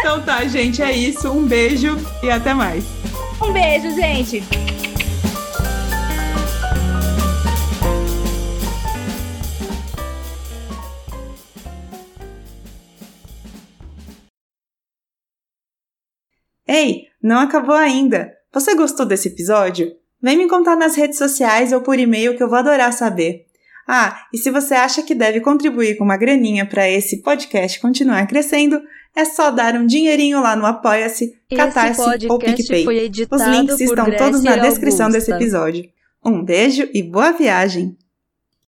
Então 0.00 0.20
tá, 0.22 0.44
gente, 0.46 0.82
é 0.82 0.90
isso. 0.90 1.30
Um 1.30 1.46
beijo 1.46 1.96
e 2.22 2.30
até 2.30 2.52
mais. 2.52 2.84
Um 3.40 3.52
beijo, 3.52 3.94
gente. 3.94 4.42
Ei, 16.66 17.04
não 17.22 17.40
acabou 17.40 17.74
ainda. 17.74 18.32
Você 18.52 18.74
gostou 18.74 19.06
desse 19.06 19.28
episódio? 19.28 19.92
Vem 20.22 20.36
me 20.36 20.48
contar 20.48 20.76
nas 20.76 20.96
redes 20.96 21.18
sociais 21.18 21.72
ou 21.72 21.80
por 21.80 21.98
e-mail 21.98 22.36
que 22.36 22.42
eu 22.42 22.48
vou 22.48 22.58
adorar 22.58 22.92
saber. 22.92 23.46
Ah, 23.88 24.24
e 24.32 24.38
se 24.38 24.50
você 24.50 24.74
acha 24.74 25.02
que 25.02 25.14
deve 25.14 25.40
contribuir 25.40 25.96
com 25.96 26.04
uma 26.04 26.16
graninha 26.16 26.64
para 26.66 26.88
esse 26.88 27.22
podcast 27.22 27.80
continuar 27.80 28.26
crescendo, 28.26 28.80
é 29.16 29.24
só 29.24 29.50
dar 29.50 29.74
um 29.74 29.86
dinheirinho 29.86 30.40
lá 30.40 30.54
no 30.54 30.66
Apoia-se, 30.66 31.34
Catarse 31.54 32.28
ou 32.28 32.38
PicPay. 32.38 32.86
Os 33.30 33.42
links 33.42 33.80
estão 33.80 34.10
todos 34.16 34.42
na 34.44 34.56
descrição 34.56 35.06
Augusta. 35.06 35.32
desse 35.32 35.32
episódio. 35.32 35.84
Um 36.24 36.44
beijo 36.44 36.88
e 36.94 37.02
boa 37.02 37.32
viagem! 37.32 37.96